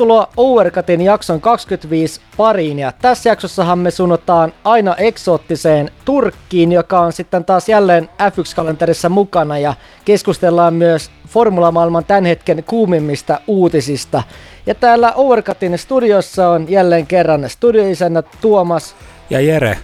tervetuloa 0.00 0.28
Overcutin 0.36 1.00
jakson 1.00 1.40
25 1.40 2.20
pariin 2.36 2.78
ja 2.78 2.92
tässä 2.92 3.28
jaksossahan 3.28 3.78
me 3.78 3.90
suunnataan 3.90 4.52
aina 4.64 4.94
eksoottiseen 4.96 5.90
Turkkiin, 6.04 6.72
joka 6.72 7.00
on 7.00 7.12
sitten 7.12 7.44
taas 7.44 7.68
jälleen 7.68 8.08
F1-kalenterissa 8.22 9.08
mukana 9.08 9.58
ja 9.58 9.74
keskustellaan 10.04 10.74
myös 10.74 11.10
formulamaailman 11.28 12.04
tämän 12.04 12.24
hetken 12.24 12.64
kuumimmista 12.64 13.40
uutisista. 13.46 14.22
Ja 14.66 14.74
täällä 14.74 15.12
Overcutin 15.12 15.78
studiossa 15.78 16.48
on 16.48 16.70
jälleen 16.70 17.06
kerran 17.06 17.50
studioisännät 17.50 18.26
Tuomas 18.40 18.96
ja 19.30 19.40
Jere. 19.40 19.78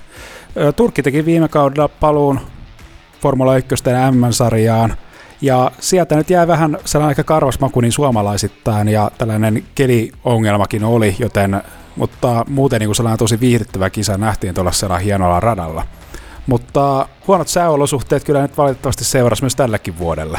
Turkki 0.76 1.02
teki 1.02 1.24
viime 1.24 1.48
kaudella 1.48 1.88
paluun 1.88 2.40
Formula 3.20 3.56
1 3.56 3.74
M-sarjaan 4.10 4.96
ja 5.40 5.70
sieltä 5.80 6.16
nyt 6.16 6.30
jäi 6.30 6.46
vähän 6.46 6.78
sellainen 6.84 7.08
aika 7.08 7.24
karvas 7.24 7.60
maku 7.60 7.80
niin 7.80 7.92
suomalaisittain 7.92 8.88
ja 8.88 9.10
tällainen 9.18 9.64
keliongelmakin 9.74 10.84
oli, 10.84 11.16
joten, 11.18 11.62
mutta 11.96 12.44
muuten 12.48 12.80
niin 12.80 12.88
kuin 12.88 12.96
sellainen 12.96 13.18
tosi 13.18 13.40
viihdyttävä 13.40 13.90
kisa 13.90 14.18
nähtiin 14.18 14.54
tuolla 14.54 14.72
sellainen 14.72 15.04
hienolla 15.04 15.40
radalla. 15.40 15.84
Mutta 16.46 17.08
huonot 17.26 17.48
sääolosuhteet 17.48 18.24
kyllä 18.24 18.42
nyt 18.42 18.58
valitettavasti 18.58 19.04
seurasi 19.04 19.42
myös 19.42 19.56
tälläkin 19.56 19.98
vuodella. 19.98 20.38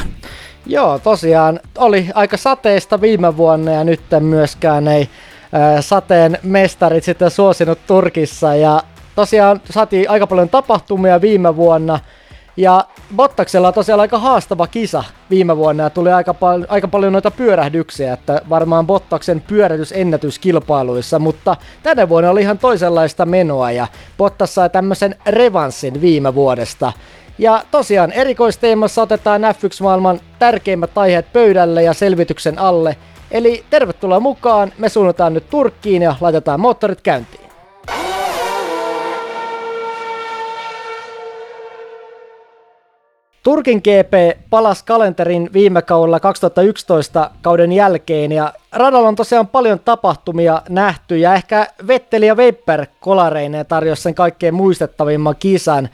Joo, 0.66 0.98
tosiaan 0.98 1.60
oli 1.78 2.08
aika 2.14 2.36
sateista 2.36 3.00
viime 3.00 3.36
vuonna 3.36 3.70
ja 3.70 3.84
nyt 3.84 4.00
myöskään 4.20 4.88
ei 4.88 5.08
sateen 5.80 6.38
mestarit 6.42 7.04
sitten 7.04 7.30
suosinut 7.30 7.78
Turkissa 7.86 8.54
ja 8.54 8.82
tosiaan 9.14 9.60
saatiin 9.70 10.10
aika 10.10 10.26
paljon 10.26 10.48
tapahtumia 10.48 11.20
viime 11.20 11.56
vuonna– 11.56 11.98
ja 12.58 12.84
Bottaksella 13.16 13.68
on 13.68 13.74
tosiaan 13.74 14.00
aika 14.00 14.18
haastava 14.18 14.66
kisa 14.66 15.04
viime 15.30 15.56
vuonna 15.56 15.82
ja 15.82 15.90
tuli 15.90 16.12
aika, 16.12 16.34
pal- 16.34 16.66
aika 16.68 16.88
paljon 16.88 17.12
noita 17.12 17.30
pyörähdyksiä, 17.30 18.12
että 18.12 18.42
varmaan 18.48 18.86
Bottaksen 18.86 19.40
pyörähdysennätys 19.40 20.38
kilpailuissa, 20.38 21.18
mutta 21.18 21.56
tänä 21.82 22.08
vuonna 22.08 22.30
oli 22.30 22.40
ihan 22.40 22.58
toisenlaista 22.58 23.26
menoa 23.26 23.70
ja 23.70 23.86
Bottas 24.18 24.54
sai 24.54 24.70
tämmöisen 24.70 25.14
revanssin 25.26 26.00
viime 26.00 26.34
vuodesta. 26.34 26.92
Ja 27.38 27.62
tosiaan 27.70 28.12
erikoisteemassa 28.12 29.02
otetaan 29.02 29.42
F1-maailman 29.42 30.20
tärkeimmät 30.38 30.98
aiheet 30.98 31.32
pöydälle 31.32 31.82
ja 31.82 31.94
selvityksen 31.94 32.58
alle. 32.58 32.96
Eli 33.30 33.64
tervetuloa 33.70 34.20
mukaan, 34.20 34.72
me 34.78 34.88
suunnataan 34.88 35.34
nyt 35.34 35.50
Turkkiin 35.50 36.02
ja 36.02 36.14
laitetaan 36.20 36.60
moottorit 36.60 37.00
käyntiin. 37.00 37.47
Turkin 43.42 43.78
GP 43.78 44.38
palasi 44.50 44.84
kalenterin 44.84 45.50
viime 45.52 45.82
kaudella 45.82 46.20
2011 46.20 47.30
kauden 47.42 47.72
jälkeen 47.72 48.32
ja 48.32 48.52
radalla 48.72 49.08
on 49.08 49.16
tosiaan 49.16 49.48
paljon 49.48 49.80
tapahtumia 49.80 50.62
nähty 50.68 51.18
ja 51.18 51.34
ehkä 51.34 51.66
Vetteli 51.86 52.26
ja 52.26 52.34
Weber 52.34 52.86
kolareineen 53.00 53.66
tarjosi 53.66 54.02
sen 54.02 54.14
kaikkein 54.14 54.54
muistettavimman 54.54 55.36
kisan 55.38 55.88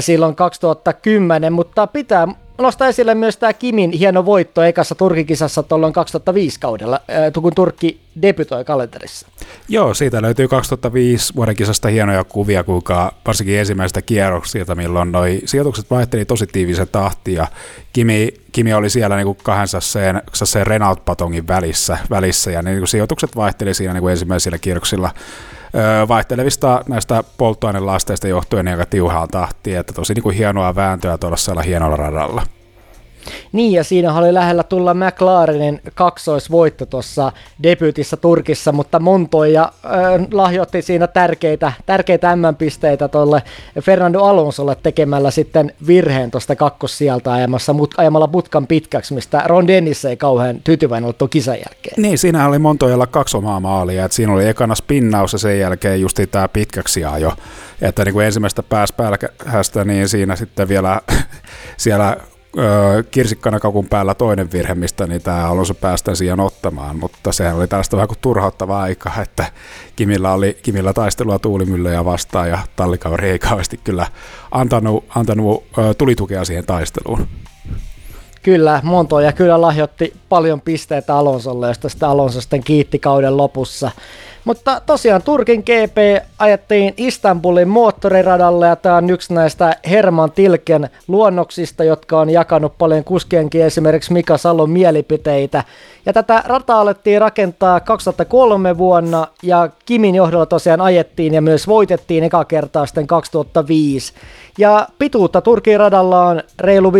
silloin 0.00 0.34
2010, 0.36 1.52
mutta 1.52 1.86
pitää 1.86 2.28
nostaa 2.58 2.88
esille 2.88 3.14
myös 3.14 3.36
tämä 3.36 3.52
Kimin 3.52 3.92
hieno 3.92 4.24
voitto 4.24 4.62
ekassa 4.62 4.94
Turkikisassa 4.94 5.62
tuolloin 5.62 5.92
2005 5.92 6.60
kaudella, 6.60 7.00
kun 7.42 7.54
Turkki 7.54 8.00
debytoi 8.22 8.64
kalenterissa. 8.64 9.26
Joo, 9.68 9.94
siitä 9.94 10.22
löytyy 10.22 10.48
2005 10.48 11.34
vuoden 11.36 11.56
kisasta 11.56 11.88
hienoja 11.88 12.24
kuvia, 12.24 12.64
kuinka 12.64 13.12
varsinkin 13.26 13.58
ensimmäistä 13.58 14.02
kierroksilta, 14.02 14.74
milloin 14.74 15.12
noi 15.12 15.40
sijoitukset 15.44 15.90
vaihteli 15.90 16.24
tosi 16.24 16.46
tiivisen 16.46 16.88
tahti 16.92 17.34
ja 17.34 17.46
Kimi, 17.92 18.28
Kimi 18.52 18.74
oli 18.74 18.90
siellä 18.90 19.16
niin 19.16 19.26
kuin 19.26 19.38
kahden 19.42 19.68
sasseen, 19.68 20.22
sasseen 20.32 20.66
Renault-patongin 20.66 21.48
välissä, 21.48 21.98
välissä 22.10 22.50
ja 22.50 22.62
niin 22.62 22.86
sijoitukset 22.86 23.36
vaihteli 23.36 23.74
siinä 23.74 23.92
niin 23.92 24.10
ensimmäisillä 24.10 24.58
kierroksilla 24.58 25.10
vaihtelevista 26.08 26.82
näistä 26.88 27.24
polttoainelasteista 27.38 28.28
johtuen 28.28 28.68
aika 28.68 28.86
tiuhaan 28.86 29.28
tahtiin, 29.28 29.78
että 29.78 29.92
tosi 29.92 30.14
niin 30.14 30.22
kuin 30.22 30.36
hienoa 30.36 30.74
vääntöä 30.74 31.18
tuolla 31.18 31.62
hienolla 31.62 31.96
radalla. 31.96 32.42
Niin, 33.52 33.72
ja 33.72 33.84
siinä 33.84 34.14
oli 34.14 34.34
lähellä 34.34 34.62
tulla 34.62 34.94
McLarenin 34.94 35.80
kaksoisvoitto 35.94 36.86
tuossa 36.86 37.32
debyytissä 37.62 38.16
Turkissa, 38.16 38.72
mutta 38.72 39.00
Montoya 39.00 39.62
äh, 39.62 39.92
lahjoitti 40.32 40.82
siinä 40.82 41.06
tärkeitä, 41.06 41.72
tärkeitä 41.86 42.36
M-pisteitä 42.36 43.08
tuolle 43.08 43.42
Fernando 43.80 44.20
Alonsolle 44.20 44.76
tekemällä 44.82 45.30
sitten 45.30 45.72
virheen 45.86 46.30
tuosta 46.30 46.56
kakkossijalta 46.56 47.32
ajamassa, 47.32 47.72
mut, 47.72 47.94
ajamalla 47.96 48.28
putkan 48.28 48.66
pitkäksi, 48.66 49.14
mistä 49.14 49.42
Ron 49.46 49.66
Dennis 49.66 50.04
ei 50.04 50.16
kauhean 50.16 50.60
tyytyväinen 50.64 51.04
ollut 51.04 51.18
tuon 51.18 51.30
kisan 51.30 51.54
jälkeen. 51.54 51.94
Niin, 51.96 52.18
siinä 52.18 52.48
oli 52.48 52.58
Montoyalla 52.58 53.06
kaksi 53.06 53.36
omaa 53.36 53.60
maalia, 53.60 54.04
että 54.04 54.14
siinä 54.14 54.32
oli 54.32 54.48
ekana 54.48 54.74
spinnaus 54.74 55.32
ja 55.32 55.38
sen 55.38 55.58
jälkeen 55.58 56.00
just 56.00 56.20
tämä 56.30 56.48
pitkäksi 56.48 57.04
ajo, 57.04 57.32
että 57.82 58.04
niin 58.04 58.12
kuin 58.12 58.26
ensimmäistä 58.26 58.62
pääspälkähästä, 58.62 59.84
niin 59.84 60.08
siinä 60.08 60.36
sitten 60.36 60.68
vielä 60.68 61.00
siellä 61.76 62.16
kirsikkana 63.10 63.60
kakun 63.60 63.86
päällä 63.86 64.14
toinen 64.14 64.52
virhe, 64.52 64.74
mistä 64.74 65.06
niin 65.06 65.22
tämä 65.22 65.48
Alonso 65.48 65.74
päästä 65.74 66.14
siihen 66.14 66.40
ottamaan, 66.40 66.96
mutta 66.96 67.32
sehän 67.32 67.56
oli 67.56 67.68
tällaista 67.68 67.96
vähän 67.96 68.08
kuin 68.08 68.18
turhauttavaa 68.20 68.82
aikaa, 68.82 69.22
että 69.22 69.46
Kimillä 69.96 70.32
oli 70.32 70.58
Kimillä 70.62 70.92
taistelua 70.92 71.38
tuulimyllyjä 71.38 72.04
vastaan 72.04 72.48
ja 72.48 72.58
tallikaveri 72.76 73.30
ei 73.30 73.38
kauheasti 73.38 73.80
kyllä 73.84 74.06
antanut, 74.50 75.04
antanut 75.14 75.64
tulitukea 75.98 76.44
siihen 76.44 76.66
taisteluun. 76.66 77.28
Kyllä, 78.42 78.82
ja 79.24 79.32
kyllä 79.32 79.60
lahjoitti 79.60 80.12
paljon 80.28 80.60
pisteitä 80.60 81.16
Alonsolle, 81.16 81.68
josta 81.68 81.88
sitä 81.88 82.08
Alonso 82.08 82.40
sitten 82.40 82.64
kiitti 82.64 82.98
kauden 82.98 83.36
lopussa. 83.36 83.90
Mutta 84.46 84.80
tosiaan 84.86 85.22
Turkin 85.22 85.60
GP 85.60 86.24
ajettiin 86.38 86.94
Istanbulin 86.96 87.68
moottoriradalle 87.68 88.66
ja 88.66 88.76
tämä 88.76 88.96
on 88.96 89.10
yksi 89.10 89.34
näistä 89.34 89.76
Herman 89.90 90.32
Tilken 90.32 90.90
luonnoksista, 91.08 91.84
jotka 91.84 92.20
on 92.20 92.30
jakanut 92.30 92.78
paljon 92.78 93.04
kuskienkin 93.04 93.62
esimerkiksi 93.62 94.12
Mika 94.12 94.38
Salon 94.38 94.70
mielipiteitä. 94.70 95.64
Ja 96.06 96.12
tätä 96.12 96.42
rataa 96.46 96.80
alettiin 96.80 97.20
rakentaa 97.20 97.80
2003 97.80 98.78
vuonna 98.78 99.26
ja 99.42 99.68
Kimin 99.86 100.14
johdolla 100.14 100.46
tosiaan 100.46 100.80
ajettiin 100.80 101.34
ja 101.34 101.42
myös 101.42 101.66
voitettiin 101.68 102.24
eka 102.24 102.44
kertaa 102.44 102.86
sitten 102.86 103.06
2005. 103.06 104.12
Ja 104.58 104.88
pituutta 104.98 105.40
Turkin 105.40 105.80
radalla 105.80 106.26
on 106.26 106.42
reilu 106.58 106.90
5,3 106.90 106.96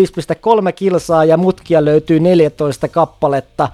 kilsaa 0.75 1.25
ja 1.25 1.37
mutkia 1.37 1.85
löytyy 1.85 2.21
14 2.21 2.89
kappaletta. 2.89 3.69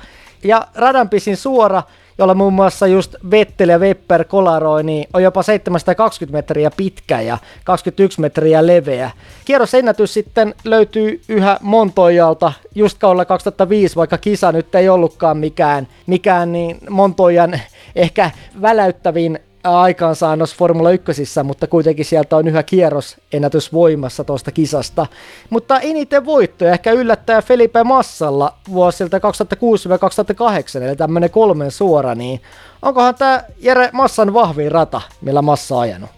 Ja 0.45 0.67
radan 0.75 1.09
pisin 1.09 1.37
suora 1.37 1.83
jolla 2.23 2.35
muun 2.35 2.53
muassa 2.53 2.87
just 2.87 3.15
Vettel 3.31 3.69
ja 3.69 3.79
Webber 3.79 4.25
kolaroi, 4.25 4.85
niin 4.85 5.09
on 5.15 5.23
jopa 5.23 5.43
720 5.43 6.39
metriä 6.39 6.71
pitkä 6.77 7.21
ja 7.21 7.39
21 7.65 8.21
metriä 8.21 8.67
leveä. 8.67 9.11
Kierrosennätys 9.45 10.15
sitten 10.15 10.55
löytyy 10.65 11.21
yhä 11.29 11.59
Montoijalta 11.61 12.53
just 12.75 12.99
kaudella 12.99 13.25
2005, 13.25 13.97
vaikka 13.97 14.19
kisa 14.19 14.53
nyt 14.53 14.75
ei 14.75 14.89
ollutkaan 14.89 15.37
mikään, 15.37 15.89
mikään 16.07 16.53
niin 16.53 16.79
Montoijan 16.91 17.61
ehkä 17.97 18.31
väläyttävin 18.63 19.39
aikaansaannos 19.65 20.55
Formula 20.55 20.91
1, 20.91 21.23
mutta 21.45 21.67
kuitenkin 21.67 22.05
sieltä 22.05 22.37
on 22.37 22.49
yhä 22.49 22.63
kierros 22.63 23.17
ennätys 23.33 23.73
voimassa 23.73 24.25
tuosta 24.25 24.51
kisasta. 24.53 25.07
Mutta 25.51 25.81
eniten 25.81 26.25
voittoja 26.25 26.73
ehkä 26.73 26.93
yllättää 26.93 27.43
Felipe 27.43 27.85
Massalla 27.85 28.55
vuosilta 28.73 29.19
2006-2008, 29.19 30.83
eli 30.83 30.97
tämmöinen 30.97 31.31
kolmen 31.31 31.71
suora, 31.71 32.15
niin 32.15 32.41
onkohan 32.83 33.15
tämä 33.15 33.45
Jere 33.59 33.91
Massan 33.93 34.35
vahvin 34.35 34.73
rata, 34.73 35.01
millä 35.21 35.43
Massa 35.43 35.75
on 35.75 35.81
ajanut? 35.81 36.11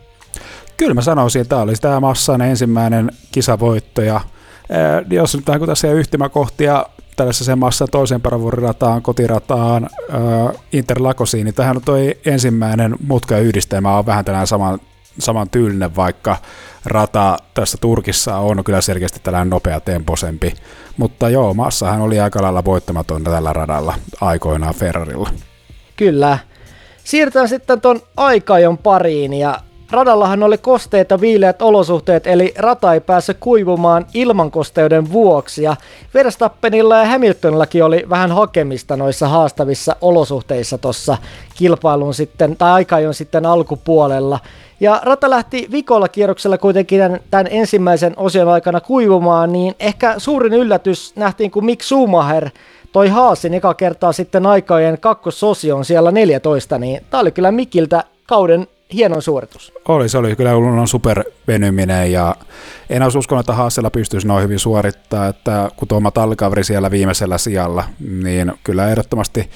Kyllä 0.76 0.94
mä 0.94 1.02
sanoisin, 1.02 1.43
että 1.43 1.50
tämä 1.50 1.62
oli 1.62 1.75
tämä 1.75 2.00
Massan 2.00 2.43
ensimmäinen 2.43 3.11
kisavoitto, 3.32 4.02
ja 4.02 4.20
jos 5.11 5.35
nyt 5.37 5.46
vähän 5.46 5.67
tässä 5.67 5.93
yhtymäkohtia 5.93 6.87
tällaisessa 7.17 7.57
massa 7.57 7.87
toisen 7.87 8.21
paravurirataan, 8.21 9.03
kotirataan, 9.03 9.85
äh, 9.85 10.63
Interlakosiin, 10.73 11.45
niin 11.45 11.55
tähän 11.55 11.77
on 11.77 11.83
toi 11.83 12.15
ensimmäinen 12.27 12.97
mutkayhdistelmä 13.07 13.99
on 13.99 14.07
vähän 14.07 14.25
tällainen 14.25 14.47
saman, 14.47 14.79
saman 15.19 15.51
tyylinen, 15.51 15.97
vaikka 15.97 16.37
rata 16.85 17.37
tässä 17.55 17.79
Turkissa 17.81 18.37
on 18.37 18.65
kyllä 18.65 18.81
selkeästi 18.81 19.21
tällainen 19.23 19.51
nopea 19.51 19.81
temposempi. 19.81 20.55
Mutta 20.97 21.31
joo, 21.31 21.55
Massahan 21.55 22.01
oli 22.01 22.21
aika 22.21 22.43
lailla 22.43 22.65
voittamaton 22.65 23.25
tällä 23.25 23.53
radalla 23.53 23.95
aikoinaan 24.21 24.75
Ferrarilla. 24.75 25.31
Kyllä. 25.97 26.39
Siirrytään 27.05 27.49
sitten 27.49 27.81
tuon 27.81 28.01
aikajon 28.17 28.79
pariin 28.79 29.33
ja 29.35 29.61
Radallahan 29.94 30.43
oli 30.43 30.58
kosteet 30.58 31.11
ja 31.11 31.20
viileät 31.20 31.62
olosuhteet, 31.62 32.26
eli 32.26 32.55
rata 32.58 32.94
ei 32.94 33.00
päässyt 33.00 33.37
kuivumaan 33.41 34.06
ilmankosteuden 34.14 35.12
vuoksi. 35.12 35.62
Ja 35.62 35.76
Verstappenilla 36.14 36.99
ja 36.99 37.06
Hamiltonillakin 37.06 37.85
oli 37.85 38.05
vähän 38.11 38.32
hakemista 38.32 38.96
noissa 38.96 39.29
haastavissa 39.29 39.96
olosuhteissa 40.00 40.79
tuossa 40.79 41.17
kilpailun 41.56 42.14
sitten, 42.14 42.56
tai 42.56 42.73
aikajon 42.73 43.14
sitten 43.14 43.46
alkupuolella. 43.46 44.38
Ja 44.81 45.00
rata 45.05 45.31
lähti 45.31 45.69
vikolla 45.70 46.08
kierroksella 46.08 46.58
kuitenkin 46.58 47.00
tämän 47.31 47.46
ensimmäisen 47.50 48.12
osion 48.17 48.49
aikana 48.49 48.81
kuivumaan, 48.81 49.52
niin 49.52 49.75
ehkä 49.81 50.14
suurin 50.19 50.52
yllätys 50.52 51.17
nähtiin, 51.17 51.50
kun 51.50 51.64
Mick 51.64 51.82
Schumacher 51.82 52.50
toi 52.93 53.08
Haasin 53.08 53.55
eka 53.55 53.75
kertaa 53.75 54.12
sitten 54.12 54.46
aikojen 54.46 55.00
kakkososion 55.00 55.85
siellä 55.85 56.11
14, 56.11 56.79
niin 56.79 57.00
tää 57.11 57.20
oli 57.20 57.31
kyllä 57.31 57.52
Mikiltä 57.52 58.05
kauden 58.26 58.67
hieno 58.94 59.20
suoritus. 59.20 59.73
Oli, 59.88 60.08
se 60.08 60.19
oli 60.19 60.37
kyllä 60.37 60.55
on 60.55 60.88
supervenyminen 60.88 62.12
ja 62.12 62.37
en 62.91 63.02
olisi 63.02 63.19
uskonut, 63.19 63.41
että 63.41 63.52
Haasella 63.52 63.91
pystyisi 63.91 64.26
noin 64.26 64.44
hyvin 64.44 64.58
suorittaa, 64.58 65.26
että 65.26 65.70
kun 65.76 65.88
tuo 65.88 66.11
tallikaveri 66.14 66.64
siellä 66.64 66.91
viimeisellä 66.91 67.38
sijalla, 67.38 67.85
niin 68.23 68.52
kyllä 68.64 68.88
ehdottomasti 68.88 69.50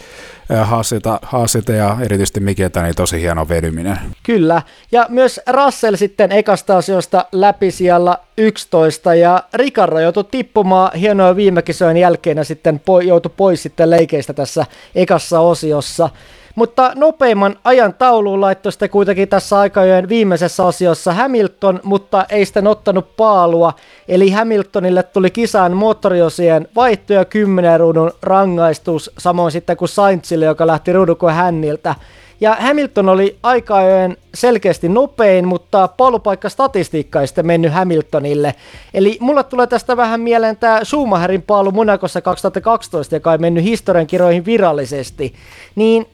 Haasilta, 0.64 1.20
Haasilta 1.22 1.72
ja 1.72 1.96
erityisesti 2.00 2.40
Mikiltä 2.40 2.82
niin 2.82 2.94
tosi 2.94 3.20
hieno 3.20 3.48
vedyminen. 3.48 3.98
Kyllä, 4.22 4.62
ja 4.92 5.06
myös 5.08 5.40
Russell 5.50 5.96
sitten 5.96 6.32
ekasta 6.32 6.76
asioista 6.76 7.24
läpi 7.32 7.70
siellä 7.70 8.18
11 8.38 9.14
ja 9.14 9.42
Ricardo 9.54 9.98
joutui 9.98 10.24
tippumaan 10.24 10.90
hienoa 10.98 11.36
viime 11.36 11.62
kisojen 11.62 11.96
jälkeen 11.96 12.36
ja 12.36 12.44
sitten 12.44 12.80
po- 12.80 13.04
joutui 13.04 13.32
pois 13.36 13.62
sitten 13.62 13.90
leikeistä 13.90 14.32
tässä 14.32 14.66
ekassa 14.94 15.40
osiossa. 15.40 16.10
Mutta 16.58 16.92
nopeimman 16.94 17.56
ajan 17.64 17.94
tauluun 17.94 18.40
laittoi 18.40 18.72
sitten 18.72 18.90
kuitenkin 18.90 19.28
tässä 19.28 19.58
aikajojen 19.58 20.08
viimeisessä 20.08 20.64
osiossa 20.64 21.12
Hamilton, 21.12 21.80
mutta 21.82 22.26
ei 22.30 22.44
sitten 22.44 22.66
ottanut 22.66 23.16
paalua. 23.16 23.72
Eli 24.08 24.30
Hamiltonille 24.30 25.02
tuli 25.02 25.30
kisaan 25.30 25.76
moottoriosien 25.76 26.68
vaihto 26.76 27.12
ja 27.12 27.24
10 27.24 27.80
ruudun 27.80 28.12
rangaistus, 28.22 29.10
samoin 29.18 29.52
sitten 29.52 29.76
kuin 29.76 29.88
Sainzille, 29.88 30.44
joka 30.44 30.66
lähti 30.66 30.92
ruudukon 30.92 31.32
hänniltä. 31.32 31.94
Ja 32.40 32.56
Hamilton 32.60 33.08
oli 33.08 33.38
aikajojen 33.42 34.16
selkeästi 34.34 34.88
nopein, 34.88 35.48
mutta 35.48 35.88
paalupaikka 35.88 36.48
statistiikka 36.48 37.20
ei 37.20 37.26
sitten 37.26 37.46
mennyt 37.46 37.72
Hamiltonille. 37.72 38.54
Eli 38.94 39.18
mulle 39.20 39.44
tulee 39.44 39.66
tästä 39.66 39.96
vähän 39.96 40.20
mieleen 40.20 40.56
tämä 40.56 40.80
Schumacherin 40.84 41.42
paalu 41.42 41.72
Monakossa 41.72 42.20
2012, 42.20 43.16
joka 43.16 43.32
ei 43.32 43.38
mennyt 43.38 43.64
historian 43.64 44.06
kirjoihin 44.06 44.44
virallisesti. 44.44 45.34
Niin 45.74 46.06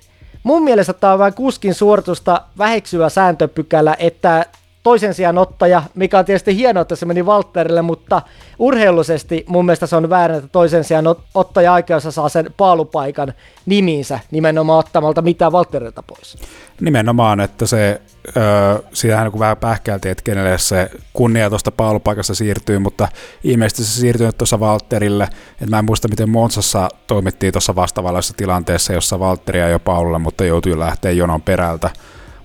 Mun 0.45 0.63
mielestä 0.63 0.93
tämä 0.93 1.13
on 1.13 1.19
vain 1.19 1.35
kuskin 1.35 1.75
suoritusta 1.75 2.41
väheksyvä 2.59 3.09
sääntöpykälä, 3.09 3.97
että 3.99 4.47
toisen 4.83 5.15
sijaan 5.15 5.39
ottaja, 5.39 5.83
mikä 5.95 6.19
on 6.19 6.25
tietysti 6.25 6.57
hienoa, 6.57 6.81
että 6.81 6.97
se 6.97 7.07
meni 7.07 7.27
Valtterille, 7.27 7.83
mutta 7.83 8.23
urheilullisesti 8.59 9.45
mun 9.49 9.65
mielestä 9.65 9.87
se 9.87 9.97
on 9.97 10.11
väärin, 10.11 10.37
että 10.37 10.49
toisen 10.53 10.85
sijaan 10.85 11.05
ottaja 11.35 11.75
aikeassa 11.75 12.11
saa 12.11 12.29
sen 12.29 12.51
paalupaikan 12.57 13.33
nimiinsä 13.67 14.21
nimenomaan 14.31 14.79
ottamalta 14.79 15.23
mitään 15.23 15.53
Valtterilta 15.53 16.03
pois. 16.03 16.37
Nimenomaan, 16.81 17.41
että 17.41 17.67
se, 17.67 18.01
öö, 18.37 18.79
siitähän 18.93 19.31
kun 19.31 19.41
vähän 19.41 19.57
pähkäiltiin, 19.57 20.13
että 20.13 20.25
kenelle 20.25 20.59
se 20.59 20.91
kunnia 21.13 21.49
tuosta 21.49 21.71
paalupaikasta 21.71 22.35
siirtyy, 22.35 22.79
mutta 22.79 23.09
ilmeisesti 23.45 23.85
se 23.85 24.01
siirtyy 24.01 24.33
tuossa 24.33 24.61
Valtterille, 24.61 25.25
että 25.25 25.67
mä 25.71 25.79
en 25.79 25.85
muista 25.85 26.09
miten 26.09 26.31
Monsassa 26.31 26.89
toimittiin 27.07 27.53
tuossa 27.53 27.75
vastaavallaisessa 27.75 28.35
tilanteessa, 28.37 28.93
jossa 28.93 29.19
Valtteria 29.21 29.69
jo 29.69 29.79
Paululle, 29.79 30.19
mutta 30.19 30.45
joutui 30.45 30.79
lähteä 30.79 31.11
jonon 31.11 31.43
perältä. 31.43 31.91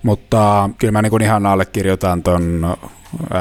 Mutta 0.04 0.70
kyllä 0.78 0.92
mä 0.92 1.02
niin 1.02 1.22
ihan 1.22 1.46
allekirjoitan 1.46 2.24
ton 2.24 2.76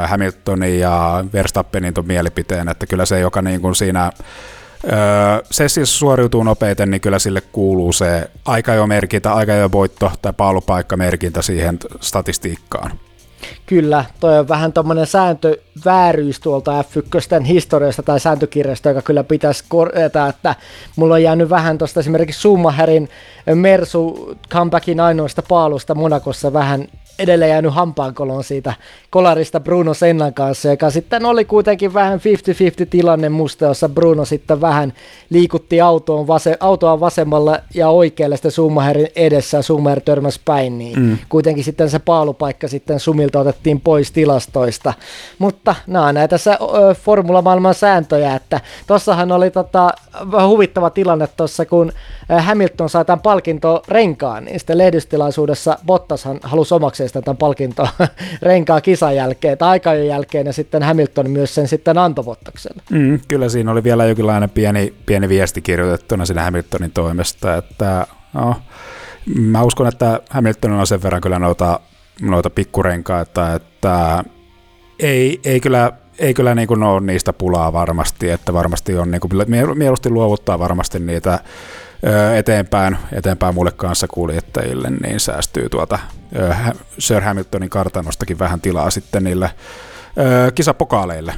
Hamiltonin 0.06 0.80
ja 0.80 1.24
Verstappenin 1.32 1.94
ton 1.94 2.06
mielipiteen, 2.06 2.68
että 2.68 2.86
kyllä 2.86 3.06
se, 3.06 3.20
joka 3.20 3.42
niin 3.42 3.60
kuin 3.60 3.74
siinä 3.74 4.12
se 5.50 5.68
siis 5.68 5.98
suoriutuu 5.98 6.42
nopeiten, 6.42 6.90
niin 6.90 7.00
kyllä 7.00 7.18
sille 7.18 7.40
kuuluu 7.40 7.92
se 7.92 8.30
aika 8.44 8.74
jo 8.74 8.86
merkintä, 8.86 9.32
aika 9.32 9.52
jo 9.52 9.72
voitto 9.72 10.12
tai 10.22 10.32
paalupaikkamerkintä 10.32 11.42
siihen 11.42 11.78
statistiikkaan. 12.00 12.92
Kyllä, 13.66 14.04
toi 14.20 14.38
on 14.38 14.48
vähän 14.48 14.72
tuommoinen 14.72 15.06
sääntövääryys 15.06 16.40
tuolta 16.40 16.82
F1 16.82 17.42
historiasta 17.42 18.02
tai 18.02 18.20
sääntökirjasta, 18.20 18.88
joka 18.88 19.02
kyllä 19.02 19.24
pitäisi 19.24 19.64
korjata, 19.68 20.28
että 20.28 20.54
mulla 20.96 21.14
on 21.14 21.22
jäänyt 21.22 21.50
vähän 21.50 21.78
tuosta 21.78 22.00
esimerkiksi 22.00 22.40
Schumacherin 22.40 23.08
Mersu 23.54 24.34
comebackin 24.50 25.00
ainoasta 25.00 25.42
paalusta 25.48 25.94
Monakossa 25.94 26.52
vähän 26.52 26.88
edelleen 27.18 27.50
jäänyt 27.50 27.74
hampaankoloon 27.74 28.44
siitä 28.44 28.74
kolarista 29.10 29.60
Bruno 29.60 29.94
Sennan 29.94 30.34
kanssa, 30.34 30.68
joka 30.68 30.90
sitten 30.90 31.24
oli 31.24 31.44
kuitenkin 31.44 31.94
vähän 31.94 32.18
50-50 32.84 32.86
tilanne 32.90 33.28
musta, 33.28 33.64
jossa 33.64 33.88
Bruno 33.88 34.24
sitten 34.24 34.60
vähän 34.60 34.92
liikutti 35.30 35.80
autoon 35.80 36.26
vase, 36.26 36.56
autoa 36.60 37.00
vasemmalla 37.00 37.58
ja 37.74 37.88
oikealle 37.88 38.36
sitten 38.36 38.50
Schumacherin 38.50 39.08
edessä 39.16 39.56
ja 39.56 39.62
Schumacher 39.62 40.00
törmäsi 40.00 40.40
päin, 40.44 40.78
niin 40.78 41.00
mm. 41.00 41.18
kuitenkin 41.28 41.64
sitten 41.64 41.90
se 41.90 41.98
paalupaikka 41.98 42.68
sitten 42.68 43.00
Sumilta 43.00 43.40
otettiin 43.40 43.80
pois 43.80 44.12
tilastoista. 44.12 44.92
Mutta 45.38 45.74
nämä 45.86 46.06
on 46.06 46.14
näitä 46.14 46.38
se, 46.38 46.50
formula-maailman 47.02 47.74
sääntöjä, 47.74 48.34
että 48.34 48.60
tossahan 48.86 49.32
oli 49.32 49.50
tota, 49.50 49.90
vähän 50.32 50.48
huvittava 50.48 50.90
tilanne 50.90 51.28
tuossa, 51.36 51.66
kun 51.66 51.92
Hamilton 52.38 52.90
sai 52.90 53.04
tämän 53.04 53.20
palkinto 53.20 53.82
renkaan, 53.88 54.44
niin 54.44 54.58
sitten 54.58 54.78
lehdistilaisuudessa 54.78 55.78
Bottashan 55.86 56.40
halusi 56.42 56.74
omakseen 56.74 57.07
sitä 57.08 57.22
tämän 57.22 57.36
palkinto 57.36 57.88
renkaa 58.42 58.80
kisan 58.80 59.16
jälkeen 59.16 59.58
tai 59.58 59.68
aikajan 59.68 60.06
jälkeen 60.06 60.46
ja 60.46 60.52
sitten 60.52 60.82
Hamilton 60.82 61.30
myös 61.30 61.54
sen 61.54 61.68
sitten 61.68 61.98
antoi 61.98 62.24
Bottakselle. 62.24 62.82
Mm, 62.90 63.20
kyllä 63.28 63.48
siinä 63.48 63.72
oli 63.72 63.84
vielä 63.84 64.06
jokinlainen 64.06 64.50
pieni, 64.50 64.94
pieni 65.06 65.28
viesti 65.28 65.60
kirjoitettuna 65.60 66.26
siinä 66.26 66.42
Hamiltonin 66.42 66.90
toimesta, 66.90 67.56
että 67.56 68.06
no, 68.32 68.56
mä 69.36 69.62
uskon, 69.62 69.86
että 69.86 70.20
Hamiltonilla 70.30 70.80
on 70.80 70.86
sen 70.86 71.02
verran 71.02 71.20
kyllä 71.20 71.38
noita, 71.38 71.80
noita 72.22 72.50
pikkurenkaita, 72.50 73.54
että 73.54 74.24
ei, 75.00 75.40
ei 75.44 75.60
kyllä 75.60 75.92
ei 76.18 76.34
kyllä 76.34 76.54
niin 76.54 76.68
kuin 76.68 76.82
ole 76.82 77.00
niistä 77.00 77.32
pulaa 77.32 77.72
varmasti, 77.72 78.30
että 78.30 78.52
varmasti 78.52 78.96
on 78.96 79.10
niin 79.10 79.20
kuin, 79.20 79.32
mieluusti 79.74 80.10
luovuttaa 80.10 80.58
varmasti 80.58 80.98
niitä 80.98 81.38
eteenpäin, 82.36 82.96
eteenpäin 83.12 83.54
muille 83.54 83.72
kanssa 83.72 84.08
kuljettajille, 84.08 84.90
niin 84.90 85.20
säästyy 85.20 85.68
tuota 85.68 85.98
Sir 86.98 87.20
Hamiltonin 87.20 87.70
kartanostakin 87.70 88.38
vähän 88.38 88.60
tilaa 88.60 88.90
sitten 88.90 89.24
niille 89.24 89.50
kisapokaaleille. 90.54 91.34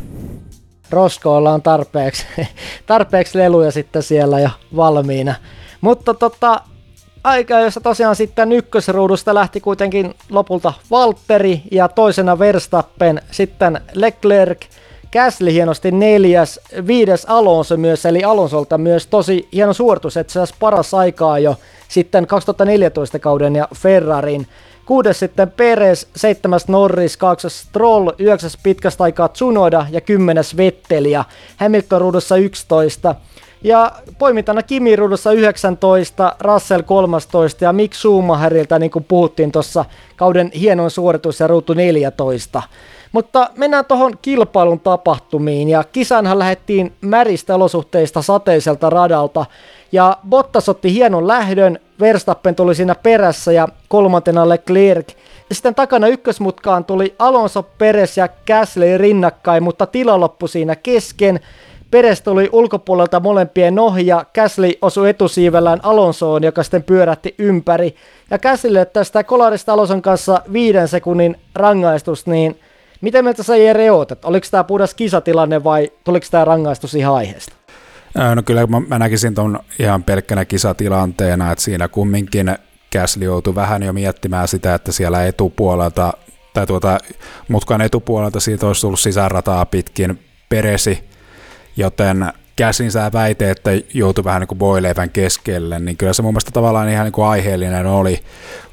Roskoilla 0.90 1.52
on 1.52 1.62
tarpeeksi, 1.62 2.26
tarpeeksi 2.86 3.38
leluja 3.38 3.70
sitten 3.70 4.02
siellä 4.02 4.40
jo 4.40 4.50
valmiina. 4.76 5.34
Mutta 5.80 6.14
tota, 6.14 6.60
aika, 7.24 7.60
jossa 7.60 7.80
tosiaan 7.80 8.16
sitten 8.16 8.52
ykkösruudusta 8.52 9.34
lähti 9.34 9.60
kuitenkin 9.60 10.14
lopulta 10.30 10.72
Valtteri 10.90 11.62
ja 11.70 11.88
toisena 11.88 12.38
Verstappen, 12.38 13.22
sitten 13.30 13.80
Leclerc, 13.94 14.60
Käsli 15.10 15.52
hienosti 15.52 15.90
neljäs, 15.90 16.60
viides 16.86 17.24
Alonso 17.28 17.76
myös, 17.76 18.06
eli 18.06 18.24
Alonsolta 18.24 18.78
myös 18.78 19.06
tosi 19.06 19.48
hieno 19.52 19.72
suoritus, 19.72 20.16
että 20.16 20.32
se 20.32 20.54
paras 20.60 20.94
aikaa 20.94 21.38
jo 21.38 21.56
sitten 21.88 22.26
2014 22.26 23.18
kauden 23.18 23.56
ja 23.56 23.68
Ferrarin. 23.74 24.46
Kuudes 24.86 25.18
sitten 25.18 25.50
Perez, 25.50 26.06
seitsemäs 26.16 26.68
Norris, 26.68 27.16
kahdeksas 27.16 27.60
Stroll, 27.60 28.10
yhdeksäs 28.18 28.58
pitkästä 28.62 29.04
aikaa 29.04 29.28
Tsunoda 29.28 29.86
ja 29.90 30.00
kymmenes 30.00 30.56
Vetteli 30.56 31.10
ja 31.10 31.24
Hamilton 31.56 32.00
ruudussa 32.00 32.36
11. 32.36 33.14
Ja 33.62 33.92
poimintana 34.18 34.62
Kimi 34.62 34.96
ruudussa 34.96 35.32
19, 35.32 36.36
Russell 36.40 36.82
13 36.82 37.64
ja 37.64 37.72
Mick 37.72 37.94
Schumacherilta, 37.94 38.78
niin 38.78 38.90
kuin 38.90 39.04
puhuttiin 39.04 39.52
tuossa 39.52 39.84
kauden 40.16 40.50
hienon 40.60 40.90
suoritus 40.90 41.40
ja 41.40 41.46
ruutu 41.46 41.74
14. 41.74 42.62
Mutta 43.12 43.50
mennään 43.56 43.84
tuohon 43.84 44.18
kilpailun 44.22 44.80
tapahtumiin 44.80 45.68
ja 45.68 45.84
kisanhan 45.92 46.38
lähdettiin 46.38 46.92
märistä 47.00 47.54
olosuhteista 47.54 48.22
sateiselta 48.22 48.90
radalta 48.90 49.46
ja 49.92 50.16
Bottas 50.28 50.68
otti 50.68 50.92
hienon 50.92 51.28
lähdön, 51.28 51.78
Verstappen 52.00 52.54
tuli 52.54 52.74
siinä 52.74 52.94
perässä 52.94 53.52
ja 53.52 53.68
kolmantena 53.88 54.48
Leclerc. 54.48 55.08
Sitten 55.52 55.74
takana 55.74 56.06
ykkösmutkaan 56.06 56.84
tuli 56.84 57.14
Alonso, 57.18 57.62
Peres 57.62 58.16
ja 58.16 58.28
Gasly 58.46 58.98
rinnakkain, 58.98 59.62
mutta 59.62 59.86
tila 59.86 60.20
loppui 60.20 60.48
siinä 60.48 60.76
kesken. 60.76 61.40
Peres 61.90 62.22
tuli 62.22 62.48
ulkopuolelta 62.52 63.20
molempien 63.20 63.78
ohi 63.78 64.06
ja 64.06 64.24
Gasly 64.34 64.72
osui 64.82 65.10
etusiivellään 65.10 65.80
Alonsoon, 65.82 66.42
joka 66.42 66.62
sitten 66.62 66.82
pyörätti 66.82 67.34
ympäri. 67.38 67.94
Ja 68.30 68.38
Gaslylle 68.38 68.84
tästä 68.84 69.24
kolarista 69.24 69.72
Alonson 69.72 70.02
kanssa 70.02 70.42
viiden 70.52 70.88
sekunnin 70.88 71.36
rangaistus, 71.54 72.26
niin– 72.26 72.60
Miten 73.00 73.24
mieltä 73.24 73.42
sä 73.42 73.56
Jere 73.56 73.90
oot, 73.90 74.12
että 74.12 74.28
oliko 74.28 74.46
tämä 74.50 74.64
puhdas 74.64 74.94
kisatilanne 74.94 75.64
vai 75.64 75.92
tuliko 76.04 76.26
tämä 76.30 76.44
rangaistus 76.44 76.94
ihan 76.94 77.14
aiheesta? 77.14 77.52
No 78.34 78.42
kyllä 78.42 78.66
mä, 78.66 78.80
mä 78.80 78.98
näkisin 78.98 79.34
tuon 79.34 79.58
ihan 79.78 80.04
pelkkänä 80.04 80.44
kisatilanteena, 80.44 81.52
että 81.52 81.64
siinä 81.64 81.88
kumminkin 81.88 82.58
Käsli 82.90 83.24
joutui 83.24 83.54
vähän 83.54 83.82
jo 83.82 83.92
miettimään 83.92 84.48
sitä, 84.48 84.74
että 84.74 84.92
siellä 84.92 85.26
etupuolelta 85.26 86.12
tai 86.54 86.66
tuota, 86.66 86.98
mutkan 87.48 87.80
etupuolelta 87.80 88.40
siitä 88.40 88.66
olisi 88.66 88.80
tullut 88.80 89.00
sisärataa 89.00 89.66
pitkin 89.66 90.18
peresi, 90.48 91.04
joten 91.76 92.32
käsin 92.60 92.92
sä 92.92 93.10
väite, 93.12 93.50
että 93.50 93.70
joutui 93.94 94.24
vähän 94.24 94.40
niin 94.40 94.48
kuin 94.48 94.58
voileivän 94.58 95.10
keskelle, 95.10 95.78
niin 95.78 95.96
kyllä 95.96 96.12
se 96.12 96.22
mun 96.22 96.32
mielestä 96.32 96.50
tavallaan 96.50 96.88
ihan 96.88 97.04
niin 97.04 97.12
kuin 97.12 97.26
aiheellinen 97.26 97.86
oli. 97.86 98.20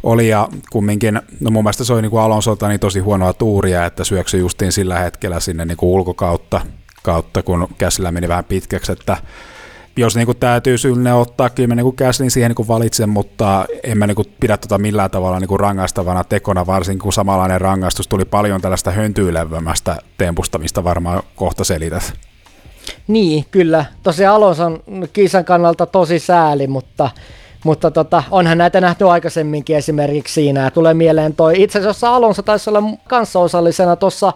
oli 0.03 0.29
ja 0.29 0.49
kumminkin, 0.71 1.21
no 1.39 1.51
mun 1.51 1.63
mielestä 1.63 1.83
se 1.83 1.93
oli 1.93 2.01
niin 2.01 2.09
kuin 2.09 2.21
Alonsolta 2.21 2.67
niin 2.67 2.79
tosi 2.79 2.99
huonoa 2.99 3.33
tuuria, 3.33 3.85
että 3.85 4.03
syöksy 4.03 4.37
justiin 4.37 4.71
sillä 4.71 4.99
hetkellä 4.99 5.39
sinne 5.39 5.65
niin 5.65 5.77
kuin 5.77 5.89
ulkokautta, 5.89 6.61
kautta, 7.03 7.43
kun 7.43 7.67
käsillä 7.77 8.11
meni 8.11 8.27
vähän 8.27 8.43
pitkäksi, 8.43 8.91
että 8.91 9.17
jos 9.97 10.15
niin 10.15 10.25
kuin 10.25 10.37
täytyy 10.37 10.77
synne 10.77 11.13
ottaa, 11.13 11.49
kyllä 11.49 11.67
mä 11.67 11.75
niin 11.75 11.95
käsin 11.95 12.31
siihen 12.31 12.51
niin 12.57 12.67
valitsen, 12.67 13.09
mutta 13.09 13.65
en 13.83 13.97
mä 13.97 14.07
niin 14.07 14.15
kuin 14.15 14.33
pidä 14.39 14.57
tota 14.57 14.77
millään 14.77 15.11
tavalla 15.11 15.39
niin 15.39 15.47
kuin 15.47 15.59
rangaistavana 15.59 16.23
tekona, 16.23 16.65
varsinkin 16.65 17.03
kun 17.03 17.13
samanlainen 17.13 17.61
rangaistus 17.61 18.07
tuli 18.07 18.25
paljon 18.25 18.61
tällaista 18.61 18.91
höntyilevämästä 18.91 19.97
tempustamista 20.17 20.83
varmaan 20.83 21.23
kohta 21.35 21.63
selität. 21.63 22.26
Niin, 23.07 23.45
kyllä. 23.51 23.85
Tosiaan 24.03 24.35
Alonson 24.35 24.83
kisan 25.13 25.45
kannalta 25.45 25.85
tosi 25.85 26.19
sääli, 26.19 26.67
mutta, 26.67 27.09
mutta 27.63 27.91
tota, 27.91 28.23
onhan 28.31 28.57
näitä 28.57 28.81
nähty 28.81 29.09
aikaisemminkin 29.09 29.75
esimerkiksi 29.75 30.33
siinä. 30.33 30.71
Tulee 30.71 30.93
mieleen 30.93 31.35
toi, 31.35 31.61
itse 31.63 31.79
asiassa 31.79 32.15
Alonso 32.15 32.41
taisi 32.41 32.69
olla 32.69 32.83
kanssaosallisena 33.07 33.95
tuossa 33.95 34.33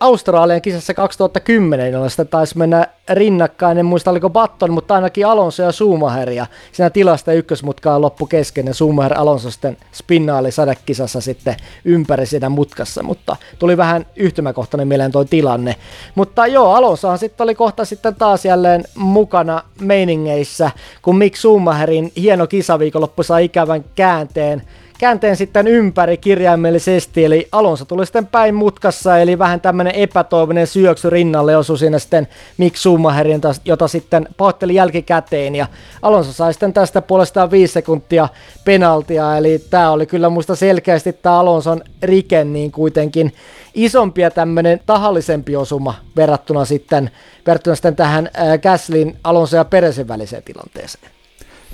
Australian 0.00 0.62
kisassa 0.62 0.94
2010, 0.94 1.92
jolla 1.92 2.08
sitä 2.08 2.24
taisi 2.24 2.58
mennä 2.58 2.86
rinnakkain, 3.08 3.78
en 3.78 3.86
muista 3.86 4.10
oliko 4.10 4.30
Batton, 4.30 4.72
mutta 4.72 4.94
ainakin 4.94 5.26
Alonso 5.26 5.62
ja 5.62 5.72
Schumacher, 5.72 6.30
ja 6.30 6.46
siinä 6.72 6.90
tilasta 6.90 7.32
ykkösmutkaa 7.32 8.00
loppu 8.00 8.26
kesken, 8.26 8.66
ja 8.66 8.74
Schumacher 8.74 9.18
Alonso 9.18 9.50
sitten 9.50 9.76
spinnaali 9.92 10.52
sadekisassa 10.52 11.20
sitten 11.20 11.56
ympäri 11.84 12.26
siinä 12.26 12.48
mutkassa, 12.48 13.02
mutta 13.02 13.36
tuli 13.58 13.76
vähän 13.76 14.06
yhtymäkohtainen 14.16 14.88
mieleen 14.88 15.12
tuo 15.12 15.24
tilanne. 15.24 15.76
Mutta 16.14 16.46
joo, 16.46 16.74
Alonsohan 16.74 17.18
sitten 17.18 17.44
oli 17.44 17.54
kohta 17.54 17.84
sitten 17.84 18.14
taas 18.14 18.44
jälleen 18.44 18.84
mukana 18.96 19.62
meiningeissä, 19.80 20.70
kun 21.02 21.18
Mick 21.18 21.36
Schumacherin 21.36 22.12
hieno 22.16 22.46
kisaviikonloppu 22.46 23.22
sai 23.22 23.44
ikävän 23.44 23.84
käänteen, 23.94 24.62
käänteen 24.98 25.36
sitten 25.36 25.66
ympäri 25.66 26.16
kirjaimellisesti, 26.16 27.24
eli 27.24 27.48
Alonso 27.52 27.84
tuli 27.84 28.06
sitten 28.06 28.26
päin 28.26 28.54
mutkassa, 28.54 29.18
eli 29.18 29.38
vähän 29.38 29.60
tämmöinen 29.60 29.94
epätoivinen 29.94 30.66
syöksy 30.66 31.10
rinnalle 31.10 31.56
osui 31.56 31.78
siinä 31.78 31.98
sitten 31.98 32.28
Mick 32.58 32.76
Schumacherin, 32.76 33.40
jota 33.64 33.88
sitten 33.88 34.28
pahoitteli 34.36 34.74
jälkikäteen, 34.74 35.54
ja 35.54 35.66
Alonso 36.02 36.32
sai 36.32 36.52
sitten 36.52 36.72
tästä 36.72 37.02
puolestaan 37.02 37.50
viisi 37.50 37.72
sekuntia 37.72 38.28
penaltia, 38.64 39.36
eli 39.36 39.58
tämä 39.70 39.90
oli 39.90 40.06
kyllä 40.06 40.28
muista 40.28 40.56
selkeästi 40.56 41.12
tämä 41.12 41.38
Alonson 41.38 41.82
rike 42.02 42.44
niin 42.44 42.72
kuitenkin 42.72 43.32
isompi 43.74 44.20
ja 44.20 44.30
tämmöinen 44.30 44.80
tahallisempi 44.86 45.56
osuma 45.56 45.94
verrattuna 46.16 46.64
sitten, 46.64 47.10
verrattuna 47.46 47.76
sitten 47.76 47.96
tähän 47.96 48.30
äh, 48.38 48.58
Gaslin, 48.58 49.16
Alonso 49.24 49.56
ja 49.56 49.64
Peresin 49.64 50.08
väliseen 50.08 50.42
tilanteeseen. 50.42 51.13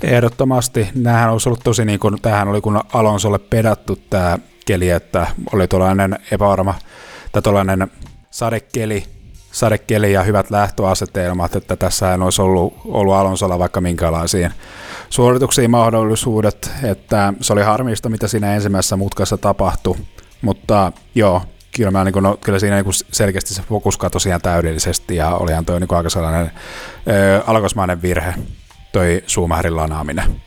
Ehdottomasti. 0.03 0.89
Nämähän 0.95 1.31
olisi 1.31 1.49
ollut 1.49 1.63
tosi 1.63 1.85
niin 1.85 1.99
kuin, 1.99 2.21
tähän 2.21 2.47
oli 2.47 2.61
kun 2.61 2.81
Alonsolle 2.93 3.39
pedattu 3.39 3.99
tämä 4.09 4.37
keli, 4.65 4.89
että 4.89 5.27
oli 5.53 5.67
tuollainen 5.67 6.19
epävarma, 6.31 6.73
tai 7.31 7.41
tuollainen 7.41 7.91
sadekeli, 8.31 9.03
sadekeli 9.51 10.13
ja 10.13 10.23
hyvät 10.23 10.51
lähtöasetelmat, 10.51 11.55
että 11.55 11.75
tässä 11.75 12.11
ei 12.11 12.17
olisi 12.21 12.41
ollut, 12.41 12.73
ollut 12.85 13.13
Alonsolla 13.13 13.59
vaikka 13.59 13.81
minkälaisiin 13.81 14.51
suorituksiin 15.09 15.71
mahdollisuudet, 15.71 16.71
että 16.83 17.33
se 17.41 17.53
oli 17.53 17.61
harmista, 17.61 18.09
mitä 18.09 18.27
siinä 18.27 18.55
ensimmäisessä 18.55 18.97
mutkassa 18.97 19.37
tapahtui, 19.37 19.95
mutta 20.41 20.91
joo, 21.15 21.41
kyllä, 21.75 21.91
mä, 21.91 22.03
niin 22.03 22.13
kuin, 22.13 22.23
no, 22.23 22.37
kyllä 22.41 22.59
siinä 22.59 22.75
niin 22.75 22.85
kuin 22.85 22.95
selkeästi 23.11 23.53
se 23.53 23.61
fokus 23.61 23.97
katosi 23.97 24.29
ihan 24.29 24.41
täydellisesti 24.41 25.15
ja 25.15 25.35
olihan 25.35 25.65
toi 25.65 25.79
niin 25.79 25.87
kuin 25.87 25.97
aika 25.97 26.09
sellainen 26.09 26.51
ö, 27.07 27.41
alkosmainen 27.47 28.01
virhe 28.01 28.33
toi 28.91 29.23
Schumacherin 29.27 29.75
lanaaminen. 29.75 30.41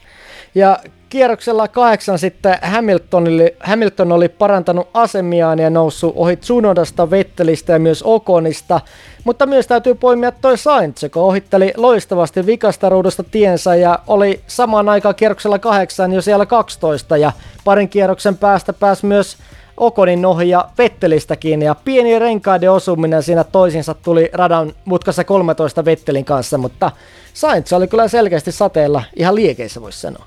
Ja 0.54 0.78
kierroksella 1.08 1.68
kahdeksan 1.68 2.18
sitten 2.18 2.58
Hamilton 2.62 3.28
oli, 3.28 3.56
Hamilton 3.60 4.12
oli 4.12 4.28
parantanut 4.28 4.88
asemiaan 4.94 5.58
ja 5.58 5.70
noussut 5.70 6.12
ohi 6.16 6.36
Tsunodasta, 6.36 7.10
Vettelistä 7.10 7.72
ja 7.72 7.78
myös 7.78 8.02
Okonista, 8.02 8.80
mutta 9.24 9.46
myös 9.46 9.66
täytyy 9.66 9.94
poimia 9.94 10.32
toi 10.32 10.58
Sainz, 10.58 11.02
joka 11.02 11.20
ohitteli 11.20 11.72
loistavasti 11.76 12.46
vikasta 12.46 12.88
ruudusta 12.88 13.22
tiensä 13.22 13.74
ja 13.74 13.98
oli 14.06 14.40
samaan 14.46 14.88
aikaan 14.88 15.14
kierroksella 15.14 15.58
kahdeksan 15.58 16.12
jo 16.12 16.22
siellä 16.22 16.46
12 16.46 17.16
ja 17.16 17.32
parin 17.64 17.88
kierroksen 17.88 18.38
päästä 18.38 18.72
pääsi 18.72 19.06
myös 19.06 19.36
Okonin 19.76 20.26
ohi 20.26 20.48
ja 20.48 20.68
Vettelistäkin 20.78 21.62
ja 21.62 21.74
pieni 21.74 22.18
renkaiden 22.18 22.72
osuminen 22.72 23.22
siinä 23.22 23.44
toisinsa 23.44 23.94
tuli 23.94 24.30
radan 24.32 24.72
mutkassa 24.84 25.24
13 25.24 25.84
Vettelin 25.84 26.24
kanssa, 26.24 26.58
mutta 26.58 26.90
Sainz 27.34 27.72
oli 27.72 27.88
kyllä 27.88 28.08
selkeästi 28.08 28.52
sateella 28.52 29.02
ihan 29.16 29.34
liekeissä 29.34 29.80
voisi 29.80 30.00
sanoa. 30.00 30.26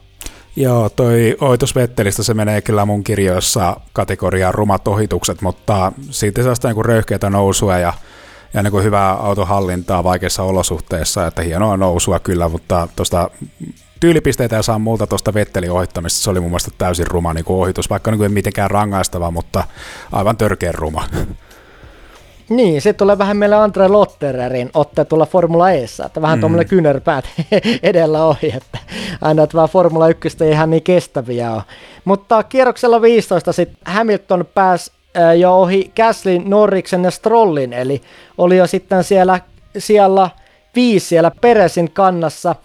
Joo, 0.55 0.89
toi 0.89 1.37
oitus 1.41 1.75
Vettelistä 1.75 2.23
se 2.23 2.33
menee 2.33 2.61
kyllä 2.61 2.85
mun 2.85 3.03
kirjoissa 3.03 3.79
kategoriaan 3.93 4.53
rumat 4.53 4.87
ohitukset, 4.87 5.41
mutta 5.41 5.91
siitä 6.09 6.55
sitä 6.55 6.73
niin 6.73 6.85
röyhkeitä 6.85 7.29
nousua 7.29 7.77
ja, 7.77 7.93
ja 8.53 8.63
niin 8.63 8.83
hyvää 8.83 9.13
autohallintaa 9.13 10.03
vaikeissa 10.03 10.43
olosuhteissa, 10.43 11.27
että 11.27 11.41
hienoa 11.41 11.77
nousua 11.77 12.19
kyllä, 12.19 12.49
mutta 12.49 12.87
tuosta 12.95 13.29
tyylipisteitä 13.99 14.55
ja 14.55 14.61
saa 14.61 14.79
multa 14.79 15.07
tuosta 15.07 15.33
Vettelin 15.33 15.71
ohittamista, 15.71 16.23
se 16.23 16.29
oli 16.29 16.39
mun 16.39 16.49
mielestä 16.49 16.71
täysin 16.77 17.07
ruma 17.07 17.33
niin 17.33 17.45
kuin 17.45 17.61
ohitus, 17.61 17.89
vaikka 17.89 18.11
niin 18.11 18.17
kuin 18.17 18.25
ei 18.25 18.33
mitenkään 18.33 18.71
rangaistava, 18.71 19.31
mutta 19.31 19.63
aivan 20.11 20.37
törkeän 20.37 20.73
ruma. 20.73 21.03
Niin, 22.49 22.81
sitten 22.81 22.97
tulee 22.99 23.17
vähän 23.17 23.37
meille 23.37 23.55
Andre 23.55 23.87
Lottererin 23.87 24.69
otte 24.73 25.05
tulla 25.05 25.25
Formula 25.25 25.71
Eessä, 25.71 26.05
että 26.05 26.21
vähän 26.21 26.37
mm. 26.37 26.39
tuommoinen 26.39 26.67
kyynärpäät 26.67 27.25
edellä 27.83 28.25
ohi, 28.25 28.53
että 28.57 28.79
aina 29.21 29.43
että 29.43 29.55
vähän 29.55 29.69
Formula 29.69 30.07
1 30.07 30.37
ei 30.41 30.51
ihan 30.51 30.69
niin 30.69 30.83
kestäviä 30.83 31.51
ole. 31.51 31.63
Mutta 32.05 32.43
kierroksella 32.43 33.01
15 33.01 33.53
sitten 33.53 33.93
Hamilton 33.93 34.45
pääsi 34.53 34.91
jo 35.39 35.61
ohi 35.61 35.91
Gaslin, 35.95 36.49
Norriksen 36.49 37.03
ja 37.03 37.11
Strollin, 37.11 37.73
eli 37.73 38.01
oli 38.37 38.57
jo 38.57 38.67
sitten 38.67 39.03
siellä, 39.03 39.39
siellä 39.77 40.29
viisi 40.75 41.07
siellä 41.07 41.31
Peresin 41.41 41.91
kannassa. 41.91 42.55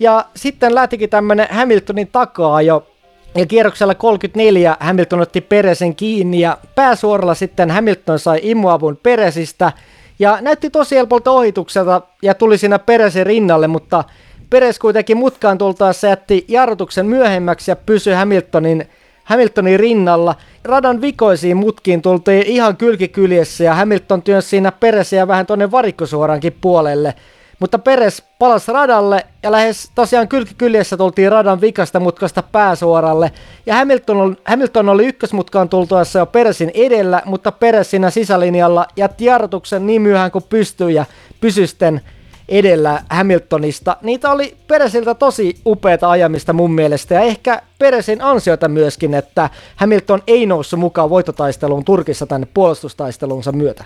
Ja 0.00 0.24
sitten 0.36 0.74
lähtikin 0.74 1.10
tämmönen 1.10 1.46
Hamiltonin 1.50 2.08
takaa 2.12 2.62
jo. 2.62 2.86
Ja 3.34 3.46
kierroksella 3.46 3.94
34 3.94 4.76
Hamilton 4.80 5.20
otti 5.20 5.40
Peresen 5.40 5.94
kiinni 5.94 6.40
ja 6.40 6.58
pääsuoralla 6.74 7.34
sitten 7.34 7.70
Hamilton 7.70 8.18
sai 8.18 8.40
imuavun 8.42 8.96
Peresistä 9.02 9.72
ja 10.18 10.38
näytti 10.40 10.70
tosi 10.70 10.96
helpolta 10.96 11.30
ohitukselta 11.30 12.02
ja 12.22 12.34
tuli 12.34 12.58
siinä 12.58 12.78
Peresin 12.78 13.26
rinnalle, 13.26 13.66
mutta 13.66 14.04
Peres 14.50 14.78
kuitenkin 14.78 15.16
mutkaan 15.16 15.58
tultaessa 15.58 16.06
jätti 16.06 16.44
jarrutuksen 16.48 17.06
myöhemmäksi 17.06 17.70
ja 17.70 17.76
pysyi 17.76 18.14
Hamiltonin, 18.14 18.88
Hamiltonin 19.24 19.80
rinnalla. 19.80 20.34
Radan 20.64 21.00
vikoisiin 21.00 21.56
mutkiin 21.56 22.02
tultiin 22.02 22.42
ihan 22.42 22.76
kylkikyljessä 22.76 23.64
ja 23.64 23.74
Hamilton 23.74 24.22
työnsi 24.22 24.48
siinä 24.48 24.72
Peresiä 24.72 25.28
vähän 25.28 25.46
tuonne 25.46 25.70
varikkosuorankin 25.70 26.56
puolelle– 26.60 27.14
mutta 27.60 27.78
Peres 27.78 28.22
palasi 28.38 28.72
radalle 28.72 29.26
ja 29.42 29.52
lähes 29.52 29.90
tosiaan 29.94 30.28
kylkikyljessä 30.28 30.96
tultiin 30.96 31.32
radan 31.32 31.60
vikasta 31.60 32.00
mutkasta 32.00 32.42
pääsuoralle. 32.42 33.32
Ja 33.66 33.74
Hamilton, 33.74 34.36
Hamilton 34.44 34.88
oli 34.88 35.06
ykkösmutkaan 35.06 35.68
tultuessa 35.68 36.18
jo 36.18 36.26
Peresin 36.26 36.70
edellä, 36.74 37.22
mutta 37.24 37.52
Peres 37.52 37.90
siinä 37.90 38.10
sisälinjalla 38.10 38.86
jätti 38.96 39.24
jarrutuksen 39.24 39.86
niin 39.86 40.02
myöhään 40.02 40.30
kuin 40.30 40.44
pystyi 40.48 40.94
ja 40.94 41.04
pysysten 41.40 42.00
edellä 42.48 43.02
Hamiltonista. 43.10 43.96
Niitä 44.02 44.30
oli 44.30 44.56
Peresiltä 44.66 45.14
tosi 45.14 45.56
upeata 45.66 46.10
ajamista 46.10 46.52
mun 46.52 46.72
mielestä 46.72 47.14
ja 47.14 47.20
ehkä 47.20 47.62
Peresin 47.78 48.22
ansiota 48.22 48.68
myöskin, 48.68 49.14
että 49.14 49.50
Hamilton 49.76 50.22
ei 50.26 50.46
noussut 50.46 50.80
mukaan 50.80 51.10
voitotaisteluun 51.10 51.84
Turkissa 51.84 52.26
tänne 52.26 52.48
puolustustaistelunsa 52.54 53.52
myötä. 53.52 53.84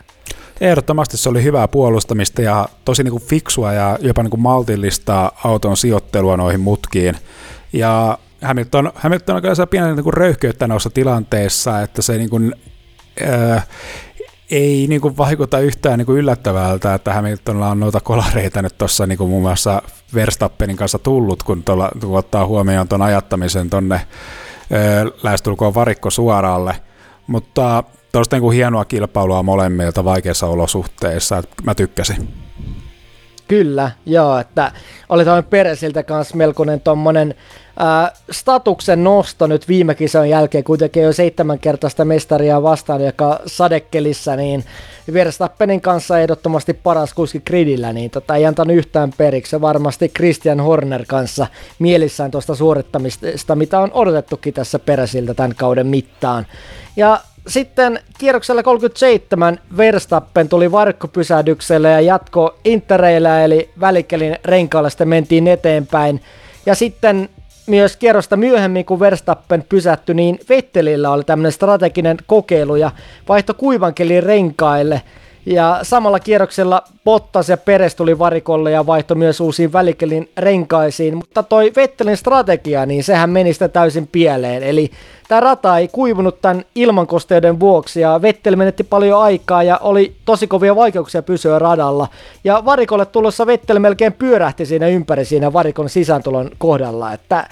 Ehdottomasti 0.60 1.16
se 1.16 1.28
oli 1.28 1.42
hyvää 1.42 1.68
puolustamista 1.68 2.42
ja 2.42 2.68
tosi 2.84 3.02
niin 3.02 3.12
kuin 3.12 3.22
fiksua 3.22 3.72
ja 3.72 3.98
jopa 4.00 4.22
niin 4.22 4.30
kuin 4.30 4.40
maltillista 4.40 5.32
auton 5.44 5.76
sijoittelua 5.76 6.36
noihin 6.36 6.60
mutkiin. 6.60 7.16
Ja 7.72 8.18
Hamilton, 8.42 8.92
Hamilton 8.94 9.36
on 9.36 9.42
kyllä 9.42 9.66
pienen 9.66 9.96
niin 9.96 10.04
kuin 10.04 10.14
röyhkeyttä 10.14 10.66
noissa 10.66 10.90
tilanteissa, 10.90 11.82
että 11.82 12.02
se 12.02 12.18
niin 12.18 12.30
kuin, 12.30 12.54
äh, 13.22 13.68
ei 14.50 14.86
niin 14.88 15.00
kuin 15.00 15.16
vaikuta 15.16 15.58
yhtään 15.58 15.98
niin 15.98 16.06
kuin 16.06 16.18
yllättävältä, 16.18 16.94
että 16.94 17.14
Hamiltonilla 17.14 17.68
on 17.68 17.80
noita 17.80 18.00
kolareita 18.00 18.62
nyt 18.62 18.78
tuossa 18.78 19.06
niin 19.06 19.18
muun 19.18 19.42
muassa 19.42 19.82
Verstappenin 20.14 20.76
kanssa 20.76 20.98
tullut, 20.98 21.42
kun, 21.42 21.62
tuolla, 21.62 21.90
kun 22.00 22.18
ottaa 22.18 22.46
huomioon 22.46 22.88
tuon 22.88 23.02
ajattamisen 23.02 23.70
tuonne 23.70 24.00
lähestulkoon 25.22 25.74
varikko 25.74 26.10
suoraalle. 26.10 26.76
Mutta 27.26 27.84
tuosta 28.14 28.38
niin 28.38 28.52
hienoa 28.52 28.84
kilpailua 28.84 29.42
molemmilta 29.42 30.04
vaikeissa 30.04 30.46
olosuhteissa, 30.46 31.38
että 31.38 31.54
mä 31.62 31.74
tykkäsin. 31.74 32.28
Kyllä, 33.48 33.90
joo, 34.06 34.38
että 34.38 34.72
oli 35.08 35.24
tämmöinen 35.24 35.50
Peresiltä 35.50 36.02
kanssa 36.02 36.36
melkoinen 36.36 36.80
tommonen 36.80 37.34
äh, 37.80 38.12
statuksen 38.30 39.04
nosto 39.04 39.46
nyt 39.46 39.68
viime 39.68 39.94
kisan 39.94 40.30
jälkeen, 40.30 40.64
kuitenkin 40.64 41.02
jo 41.02 41.12
seitsemänkertaista 41.12 42.04
mestaria 42.04 42.62
vastaan, 42.62 43.04
joka 43.04 43.40
sadekelissä, 43.46 44.36
niin 44.36 44.64
Verstappenin 45.12 45.80
kanssa 45.80 46.18
ehdottomasti 46.18 46.74
paras 46.74 47.14
kuski 47.14 47.40
gridillä, 47.40 47.92
niin 47.92 48.10
tota, 48.10 48.36
ei 48.36 48.46
antanut 48.46 48.76
yhtään 48.76 49.10
periksi. 49.16 49.60
Varmasti 49.60 50.08
Christian 50.08 50.60
Horner 50.60 51.04
kanssa 51.08 51.46
mielissään 51.78 52.30
tuosta 52.30 52.54
suorittamista, 52.54 53.56
mitä 53.56 53.80
on 53.80 53.90
odotettukin 53.92 54.54
tässä 54.54 54.78
Peresiltä 54.78 55.34
tämän 55.34 55.54
kauden 55.54 55.86
mittaan. 55.86 56.46
Ja 56.96 57.20
sitten 57.46 58.00
kierroksella 58.18 58.62
37 58.62 59.58
Verstappen 59.76 60.48
tuli 60.48 60.72
varkkopysähdykselle 60.72 61.90
ja 61.90 62.00
jatko 62.00 62.58
Interreillä 62.64 63.44
eli 63.44 63.70
välikelin 63.80 64.36
renkaalla 64.44 64.90
sitten 64.90 65.08
mentiin 65.08 65.48
eteenpäin. 65.48 66.20
Ja 66.66 66.74
sitten 66.74 67.28
myös 67.66 67.96
kierrosta 67.96 68.36
myöhemmin, 68.36 68.84
kun 68.84 69.00
Verstappen 69.00 69.64
pysähtyi, 69.68 70.14
niin 70.14 70.38
Vettelillä 70.48 71.10
oli 71.10 71.24
tämmöinen 71.24 71.52
strateginen 71.52 72.16
kokeilu 72.26 72.76
ja 72.76 72.90
vaihto 73.28 73.54
kuivankelin 73.54 74.22
renkaille– 74.22 75.02
ja 75.46 75.78
samalla 75.82 76.20
kierroksella 76.20 76.82
Bottas 77.04 77.48
ja 77.48 77.56
Peres 77.56 77.94
tuli 77.94 78.18
varikolle 78.18 78.70
ja 78.70 78.86
vaihto 78.86 79.14
myös 79.14 79.40
uusiin 79.40 79.72
välikelin 79.72 80.30
renkaisiin, 80.36 81.16
mutta 81.16 81.42
toi 81.42 81.72
Vettelin 81.76 82.16
strategia, 82.16 82.86
niin 82.86 83.04
sehän 83.04 83.30
meni 83.30 83.52
sitä 83.52 83.68
täysin 83.68 84.06
pieleen. 84.06 84.62
Eli 84.62 84.90
tämä 85.28 85.40
rata 85.40 85.78
ei 85.78 85.88
kuivunut 85.88 86.40
tämän 86.40 86.64
ilmankosteuden 86.74 87.60
vuoksi 87.60 88.00
ja 88.00 88.22
Vettel 88.22 88.56
menetti 88.56 88.84
paljon 88.84 89.22
aikaa 89.22 89.62
ja 89.62 89.78
oli 89.82 90.14
tosi 90.24 90.46
kovia 90.46 90.76
vaikeuksia 90.76 91.22
pysyä 91.22 91.58
radalla. 91.58 92.08
Ja 92.44 92.62
varikolle 92.64 93.06
tulossa 93.06 93.46
Vettel 93.46 93.78
melkein 93.78 94.12
pyörähti 94.12 94.66
siinä 94.66 94.86
ympäri 94.86 95.24
siinä 95.24 95.52
varikon 95.52 95.88
sisääntulon 95.88 96.50
kohdalla, 96.58 97.12
että 97.12 97.48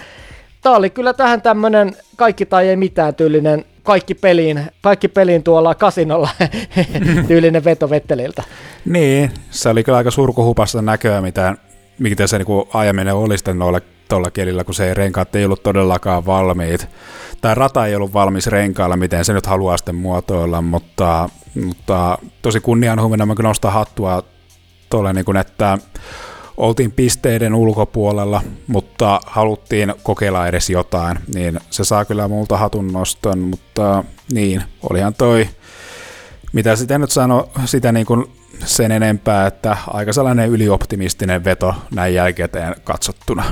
Tämä 0.62 0.76
oli 0.76 0.90
kyllä 0.90 1.12
tähän 1.12 1.42
tämmöinen 1.42 1.96
kaikki 2.16 2.46
tai 2.46 2.68
ei 2.68 2.76
mitään 2.76 3.14
tyylinen 3.14 3.64
kaikki 3.82 4.14
peliin, 4.14 4.66
kaikki 4.80 5.08
peliin 5.08 5.42
tuolla 5.42 5.74
kasinolla 5.74 6.28
tyylinen 7.28 7.64
veto 7.64 7.90
Vetteliltä. 7.90 8.42
Niin, 8.84 9.30
se 9.50 9.68
oli 9.68 9.84
kyllä 9.84 9.98
aika 9.98 10.10
surkuhupasta 10.10 10.82
näköä, 10.82 11.20
mitä, 11.20 11.54
mitä 11.98 12.26
se 12.26 12.38
niin 12.38 12.68
aiemmin 12.74 13.12
oli 13.12 13.38
sitten 13.38 13.58
noilla 13.58 13.80
tuolla 14.08 14.30
kielillä, 14.30 14.64
kun 14.64 14.74
se 14.74 14.88
ei 14.88 14.94
renkaat 14.94 15.36
ei 15.36 15.44
ollut 15.44 15.62
todellakaan 15.62 16.26
valmiit. 16.26 16.88
Tai 17.40 17.54
rata 17.54 17.86
ei 17.86 17.94
ollut 17.94 18.14
valmis 18.14 18.46
renkailla, 18.46 18.96
miten 18.96 19.24
se 19.24 19.32
nyt 19.32 19.46
haluaa 19.46 19.76
sitten 19.76 19.94
muotoilla, 19.94 20.62
mutta, 20.62 21.28
mutta 21.64 22.18
tosi 22.42 22.60
kunnianhumina 22.60 23.26
mä 23.26 23.34
nostaa 23.42 23.70
hattua 23.70 24.22
tuolle, 24.90 25.12
niin 25.12 25.24
kuin, 25.24 25.36
että 25.36 25.78
oltiin 26.62 26.92
pisteiden 26.92 27.54
ulkopuolella, 27.54 28.42
mutta 28.66 29.20
haluttiin 29.26 29.94
kokeilla 30.02 30.46
edes 30.46 30.70
jotain, 30.70 31.18
niin 31.34 31.60
se 31.70 31.84
saa 31.84 32.04
kyllä 32.04 32.28
multa 32.28 32.56
hatun 32.56 32.92
noston, 32.92 33.38
mutta 33.38 34.04
niin, 34.32 34.62
olihan 34.90 35.14
toi, 35.14 35.48
mitä 36.52 36.76
sitä 36.76 36.98
nyt 36.98 37.10
sano, 37.10 37.48
sitä 37.64 37.92
niin 37.92 38.06
kuin 38.06 38.26
sen 38.64 38.92
enempää, 38.92 39.46
että 39.46 39.76
aika 39.86 40.12
sellainen 40.12 40.48
ylioptimistinen 40.48 41.44
veto 41.44 41.74
näin 41.94 42.14
jälkikäteen 42.14 42.74
katsottuna. 42.84 43.44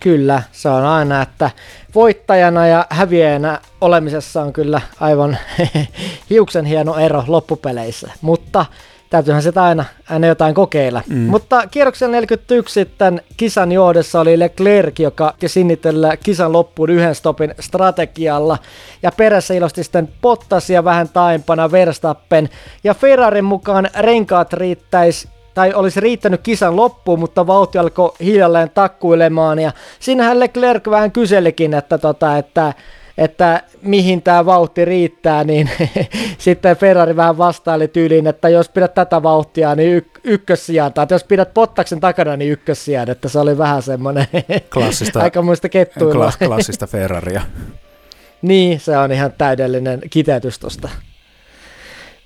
Kyllä, 0.00 0.42
se 0.52 0.68
on 0.68 0.84
aina, 0.84 1.22
että 1.22 1.50
voittajana 1.94 2.66
ja 2.66 2.86
häviäjänä 2.90 3.60
olemisessa 3.80 4.42
on 4.42 4.52
kyllä 4.52 4.80
aivan 5.00 5.38
hiuksen 6.30 6.64
hieno 6.64 6.98
ero 6.98 7.24
loppupeleissä, 7.26 8.10
mutta 8.20 8.66
täytyyhän 9.10 9.42
sitä 9.42 9.62
aina, 9.62 9.84
aina 10.10 10.26
jotain 10.26 10.54
kokeilla. 10.54 11.02
Mm. 11.08 11.16
Mutta 11.18 11.66
kierroksen 11.66 12.12
41 12.12 12.74
sitten 12.74 13.22
kisan 13.36 13.72
johdessa 13.72 14.20
oli 14.20 14.38
Leclerc, 14.38 14.98
joka 14.98 15.34
sinnitellä 15.46 16.16
kisan 16.16 16.52
loppuun 16.52 16.90
yhden 16.90 17.14
stopin 17.14 17.54
strategialla. 17.60 18.58
Ja 19.02 19.12
perässä 19.16 19.54
ilosti 19.54 19.82
sitten 19.82 20.08
Bottas 20.22 20.70
ja 20.70 20.84
vähän 20.84 21.08
taimpana 21.08 21.70
Verstappen. 21.70 22.48
Ja 22.84 22.94
Ferrarin 22.94 23.44
mukaan 23.44 23.88
renkaat 23.98 24.52
riittäisi 24.52 25.28
tai 25.54 25.74
olisi 25.74 26.00
riittänyt 26.00 26.40
kisan 26.40 26.76
loppuun, 26.76 27.18
mutta 27.18 27.46
vauhti 27.46 27.78
alkoi 27.78 28.12
hiljalleen 28.20 28.70
takkuilemaan 28.70 29.58
ja 29.58 29.72
siinähän 30.00 30.40
Leclerc 30.40 30.90
vähän 30.90 31.12
kyselikin, 31.12 31.74
että, 31.74 31.98
tota, 31.98 32.38
että 32.38 32.72
että 33.18 33.62
mihin 33.82 34.22
tämä 34.22 34.46
vauhti 34.46 34.84
riittää, 34.84 35.44
niin 35.44 35.70
sitten 36.38 36.76
Ferrari 36.76 37.16
vähän 37.16 37.38
vastaili 37.38 37.88
tyyliin, 37.88 38.26
että 38.26 38.48
jos 38.48 38.68
pidät 38.68 38.94
tätä 38.94 39.22
vauhtia, 39.22 39.74
niin 39.74 39.92
y- 39.92 40.20
ykkössijaan, 40.24 40.92
tai 40.92 41.06
jos 41.10 41.24
pidät 41.24 41.54
Pottaksen 41.54 42.00
takana, 42.00 42.36
niin 42.36 42.52
ykkössijaan, 42.52 43.10
että 43.10 43.28
se 43.28 43.38
oli 43.38 43.58
vähän 43.58 43.82
semmoinen 43.82 44.26
klassista, 44.72 45.42
muista 45.42 45.68
kettuilua. 45.68 46.12
Klass, 46.22 46.36
klassista 46.36 46.86
Ferraria. 46.86 47.42
niin, 48.42 48.80
se 48.80 48.98
on 48.98 49.12
ihan 49.12 49.32
täydellinen 49.38 50.00
kiteytys 50.10 50.58
tosta. 50.58 50.88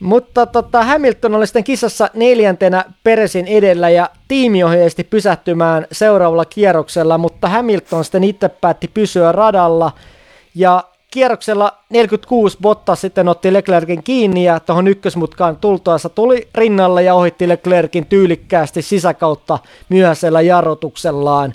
Mutta 0.01 0.47
tota, 0.47 0.85
Hamilton 0.85 1.35
oli 1.35 1.47
sitten 1.47 1.65
kisassa 1.65 2.11
neljäntenä 2.15 2.85
Peresin 3.05 3.47
edellä 3.47 3.91
ja 3.91 4.11
tiimi 4.29 4.65
ohjeisti 4.65 5.05
pysähtymään 5.05 5.87
seuraavalla 5.93 6.45
kierroksella, 6.45 7.19
mutta 7.19 7.49
Hamilton 7.49 8.05
sitten 8.05 8.25
itse 8.25 8.49
päätti 8.49 8.91
pysyä 8.95 9.33
radalla– 9.33 9.93
ja 10.55 10.85
kierroksella 11.11 11.79
46 11.91 12.59
Bottas 12.63 13.01
sitten 13.01 13.29
otti 13.29 13.53
Leclerkin 13.53 14.03
kiinni 14.03 14.45
ja 14.45 14.61
tuohon 14.61 14.89
ykkösmutkaan 14.89 15.57
tultaessa 15.57 16.09
tuli 16.09 16.49
rinnalle 16.55 17.03
ja 17.03 17.15
ohitti 17.15 17.49
Leclerkin 17.49 18.07
tyylikkäästi 18.07 18.83
sisäkautta 18.83 19.59
myöhäisellä 19.89 20.41
jarrutuksellaan. 20.41 21.55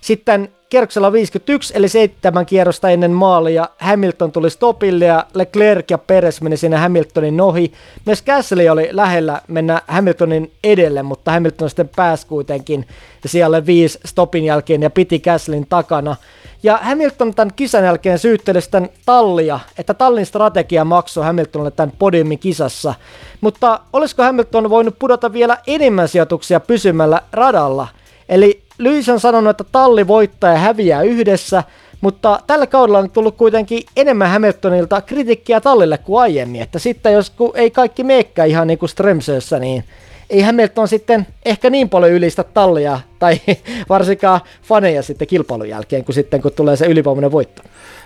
Sitten 0.00 0.48
kierroksella 0.70 1.12
51, 1.12 1.72
eli 1.76 1.88
seitsemän 1.88 2.46
kierrosta 2.46 2.90
ennen 2.90 3.10
maalia, 3.10 3.68
Hamilton 3.78 4.32
tuli 4.32 4.50
stopille 4.50 5.04
ja 5.04 5.26
Leclerc 5.34 5.90
ja 5.90 5.98
Perez 5.98 6.40
meni 6.40 6.56
sinne 6.56 6.76
Hamiltonin 6.76 7.40
ohi. 7.40 7.72
Myös 8.06 8.22
Gasly 8.22 8.68
oli 8.68 8.88
lähellä 8.92 9.42
mennä 9.48 9.82
Hamiltonin 9.88 10.52
edelle, 10.64 11.02
mutta 11.02 11.30
Hamilton 11.30 11.70
sitten 11.70 11.90
pääsi 11.96 12.26
kuitenkin 12.26 12.86
siellä 13.26 13.66
viisi 13.66 14.00
stopin 14.04 14.44
jälkeen 14.44 14.82
ja 14.82 14.90
piti 14.90 15.18
Gaslyn 15.18 15.66
takana. 15.68 16.16
Ja 16.62 16.78
Hamilton 16.82 17.34
tämän 17.34 17.54
kisan 17.56 17.84
jälkeen 17.84 18.18
syytteli 18.18 18.62
sitten 18.62 18.88
tallia, 19.06 19.60
että 19.78 19.94
tallin 19.94 20.26
strategia 20.26 20.84
maksoi 20.84 21.24
Hamiltonille 21.24 21.70
tämän 21.70 21.92
podiumin 21.98 22.38
kisassa. 22.38 22.94
Mutta 23.40 23.80
olisiko 23.92 24.22
Hamilton 24.22 24.70
voinut 24.70 24.98
pudota 24.98 25.32
vielä 25.32 25.58
enemmän 25.66 26.08
sijoituksia 26.08 26.60
pysymällä 26.60 27.22
radalla? 27.32 27.88
Eli 28.28 28.67
Lewis 28.78 29.08
on 29.08 29.20
sanonut, 29.20 29.50
että 29.50 29.64
talli 29.72 30.06
voittaa 30.06 30.50
ja 30.50 30.58
häviää 30.58 31.02
yhdessä, 31.02 31.62
mutta 32.00 32.40
tällä 32.46 32.66
kaudella 32.66 32.98
on 32.98 33.10
tullut 33.10 33.36
kuitenkin 33.36 33.82
enemmän 33.96 34.30
Hamiltonilta 34.30 35.00
kritiikkiä 35.00 35.60
tallille 35.60 35.98
kuin 35.98 36.20
aiemmin, 36.20 36.62
että 36.62 36.78
sitten 36.78 37.12
jos 37.12 37.32
ei 37.54 37.70
kaikki 37.70 38.04
meekkä 38.04 38.44
ihan 38.44 38.66
niin 38.66 38.78
kuin 38.78 38.88
Strömsössä, 38.88 39.58
niin 39.58 39.84
ei 40.30 40.42
Hamilton 40.42 40.88
sitten 40.88 41.26
ehkä 41.44 41.70
niin 41.70 41.88
paljon 41.88 42.12
ylistä 42.12 42.44
tallia 42.44 43.00
tai 43.18 43.40
varsinkaan 43.88 44.40
faneja 44.62 45.02
sitten 45.02 45.28
kilpailun 45.28 45.68
jälkeen, 45.68 46.04
kuin 46.04 46.14
sitten 46.14 46.42
kun 46.42 46.52
tulee 46.52 46.76
se 46.76 46.86
ylivoimainen 46.86 47.32
voitto. 47.32 47.62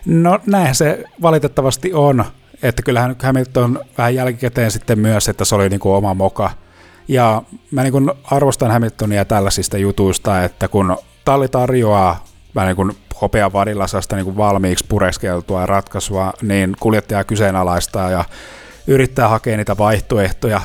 No 0.07 0.39
näin 0.47 0.75
se 0.75 1.05
valitettavasti 1.23 1.93
on, 1.93 2.25
että 2.63 2.83
kyllähän 2.83 3.17
Hamilton 3.23 3.81
vähän 3.99 4.15
jälkikäteen 4.15 4.71
sitten 4.71 4.99
myös, 4.99 5.29
että 5.29 5.45
se 5.45 5.55
oli 5.55 5.69
niin 5.69 5.81
kuin 5.81 5.95
oma 5.95 6.15
moka. 6.15 6.51
Ja 7.09 7.43
mä 7.71 7.83
niin 7.83 7.93
kuin 7.93 8.11
arvostan 8.25 8.71
Hamiltonia 8.71 9.25
tällaisista 9.25 9.79
jutuista, 9.79 10.45
että 10.45 10.69
kun 10.69 10.97
talli 11.25 11.49
tarjoaa 11.49 12.25
vähän 12.55 12.67
niin 12.69 12.77
kuin 12.77 12.93
hopean 13.21 13.53
varilasasta 13.53 14.17
niin 14.17 14.25
kuin 14.25 14.37
valmiiksi 14.37 14.85
pureskeltua 14.89 15.67
ratkaisua, 15.67 16.33
niin 16.43 16.77
kuljettaja 16.81 17.25
kyseenalaistaa 17.25 18.11
ja 18.11 18.25
yrittää 18.87 19.29
hakea 19.29 19.57
niitä 19.57 19.79
vaihtoehtoja 19.79 20.61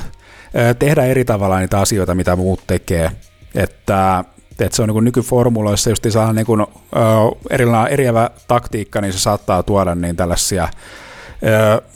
tehdä 0.80 1.06
eri 1.06 1.26
tavalla 1.26 1.60
niitä 1.60 1.80
asioita, 1.80 2.15
mitä 2.15 2.36
muut 2.36 2.60
tekee. 2.67 3.12
Että, 3.56 4.23
että 4.60 4.76
se 4.76 4.82
on 4.82 4.89
niin 4.89 5.04
nykyformuloissa 5.04 5.89
just 5.89 6.06
saa 6.10 6.34
niin 6.34 6.45
kuin, 6.45 6.65
erilainen 7.50 7.93
eriävä 7.93 8.30
taktiikka, 8.47 9.02
niin 9.02 9.13
se 9.13 9.19
saattaa 9.19 9.63
tuoda 9.63 9.95
niin 9.95 10.15
tällaisia 10.15 10.67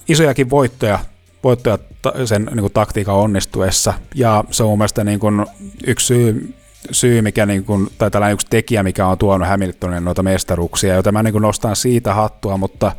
isojakin 0.08 0.50
voittoja, 0.50 1.00
voittoja 1.44 1.78
sen 2.26 2.46
niin 2.46 2.62
kuin 2.62 2.74
taktiikan 2.74 3.16
onnistuessa. 3.16 3.94
Ja 4.16 4.44
se 4.52 4.64
on 4.64 4.70
mun 4.70 4.78
mielestä 4.78 5.04
niin 5.04 5.20
kuin 5.20 5.46
yksi 5.88 6.06
syy, 6.06 6.54
syy, 6.92 7.22
mikä 7.22 7.46
niin 7.46 7.64
kuin, 7.64 7.88
tai 7.98 8.12
tällainen 8.12 8.34
yksi 8.34 8.48
tekijä, 8.50 8.84
mikä 8.84 9.08
on 9.08 9.18
tuonut 9.18 9.48
Hamiltonin 9.48 10.06
noita 10.06 10.24
mestaruuksia, 10.24 10.94
joita 10.94 11.12
mä 11.12 11.24
niin 11.24 11.32
kuin 11.32 11.42
nostan 11.42 11.76
siitä 11.76 12.14
hattua, 12.14 12.58
mutta 12.58 12.92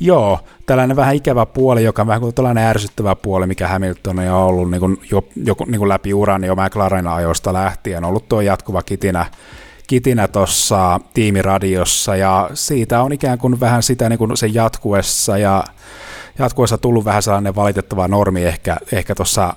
joo, 0.00 0.40
tällainen 0.66 0.96
vähän 0.96 1.14
ikävä 1.14 1.46
puoli, 1.46 1.84
joka 1.84 2.02
on 2.02 2.08
vähän 2.08 2.20
kuin 2.20 2.34
tällainen 2.34 2.64
ärsyttävä 2.64 3.14
puoli, 3.14 3.46
mikä 3.46 3.68
Hamilton 3.68 4.18
on 4.18 4.30
ollut 4.30 4.70
niin 4.70 4.80
kuin, 4.80 4.98
jo, 5.10 5.24
jo, 5.44 5.56
niin 5.66 5.78
kuin 5.78 5.88
läpi 5.88 6.14
uran 6.14 6.44
jo 6.44 6.54
McLaren 6.54 7.06
ajoista 7.06 7.52
lähtien, 7.52 8.04
on 8.04 8.08
ollut 8.08 8.28
tuo 8.28 8.40
jatkuva 8.40 8.82
kitinä, 8.82 9.26
kitinä 9.86 10.28
tuossa 10.28 11.00
tiimiradiossa, 11.14 12.16
ja 12.16 12.50
siitä 12.54 13.02
on 13.02 13.12
ikään 13.12 13.38
kuin 13.38 13.60
vähän 13.60 13.82
sitä 13.82 14.08
niin 14.08 14.18
kuin 14.18 14.36
sen 14.36 14.54
jatkuessa, 14.54 15.38
ja 15.38 15.64
jatkuessa 16.38 16.78
tullut 16.78 17.04
vähän 17.04 17.22
sellainen 17.22 17.54
valitettava 17.54 18.08
normi 18.08 18.44
ehkä, 18.44 18.76
ehkä 18.92 19.14
tuossa 19.14 19.54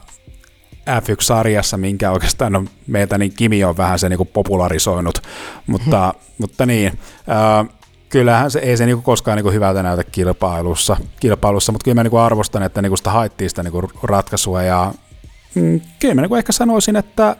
F1-sarjassa, 0.89 1.77
minkä 1.77 2.11
oikeastaan 2.11 2.55
on 2.55 2.69
meiltä, 2.87 3.17
niin 3.17 3.33
Kimi 3.37 3.63
on 3.63 3.77
vähän 3.77 3.99
se 3.99 4.09
niin 4.09 4.17
kuin 4.17 4.29
popularisoinut, 4.33 5.21
mutta, 5.67 6.13
mutta 6.37 6.65
niin, 6.65 6.99
äh, 7.29 7.75
kyllähän 8.09 8.51
se 8.51 8.59
ei 8.59 8.77
se 8.77 8.85
niinku 8.85 9.01
koskaan 9.01 9.35
niinku 9.37 9.51
hyvältä 9.51 9.83
näytä 9.83 10.03
kilpailussa, 10.03 10.97
kilpailussa 11.19 11.71
mutta 11.71 11.83
kyllä 11.83 11.95
mä 11.95 12.03
niinku 12.03 12.17
arvostan, 12.17 12.63
että 12.63 12.81
niinku 12.81 12.97
sitä 12.97 13.09
haettiin 13.09 13.49
sitä 13.49 13.63
niinku 13.63 13.91
ratkaisua 14.03 14.63
ja 14.63 14.93
mm, 15.55 15.81
kyllä 15.99 16.15
mä 16.15 16.21
niinku 16.21 16.35
ehkä 16.35 16.51
sanoisin, 16.51 16.95
että 16.95 17.35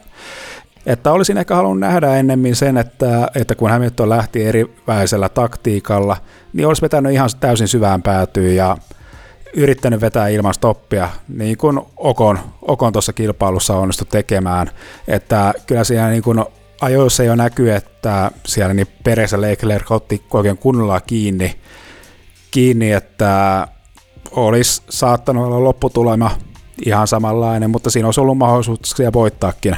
että 0.85 1.11
olisin 1.11 1.37
ehkä 1.37 1.55
halunnut 1.55 1.79
nähdä 1.79 2.15
ennemmin 2.15 2.55
sen, 2.55 2.77
että, 2.77 3.27
että 3.35 3.55
kun 3.55 3.69
Hamilton 3.69 4.09
lähti 4.09 4.45
eri 4.45 4.75
väisellä 4.87 5.29
taktiikalla, 5.29 6.17
niin 6.53 6.67
olisi 6.67 6.81
vetänyt 6.81 7.13
ihan 7.13 7.29
täysin 7.39 7.67
syvään 7.67 8.01
päätyyn 8.01 8.55
ja 8.55 8.77
yrittänyt 9.53 10.01
vetää 10.01 10.27
ilman 10.27 10.53
stoppia, 10.53 11.09
niin 11.27 11.57
kuin 11.57 11.81
Okon, 11.97 12.39
Okon 12.61 12.93
tuossa 12.93 13.13
kilpailussa 13.13 13.75
onnistu 13.75 14.05
tekemään, 14.05 14.69
että 15.07 15.53
kyllä 15.67 15.83
siellä 15.83 16.09
niin 16.09 16.23
kuin 16.23 16.45
ajoissa 16.81 17.23
jo 17.23 17.35
näkyy, 17.35 17.71
että 17.73 18.31
siellä 18.45 18.73
niin 18.73 18.87
perässä 19.03 19.41
Leclerc 19.41 19.91
otti 19.91 20.23
oikein 20.33 20.57
kunnolla 20.57 21.01
kiinni, 21.01 21.59
kiinni, 22.51 22.91
että 22.91 23.67
olisi 24.31 24.81
saattanut 24.89 25.45
olla 25.45 25.63
lopputulema 25.63 26.31
ihan 26.85 27.07
samanlainen, 27.07 27.69
mutta 27.69 27.89
siinä 27.89 28.07
olisi 28.07 28.21
ollut 28.21 28.37
mahdollisuuksia 28.37 29.13
voittaakin. 29.13 29.75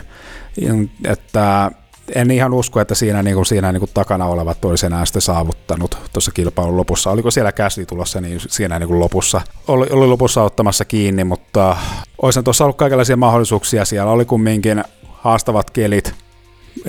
Että 1.05 1.71
en 2.15 2.31
ihan 2.31 2.53
usko, 2.53 2.79
että 2.79 2.95
siinä, 2.95 3.23
niin 3.23 3.35
kuin, 3.35 3.45
siinä 3.45 3.71
niin 3.71 3.79
kuin 3.79 3.91
takana 3.93 4.25
olevat 4.25 4.65
olisi 4.65 4.85
enää 4.85 5.05
sitten 5.05 5.21
saavuttanut 5.21 5.97
tuossa 6.13 6.31
kilpailun 6.31 6.77
lopussa. 6.77 7.11
Oliko 7.11 7.31
siellä 7.31 7.51
käsi 7.51 7.85
tulossa, 7.85 8.21
niin 8.21 8.39
siinä 8.47 8.79
niin 8.79 8.87
kuin 8.87 8.99
lopussa, 8.99 9.41
oli, 9.67 9.87
oli 9.91 10.07
lopussa 10.07 10.43
ottamassa 10.43 10.85
kiinni, 10.85 11.23
mutta 11.23 11.77
olisi 12.21 12.43
tuossa 12.43 12.63
ollut 12.63 12.77
kaikenlaisia 12.77 13.17
mahdollisuuksia. 13.17 13.85
Siellä 13.85 14.11
oli 14.11 14.25
kumminkin 14.25 14.83
haastavat 15.11 15.71
kelit 15.71 16.13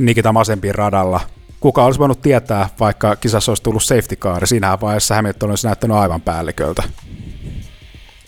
Nikita 0.01 0.33
Masempiin 0.33 0.75
radalla. 0.75 1.21
Kuka 1.61 1.85
olisi 1.85 2.01
voinut 2.01 2.23
tietää, 2.23 2.69
vaikka 2.81 3.17
kisassa 3.17 3.51
olisi 3.51 3.63
tullut 3.63 3.83
safety 3.83 4.17
car, 4.17 4.47
siinä 4.47 4.79
vaiheessa 4.81 5.15
Hamilton 5.15 5.51
olisi 5.51 5.67
näyttänyt 5.67 5.97
aivan 5.97 6.21
päälliköltä. 6.21 6.83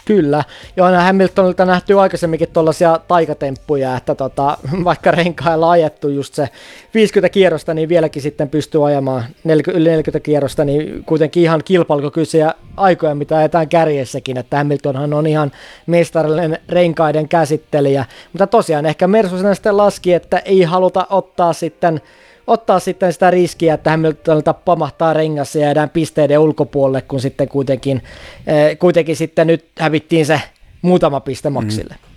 Kyllä, 0.05 0.45
ja 0.77 0.85
on 0.85 0.95
Hamiltonilta 0.95 1.65
nähty 1.65 2.01
aikaisemminkin 2.01 2.49
tuollaisia 2.53 3.01
taikatemppuja, 3.09 3.97
että 3.97 4.15
tota, 4.15 4.59
vaikka 4.85 5.11
renkailla 5.11 5.71
ajettu 5.71 6.09
just 6.09 6.35
se 6.35 6.49
50 6.95 7.29
kierrosta, 7.29 7.75
niin 7.75 7.89
vieläkin 7.89 8.23
sitten 8.23 8.49
pystyy 8.49 8.87
ajamaan 8.87 9.25
40, 9.45 9.79
yli 9.79 9.89
40 9.89 10.21
kierrosta, 10.21 10.65
niin 10.65 11.05
kuitenkin 11.05 11.43
ihan 11.43 11.61
kilpailukykyisiä 11.65 12.55
aikoja, 12.77 13.15
mitä 13.15 13.37
ajetaan 13.37 13.69
kärjessäkin, 13.69 14.37
että 14.37 14.57
Hamiltonhan 14.57 15.15
on 15.15 15.27
ihan 15.27 15.53
mestarillinen 15.87 16.59
renkaiden 16.69 17.29
käsittelijä, 17.29 18.05
mutta 18.33 18.47
tosiaan 18.47 18.87
ehkä 18.87 19.07
Mersu 19.07 19.55
sitten 19.55 19.77
laski, 19.77 20.13
että 20.13 20.39
ei 20.39 20.63
haluta 20.63 21.07
ottaa 21.11 21.53
sitten 21.53 22.01
ottaa 22.47 22.81
sitten 22.81 23.13
sitä 23.13 23.31
riskiä, 23.31 23.75
että 23.75 23.91
Hamiltonilta 23.91 24.55
pamahtaa 24.55 25.13
rengas 25.13 25.55
ja 25.55 25.61
jäädään 25.61 25.91
pisteiden 25.91 26.39
ulkopuolelle, 26.39 27.03
kun 27.03 27.21
sitten 27.21 27.49
kuitenkin, 27.49 28.03
äh, 28.49 28.79
kuitenkin 28.79 29.17
sitten 29.17 29.47
nyt 29.47 29.65
hävittiin 29.79 30.27
se 30.27 30.41
muutama 30.83 31.21
piste 31.21 31.51
maksille. 31.51 31.95
Mm, 31.95 32.09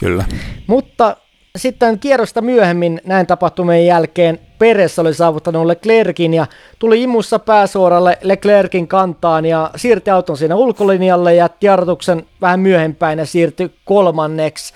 kyllä. 0.00 0.24
Mutta 0.66 1.16
sitten 1.56 1.98
kierrosta 1.98 2.40
myöhemmin 2.40 3.00
näin 3.04 3.26
tapahtumien 3.26 3.86
jälkeen 3.86 4.38
Peres 4.58 4.98
oli 4.98 5.14
saavuttanut 5.14 5.66
Leclerkin 5.66 6.34
ja 6.34 6.46
tuli 6.78 7.02
imussa 7.02 7.38
pääsuoralle 7.38 8.18
Leclerkin 8.22 8.88
kantaan 8.88 9.44
ja 9.46 9.70
siirti 9.76 10.10
auton 10.10 10.36
siinä 10.36 10.56
ulkolinjalle 10.56 11.34
ja 11.34 11.50
jarrutuksen 11.60 12.26
vähän 12.40 12.60
myöhempäin 12.60 13.18
ja 13.18 13.26
siirtyi 13.26 13.70
kolmanneksi. 13.84 14.74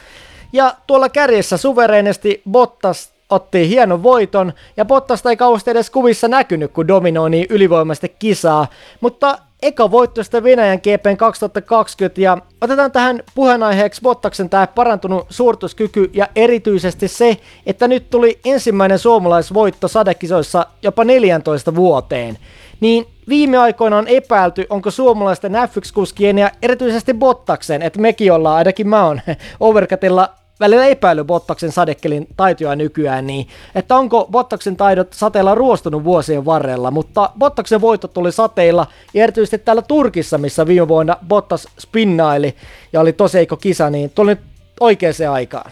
Ja 0.52 0.74
tuolla 0.86 1.08
kärjessä 1.08 1.56
suvereisesti 1.56 2.42
Bottas 2.50 3.15
otti 3.30 3.68
hienon 3.68 4.02
voiton, 4.02 4.52
ja 4.76 4.84
Bottasta 4.84 5.30
ei 5.30 5.36
kauheasti 5.36 5.70
edes 5.70 5.90
kuvissa 5.90 6.28
näkynyt, 6.28 6.72
kun 6.72 6.88
dominoi 6.88 7.30
niin 7.30 7.46
ylivoimaisesti 7.50 8.16
kisaa, 8.18 8.66
mutta 9.00 9.38
eka 9.62 9.90
voitto 9.90 10.22
sitten 10.22 10.44
Venäjän 10.44 10.78
GPn 10.78 11.16
2020, 11.16 12.20
ja 12.20 12.38
otetaan 12.60 12.92
tähän 12.92 13.22
puheenaiheeksi 13.34 14.00
Bottaksen 14.02 14.50
tämä 14.50 14.66
parantunut 14.66 15.26
suorituskyky, 15.30 16.10
ja 16.12 16.28
erityisesti 16.36 17.08
se, 17.08 17.36
että 17.66 17.88
nyt 17.88 18.10
tuli 18.10 18.38
ensimmäinen 18.44 18.98
suomalaisvoitto 18.98 19.88
sadekisoissa 19.88 20.66
jopa 20.82 21.04
14 21.04 21.74
vuoteen. 21.74 22.38
Niin 22.80 23.06
viime 23.28 23.58
aikoina 23.58 23.98
on 23.98 24.08
epäilty, 24.08 24.66
onko 24.70 24.90
suomalaisten 24.90 25.52
F1-kuskien 25.52 26.38
ja 26.38 26.50
erityisesti 26.62 27.14
Bottaksen, 27.14 27.82
että 27.82 28.00
mekin 28.00 28.32
ollaan, 28.32 28.56
ainakin 28.56 28.88
mä 28.88 29.06
oon 29.06 29.20
Overcutilla 29.60 30.34
välillä 30.60 30.86
epäily 30.86 31.24
Bottaksen 31.24 31.72
sadekelin 31.72 32.26
taitoja 32.36 32.76
nykyään, 32.76 33.26
niin 33.26 33.48
että 33.74 33.96
onko 33.96 34.28
Bottaksen 34.30 34.76
taidot 34.76 35.12
sateella 35.12 35.54
ruostunut 35.54 36.04
vuosien 36.04 36.44
varrella, 36.44 36.90
mutta 36.90 37.30
Bottaksen 37.38 37.80
voitto 37.80 38.08
tuli 38.08 38.32
sateilla, 38.32 38.86
ja 39.14 39.22
erityisesti 39.22 39.58
täällä 39.58 39.82
Turkissa, 39.82 40.38
missä 40.38 40.66
viime 40.66 40.88
vuonna 40.88 41.16
Bottas 41.28 41.68
spinnaili 41.78 42.56
ja 42.92 43.00
oli 43.00 43.12
toseiko 43.12 43.56
kisa, 43.56 43.90
niin 43.90 44.10
tuli 44.10 44.36
oikeaan 44.80 45.14
aikaan. 45.32 45.70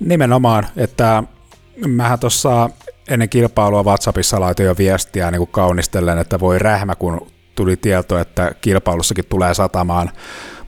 Nimenomaan, 0.00 0.66
että 0.76 1.22
mähän 1.86 2.18
tuossa 2.18 2.70
ennen 3.08 3.28
kilpailua 3.28 3.82
WhatsAppissa 3.84 4.40
laitoin 4.40 4.66
jo 4.66 4.74
viestiä 4.78 5.30
niin 5.30 5.38
kuin 5.38 5.50
kaunistellen, 5.52 6.18
että 6.18 6.40
voi 6.40 6.58
rähmä, 6.58 6.94
kun 6.94 7.26
tuli 7.54 7.76
tieto, 7.76 8.18
että 8.18 8.52
kilpailussakin 8.60 9.24
tulee 9.28 9.54
satamaan, 9.54 10.10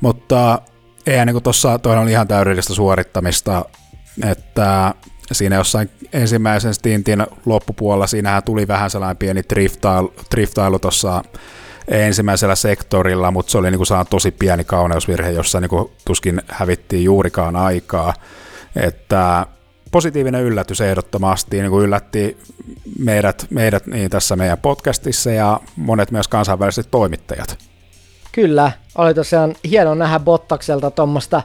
mutta 0.00 0.58
ei, 1.08 1.26
niin 1.26 1.34
kuin 1.34 1.42
tuossa 1.42 1.78
toinen 1.78 2.02
oli 2.02 2.10
ihan 2.10 2.28
täydellistä 2.28 2.74
suorittamista, 2.74 3.64
että 4.26 4.94
siinä 5.32 5.56
jossain 5.56 5.90
ensimmäisen 6.12 6.74
stintin 6.74 7.26
loppupuolella, 7.46 8.06
siinähän 8.06 8.42
tuli 8.42 8.68
vähän 8.68 8.90
sellainen 8.90 9.16
pieni 9.16 9.42
driftailu, 9.54 10.14
driftailu 10.30 10.78
tuossa 10.78 11.22
ensimmäisellä 11.88 12.54
sektorilla, 12.54 13.30
mutta 13.30 13.52
se 13.52 13.58
oli 13.58 13.70
niin 13.70 13.78
kuin 13.78 14.06
tosi 14.10 14.30
pieni 14.30 14.64
kauneusvirhe, 14.64 15.30
jossa 15.30 15.60
niin 15.60 15.68
kuin 15.68 15.90
tuskin 16.04 16.42
hävittiin 16.48 17.04
juurikaan 17.04 17.56
aikaa. 17.56 18.14
Että 18.76 19.46
positiivinen 19.90 20.42
yllätys 20.42 20.80
ehdottomasti, 20.80 21.60
niin 21.60 21.70
kuin 21.70 21.84
yllätti 21.84 22.38
meidät, 22.98 23.46
meidät 23.50 23.86
niin 23.86 24.10
tässä 24.10 24.36
meidän 24.36 24.58
podcastissa 24.58 25.30
ja 25.30 25.60
monet 25.76 26.10
myös 26.10 26.28
kansainväliset 26.28 26.88
toimittajat. 26.90 27.67
Kyllä, 28.32 28.72
oli 28.98 29.14
tosiaan 29.14 29.54
hieno 29.70 29.94
nähdä 29.94 30.18
Bottakselta 30.18 30.90
tuommoista 30.90 31.42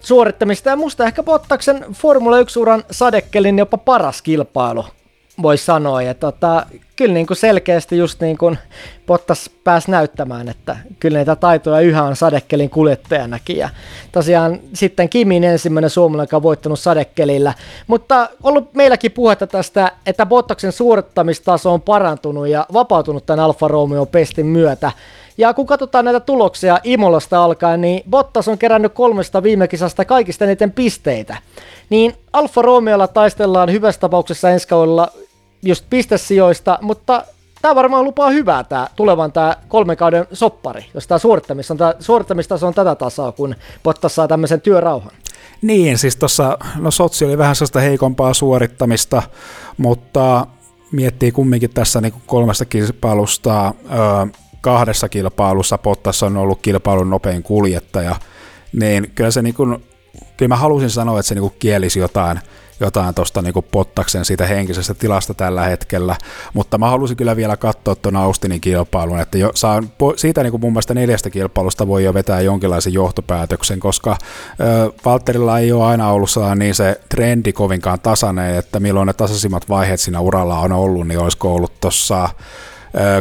suorittamista, 0.00 0.70
ja 0.70 0.76
musta 0.76 1.04
ehkä 1.04 1.22
Bottaksen 1.22 1.86
Formula 1.92 2.40
1-uran 2.40 2.84
sadekelin 2.90 3.58
jopa 3.58 3.76
paras 3.78 4.22
kilpailu, 4.22 4.84
voi 5.42 5.58
sanoa, 5.58 6.02
ja 6.02 6.14
tota, 6.14 6.66
kyllä 6.96 7.14
niin 7.14 7.26
kuin 7.26 7.36
selkeästi 7.36 7.98
just 7.98 8.20
niin 8.20 8.38
kuin 8.38 8.58
Bottas 9.06 9.50
pääsi 9.64 9.90
näyttämään, 9.90 10.48
että 10.48 10.76
kyllä 11.00 11.18
niitä 11.18 11.36
taitoja 11.36 11.80
yhä 11.80 12.02
on 12.02 12.16
sadekelin 12.16 12.70
kuljettajanakin, 12.70 13.56
ja 13.56 13.68
tosiaan 14.12 14.60
sitten 14.72 15.08
Kimin 15.08 15.44
ensimmäinen 15.44 15.90
suomalainen, 15.90 16.28
joka 16.28 16.36
on 16.36 16.42
voittanut 16.42 16.80
sadekelillä, 16.80 17.54
mutta 17.86 18.28
ollut 18.42 18.74
meilläkin 18.74 19.12
puhetta 19.12 19.46
tästä, 19.46 19.92
että 20.06 20.26
Bottaksen 20.26 20.72
suorittamistaso 20.72 21.72
on 21.72 21.82
parantunut 21.82 22.48
ja 22.48 22.66
vapautunut 22.72 23.26
tämän 23.26 23.44
Alfa 23.44 23.68
Romeo 23.68 24.06
pestin 24.06 24.46
myötä, 24.46 24.92
ja 25.40 25.54
kun 25.54 25.66
katsotaan 25.66 26.04
näitä 26.04 26.20
tuloksia 26.20 26.80
Imolasta 26.84 27.44
alkaen, 27.44 27.80
niin 27.80 28.02
Bottas 28.10 28.48
on 28.48 28.58
kerännyt 28.58 28.94
kolmesta 28.94 29.42
viime 29.42 29.68
kisasta 29.68 30.04
kaikista 30.04 30.44
eniten 30.44 30.72
pisteitä. 30.72 31.36
Niin 31.90 32.14
Alfa 32.32 32.62
Romeolla 32.62 33.08
taistellaan 33.08 33.72
hyvässä 33.72 34.00
tapauksessa 34.00 34.50
ensi 34.50 34.68
kaudella 34.68 35.08
just 35.62 35.84
pistesijoista, 35.90 36.78
mutta 36.82 37.24
tämä 37.62 37.74
varmaan 37.74 38.04
lupaa 38.04 38.30
hyvää 38.30 38.64
tämä 38.64 38.88
tulevan 38.96 39.32
tämä 39.32 39.56
kolmen 39.68 39.96
kauden 39.96 40.26
soppari, 40.32 40.84
jos 40.94 41.06
tämä 41.06 41.18
suorittamistaso 42.00 42.66
on 42.66 42.74
tätä 42.74 42.94
tasoa, 42.94 43.32
kun 43.32 43.54
Bottas 43.82 44.14
saa 44.14 44.28
tämmöisen 44.28 44.60
työrauhan. 44.60 45.12
Niin, 45.62 45.98
siis 45.98 46.16
tuossa, 46.16 46.58
no 46.76 46.90
Sotsi 46.90 47.24
oli 47.24 47.38
vähän 47.38 47.56
sellaista 47.56 47.80
heikompaa 47.80 48.34
suorittamista, 48.34 49.22
mutta 49.76 50.46
miettii 50.92 51.32
kumminkin 51.32 51.70
tässä 51.70 52.00
niin 52.00 52.14
kolmesta 52.26 52.64
kilpailusta, 52.64 53.74
öö, 53.92 54.40
kahdessa 54.60 55.08
kilpailussa 55.08 55.78
Pottas 55.78 56.22
on 56.22 56.36
ollut 56.36 56.62
kilpailun 56.62 57.10
nopein 57.10 57.42
kuljettaja, 57.42 58.16
niin 58.72 59.12
kyllä 59.14 59.30
se 59.30 59.42
niin 59.42 59.54
kuin, 59.54 59.84
kyllä 60.36 60.48
mä 60.48 60.56
halusin 60.56 60.90
sanoa, 60.90 61.18
että 61.18 61.28
se 61.28 61.34
niin 61.34 61.42
kuin 61.42 61.54
kielisi 61.58 61.98
jotain, 61.98 62.40
jotain 62.80 63.14
tuosta 63.14 63.42
niin 63.42 63.54
Pottaksen 63.70 64.24
siitä 64.24 64.46
henkisestä 64.46 64.94
tilasta 64.94 65.34
tällä 65.34 65.62
hetkellä, 65.62 66.16
mutta 66.54 66.78
mä 66.78 66.90
halusin 66.90 67.16
kyllä 67.16 67.36
vielä 67.36 67.56
katsoa 67.56 67.94
tuon 67.94 68.16
Austinin 68.16 68.60
kilpailun, 68.60 69.20
että 69.20 69.38
jo, 69.38 69.50
saa, 69.54 69.82
siitä 70.16 70.42
niin 70.42 70.50
kuin 70.50 70.60
mun 70.60 70.72
mielestä 70.72 70.94
neljästä 70.94 71.30
kilpailusta 71.30 71.86
voi 71.86 72.04
jo 72.04 72.14
vetää 72.14 72.40
jonkinlaisen 72.40 72.92
johtopäätöksen, 72.92 73.80
koska 73.80 74.16
Valterilla 75.04 75.58
ei 75.58 75.72
ole 75.72 75.84
aina 75.84 76.10
ollut 76.10 76.30
niin 76.54 76.74
se 76.74 77.00
trendi 77.08 77.52
kovinkaan 77.52 78.00
tasainen, 78.00 78.54
että 78.54 78.80
milloin 78.80 79.06
ne 79.06 79.12
tasaisimmat 79.12 79.68
vaiheet 79.68 80.00
siinä 80.00 80.20
uralla 80.20 80.58
on 80.58 80.72
ollut, 80.72 81.06
niin 81.06 81.20
olisiko 81.20 81.54
ollut 81.54 81.80
tuossa 81.80 82.28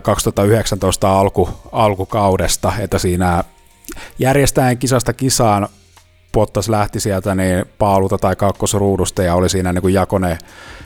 2019 0.04 1.20
alku, 1.20 1.50
alkukaudesta, 1.72 2.74
että 2.80 3.00
siinä 3.00 3.44
järjestäen 4.20 4.78
kisasta 4.78 5.14
kisaan 5.14 5.68
Pottas 6.32 6.70
lähti 6.70 7.00
sieltä 7.00 7.36
niin 7.36 7.66
paalulta 7.80 8.18
tai 8.18 8.36
kakkosruudusta 8.36 9.24
ja 9.24 9.36
oli 9.36 9.50
siinä 9.50 9.74
niin 9.74 9.82
kuin 9.82 9.94
jakone 9.94 10.38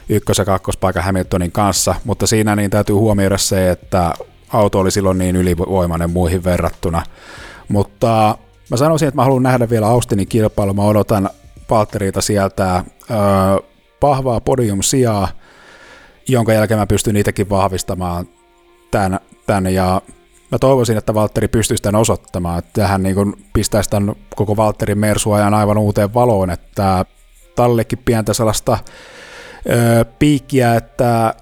ykkös- 0.08 0.38
ja 0.38 0.44
kakkospaikan 0.44 1.04
Hamiltonin 1.04 1.52
kanssa, 1.52 1.94
mutta 2.04 2.26
siinä 2.26 2.56
niin 2.56 2.70
täytyy 2.70 2.94
huomioida 2.94 3.38
se, 3.38 3.70
että 3.70 4.14
auto 4.48 4.78
oli 4.78 4.90
silloin 4.90 5.18
niin 5.18 5.36
ylivoimainen 5.36 6.10
muihin 6.10 6.44
verrattuna. 6.44 7.02
Mutta 7.68 8.38
mä 8.70 8.76
sanoisin, 8.76 9.08
että 9.08 9.16
mä 9.16 9.24
haluan 9.24 9.42
nähdä 9.42 9.70
vielä 9.70 9.86
Austinin 9.86 10.28
kilpailu, 10.28 10.74
mä 10.74 10.82
odotan 10.82 11.30
Valtteriita 11.70 12.20
sieltä 12.20 12.84
öö, 13.10 13.16
pahvaa 14.00 14.40
podium 14.40 14.82
sijaa, 14.82 15.28
jonka 16.28 16.52
jälkeen 16.52 16.80
mä 16.80 16.86
pystyn 16.86 17.14
niitäkin 17.14 17.50
vahvistamaan 17.50 18.26
tämän, 18.94 19.20
tämän 19.46 19.74
ja 19.74 20.02
mä 20.50 20.58
toivoisin, 20.58 20.98
että 20.98 21.14
Valtteri 21.14 21.48
pystyisi 21.48 21.82
tämän 21.82 22.00
osoittamaan, 22.00 22.58
että 22.58 22.86
hän 22.86 23.02
niin 23.02 23.46
pistäisi 23.52 23.90
tämän 23.90 24.14
koko 24.36 24.56
Valtterin 24.56 24.98
mersuajan 24.98 25.54
aivan 25.54 25.78
uuteen 25.78 26.14
valoon, 26.14 26.50
että 26.50 27.04
tallekin 27.56 27.98
pientä 28.04 28.32
sellaista 28.32 28.78
ö, 29.70 30.04
piikkiä, 30.18 30.74
että 30.74 31.34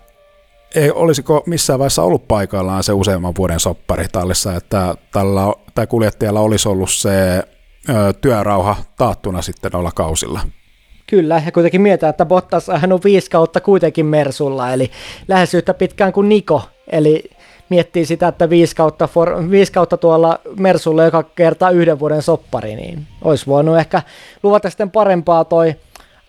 ei, 0.75 0.91
olisiko 0.91 1.43
missään 1.47 1.79
vaiheessa 1.79 2.03
ollut 2.03 2.29
paikallaan 2.29 2.83
se 2.83 2.93
useamman 2.93 3.35
vuoden 3.39 3.61
soppari 3.61 4.07
tallissa, 4.13 4.57
että 4.57 4.95
tällä, 5.13 5.43
tai 5.75 5.87
kuljettajalla 5.87 6.41
olisi 6.41 6.69
ollut 6.69 6.91
se 6.91 7.43
ö, 7.89 8.13
työrauha 8.21 8.77
taattuna 8.97 9.43
sitten 9.43 9.77
olla 9.77 9.91
kausilla. 9.95 10.41
Kyllä, 11.07 11.43
ja 11.47 11.53
kuitenkin 11.53 11.81
mietitään, 11.81 12.11
että 12.11 12.27
Bottas 12.27 12.69
hän 12.77 12.93
on 12.93 13.01
viisi 13.05 13.31
kautta 13.31 13.61
kuitenkin 13.61 14.07
Mersulla, 14.07 14.73
eli 14.73 14.91
lähes 15.29 15.55
yhtä 15.55 15.75
pitkään 15.75 16.13
kuin 16.13 16.29
Niko, 16.29 16.63
eli 16.93 17.25
miettii 17.73 18.07
sitä, 18.07 18.29
että 18.29 18.51
viisi 18.51 18.77
kautta, 18.77 19.07
for, 19.07 19.51
viisi 19.51 19.73
kautta 19.73 19.97
tuolla 19.97 20.39
Mersulla 20.59 21.05
joka 21.05 21.23
kerta 21.23 21.71
yhden 21.71 21.99
vuoden 21.99 22.23
soppari, 22.23 22.77
niin 22.77 23.07
olisi 23.23 23.47
voinut 23.47 23.79
ehkä 23.79 24.03
luvata 24.43 24.71
sitten 24.71 24.91
parempaa 24.91 25.45
toi 25.45 25.75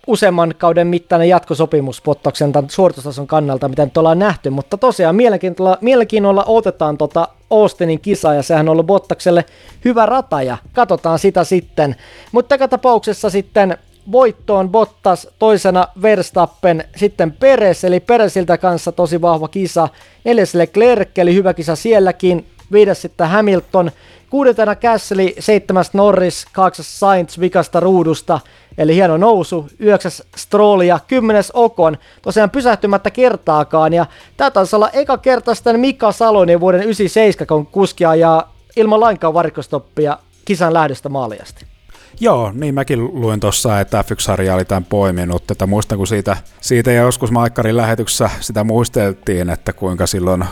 useamman 0.07 0.53
kauden 0.57 0.87
mittainen 0.87 1.29
jatkosopimus 1.29 2.01
Bottoksen 2.01 2.51
tämän 2.51 2.69
suoritustason 2.69 3.27
kannalta, 3.27 3.69
mitä 3.69 3.85
nyt 3.85 3.97
ollaan 3.97 4.19
nähty, 4.19 4.49
mutta 4.49 4.77
tosiaan 4.77 5.15
mielenkiinnolla, 5.15 5.77
mielenkiinnolla 5.81 6.43
otetaan 6.47 6.97
tota 6.97 7.27
Austinin 7.49 7.99
kisa 7.99 8.33
ja 8.33 8.43
sehän 8.43 8.69
on 8.69 8.71
ollut 8.71 8.85
Bottakselle 8.85 9.45
hyvä 9.85 10.05
rata 10.05 10.41
ja 10.41 10.57
katsotaan 10.73 11.19
sitä 11.19 11.43
sitten. 11.43 11.95
Mutta 12.31 12.55
joka 12.55 12.67
tapauksessa 12.67 13.29
sitten 13.29 13.77
voittoon 14.11 14.69
Bottas, 14.69 15.27
toisena 15.39 15.87
Verstappen, 16.01 16.83
sitten 16.95 17.31
Peres, 17.31 17.83
eli 17.83 17.99
Peresiltä 17.99 18.57
kanssa 18.57 18.91
tosi 18.91 19.21
vahva 19.21 19.47
kisa, 19.47 19.87
neljäs 20.23 20.55
Leclerc, 20.55 21.17
eli 21.17 21.33
hyvä 21.33 21.53
kisa 21.53 21.75
sielläkin, 21.75 22.45
viides 22.71 23.01
sitten 23.01 23.29
Hamilton, 23.29 23.91
kuudentena 24.29 24.75
Gasly, 24.75 25.33
seitsemäs 25.39 25.93
Norris, 25.93 26.45
kahdeksas 26.53 26.99
Sainz 26.99 27.39
vikasta 27.39 27.79
ruudusta, 27.79 28.39
eli 28.77 28.95
hieno 28.95 29.17
nousu, 29.17 29.67
yhdeksäs 29.79 30.23
Stroll 30.37 30.81
ja 30.81 30.99
kymmenes 31.07 31.51
Okon, 31.53 31.97
tosiaan 32.21 32.49
pysähtymättä 32.49 33.11
kertaakaan, 33.11 33.93
ja 33.93 34.05
tämä 34.37 34.51
taisi 34.51 34.75
olla 34.75 34.89
eka 34.89 35.17
kerta 35.17 35.55
sitten 35.55 35.79
Mika 35.79 36.11
Salonen 36.11 36.59
vuoden 36.59 36.83
97, 36.83 37.47
kun 37.47 37.65
kuski 37.65 38.03
ja 38.03 38.47
ilman 38.75 38.99
lainkaan 38.99 39.33
varikostoppia 39.33 40.17
kisan 40.45 40.73
lähdöstä 40.73 41.09
maaliasti. 41.09 41.72
Joo, 42.19 42.51
niin 42.55 42.73
mäkin 42.73 43.03
luin 43.03 43.39
tuossa, 43.39 43.79
että 43.79 44.01
F1-sarja 44.01 44.55
oli 44.55 44.65
tämän 44.65 44.85
poiminut. 44.85 45.51
Että 45.51 45.67
muistan, 45.67 45.97
kun 45.97 46.07
siitä, 46.07 46.37
siitä 46.61 46.91
joskus 46.91 47.31
Maikkarin 47.31 47.77
lähetyksessä 47.77 48.29
sitä 48.39 48.63
muisteltiin, 48.63 49.49
että 49.49 49.73
kuinka 49.73 50.07
silloin 50.07 50.45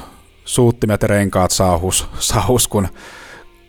suuttimet 0.46 1.02
ja 1.02 1.08
renkaat 1.08 1.52
saahus, 1.52 2.08
saahus 2.20 2.68
kun, 2.68 2.88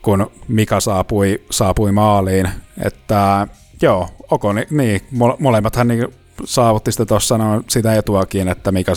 kun 0.03 0.31
Mika 0.49 0.81
saapui, 0.81 1.43
saapui 1.51 1.93
maaliin. 1.93 2.49
Että 2.85 3.47
joo, 3.83 4.09
oko, 4.31 4.53
niin, 4.53 5.01
molemmathan 5.39 5.89
niin 5.89 6.09
saavutti 6.45 6.93
sitä 6.93 7.07
tuossa 7.07 7.39
no, 7.39 7.63
sitä 7.69 7.95
etuakin, 7.95 8.49
että 8.49 8.73
Mika 8.73 8.93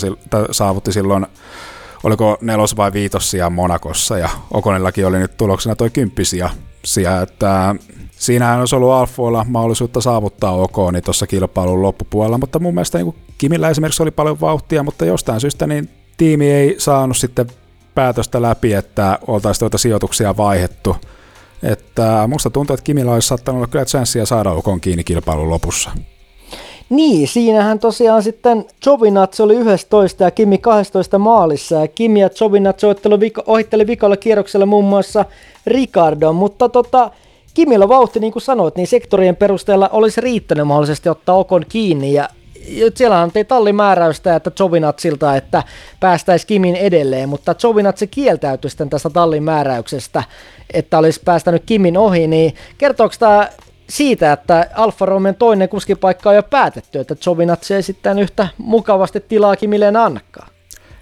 saavutti 0.50 0.92
silloin 0.92 1.26
oliko 2.04 2.38
nelos 2.40 2.76
vai 2.76 2.92
viitossia 2.92 3.50
Monakossa 3.50 4.18
ja 4.18 4.28
Okonillakin 4.50 5.06
oli 5.06 5.18
nyt 5.18 5.36
tuloksena 5.36 5.76
toi 5.76 5.90
kymppisiä, 5.90 6.50
että 7.22 7.74
siinähän 8.18 8.60
olisi 8.60 8.76
ollut 8.76 8.90
Alfoilla 8.90 9.46
mahdollisuutta 9.48 10.00
saavuttaa 10.00 10.52
OK 10.52 10.76
niin 10.92 11.04
tuossa 11.04 11.26
kilpailun 11.26 11.82
loppupuolella, 11.82 12.38
mutta 12.38 12.58
mun 12.58 12.74
mielestä 12.74 12.98
niin 12.98 13.14
Kimillä 13.38 13.68
esimerkiksi 13.68 14.02
oli 14.02 14.10
paljon 14.10 14.40
vauhtia, 14.40 14.82
mutta 14.82 15.04
jostain 15.04 15.40
syystä 15.40 15.66
niin 15.66 15.88
tiimi 16.16 16.50
ei 16.50 16.74
saanut 16.78 17.16
sitten 17.16 17.46
päätöstä 17.94 18.42
läpi, 18.42 18.72
että 18.72 19.18
oltaisiin 19.26 19.60
tuota 19.60 19.78
sijoituksia 19.78 20.36
vaihettu. 20.36 20.96
Että 21.62 22.28
musta 22.28 22.50
tuntuu, 22.50 22.74
että 22.74 22.84
Kimillä 22.84 23.12
olisi 23.12 23.28
saattanut 23.28 23.58
olla 23.58 23.66
kyllä 23.66 23.84
chanssiä 23.84 24.26
saada 24.26 24.50
OK 24.50 24.66
kiinni 24.80 25.04
kilpailun 25.04 25.50
lopussa. 25.50 25.90
Niin, 26.90 27.28
siinähän 27.28 27.78
tosiaan 27.78 28.22
sitten 28.22 28.64
Jovinatsi 28.86 29.42
oli 29.42 29.54
11 29.54 30.24
ja 30.24 30.30
Kimi 30.30 30.58
12 30.58 31.18
maalissa 31.18 31.74
ja 31.74 31.88
Kimi 31.88 32.20
ja 32.20 32.30
Jovinatsi 32.40 32.86
ohitteli 33.46 33.86
vikalla 33.86 34.16
kierroksella 34.16 34.66
muun 34.66 34.84
muassa 34.84 35.24
Ricardo, 35.66 36.32
mutta 36.32 36.68
tota, 36.68 37.10
Kimillä 37.56 37.88
vauhti, 37.88 38.20
niin 38.20 38.32
kuin 38.32 38.42
sanoit, 38.42 38.76
niin 38.76 38.86
sektorien 38.86 39.36
perusteella 39.36 39.88
olisi 39.88 40.20
riittänyt 40.20 40.66
mahdollisesti 40.66 41.08
ottaa 41.08 41.36
Okon 41.36 41.64
kiinni. 41.68 42.12
Ja 42.12 42.28
siellä 42.94 43.20
antoi 43.22 43.44
tallimääräystä, 43.44 44.36
että 44.36 44.50
Jovinatsilta, 44.58 45.36
että 45.36 45.62
päästäisi 46.00 46.46
Kimin 46.46 46.76
edelleen, 46.76 47.28
mutta 47.28 47.54
Jovinatsi 47.62 48.06
kieltäytyi 48.06 48.70
sitten 48.70 48.90
tästä 48.90 49.10
tallimääräyksestä, 49.10 50.24
että 50.72 50.98
olisi 50.98 51.20
päästänyt 51.24 51.62
Kimin 51.66 51.98
ohi, 51.98 52.26
niin 52.26 52.54
kertooko 52.78 53.14
tämä 53.18 53.48
siitä, 53.88 54.32
että 54.32 54.70
Alfa 54.74 55.06
Romeon 55.06 55.34
toinen 55.34 55.68
kuskipaikka 55.68 56.30
on 56.30 56.36
jo 56.36 56.42
päätetty, 56.42 56.98
että 56.98 57.16
Jovinatsi 57.26 57.74
ei 57.74 57.82
sitten 57.82 58.18
yhtä 58.18 58.48
mukavasti 58.58 59.20
tilaa 59.20 59.56
Kimille 59.56 59.86
annakaan? 59.86 60.48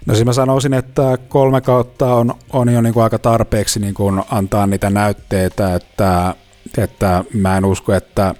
No 0.05 0.13
siis 0.13 0.25
mä 0.25 0.33
sanoisin, 0.33 0.73
että 0.73 1.17
kolme 1.29 1.61
kautta 1.61 2.13
on, 2.13 2.33
on 2.53 2.73
jo 2.73 2.81
niin 2.81 2.93
kuin 2.93 3.03
aika 3.03 3.19
tarpeeksi 3.19 3.79
niin 3.79 3.93
kuin 3.93 4.23
antaa 4.31 4.67
niitä 4.67 4.89
näytteitä, 4.89 5.75
että, 5.75 6.35
että 6.77 7.23
mä 7.33 7.57
en 7.57 7.65
usko, 7.65 7.93
että 7.93 8.35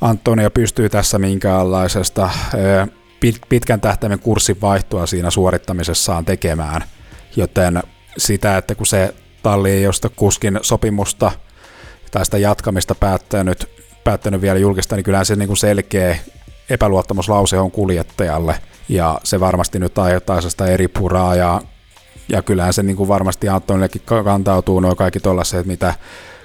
Antonio 0.00 0.50
pystyy 0.50 0.88
tässä 0.88 1.18
minkäänlaisesta 1.18 2.30
pitkän 3.48 3.80
tähtäimen 3.80 4.18
kurssin 4.18 4.60
vaihtoa 4.60 5.06
siinä 5.06 5.30
suorittamisessaan 5.30 6.24
tekemään, 6.24 6.84
joten 7.36 7.82
sitä, 8.18 8.56
että 8.56 8.74
kun 8.74 8.86
se 8.86 9.14
talli 9.42 9.70
ei 9.70 9.82
josta 9.82 10.08
kuskin 10.08 10.58
sopimusta 10.62 11.32
tai 12.10 12.24
sitä 12.24 12.38
jatkamista 12.38 12.94
päättänyt, 12.94 13.70
päättänyt 14.04 14.40
vielä 14.40 14.58
julkista, 14.58 14.96
niin 14.96 15.04
kyllähän 15.04 15.26
se 15.26 15.36
niin 15.36 15.46
kuin 15.46 15.56
selkeä 15.56 16.16
epäluottamuslause 16.70 17.58
on 17.58 17.70
kuljettajalle, 17.70 18.60
ja 18.88 19.20
se 19.24 19.40
varmasti 19.40 19.78
nyt 19.78 19.98
aiheuttaa 19.98 20.40
sitä 20.40 20.66
eri 20.66 20.88
puraa, 20.88 21.34
ja, 21.34 21.60
ja 22.28 22.42
kyllähän 22.42 22.72
se 22.72 22.82
niin 22.82 22.96
kuin 22.96 23.08
varmasti 23.08 23.48
Antonillekin 23.48 24.02
kantautuu 24.24 24.80
nuo 24.80 24.94
kaikki 24.94 25.20
tuollaiset, 25.20 25.66
mitä 25.66 25.94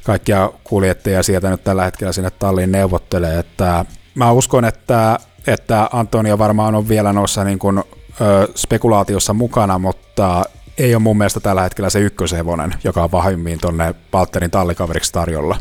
kaikkia 0.06 0.52
kuljettajia 0.64 1.24
sieltä 1.24 1.50
nyt 1.50 1.64
tällä 1.64 1.86
hetkellä 1.86 2.14
sinne 2.14 2.30
talliin 2.30 2.72
neuvottelee, 2.72 3.40
että 3.40 3.86
mä 4.16 4.32
uskon, 4.32 4.66
että, 4.66 5.20
että 5.48 5.90
Antonio 5.92 6.38
varmaan 6.38 6.76
on 6.76 6.90
vielä 6.90 7.14
noissa 7.14 7.44
niin 7.44 7.60
kuin, 7.60 7.84
ö, 8.22 8.48
spekulaatiossa 8.56 9.34
mukana, 9.34 9.80
mutta 9.80 10.44
ei 10.78 10.96
ole 10.96 11.02
mun 11.02 11.18
mielestä 11.18 11.40
tällä 11.40 11.62
hetkellä 11.62 11.90
se 11.90 12.00
ykköshevonen, 12.00 12.76
joka 12.84 13.04
on 13.04 13.12
vahvimmin 13.12 13.60
tuonne 13.60 13.96
Valtterin 14.14 14.52
tallikaveriksi 14.52 15.14
tarjolla. 15.14 15.58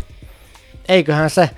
Eiköhän 0.88 1.30
se 1.30 1.50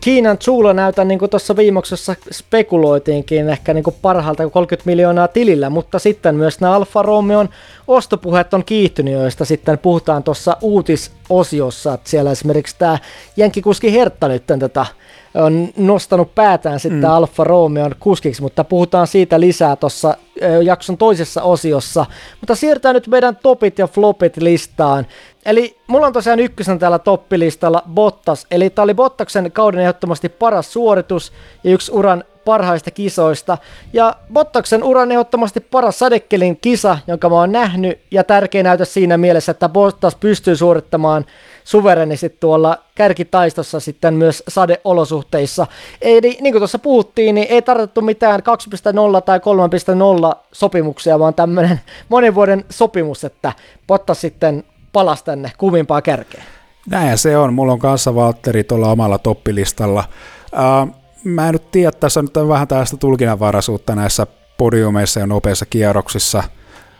Kiinan 0.00 0.38
Zulo 0.38 0.72
näytä, 0.72 1.04
niin 1.04 1.18
kuin 1.18 1.30
tuossa 1.30 1.56
viimoksessa 1.56 2.14
spekuloitiinkin, 2.32 3.48
ehkä 3.48 3.74
niin 3.74 3.84
kuin 3.84 3.96
parhaalta 4.02 4.50
30 4.50 4.90
miljoonaa 4.90 5.28
tilillä, 5.28 5.70
mutta 5.70 5.98
sitten 5.98 6.34
myös 6.34 6.60
nämä 6.60 6.74
Alfa 6.74 7.02
Romeon 7.02 7.48
ostopuheet 7.88 8.54
on 8.54 8.64
kiihtynyt, 8.64 9.14
joista 9.14 9.44
sitten 9.44 9.78
puhutaan 9.78 10.22
tuossa 10.22 10.56
uutisosiossa, 10.60 11.94
että 11.94 12.10
siellä 12.10 12.30
esimerkiksi 12.30 12.76
tämä 12.78 12.98
Jenkkikuski 13.36 13.92
Hertta 13.92 14.28
nyt 14.28 14.46
tätä 14.46 14.86
on 15.34 15.68
nostanut 15.76 16.34
päätään 16.34 16.80
sitten 16.80 17.00
mm. 17.00 17.10
Alfa 17.10 17.44
Romeon 17.44 17.94
kuskiksi, 18.00 18.42
mutta 18.42 18.64
puhutaan 18.64 19.06
siitä 19.06 19.40
lisää 19.40 19.76
tuossa 19.76 20.16
jakson 20.62 20.96
toisessa 20.96 21.42
osiossa. 21.42 22.06
Mutta 22.40 22.54
siirrytään 22.54 22.94
nyt 22.94 23.08
meidän 23.08 23.36
topit 23.36 23.78
ja 23.78 23.86
flopit 23.86 24.36
listaan. 24.36 25.06
Eli 25.46 25.76
mulla 25.86 26.06
on 26.06 26.12
tosiaan 26.12 26.40
ykkösen 26.40 26.78
täällä 26.78 26.98
toppilistalla 26.98 27.82
Bottas, 27.94 28.46
eli 28.50 28.70
tämä 28.70 28.84
oli 28.84 28.94
Bottaksen 28.94 29.52
kauden 29.52 29.80
ehdottomasti 29.80 30.28
paras 30.28 30.72
suoritus 30.72 31.32
ja 31.64 31.70
yksi 31.72 31.92
uran 31.92 32.24
parhaista 32.44 32.90
kisoista. 32.90 33.58
Ja 33.92 34.14
Bottaksen 34.32 34.84
uran 34.84 35.12
ehdottomasti 35.12 35.60
paras 35.60 35.98
sadekelin 35.98 36.56
kisa, 36.56 36.98
jonka 37.06 37.28
mä 37.28 37.34
oon 37.34 37.52
nähnyt, 37.52 38.00
ja 38.10 38.24
tärkeä 38.24 38.62
näytä 38.62 38.84
siinä 38.84 39.16
mielessä, 39.16 39.50
että 39.50 39.68
Bottas 39.68 40.14
pystyy 40.14 40.56
suorittamaan 40.56 41.24
suverenisti 41.64 42.28
tuolla 42.28 42.78
kärkitaistossa 42.94 43.80
sitten 43.80 44.14
myös 44.14 44.42
sadeolosuhteissa. 44.48 45.66
Eli 46.02 46.38
niin 46.40 46.52
kuin 46.52 46.60
tuossa 46.60 46.78
puhuttiin, 46.78 47.34
niin 47.34 47.46
ei 47.50 47.62
tarvittu 47.62 48.00
mitään 48.00 48.40
2.0 48.40 49.22
tai 49.24 49.38
3.0 49.38 50.38
sopimuksia, 50.52 51.18
vaan 51.18 51.34
tämmöinen 51.34 51.80
monen 52.08 52.34
vuoden 52.34 52.64
sopimus, 52.70 53.24
että 53.24 53.52
Bottas 53.86 54.20
sitten 54.20 54.64
palasi 54.94 55.24
tänne 55.24 55.52
kuvimpaa 55.58 56.02
kärkeen. 56.02 56.44
Näin 56.90 57.18
se 57.18 57.38
on. 57.38 57.54
Mulla 57.54 57.72
on 57.72 57.78
kanssa 57.78 58.14
Valtteri 58.14 58.64
tuolla 58.64 58.90
omalla 58.90 59.18
toppilistalla. 59.18 60.04
Uh, 60.52 60.94
mä 61.24 61.48
en 61.48 61.52
nyt 61.52 61.70
tiedä, 61.70 61.92
tässä 61.92 62.20
on 62.20 62.24
nyt 62.24 62.48
vähän 62.48 62.68
tästä 62.68 62.96
tulkinnanvaraisuutta 62.96 63.94
näissä 63.94 64.26
podiumeissa 64.58 65.20
ja 65.20 65.26
nopeissa 65.26 65.66
kierroksissa, 65.66 66.42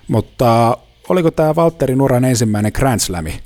mutta 0.09 0.79
oliko 1.09 1.31
tämä 1.31 1.55
Valtterin 1.55 2.01
uran 2.01 2.25
ensimmäinen 2.25 2.73
Grand 2.75 3.01
Slami? 3.01 3.41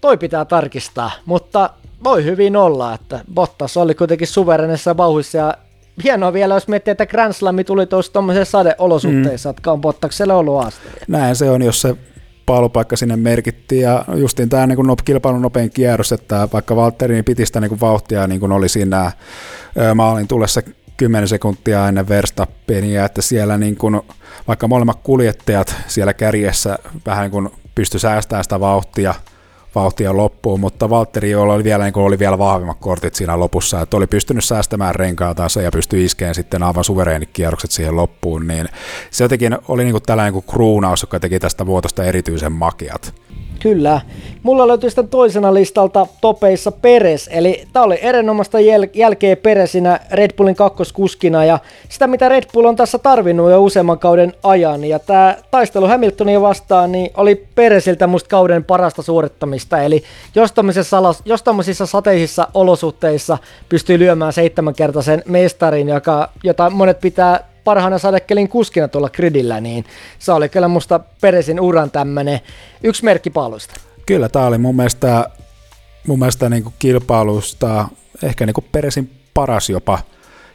Toi 0.00 0.16
pitää 0.16 0.44
tarkistaa, 0.44 1.10
mutta 1.26 1.70
voi 2.04 2.24
hyvin 2.24 2.56
olla, 2.56 2.94
että 2.94 3.20
Bottas 3.34 3.76
oli 3.76 3.94
kuitenkin 3.94 4.26
suverenissa 4.26 4.96
vauhissa 4.96 5.38
ja 5.38 5.54
hienoa 6.04 6.32
vielä, 6.32 6.54
jos 6.54 6.68
miettii, 6.68 6.92
että 6.92 7.06
Grand 7.06 7.32
Slam 7.32 7.56
tuli 7.66 7.86
tuossa 7.86 8.12
tuommoisessa 8.12 8.58
sadeolosuhteissa, 8.58 9.48
mm. 9.48 9.50
jotka 9.50 9.72
on 9.72 9.80
Bottakselle 9.80 10.34
ollut 10.34 10.62
aasteja. 10.62 10.94
Näin 11.08 11.36
se 11.36 11.50
on, 11.50 11.62
jos 11.62 11.80
se 11.80 11.96
paalupaikka 12.50 12.96
sinne 12.96 13.16
merkittiin 13.16 13.82
ja 13.82 14.04
justiin 14.14 14.48
tämä 14.48 14.66
niin 14.66 14.76
kuin 14.76 14.96
kilpailun 15.04 15.42
nopein 15.42 15.70
kierros, 15.70 16.12
että 16.12 16.48
vaikka 16.52 16.76
Valtteri 16.76 17.14
niin 17.14 17.24
piti 17.24 17.46
sitä 17.46 17.60
niin 17.60 17.68
kuin 17.68 17.80
vauhtia 17.80 18.26
niin 18.26 18.40
kuin 18.40 18.52
oli 18.52 18.68
siinä 18.68 19.12
maalin 19.94 20.28
tulessa 20.28 20.62
10 20.96 21.28
sekuntia 21.28 21.88
ennen 21.88 22.08
Verstappenia, 22.08 23.04
että 23.04 23.22
siellä 23.22 23.58
niin 23.58 23.76
kuin, 23.76 24.00
vaikka 24.48 24.68
molemmat 24.68 25.00
kuljettajat 25.02 25.76
siellä 25.86 26.14
kärjessä 26.14 26.78
vähän 27.06 27.22
niin 27.22 27.30
kuin 27.30 27.48
pysty 27.74 27.98
säästämään 27.98 28.44
sitä 28.44 28.60
vauhtia, 28.60 29.14
vauhtia 29.74 30.16
loppuun, 30.16 30.60
mutta 30.60 30.90
Valtteri 30.90 31.34
oli 31.34 31.64
vielä, 31.64 31.84
niin 31.84 31.98
oli 31.98 32.18
vielä 32.18 32.38
vahvemmat 32.38 32.76
kortit 32.80 33.14
siinä 33.14 33.38
lopussa, 33.38 33.80
että 33.80 33.96
oli 33.96 34.06
pystynyt 34.06 34.44
säästämään 34.44 34.94
renkaatansa 34.94 35.62
ja 35.62 35.70
pystyi 35.70 36.04
iskeen 36.04 36.34
sitten 36.34 36.62
aivan 36.62 36.84
suvereenit 36.84 37.30
kierrokset 37.32 37.70
siihen 37.70 37.96
loppuun, 37.96 38.46
niin 38.46 38.68
se 39.10 39.24
jotenkin 39.24 39.58
oli 39.68 39.84
niin 39.84 39.92
kuin 39.92 40.02
tällainen 40.02 40.32
kuin 40.32 40.44
kruunaus, 40.50 41.02
joka 41.02 41.20
teki 41.20 41.38
tästä 41.38 41.66
vuotosta 41.66 42.04
erityisen 42.04 42.52
makiat. 42.52 43.14
Kyllä. 43.62 44.00
Mulla 44.42 44.68
löytyy 44.68 44.90
sitten 44.90 45.08
toisena 45.08 45.54
listalta 45.54 46.06
topeissa 46.20 46.72
Peres, 46.72 47.30
eli 47.32 47.64
tämä 47.72 47.84
oli 47.84 47.98
erinomaista 48.02 48.58
jäl- 48.58 48.90
jälkeen 48.94 49.36
Peresinä 49.36 50.00
Red 50.10 50.30
Bullin 50.36 50.54
kakkoskuskina 50.54 51.44
ja 51.44 51.58
sitä 51.88 52.06
mitä 52.06 52.28
Red 52.28 52.44
Bull 52.52 52.64
on 52.64 52.76
tässä 52.76 52.98
tarvinnut 52.98 53.50
jo 53.50 53.62
useamman 53.62 53.98
kauden 53.98 54.32
ajan. 54.42 54.84
Ja 54.84 54.98
tämä 54.98 55.36
taistelu 55.50 55.86
Hamiltonia 55.86 56.40
vastaan 56.40 56.92
niin 56.92 57.10
oli 57.16 57.46
Peresiltä 57.54 58.06
musta 58.06 58.28
kauden 58.28 58.64
parasta 58.64 59.02
suorittamista, 59.02 59.82
eli 59.82 60.02
jos 60.34 60.52
tämmöisissä, 60.52 61.86
sateisissa 61.86 62.48
olosuhteissa 62.54 63.38
pystyy 63.68 63.98
lyömään 63.98 64.32
seitsemänkertaisen 64.32 65.22
mestarin, 65.26 65.88
joka, 65.88 66.28
jota 66.44 66.70
monet 66.70 67.00
pitää 67.00 67.49
parhaana 67.64 67.98
sadekkelin 67.98 68.48
kuskina 68.48 68.88
tuolla 68.88 69.10
gridillä, 69.10 69.60
niin 69.60 69.84
se 70.18 70.32
oli 70.32 70.48
kyllä 70.48 70.68
musta 70.68 71.00
Peresin 71.20 71.60
uran 71.60 71.90
tämmönen 71.90 72.40
yksi 72.82 73.04
merkki 73.04 73.30
paaluista. 73.30 73.80
Kyllä, 74.06 74.28
tämä 74.28 74.46
oli 74.46 74.58
mun 74.58 74.76
mielestä, 74.76 75.30
mun 76.06 76.18
mielestä 76.18 76.48
niin 76.48 76.62
kuin 76.62 76.74
kilpailusta 76.78 77.88
ehkä 78.22 78.46
niin 78.46 78.54
kuin 78.54 78.66
Peresin 78.72 79.10
paras 79.34 79.70
jopa, 79.70 79.98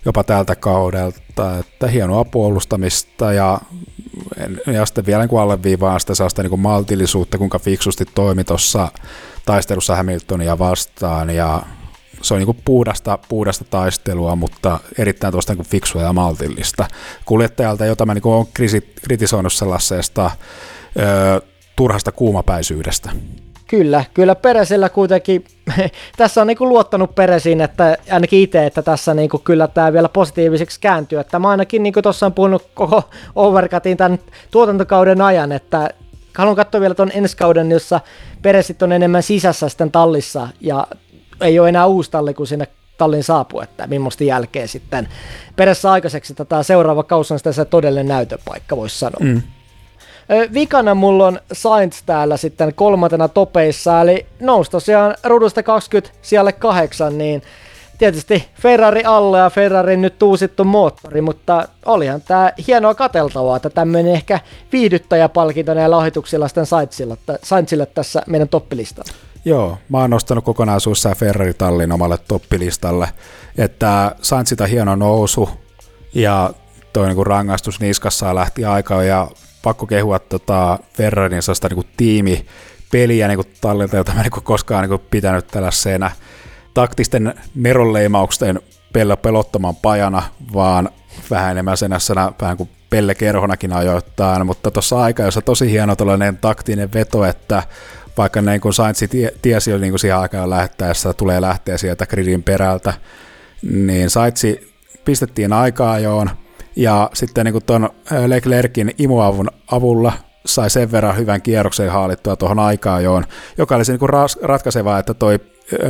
jopa 0.05 0.23
tältä 0.23 0.55
kaudelta, 0.55 1.57
että 1.59 1.87
hienoa 1.87 2.25
puolustamista 2.25 3.33
ja, 3.33 3.59
ja 4.73 4.85
sitten 4.85 5.05
vielä 5.05 5.25
niin 5.25 5.39
alleviivaa 5.39 5.99
sitä 5.99 6.15
sellaista 6.15 6.43
niin 6.43 6.49
kuin 6.49 6.61
maltillisuutta, 6.61 7.37
kuinka 7.37 7.59
fiksusti 7.59 8.05
toimi 8.15 8.43
tuossa 8.43 8.87
taistelussa 9.45 9.95
Hamiltonia 9.95 10.59
vastaan 10.59 11.29
ja 11.29 11.61
se 12.25 12.33
on 12.33 12.39
niin 12.39 12.61
puhdasta, 12.65 13.19
puhdasta 13.29 13.65
taistelua, 13.69 14.35
mutta 14.35 14.79
erittäin 14.97 15.31
tuosta 15.31 15.53
niin 15.53 15.65
fiksua 15.65 16.01
ja 16.01 16.13
maltillista. 16.13 16.87
Kuljettajalta, 17.25 17.85
jota 17.85 18.05
mä 18.05 18.13
niin 18.13 18.27
olen 18.27 18.47
kritisoinut 19.01 19.53
sellaisesta 19.53 20.31
ö, 20.99 21.41
turhasta 21.75 22.11
kuumapäisyydestä. 22.11 23.09
Kyllä, 23.67 24.03
kyllä 24.13 24.35
Peresillä 24.35 24.89
kuitenkin, 24.89 25.43
tässä 26.17 26.41
on 26.41 26.47
niinku 26.47 26.69
luottanut 26.69 27.15
Peresiin, 27.15 27.61
että 27.61 27.97
ainakin 28.11 28.39
itse, 28.39 28.65
että 28.65 28.81
tässä 28.81 29.13
niinku 29.13 29.37
kyllä 29.37 29.67
tämä 29.67 29.93
vielä 29.93 30.09
positiiviseksi 30.09 30.79
kääntyy. 30.79 31.19
Että 31.19 31.39
mä 31.39 31.49
ainakin 31.49 31.83
niinku 31.83 32.01
tuossa 32.01 32.25
on 32.25 32.33
puhunut 32.33 32.69
koko 32.73 33.03
Overcutin 33.35 33.97
tämän 33.97 34.19
tuotantokauden 34.51 35.21
ajan, 35.21 35.51
että 35.51 35.89
haluan 36.37 36.55
katsoa 36.55 36.81
vielä 36.81 36.95
tuon 36.95 37.11
ensi 37.13 37.37
kauden, 37.37 37.71
jossa 37.71 37.99
Peresit 38.41 38.81
on 38.81 38.91
enemmän 38.91 39.23
sisässä 39.23 39.69
sitten 39.69 39.91
tallissa 39.91 40.47
ja 40.61 40.87
ei 41.41 41.59
ole 41.59 41.69
enää 41.69 41.85
uusi 41.85 42.11
talli, 42.11 42.33
kun 42.33 42.47
sinne 42.47 42.67
tallin 42.97 43.23
saapuu, 43.23 43.59
että 43.59 43.87
millaista 43.87 44.23
jälkeen 44.23 44.67
sitten 44.67 45.07
perässä 45.55 45.91
aikaiseksi 45.91 46.33
tätä 46.33 46.63
seuraava 46.63 47.03
kausi 47.03 47.33
on 47.33 47.39
sitten 47.39 47.53
se 47.53 47.65
todellinen 47.65 48.07
näytöpaikka, 48.07 48.77
voisi 48.77 48.99
sanoa. 48.99 49.19
Mm. 49.19 49.41
Vikana 50.53 50.95
mulla 50.95 51.27
on 51.27 51.39
Sainz 51.53 52.01
täällä 52.05 52.37
sitten 52.37 52.73
kolmantena 52.73 53.27
topeissa, 53.27 54.01
eli 54.01 54.25
nousi 54.39 54.71
tosiaan 54.71 55.15
rudusta 55.23 55.63
20 55.63 56.17
siellä 56.21 56.51
kahdeksan, 56.51 57.17
niin 57.17 57.41
tietysti 57.97 58.47
Ferrari 58.61 59.03
alle 59.03 59.39
ja 59.39 59.49
Ferrari 59.49 59.97
nyt 59.97 60.23
uusittu 60.23 60.63
moottori, 60.63 61.21
mutta 61.21 61.67
olihan 61.85 62.21
tämä 62.21 62.51
hienoa 62.67 62.95
kateltavaa, 62.95 63.55
että 63.55 63.69
tämmöinen 63.69 64.13
ehkä 64.13 64.39
viihdyttäjäpalkinto 64.71 65.73
näillä 65.73 65.97
ohituksilla 65.97 66.47
sitten 66.47 66.65
Sainzille 67.43 67.85
tässä 67.85 68.23
meidän 68.27 68.49
toppilistalla. 68.49 69.13
Joo, 69.45 69.77
mä 69.89 69.97
oon 69.97 70.09
nostanut 70.09 70.45
kokonaisuudessaan 70.45 71.15
Ferrari-tallin 71.15 71.91
omalle 71.91 72.17
toppilistalle, 72.27 73.09
että 73.57 74.15
sain 74.21 74.45
sitä 74.45 74.67
hieno 74.67 74.95
nousu 74.95 75.49
ja 76.13 76.49
toi 76.93 77.07
niin 77.07 77.27
rangaistus 77.27 77.79
niskassa 77.79 78.35
lähti 78.35 78.65
aikaa 78.65 79.03
ja 79.03 79.27
pakko 79.63 79.87
kehua 79.87 80.19
tota 80.19 80.79
Ferrarin 80.93 81.41
sellaista 81.41 81.67
niin 81.67 81.85
tiimi 81.97 82.45
peliä 82.91 83.27
niin 83.27 83.39
tallilta, 83.61 83.97
jota 83.97 84.13
mä 84.13 84.21
en 84.21 84.29
niin 84.33 84.43
koskaan 84.43 84.89
niin 84.89 84.99
pitänyt 85.11 85.47
tällaisena 85.47 86.11
taktisten 86.73 87.33
neronleimausten 87.55 88.59
pelottoman 89.21 89.75
pajana, 89.75 90.23
vaan 90.53 90.89
vähän 91.29 91.51
enemmän 91.51 91.77
senässä 91.77 92.15
vähän 92.41 92.57
kuin 92.57 92.69
Pelle 92.89 93.15
Kerhonakin 93.15 93.73
ajoittain, 93.73 94.45
mutta 94.45 94.71
tuossa 94.71 95.01
aika, 95.01 95.23
jossa 95.23 95.41
tosi 95.41 95.71
hieno 95.71 95.95
tällainen 95.95 96.37
taktinen 96.37 96.93
veto, 96.93 97.25
että 97.25 97.63
vaikka 98.17 98.41
niin 98.41 98.61
kuin 98.61 98.73
Sainz 98.73 99.03
tiesi 99.41 99.71
jo 99.71 99.77
niin 99.77 99.91
kuin 99.91 99.99
siihen 99.99 100.17
aikaan 100.17 100.49
lähettäessä, 100.49 101.13
tulee 101.13 101.41
lähteä 101.41 101.77
sieltä 101.77 102.05
gridin 102.05 102.43
perältä, 102.43 102.93
niin 103.61 104.09
Sainz 104.09 104.43
pistettiin 105.05 105.53
aikaa 105.53 105.91
ajoon, 105.91 106.29
ja 106.75 107.09
sitten 107.13 107.45
niin 107.45 107.65
tuon 107.65 107.89
Leclerkin 108.27 108.91
imuavun 108.97 109.49
avulla 109.71 110.13
sai 110.45 110.69
sen 110.69 110.91
verran 110.91 111.17
hyvän 111.17 111.41
kierroksen 111.41 111.91
haalittua 111.91 112.35
tuohon 112.35 112.59
aikaan 112.59 113.03
joon, 113.03 113.23
joka 113.57 113.75
oli 113.75 113.85
se 113.85 113.91
niin 113.91 114.09
ratkaiseva, 114.41 114.99
että 114.99 115.13
toi 115.13 115.39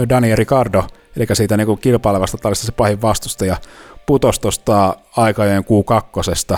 Daniel 0.10 0.38
Ricardo, 0.38 0.84
eli 1.18 1.26
siitä 1.34 1.58
niin 1.58 1.80
kilpailevasta 1.80 2.38
tallista 2.38 2.66
se 2.66 2.72
pahin 2.72 3.02
vastustaja, 3.02 3.58
putosi 4.06 4.42
tuosta 4.42 4.96
aikajojen 5.18 5.64
Q2, 5.64 6.58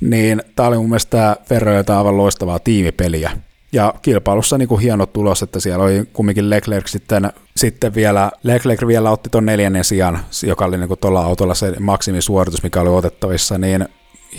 niin 0.00 0.42
tämä 0.56 0.68
oli 0.68 0.76
mun 0.76 0.88
mielestä 0.88 1.36
Ferroilta 1.44 1.98
aivan 1.98 2.16
loistavaa 2.16 2.58
tiimipeliä. 2.58 3.30
Ja 3.72 3.94
kilpailussa 4.02 4.58
niin 4.58 4.68
kuin 4.68 4.80
hieno 4.80 5.06
tulos, 5.06 5.42
että 5.42 5.60
siellä 5.60 5.84
oli 5.84 6.04
kumminkin 6.12 6.50
Leclerc 6.50 6.86
sitten, 6.86 7.32
sitten 7.56 7.94
vielä, 7.94 8.30
Leclerc 8.42 8.86
vielä 8.86 9.10
otti 9.10 9.30
tuon 9.30 9.46
neljännen 9.46 9.84
sijan, 9.84 10.18
joka 10.46 10.64
oli 10.64 10.78
niin 10.78 10.98
tuolla 11.00 11.22
autolla 11.22 11.54
se 11.54 11.74
maksimisuoritus, 11.80 12.62
mikä 12.62 12.80
oli 12.80 12.88
otettavissa, 12.88 13.58
niin 13.58 13.88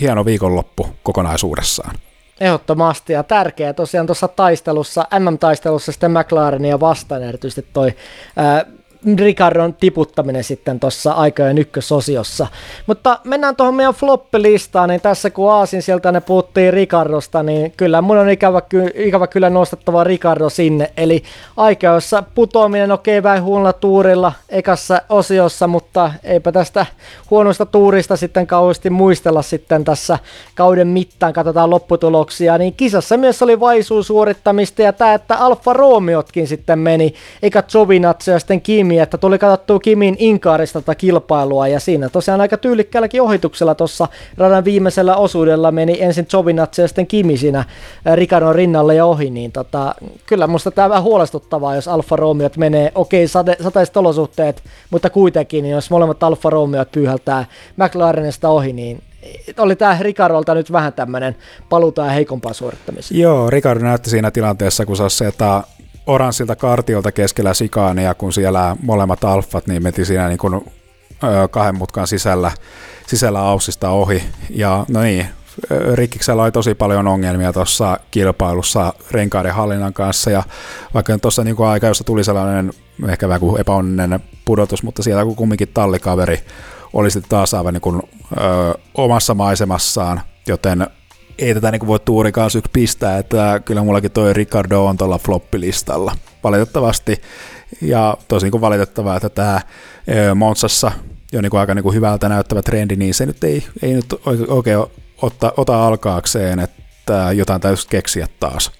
hieno 0.00 0.24
viikonloppu 0.24 0.86
kokonaisuudessaan. 1.02 1.94
Ehdottomasti 2.40 3.12
ja 3.12 3.22
tärkeä 3.22 3.72
tosiaan 3.72 4.06
tuossa 4.06 4.28
taistelussa, 4.28 5.06
MM-taistelussa 5.18 5.92
sitten 5.92 6.10
McLarenia 6.10 6.80
vastaan 6.80 7.22
erityisesti 7.22 7.66
toi 7.72 7.94
ää, 8.36 8.64
Ricardon 9.18 9.74
tiputtaminen 9.74 10.44
sitten 10.44 10.80
tuossa 10.80 11.12
aikojen 11.12 11.58
ykkösosiossa. 11.58 12.46
Mutta 12.86 13.18
mennään 13.24 13.56
tuohon 13.56 13.74
meidän 13.74 13.94
floppilistaan, 13.94 14.88
niin 14.88 15.00
tässä 15.00 15.30
kun 15.30 15.52
Aasin 15.52 15.82
sieltä 15.82 16.12
ne 16.12 16.20
puhuttiin 16.20 16.72
Ricardosta, 16.72 17.42
niin 17.42 17.72
kyllä 17.76 18.02
mun 18.02 18.18
on 18.18 18.30
ikävä, 18.30 18.62
ikävä 18.94 19.26
kyllä 19.26 19.50
nostettava 19.50 20.04
Ricardo 20.04 20.50
sinne. 20.50 20.92
Eli 20.96 21.22
aikeossa 21.56 22.22
putoaminen 22.34 22.92
okei 22.92 23.18
okay, 23.18 23.30
vähän 23.30 23.42
huonolla 23.42 23.72
tuurilla 23.72 24.32
ekassa 24.48 25.02
osiossa, 25.08 25.66
mutta 25.66 26.12
eipä 26.24 26.52
tästä 26.52 26.86
huonosta 27.30 27.66
tuurista 27.66 28.16
sitten 28.16 28.46
kauheasti 28.46 28.90
muistella 28.90 29.42
sitten 29.42 29.84
tässä 29.84 30.18
kauden 30.54 30.88
mittaan, 30.88 31.32
katsotaan 31.32 31.70
lopputuloksia. 31.70 32.58
Niin 32.58 32.74
kisassa 32.74 33.16
myös 33.16 33.42
oli 33.42 33.60
vaisuus 33.60 34.06
suorittamista 34.06 34.82
ja 34.82 34.92
tämä, 34.92 35.14
että 35.14 35.36
Alfa 35.36 35.72
Romeotkin 35.72 36.46
sitten 36.46 36.78
meni, 36.78 37.14
eikä 37.42 37.62
Giovinazzi 37.62 38.30
ja 38.30 38.38
sitten 38.38 38.60
Kimi 38.60 38.91
Kimi, 38.92 39.00
että 39.00 39.18
tuli 39.18 39.38
katsottua 39.38 39.80
Kimin 39.80 40.16
Inkaarista 40.18 40.80
tätä 40.80 40.94
kilpailua 40.94 41.68
ja 41.68 41.80
siinä 41.80 42.08
tosiaan 42.08 42.40
aika 42.40 42.56
tyylikkäälläkin 42.56 43.22
ohituksella 43.22 43.74
tuossa 43.74 44.08
radan 44.38 44.64
viimeisellä 44.64 45.16
osuudella 45.16 45.72
meni 45.72 46.02
ensin 46.02 46.26
Jovinatse 46.32 46.82
ja 46.82 46.88
sitten 46.88 47.06
Kimi 47.06 47.36
siinä 47.36 47.64
Ricardon 48.14 48.54
rinnalle 48.54 48.94
ja 48.94 49.06
ohi, 49.06 49.30
niin 49.30 49.52
tota, 49.52 49.94
kyllä 50.26 50.46
musta 50.46 50.70
tämä 50.70 50.88
vähän 50.88 51.02
huolestuttavaa, 51.02 51.74
jos 51.74 51.88
Alfa 51.88 52.16
Romeot 52.16 52.56
menee, 52.56 52.92
okei 52.94 53.24
okay, 53.24 53.54
sateiset 53.60 53.96
olosuhteet, 53.96 54.62
mutta 54.90 55.10
kuitenkin, 55.10 55.62
niin 55.62 55.72
jos 55.72 55.90
molemmat 55.90 56.22
Alfa 56.22 56.50
Romeot 56.50 56.92
pyyhältää 56.92 57.44
McLarenista 57.76 58.48
ohi, 58.48 58.72
niin 58.72 59.02
oli 59.58 59.76
tämä 59.76 59.98
Ricardolta 60.00 60.54
nyt 60.54 60.72
vähän 60.72 60.92
tämmöinen 60.92 61.36
palutaan 61.68 62.10
heikompaa 62.10 62.52
suorittamista. 62.52 63.14
Joo, 63.14 63.50
Ricardo 63.50 63.84
näytti 63.84 64.10
siinä 64.10 64.30
tilanteessa, 64.30 64.86
kun 64.86 64.96
se 65.10 65.26
että 65.26 65.62
oranssilta 66.06 66.56
kartiolta 66.56 67.12
keskellä 67.12 67.54
sikaania, 67.54 68.14
kun 68.14 68.32
siellä 68.32 68.76
molemmat 68.82 69.24
alfat, 69.24 69.66
niin 69.66 69.82
meti 69.82 70.04
siinä 70.04 70.28
niin 70.28 70.38
kuin, 70.38 70.54
ö, 71.24 71.48
kahden 71.48 71.74
mutkan 71.74 72.06
sisällä, 72.06 72.50
sisällä 73.06 73.40
aussista 73.40 73.90
ohi. 73.90 74.22
Ja 74.50 74.86
no 74.88 75.00
niin, 75.00 75.26
Rikkiksellä 75.94 76.42
oli 76.42 76.52
tosi 76.52 76.74
paljon 76.74 77.08
ongelmia 77.08 77.52
tuossa 77.52 78.00
kilpailussa 78.10 78.92
renkaiden 79.10 79.54
hallinnan 79.54 79.92
kanssa, 79.92 80.30
ja 80.30 80.42
vaikka 80.94 81.18
tuossa 81.18 81.44
niin 81.44 81.56
aika, 81.68 81.86
jossa 81.86 82.04
tuli 82.04 82.24
sellainen 82.24 82.72
ehkä 83.08 83.28
vähän 83.28 83.40
kuin 83.40 83.60
epäonninen 83.60 84.20
pudotus, 84.44 84.82
mutta 84.82 85.02
siellä 85.02 85.24
kun 85.24 85.36
kumminkin 85.36 85.68
tallikaveri 85.68 86.40
oli 86.92 87.10
sitten 87.10 87.30
taas 87.30 87.54
aivan 87.54 87.74
niin 87.74 87.80
kuin, 87.80 88.02
ö, 88.40 88.78
omassa 88.94 89.34
maisemassaan, 89.34 90.20
joten 90.46 90.86
ei 91.42 91.54
tätä 91.54 91.70
niin 91.70 91.86
voi 91.86 92.00
tuurikaan 92.00 92.50
syks 92.50 92.68
pistää, 92.72 93.18
että 93.18 93.60
kyllä 93.64 93.82
mullakin 93.82 94.10
toi 94.10 94.32
Ricardo 94.32 94.84
on 94.84 94.96
tuolla 94.96 95.18
floppilistalla 95.18 96.16
valitettavasti. 96.44 97.22
Ja 97.80 98.16
tosi 98.28 98.50
niin 98.50 98.60
valitettavaa, 98.60 99.16
että 99.16 99.28
tämä 99.28 99.60
Monsassa 100.34 100.92
jo 101.32 101.40
niin 101.40 101.50
kuin 101.50 101.60
aika 101.60 101.74
niin 101.74 101.82
kuin 101.82 101.94
hyvältä 101.94 102.28
näyttävä 102.28 102.62
trendi, 102.62 102.96
niin 102.96 103.14
se 103.14 103.26
nyt 103.26 103.44
ei, 103.44 103.64
ei 103.82 103.94
nyt 103.94 104.06
oikein 104.48 104.78
otta, 105.22 105.52
ota 105.56 105.86
alkaakseen, 105.86 106.58
että 106.58 107.28
jotain 107.34 107.60
täytyisi 107.60 107.88
keksiä 107.88 108.26
taas. 108.40 108.70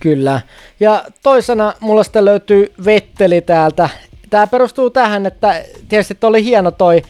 Kyllä. 0.00 0.40
Ja 0.80 1.04
toisena 1.22 1.72
mulla 1.80 2.04
sitten 2.04 2.24
löytyy 2.24 2.72
Vetteli 2.84 3.40
täältä. 3.40 3.88
Tämä 4.30 4.46
perustuu 4.46 4.90
tähän, 4.90 5.26
että 5.26 5.64
tietysti 5.88 6.18
oli 6.22 6.44
hieno 6.44 6.70
toi 6.70 7.02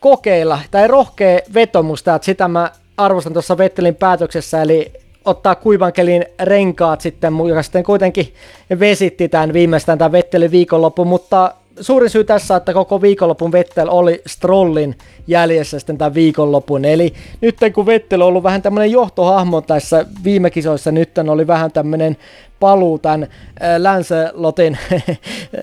kokeilla, 0.00 0.58
tai 0.70 0.88
rohkea 0.88 1.38
vetomusta, 1.54 2.14
että 2.14 2.26
sitä 2.26 2.48
mä 2.48 2.70
arvostan 3.04 3.32
tuossa 3.32 3.58
Vettelin 3.58 3.94
päätöksessä, 3.94 4.62
eli 4.62 4.92
ottaa 5.24 5.54
kuivankelin 5.54 6.26
renkaat 6.42 7.00
sitten, 7.00 7.32
joka 7.48 7.62
sitten 7.62 7.84
kuitenkin 7.84 8.34
vesitti 8.80 9.28
tämän 9.28 9.52
viimeistään 9.52 9.98
tämän 9.98 10.12
Vettelin 10.12 10.50
viikonloppu, 10.50 11.04
mutta 11.04 11.54
suurin 11.80 12.10
syy 12.10 12.24
tässä, 12.24 12.56
että 12.56 12.72
koko 12.72 13.02
viikonlopun 13.02 13.52
Vettel 13.52 13.88
oli 13.90 14.22
Strollin 14.26 14.96
jäljessä 15.26 15.78
sitten 15.78 15.98
tämän 15.98 16.14
viikonlopun. 16.14 16.84
Eli 16.84 17.14
nyt 17.40 17.56
kun 17.74 17.86
Vettel 17.86 18.20
on 18.20 18.28
ollut 18.28 18.42
vähän 18.42 18.62
tämmöinen 18.62 18.90
johtohahmo 18.90 19.60
tässä 19.60 20.06
viime 20.24 20.50
kisoissa, 20.50 20.92
nyt 20.92 21.18
oli 21.18 21.46
vähän 21.46 21.72
tämmöinen 21.72 22.16
paluu 22.62 22.98
tämän 22.98 23.26
Lancelotin, 23.78 24.78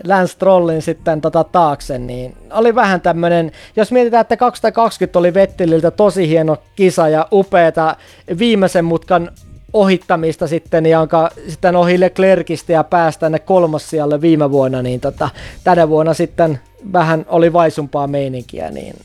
Lance 0.08 0.32
Strollin 0.34 0.82
sitten 0.82 1.22
tota 1.22 1.44
taakse, 1.44 1.98
niin 1.98 2.38
oli 2.52 2.76
vähän 2.76 3.02
tämmöinen, 3.02 3.52
jos 3.76 3.92
mietitään, 3.92 4.22
että 4.22 4.38
2020 4.38 5.20
oli 5.20 5.34
Vetteliltä 5.34 5.92
tosi 5.92 6.28
hieno 6.28 6.58
kisa 6.76 7.10
ja 7.10 7.28
upeata 7.32 7.96
viimeisen 8.40 8.86
mutkan 8.86 9.32
ohittamista 9.74 10.48
sitten, 10.48 10.86
jonka 10.86 11.30
sitten 11.48 11.76
ohi 11.76 12.00
Leclercistä 12.00 12.74
ja 12.74 12.84
pääsi 12.84 13.20
tänne 13.20 13.40
kolmossijalle 13.40 14.22
viime 14.22 14.52
vuonna, 14.52 14.82
niin 14.82 15.00
tota, 15.00 15.30
tänä 15.64 15.90
vuonna 15.90 16.14
sitten 16.14 16.60
vähän 16.94 17.26
oli 17.30 17.54
vaisumpaa 17.54 18.08
meininkiä, 18.08 18.72
niin 18.72 18.96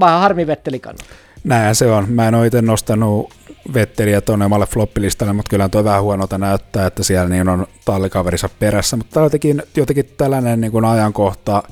vähän 0.00 0.20
harmi 0.20 0.46
Vetteli 0.46 0.78
kannalta. 0.78 1.14
Näin 1.44 1.74
se 1.74 1.86
on. 1.86 2.04
Mä 2.08 2.28
en 2.28 2.34
ole 2.34 2.46
itse 2.46 2.62
nostanut 2.62 3.34
Vetteliä 3.74 4.20
tuonne 4.20 4.44
omalle 4.44 4.66
floppilistalle, 4.66 5.32
mutta 5.32 5.50
kyllä 5.50 5.68
tuo 5.68 5.84
vähän 5.84 6.02
huonolta 6.02 6.38
näyttää, 6.38 6.86
että 6.86 7.02
siellä 7.02 7.28
niin 7.28 7.48
on 7.48 7.66
tallikaverissa 7.84 8.48
perässä, 8.58 8.96
mutta 8.96 9.20
jotenkin, 9.20 9.62
jotenkin 9.76 10.10
tällainen 10.16 10.60
niin 10.60 10.72
kuin 10.72 10.84
ajankohta, 10.84 11.62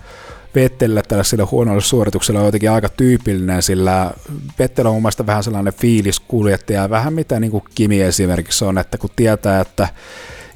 Vettelille 0.55 1.03
tällaiselle 1.09 1.45
huonolle 1.45 1.81
suoritukselle 1.81 2.41
on 2.41 2.47
jotenkin 2.47 2.71
aika 2.71 2.89
tyypillinen, 2.89 3.63
sillä 3.63 4.11
Vettel 4.59 4.87
on 4.87 4.93
mun 4.93 5.03
mielestä 5.03 5.27
vähän 5.27 5.45
sellainen 5.45 5.73
fiiliskuljettaja, 5.73 6.91
vähän 6.91 7.13
mitä 7.13 7.41
niin 7.41 7.51
kuin 7.51 7.65
Kimi 7.75 8.03
esimerkiksi 8.03 8.65
on, 8.65 8.79
että 8.79 8.99
kun 8.99 9.11
tietää, 9.17 9.61
että 9.61 9.89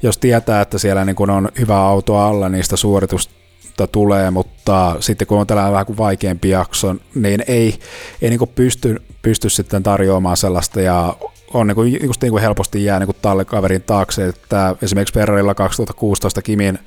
jos 0.03 0.17
tietää, 0.17 0.61
että 0.61 0.77
siellä 0.77 1.05
niin 1.05 1.15
kuin 1.15 1.29
on 1.29 1.49
hyvä 1.59 1.77
auto 1.77 2.17
alla, 2.17 2.49
niistä 2.49 2.75
suoritusta 2.75 3.40
tulee, 3.91 4.31
mutta 4.31 4.95
sitten 4.99 5.27
kun 5.27 5.39
on 5.39 5.47
tällainen 5.47 5.73
vähän 5.73 5.85
kuin 5.85 5.97
vaikeampi 5.97 6.49
jakso, 6.49 6.95
niin 7.15 7.43
ei, 7.47 7.79
ei 8.21 8.29
niin 8.29 8.49
pysty, 8.55 9.01
pysty 9.21 9.49
sitten 9.49 9.83
tarjoamaan 9.83 10.37
sellaista 10.37 10.81
ja 10.81 11.15
on 11.53 11.67
niin 11.67 11.75
kuin, 11.75 11.99
just 12.03 12.21
niin 12.21 12.31
kuin 12.31 12.41
helposti 12.41 12.85
jää 12.85 12.99
niin 12.99 13.07
kuin 13.07 13.17
tallekaverin 13.21 13.81
taakse, 13.81 14.27
että 14.27 14.75
esimerkiksi 14.81 15.13
Ferrarilla 15.13 15.55
2016 15.55 16.41
Kimin 16.41 16.79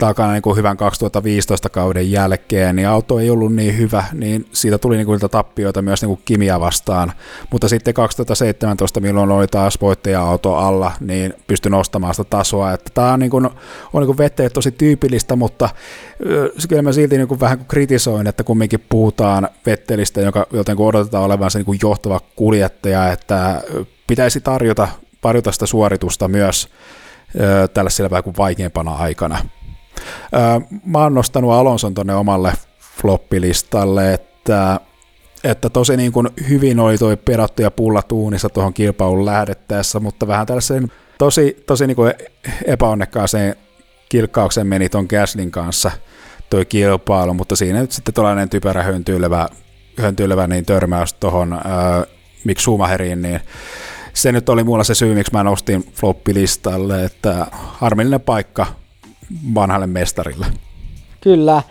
takana 0.00 0.32
niin 0.32 0.42
kuin 0.42 0.56
hyvän 0.56 0.76
2015 0.76 1.68
kauden 1.68 2.12
jälkeen, 2.12 2.76
niin 2.76 2.88
auto 2.88 3.18
ei 3.18 3.30
ollut 3.30 3.54
niin 3.54 3.78
hyvä, 3.78 4.04
niin 4.12 4.46
siitä 4.52 4.78
tuli 4.78 4.96
niin 4.96 5.06
kuin 5.06 5.20
tappioita 5.20 5.82
myös 5.82 6.02
niin 6.02 6.08
kuin 6.08 6.20
Kimia 6.24 6.60
vastaan. 6.60 7.12
Mutta 7.50 7.68
sitten 7.68 7.94
2017, 7.94 9.00
milloin 9.00 9.30
oli 9.30 9.46
taas 9.46 9.80
voittaja-auto 9.80 10.54
alla, 10.54 10.92
niin 11.00 11.34
pystyi 11.46 11.70
nostamaan 11.70 12.14
sitä 12.14 12.30
tasoa. 12.30 12.72
Että 12.72 12.90
tämä 12.94 13.12
on, 13.12 13.20
niin 13.20 13.30
kuin, 13.30 13.46
on 13.92 14.02
niin 14.02 14.16
kuin 14.16 14.50
tosi 14.52 14.70
tyypillistä, 14.70 15.36
mutta 15.36 15.68
kyllä 16.68 16.82
mä 16.82 16.92
silti 16.92 17.16
niin 17.16 17.28
kuin 17.28 17.40
vähän 17.40 17.64
kritisoin, 17.68 18.26
että 18.26 18.44
kumminkin 18.44 18.84
puhutaan 18.88 19.48
Vettelistä, 19.66 20.20
joka 20.20 20.46
jotenkin 20.52 20.86
odotetaan 20.86 21.24
olevan 21.24 21.50
se 21.50 21.58
niin 21.58 21.66
kuin 21.66 21.78
johtava 21.82 22.20
kuljettaja, 22.36 23.12
että 23.12 23.62
pitäisi 24.06 24.40
tarjota, 24.40 24.88
tarjota 25.20 25.52
sitä 25.52 25.66
suoritusta 25.66 26.28
myös 26.28 26.68
tällaisella 27.74 28.10
vähän 28.10 28.24
kuin 28.24 28.36
vaikeimpana 28.38 28.94
aikana. 28.94 29.38
Mä 30.84 30.98
oon 30.98 31.14
nostanut 31.14 31.52
Alonson 31.52 31.94
tonne 31.94 32.14
omalle 32.14 32.52
floppilistalle, 33.00 34.14
että, 34.14 34.80
että 35.44 35.70
tosi 35.70 35.96
niin 35.96 36.12
kuin 36.12 36.28
hyvin 36.48 36.80
oli 36.80 36.98
toi 36.98 37.16
perattu 37.16 37.62
ja 37.62 37.70
pullat 37.70 38.12
uunissa 38.12 38.48
tuohon 38.48 38.74
kilpailun 38.74 39.26
lähdettäessä, 39.26 40.00
mutta 40.00 40.26
vähän 40.26 40.46
tällaisen 40.46 40.92
tosi, 41.18 41.62
tosi 41.66 41.86
niin 41.86 41.96
kuin 41.96 42.14
epäonnekkaaseen 42.64 43.56
kilkkaukseen 44.08 44.66
meni 44.66 44.88
ton 44.88 45.06
Gaslin 45.10 45.50
kanssa 45.50 45.90
toi 46.50 46.64
kilpailu, 46.64 47.34
mutta 47.34 47.56
siinä 47.56 47.80
nyt 47.80 47.92
sitten 47.92 48.14
tällainen 48.14 48.48
typerä 48.48 48.82
höntyilevä, 48.82 49.48
höntyilevä 49.98 50.46
niin 50.46 50.64
törmäys 50.64 51.12
tuohon 51.12 51.52
äh, 51.52 51.60
Mick 52.44 52.60
niin 53.16 53.40
se 54.12 54.32
nyt 54.32 54.48
oli 54.48 54.64
mulla 54.64 54.84
se 54.84 54.94
syy, 54.94 55.14
miksi 55.14 55.32
mä 55.32 55.44
nostin 55.44 55.84
floppilistalle, 55.94 57.04
että 57.04 57.46
harmillinen 57.52 58.20
paikka 58.20 58.66
vanhalle 59.54 59.86
mestarille. 59.86 60.46
Kyllä. 61.20 61.62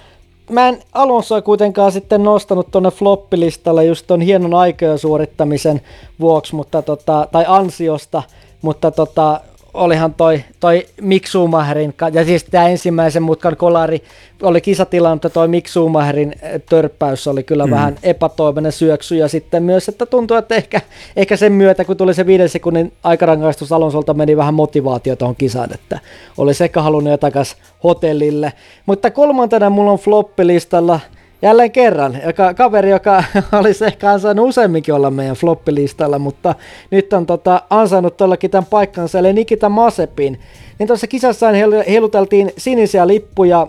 Mä 0.49 0.67
en 0.67 0.83
Alonsoa 0.93 1.41
kuitenkaan 1.41 1.91
sitten 1.91 2.23
nostanut 2.23 2.71
tuonne 2.71 2.91
floppilistalle 2.91 3.85
just 3.85 4.07
ton 4.07 4.21
hienon 4.21 4.53
aikojen 4.53 4.99
suorittamisen 4.99 5.81
vuoksi, 6.19 6.55
mutta 6.55 6.81
tota, 6.81 7.27
tai 7.31 7.45
ansiosta, 7.47 8.23
mutta 8.61 8.91
tota, 8.91 9.41
olihan 9.73 10.13
toi, 10.13 10.43
toi 10.59 10.87
Mick 11.01 11.27
Schumacherin, 11.27 11.93
ja 12.13 12.25
siis 12.25 12.43
tämä 12.43 12.67
ensimmäisen 12.67 13.23
mutkan 13.23 13.57
kolari 13.57 14.03
oli 14.41 14.61
kisatilanne, 14.61 15.15
mutta 15.15 15.29
toi 15.29 15.47
Mick 15.47 15.67
Schumacherin 15.67 16.35
eh, 16.41 16.61
törppäys 16.69 17.27
oli 17.27 17.43
kyllä 17.43 17.65
mm. 17.65 17.71
vähän 17.71 17.95
epätoivoinen 18.03 18.71
syöksy, 18.71 19.15
ja 19.15 19.27
sitten 19.27 19.63
myös, 19.63 19.89
että 19.89 20.05
tuntuu, 20.05 20.37
että 20.37 20.55
ehkä, 20.55 20.81
ehkä 21.15 21.37
sen 21.37 21.51
myötä, 21.51 21.85
kun 21.85 21.97
tuli 21.97 22.13
se 22.13 22.25
viiden 22.25 22.49
sekunnin 22.49 22.93
aikarangaistus 23.03 23.71
Alonsolta, 23.71 24.13
meni 24.13 24.37
vähän 24.37 24.53
motivaatio 24.53 25.15
tuohon 25.15 25.35
kisaan, 25.35 25.73
että 25.73 25.99
olisi 26.37 26.63
ehkä 26.63 26.81
halunnut 26.81 27.11
jo 27.11 27.17
takaisin 27.17 27.57
hotellille. 27.83 28.53
Mutta 28.85 29.11
kolmantena 29.11 29.69
mulla 29.69 29.91
on 29.91 29.99
floppilistalla 29.99 30.99
jälleen 31.41 31.71
kerran, 31.71 32.17
joka, 32.25 32.53
kaveri, 32.53 32.89
joka 32.89 33.23
olisi 33.59 33.85
ehkä 33.85 34.11
ansainnut 34.11 34.49
useamminkin 34.49 34.93
olla 34.93 35.11
meidän 35.11 35.35
floppilistalla, 35.35 36.19
mutta 36.19 36.55
nyt 36.91 37.13
on 37.13 37.25
tota, 37.25 37.61
ansainnut 37.69 38.17
tuollakin 38.17 38.51
tämän 38.51 38.69
paikkansa, 38.69 39.19
eli 39.19 39.33
Nikita 39.33 39.69
Masepin. 39.69 40.39
Niin 40.79 40.87
tuossa 40.87 41.07
kisassa 41.07 41.47
heiluteltiin 41.87 42.51
sinisiä 42.57 43.07
lippuja 43.07 43.67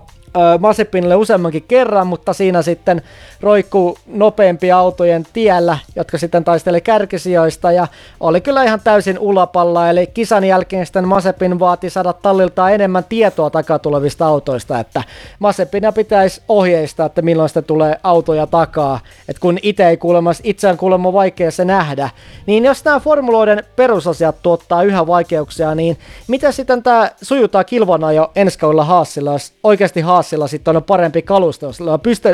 Masepinille 0.58 1.16
useammankin 1.16 1.64
kerran, 1.68 2.06
mutta 2.06 2.32
siinä 2.32 2.62
sitten 2.62 3.02
roikkuu 3.40 3.98
nopeampi 4.06 4.72
autojen 4.72 5.26
tiellä, 5.32 5.78
jotka 5.96 6.18
sitten 6.18 6.44
taisteli 6.44 6.80
kärkisijoista 6.80 7.72
ja 7.72 7.86
oli 8.20 8.40
kyllä 8.40 8.62
ihan 8.64 8.80
täysin 8.84 9.18
ulapalla, 9.18 9.90
eli 9.90 10.06
kisan 10.06 10.44
jälkeen 10.44 10.86
sitten 10.86 11.08
Masepin 11.08 11.58
vaati 11.58 11.90
saada 11.90 12.12
tallilta 12.12 12.70
enemmän 12.70 13.04
tietoa 13.08 13.50
takatulevista 13.50 14.26
autoista, 14.26 14.78
että 14.78 15.02
Masepina 15.38 15.92
pitäisi 15.92 16.42
ohjeistaa, 16.48 17.06
että 17.06 17.22
milloin 17.22 17.48
sitten 17.48 17.64
tulee 17.64 17.96
autoja 18.02 18.46
takaa, 18.46 19.00
että 19.28 19.40
kun 19.40 19.58
itse 19.62 19.88
ei 19.88 19.96
kuulemma, 19.96 20.30
itse 20.42 20.68
on 20.68 20.76
kuulemma 20.76 21.12
vaikea 21.12 21.50
se 21.50 21.64
nähdä, 21.64 22.10
niin 22.46 22.64
jos 22.64 22.84
nämä 22.84 23.00
formuloiden 23.00 23.64
perusasiat 23.76 24.36
tuottaa 24.42 24.82
yhä 24.82 25.06
vaikeuksia, 25.06 25.74
niin 25.74 25.98
miten 26.28 26.52
sitten 26.52 26.82
tämä 26.82 27.10
sujutaan 27.22 27.64
kilvana 27.64 28.12
jo 28.12 28.30
ensi 28.36 28.58
kaudella 28.58 28.84
Haasilla, 28.84 29.32
jos 29.32 29.52
oikeasti 29.64 30.00
Haasilla 30.20 30.48
sitten 30.48 30.76
on 30.76 30.84
parempi 30.84 31.22
kalusto, 31.22 31.66
jos 31.66 31.78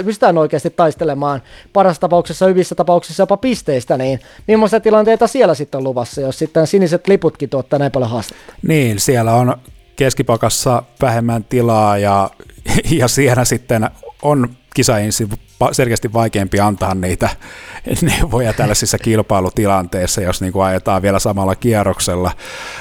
pystytään 0.05 0.39
oikeasti 0.39 0.71
taistelemaan 0.71 1.43
parassa 1.73 2.01
tapauksessa, 2.01 2.47
hyvissä 2.47 2.75
tapauksissa 2.75 3.23
jopa 3.23 3.37
pisteistä, 3.37 3.97
niin 3.97 4.21
millaisia 4.49 4.81
tilanteita 4.81 5.27
siellä 5.27 5.55
sitten 5.55 5.79
on 5.79 5.85
luvassa, 5.85 6.21
jos 6.21 6.39
sitten 6.39 6.67
siniset 6.67 7.09
liputkin 7.09 7.49
tuottaa 7.49 7.79
näin 7.79 7.93
paljon 7.93 8.11
haastetta? 8.11 8.53
Niin, 8.63 9.01
siellä 9.01 9.33
on 9.33 9.57
keskipakassa 9.97 10.83
vähemmän 11.03 11.45
tilaa 11.45 11.99
ja, 11.99 12.31
ja 12.99 13.09
siellä 13.09 13.45
sitten 13.45 13.91
on 14.23 14.49
kisainsi 14.75 15.29
selkeästi 15.73 16.13
vaikeampi 16.13 16.61
antaa 16.61 16.95
niitä 16.95 17.29
neuvoja 18.03 18.53
tällaisissa 18.53 18.99
kilpailutilanteissa, 18.99 20.21
jos 20.21 20.41
niin 20.41 20.53
kuin 20.53 20.65
ajetaan 20.65 21.03
vielä 21.03 21.19
samalla 21.19 21.55
kierroksella. 21.55 22.33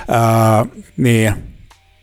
Ää, 0.08 0.66
niin, 0.98 1.34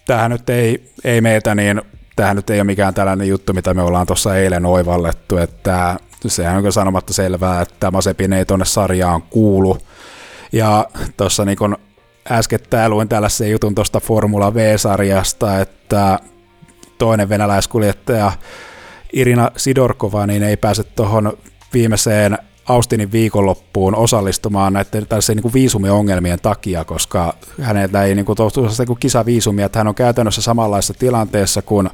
tähän 0.07 0.31
nyt 0.31 0.51
ei, 0.51 0.93
ei 1.05 1.21
meitä, 1.21 1.55
niin 1.55 1.83
tähän 2.17 2.37
nyt 2.37 2.51
ei 2.51 2.59
ole 2.59 2.65
mikään 2.65 2.95
tällainen 2.95 3.29
juttu, 3.29 3.53
mitä 3.53 3.75
me 3.75 3.83
ollaan 3.83 4.07
tuossa 4.07 4.37
eilen 4.37 4.67
oivallettu, 4.67 5.37
että 5.37 5.97
sehän 6.27 6.67
on 6.67 6.73
sanomatta 6.73 7.13
selvää, 7.13 7.61
että 7.61 7.91
Masepin 7.91 8.33
ei 8.33 8.45
tuonne 8.45 8.65
sarjaan 8.65 9.23
kuulu. 9.23 9.79
Ja 10.53 10.87
tuossa 11.17 11.45
niin 11.45 11.59
kun 11.59 11.77
äskettäin 12.31 12.91
luin 12.91 13.09
tällaisen 13.09 13.51
jutun 13.51 13.75
tuosta 13.75 14.01
Formula 14.01 14.55
V-sarjasta, 14.55 15.61
että 15.61 16.19
toinen 16.99 17.29
venäläiskuljettaja 17.29 18.33
Irina 19.13 19.51
Sidorkova 19.57 20.27
niin 20.27 20.43
ei 20.43 20.57
pääse 20.57 20.85
tuohon 20.85 21.39
viimeiseen 21.73 22.39
Austinin 22.69 23.13
viikonloppuun 23.13 23.95
osallistumaan 23.95 24.73
näiden 24.73 25.07
tällaisen 25.07 25.37
niin 25.37 25.43
kuin 25.43 25.55
viisumiongelmien 25.55 26.39
takia, 26.43 26.85
koska 26.85 27.35
hänellä 27.61 28.05
ei 28.05 28.15
niin 28.15 28.25
kuin, 28.25 28.37
tosiaan 28.37 28.73
niin 28.79 28.99
kisaviisumia, 28.99 29.67
että 29.67 29.79
hän 29.79 29.89
on 29.89 29.95
käytännössä 29.95 30.43
samanlaisessa 30.43 30.95
tilanteessa 30.95 31.63
kuin 31.63 31.91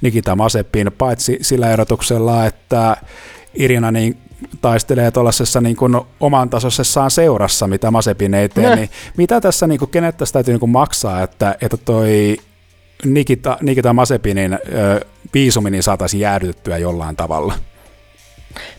Nikita 0.00 0.36
Masepin, 0.36 0.92
paitsi 0.98 1.38
sillä 1.40 1.70
erotuksella, 1.70 2.46
että 2.46 2.96
Irina 3.54 3.90
niin 3.90 4.16
taistelee 4.60 5.10
tuollaisessa 5.10 5.60
niin 5.60 5.76
kuin 5.76 6.00
oman 6.20 6.50
tasoisessaan 6.50 7.10
seurassa, 7.10 7.66
mitä 7.66 7.90
Masepin 7.90 8.34
ei 8.34 8.48
tee, 8.48 8.76
niin 8.76 8.90
mitä 9.16 9.40
tässä, 9.40 9.66
niin 9.66 9.78
kuin, 9.78 9.90
kenet 9.90 10.16
tässä 10.16 10.32
täytyy 10.32 10.54
niin 10.54 10.60
kuin 10.60 10.70
maksaa, 10.70 11.22
että, 11.22 11.56
että 11.60 11.76
toi 11.76 12.36
Nikita, 13.04 13.58
Nikita 13.62 13.92
Masepinin 13.92 14.52
ö, 14.52 15.00
viisumi 15.34 15.70
niin 15.70 15.82
saataisiin 15.82 16.20
jäädytettyä 16.20 16.78
jollain 16.78 17.16
tavalla? 17.16 17.54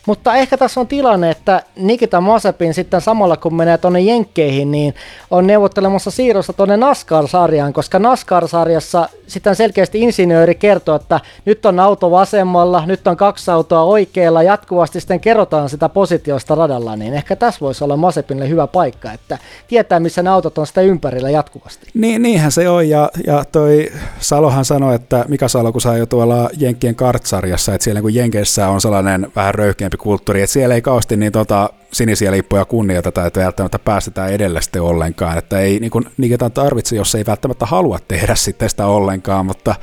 Mutta 0.05 0.35
ehkä 0.35 0.57
tässä 0.57 0.79
on 0.79 0.87
tilanne, 0.87 1.31
että 1.31 1.61
Nikita 1.75 2.21
Masepin 2.21 2.73
sitten 2.73 3.01
samalla 3.01 3.37
kun 3.37 3.55
menee 3.55 3.77
tuonne 3.77 3.99
Jenkkeihin, 3.99 4.71
niin 4.71 4.95
on 5.31 5.47
neuvottelemassa 5.47 6.11
siirrosta 6.11 6.53
tuonne 6.53 6.77
NASCAR-sarjaan, 6.77 7.73
koska 7.73 7.99
NASCAR-sarjassa 7.99 9.09
sitten 9.27 9.55
selkeästi 9.55 10.01
insinööri 10.01 10.55
kertoo, 10.55 10.95
että 10.95 11.19
nyt 11.45 11.65
on 11.65 11.79
auto 11.79 12.11
vasemmalla, 12.11 12.83
nyt 12.85 13.07
on 13.07 13.17
kaksi 13.17 13.51
autoa 13.51 13.83
oikealla, 13.83 14.43
jatkuvasti 14.43 14.99
sitten 14.99 15.19
kerrotaan 15.19 15.69
sitä 15.69 15.89
positiosta 15.89 16.55
radalla, 16.55 16.95
niin 16.95 17.13
ehkä 17.13 17.35
tässä 17.35 17.59
voisi 17.61 17.83
olla 17.83 17.97
Masepinille 17.97 18.49
hyvä 18.49 18.67
paikka, 18.67 19.11
että 19.11 19.37
tietää 19.67 19.99
missä 19.99 20.23
ne 20.23 20.29
autot 20.29 20.57
on 20.57 20.67
sitä 20.67 20.81
ympärillä 20.81 21.29
jatkuvasti. 21.29 21.87
Niin, 21.93 22.21
niinhän 22.21 22.51
se 22.51 22.69
on, 22.69 22.89
ja, 22.89 23.09
ja 23.27 23.45
toi 23.51 23.91
Salohan 24.19 24.65
sanoi, 24.65 24.95
että 24.95 25.25
Mika 25.27 25.47
Salo, 25.47 25.71
kun 25.71 25.81
saa 25.81 25.97
jo 25.97 26.05
tuolla 26.05 26.49
Jenkkien 26.57 26.95
kartsarjassa, 26.95 27.73
että 27.73 27.83
siellä 27.83 28.01
kun 28.01 28.15
Jenkeissä 28.15 28.69
on 28.69 28.81
sellainen 28.81 29.31
vähän 29.35 29.55
röyhkeämpi 29.67 29.97
kulttuuri, 29.97 30.41
että 30.41 30.53
siellä 30.53 30.75
ei 30.75 30.81
kauheasti 30.81 31.17
niin 31.17 31.31
tota, 31.31 31.69
sinisiä 31.91 32.31
lippuja 32.31 32.65
kunnioiteta, 32.65 33.25
että 33.25 33.39
välttämättä 33.39 33.79
päästetään 33.79 34.31
edelle 34.31 34.61
sitten 34.61 34.81
ollenkaan, 34.81 35.37
että 35.37 35.59
ei 35.59 35.79
niin 35.79 35.91
kuin 35.91 36.05
Nikitan 36.17 36.51
tarvitse, 36.51 36.95
jos 36.95 37.15
ei 37.15 37.25
välttämättä 37.27 37.65
halua 37.65 37.99
tehdä 38.07 38.35
sitten 38.35 38.69
sitä 38.69 38.85
ollenkaan, 38.85 39.45
mutta 39.45 39.75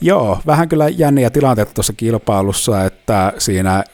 joo, 0.00 0.38
vähän 0.46 0.68
kyllä 0.68 0.88
jänniä 0.88 1.30
tilanteita 1.30 1.74
tuossa 1.74 1.92
kilpailussa, 1.92 2.84
että 2.84 3.32
siinä 3.38 3.84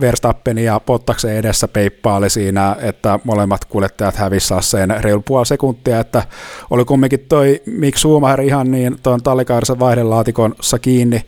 Verstappen 0.00 0.58
ja 0.58 0.80
Pottaksen 0.80 1.36
edessä 1.36 1.68
peippaali 1.68 2.30
siinä, 2.30 2.76
että 2.80 3.18
molemmat 3.24 3.64
kuljettajat 3.64 4.16
hävisivät 4.16 4.64
sen 4.64 4.94
reilu 5.00 5.22
puoli 5.26 5.46
sekuntia, 5.46 6.00
että 6.00 6.22
oli 6.70 6.84
kumminkin 6.84 7.26
toi 7.28 7.62
Mick 7.66 7.98
Schumacher 7.98 8.40
ihan 8.40 8.70
niin 8.70 8.96
tuon 9.02 9.22
tallikaarissa 9.22 9.78
vaihdelaatikon 9.78 10.54
kiinni, 10.82 11.22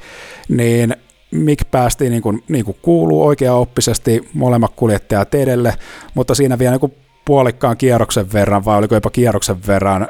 niin 0.48 0.96
Mik 1.34 1.70
päästi 1.70 2.10
niin 2.10 2.22
kuin, 2.22 2.44
niin 2.48 2.64
kuin 2.64 2.76
kuuluu 2.82 3.26
oikeaoppisesti 3.26 4.28
molemmat 4.34 4.72
kuljettajat 4.76 5.34
edelle, 5.34 5.74
mutta 6.14 6.34
siinä 6.34 6.58
vielä 6.58 6.78
niin 6.82 6.94
puolikkaan 7.24 7.76
kierroksen 7.76 8.32
verran, 8.32 8.64
vai 8.64 8.78
oliko 8.78 8.94
jopa 8.94 9.10
kierroksen 9.10 9.56
verran, 9.66 10.08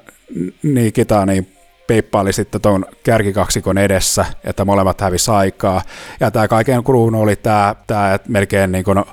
niin 0.62 0.92
Kita 0.92 1.26
niin 1.26 1.54
peippaili 1.86 2.32
sitten 2.32 2.60
tuon 2.60 2.84
kärkikaksikon 3.02 3.78
edessä, 3.78 4.24
että 4.44 4.64
molemmat 4.64 5.00
hävisi 5.00 5.30
aikaa. 5.30 5.82
Ja 6.20 6.30
tämä 6.30 6.48
kaiken 6.48 6.84
kruunu 6.84 7.22
oli 7.22 7.36
tämä, 7.36 7.74
tämä 7.86 8.14
että 8.14 8.30
melkein 8.30 8.72
niin 8.72 8.84
kuin 8.84 9.04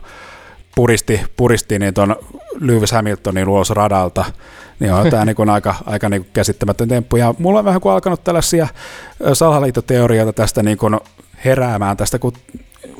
puristi, 0.75 1.21
puristi 1.37 1.79
niin 1.79 1.93
tuon 1.93 2.15
Lewis 2.59 2.91
Hamiltonin 2.91 3.47
ulos 3.47 3.69
radalta, 3.69 4.25
niin 4.79 4.93
on 4.93 5.09
tämä 5.09 5.25
niin 5.35 5.49
aika, 5.49 5.75
aika 5.85 6.09
niin 6.09 6.25
käsittämätön 6.33 6.87
temppu. 6.87 7.15
Ja 7.15 7.35
mulla 7.37 7.59
on 7.59 7.65
vähän 7.65 7.81
kuin 7.81 7.93
alkanut 7.93 8.23
tällaisia 8.23 8.67
salaliittoteorioita 9.33 10.33
tästä 10.33 10.63
niin 10.63 10.77
kuin 10.77 10.99
heräämään 11.45 11.97
tästä, 11.97 12.19
kun 12.19 12.33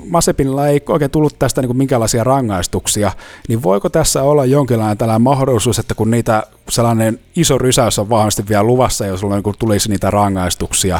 Masepinilla 0.05 0.67
ei 0.67 0.83
oikein 0.89 1.11
tullut 1.11 1.39
tästä 1.39 1.61
niin 1.61 1.67
kuin 1.67 1.77
minkälaisia 1.77 2.23
rangaistuksia, 2.23 3.11
niin 3.47 3.63
voiko 3.63 3.89
tässä 3.89 4.23
olla 4.23 4.45
jonkinlainen 4.45 4.97
tällainen 4.97 5.21
mahdollisuus, 5.21 5.79
että 5.79 5.95
kun 5.95 6.11
niitä 6.11 6.43
sellainen 6.69 7.19
iso 7.35 7.57
rysäys 7.57 7.99
on 7.99 8.09
vahvasti 8.09 8.43
vielä 8.49 8.63
luvassa, 8.63 9.05
jos 9.05 9.19
sulla 9.19 9.35
niin 9.35 9.55
tulisi 9.59 9.89
niitä 9.89 10.11
rangaistuksia, 10.11 10.99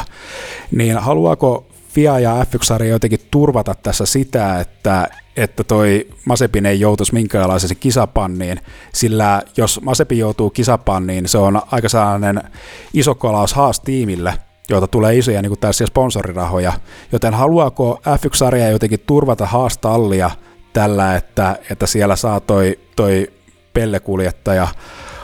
niin 0.70 0.98
haluaako 0.98 1.66
FIA 1.88 2.18
ja 2.18 2.42
F1-sarja 2.44 2.90
jotenkin 2.90 3.20
turvata 3.30 3.74
tässä 3.74 4.06
sitä, 4.06 4.60
että, 4.60 5.08
että 5.36 5.64
toi 5.64 6.06
Masepin 6.24 6.66
ei 6.66 6.80
joutuisi 6.80 7.14
minkäänlaiseen 7.14 7.76
kisapanniin, 7.76 8.60
sillä 8.94 9.42
jos 9.56 9.80
Masepin 9.80 10.18
joutuu 10.18 10.50
kisapanniin, 10.50 11.28
se 11.28 11.38
on 11.38 11.62
aika 11.70 11.88
sellainen 11.88 12.42
iso 12.94 13.14
kolaus 13.14 13.54
haas 13.54 13.80
tiimille, 13.80 14.34
joita 14.70 14.86
tulee 14.86 15.16
isoja 15.16 15.42
niin 15.42 15.58
tällaisia 15.58 15.86
sponsorirahoja, 15.86 16.72
joten 17.12 17.34
haluaako 17.34 18.00
F1-sarja 18.08 18.70
jotenkin 18.70 19.00
turvata 19.06 19.46
haastallia 19.46 20.30
tällä, 20.72 21.16
että, 21.16 21.56
että 21.70 21.86
siellä 21.86 22.16
saa 22.16 22.40
toi, 22.40 22.78
toi 22.96 23.32
pellekuljettaja 23.74 24.68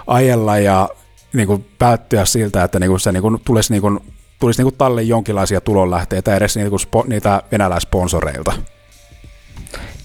ajella 0.07 0.59
ja 0.59 0.89
niin 1.33 1.47
kuin 1.47 1.67
päättyä 1.79 2.25
siltä, 2.25 2.65
että 2.65 2.81
niin 2.81 2.91
kuin 2.91 3.01
se 3.01 3.13
niin 3.13 3.23
kuin 3.23 3.41
tulisi, 3.45 3.73
niin 3.73 3.83
kuin, 3.83 3.99
tulisi 4.41 4.61
niin 4.61 4.65
kuin 4.65 4.79
tallin 4.79 5.09
jonkinlaisia 5.09 5.61
tulonlähteitä 5.61 6.37
edes 6.37 6.57
niin 6.57 6.71
kuin 6.71 6.81
spo, 6.81 7.05
niitä 7.07 7.43
venäläisponsoreilta. 7.53 8.53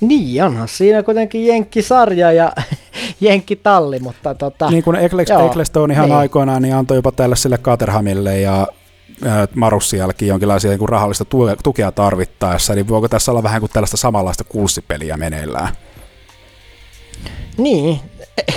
Niin, 0.02 0.44
onhan 0.44 0.68
siinä 0.68 1.04
kuitenkin 1.04 1.48
Jenkki-sarja 1.48 2.32
ja 2.32 2.54
Jenkki-talli, 3.22 4.00
mutta 4.00 4.36
tota... 4.36 4.70
Niin 4.70 4.84
kuin 4.84 4.96
Ecclestone 4.96 5.94
ihan 5.94 6.10
niin. 6.10 6.18
aikoinaan 6.18 6.62
niin 6.62 6.76
antoi 6.76 6.98
jopa 6.98 7.12
tällaiselle 7.12 7.58
Caterhamille 7.58 8.40
ja 8.40 8.68
Marussi 9.56 9.98
jonkinlaisia 10.22 10.72
niin 10.72 10.90
rahallista 10.90 11.26
tukea 11.64 11.92
tarvittaessa, 11.92 12.76
niin 12.76 12.88
voiko 12.88 13.08
tässä 13.08 13.32
olla 13.32 13.44
vähän 13.44 13.60
kuin 13.60 13.72
tällaista 13.74 13.98
samanlaista 13.98 14.44
kurssipeliä 14.44 15.18
meneillään? 15.18 15.68
Niin, 17.58 18.00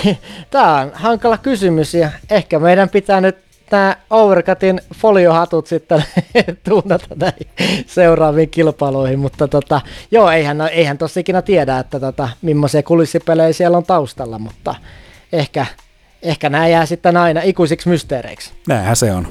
tämä 0.51 0.81
on 0.81 0.91
hankala 0.95 1.39
kysymys 1.39 1.95
ja 1.95 2.11
ehkä 2.31 2.59
meidän 2.59 2.89
pitää 2.89 3.21
nyt 3.21 3.37
nämä 3.71 3.97
Overcutin 4.11 4.81
foliohatut 4.95 5.67
sitten 5.67 6.05
tuunata 6.69 7.07
näihin 7.17 7.47
seuraaviin 7.87 8.51
kilpailuihin, 8.51 9.19
mutta 9.19 9.49
tota, 9.49 9.81
joo, 10.11 10.31
eihän, 10.31 10.61
eihän 10.61 10.99
tossa 10.99 11.21
ikinä 11.21 11.43
tiedä, 11.43 11.79
että 11.79 12.01
tota, 12.01 12.29
millaisia 12.43 12.83
kulissipelejä 12.83 13.53
siellä 13.53 13.77
on 13.77 13.85
taustalla, 13.85 14.39
mutta 14.39 14.75
ehkä, 15.33 15.67
ehkä 16.23 16.49
nämä 16.49 16.69
jää 16.69 16.87
sitten 16.87 17.17
aina 17.17 17.41
ikuisiksi 17.45 17.89
mysteereiksi. 17.89 18.53
Näinhän 18.69 18.97
se 18.97 19.12
on. 19.12 19.27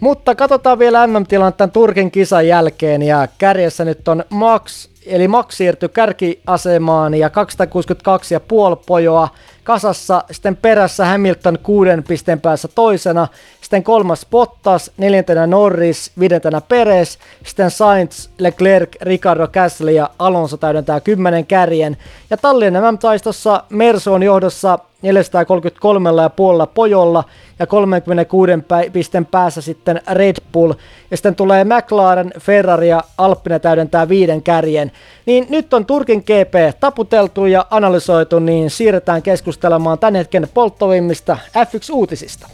Mutta 0.00 0.34
katsotaan 0.34 0.78
vielä 0.78 1.06
MM-tilannetta 1.06 1.58
tämän 1.58 1.72
Turkin 1.72 2.10
kisan 2.10 2.48
jälkeen 2.48 3.02
ja 3.02 3.28
kärjessä 3.38 3.84
nyt 3.84 4.08
on 4.08 4.24
Max, 4.30 4.88
eli 5.06 5.28
Max 5.28 5.56
siirtyi 5.56 5.88
kärkiasemaan 5.88 7.14
ja 7.14 7.28
262,5 7.28 8.82
pojoa 8.86 9.28
kasassa, 9.64 10.24
sitten 10.30 10.56
perässä 10.56 11.06
Hamilton 11.06 11.58
kuuden 11.62 12.04
pisteen 12.04 12.40
päässä 12.40 12.68
toisena, 12.74 13.28
sitten 13.60 13.82
kolmas 13.82 14.26
Bottas, 14.30 14.90
neljäntenä 14.96 15.46
Norris, 15.46 16.12
viidentenä 16.18 16.60
Perez, 16.60 17.18
sitten 17.44 17.70
Sainz, 17.70 18.28
Leclerc, 18.38 18.96
Ricardo 19.00 19.48
Gasly 19.48 19.90
ja 19.90 20.10
Alonso 20.18 20.56
täydentää 20.56 21.00
kymmenen 21.00 21.46
kärjen. 21.46 21.96
Ja 22.30 22.36
Tallinnan 22.36 22.94
MM-taistossa 22.94 23.64
Mersu 23.70 24.12
on 24.12 24.22
johdossa 24.22 24.78
433,5 25.02 25.10
pojolla 26.74 27.24
ja 27.58 27.66
36 27.66 28.52
pisteen 28.92 29.26
päässä 29.26 29.60
sitten 29.60 30.00
Red 30.12 30.36
Bull. 30.52 30.72
Ja 31.10 31.16
sitten 31.16 31.34
tulee 31.34 31.64
McLaren, 31.64 32.32
Ferrari 32.40 32.88
ja 32.88 33.04
Alppinen 33.18 33.60
täydentää 33.60 34.08
viiden 34.08 34.42
kärjen. 34.42 34.92
Niin 35.26 35.46
nyt 35.48 35.74
on 35.74 35.86
Turkin 35.86 36.18
GP 36.18 36.78
taputeltu 36.80 37.46
ja 37.46 37.66
analysoitu, 37.70 38.38
niin 38.38 38.70
siirretään 38.70 39.22
keskustelemaan 39.22 39.98
tämän 39.98 40.14
hetken 40.14 40.48
polttovimmista 40.54 41.38
F1-uutisista. 41.48 42.48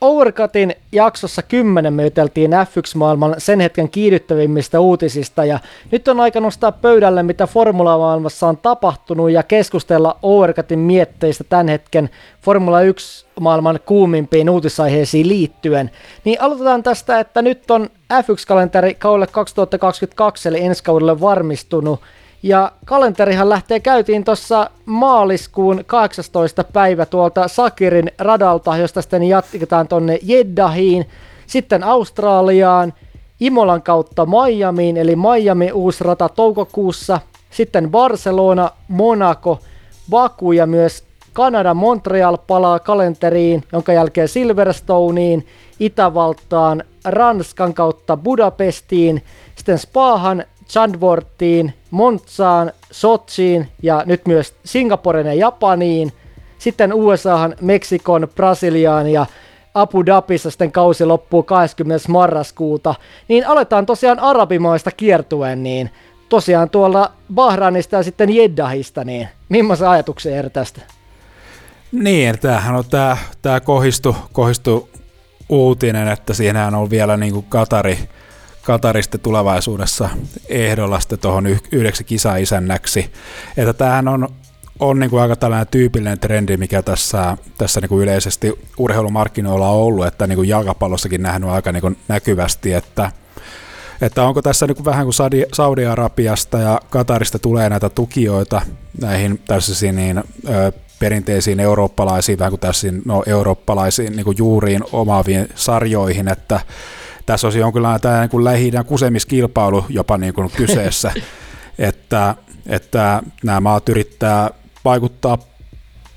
Overcutin 0.00 0.74
jaksossa 0.92 1.42
10 1.42 1.92
me 1.92 2.04
juteltiin 2.04 2.50
F1-maailman 2.50 3.34
sen 3.38 3.60
hetken 3.60 3.88
kiihdyttävimmistä 3.88 4.80
uutisista 4.80 5.44
ja 5.44 5.58
nyt 5.90 6.08
on 6.08 6.20
aika 6.20 6.40
nostaa 6.40 6.72
pöydälle, 6.72 7.22
mitä 7.22 7.46
Formula-maailmassa 7.46 8.48
on 8.48 8.56
tapahtunut 8.56 9.30
ja 9.30 9.42
keskustella 9.42 10.18
Overcutin 10.22 10.78
mietteistä 10.78 11.44
tämän 11.44 11.68
hetken 11.68 12.10
Formula 12.42 12.78
1-maailman 12.80 13.80
kuumimpiin 13.86 14.50
uutisaiheisiin 14.50 15.28
liittyen. 15.28 15.90
Niin 16.24 16.40
aloitetaan 16.40 16.82
tästä, 16.82 17.20
että 17.20 17.42
nyt 17.42 17.70
on 17.70 17.88
F1-kalenteri 18.12 18.94
kaudelle 18.94 19.26
2022 19.26 20.48
eli 20.48 20.60
ensi 20.60 20.84
kaudelle 20.84 21.20
varmistunut 21.20 22.00
ja 22.42 22.72
kalenterihan 22.84 23.48
lähtee 23.48 23.80
käytiin 23.80 24.24
tuossa 24.24 24.70
maaliskuun 24.86 25.84
18. 25.86 26.64
päivä 26.64 27.06
tuolta 27.06 27.48
Sakirin 27.48 28.12
radalta, 28.18 28.76
josta 28.76 29.02
sitten 29.02 29.22
jatketaan 29.22 29.88
tonne 29.88 30.18
Jeddahiin, 30.22 31.06
sitten 31.46 31.84
Australiaan, 31.84 32.92
Imolan 33.40 33.82
kautta 33.82 34.26
Miamiin, 34.26 34.96
eli 34.96 35.16
Miami 35.16 35.72
uusi 35.72 36.04
rata 36.04 36.28
toukokuussa, 36.28 37.20
sitten 37.50 37.90
Barcelona, 37.90 38.70
Monaco, 38.88 39.60
Baku 40.10 40.52
ja 40.52 40.66
myös 40.66 41.04
Kanada 41.32 41.74
Montreal 41.74 42.38
palaa 42.46 42.78
kalenteriin, 42.78 43.64
jonka 43.72 43.92
jälkeen 43.92 44.28
Silverstoneen, 44.28 45.44
Itävaltaan, 45.80 46.84
Ranskan 47.04 47.74
kautta 47.74 48.16
Budapestiin, 48.16 49.22
sitten 49.56 49.78
Spahan, 49.78 50.44
Chandvortiin, 50.70 51.74
Montsaan, 51.90 52.72
Sochiin 52.90 53.68
ja 53.82 54.02
nyt 54.06 54.26
myös 54.26 54.54
Singaporen 54.64 55.26
ja 55.26 55.34
Japaniin. 55.34 56.12
Sitten 56.58 56.92
USAhan, 56.92 57.54
Meksikon, 57.60 58.28
Brasiliaan 58.34 59.06
ja 59.08 59.26
Abu 59.74 60.06
Dhabissa 60.06 60.50
sitten 60.50 60.72
kausi 60.72 61.04
loppuu 61.04 61.42
20. 61.42 62.08
marraskuuta. 62.08 62.94
Niin 63.28 63.46
aletaan 63.46 63.86
tosiaan 63.86 64.18
arabimaista 64.18 64.90
kiertuen, 64.90 65.62
niin 65.62 65.90
tosiaan 66.28 66.70
tuolla 66.70 67.12
Bahrainista 67.34 67.96
ja 67.96 68.02
sitten 68.02 68.34
Jeddahista, 68.34 69.04
niin 69.04 69.28
millaisia 69.48 69.90
ajatuksia 69.90 70.36
Eero 70.36 70.50
tästä? 70.50 70.80
Niin, 71.92 72.38
tämähän 72.38 72.76
on 72.76 72.84
tämä, 72.90 73.16
tämä 73.42 73.60
kohistu, 73.60 74.16
kohistu 74.32 74.88
uutinen, 75.48 76.08
että 76.08 76.34
siinähän 76.34 76.74
on 76.74 76.90
vielä 76.90 77.16
niin 77.16 77.32
kuin 77.32 77.46
Katari, 77.48 77.98
Katarista 78.62 79.18
tulevaisuudessa 79.18 80.10
ehdolla 80.48 81.00
sitten 81.00 81.18
tuohon 81.18 81.46
yhdeksi 81.72 82.04
kisaisännäksi. 82.04 83.12
Että 83.56 83.72
tämähän 83.72 84.08
on, 84.08 84.28
on 84.78 85.00
niin 85.00 85.10
kuin 85.10 85.22
aika 85.22 85.36
tällainen 85.36 85.66
tyypillinen 85.70 86.18
trendi, 86.18 86.56
mikä 86.56 86.82
tässä, 86.82 87.36
tässä 87.58 87.80
niin 87.80 87.88
kuin 87.88 88.02
yleisesti 88.02 88.52
urheilumarkkinoilla 88.78 89.68
on 89.68 89.76
ollut, 89.76 90.06
että 90.06 90.26
niin 90.26 90.36
kuin 90.36 90.48
jalkapallossakin 90.48 91.22
nähnyt 91.22 91.50
aika 91.50 91.72
niin 91.72 91.80
kuin 91.80 91.98
näkyvästi, 92.08 92.72
että 92.72 93.12
että 94.00 94.22
onko 94.22 94.42
tässä 94.42 94.66
niin 94.66 94.76
kuin 94.76 94.84
vähän 94.84 95.04
kuin 95.06 95.14
Saudi-Arabiasta 95.52 96.58
ja 96.58 96.80
Katarista 96.90 97.38
tulee 97.38 97.68
näitä 97.68 97.88
tukijoita 97.88 98.62
näihin 99.00 99.40
tässä 99.46 99.92
niin, 99.92 100.24
perinteisiin 100.98 101.60
eurooppalaisiin, 101.60 102.38
vähän 102.38 102.50
kuin 102.50 102.60
tässä 102.60 102.88
no, 103.04 103.22
eurooppalaisiin 103.26 104.16
niin 104.16 104.24
kuin 104.24 104.38
juuriin 104.38 104.84
omaaviin 104.92 105.48
sarjoihin, 105.54 106.28
että 106.28 106.60
tässä 107.30 107.46
olisi 107.46 107.58
jonkinlainen 107.58 108.00
tämä 108.00 108.28
niin 108.32 108.44
lähi 108.44 108.72
kusemiskilpailu 108.86 109.84
jopa 109.88 110.18
niin 110.18 110.34
kuin 110.34 110.50
kyseessä, 110.56 111.12
että, 111.78 112.34
että 112.66 113.22
nämä 113.44 113.60
maat 113.60 113.88
yrittää 113.88 114.50
vaikuttaa 114.84 115.38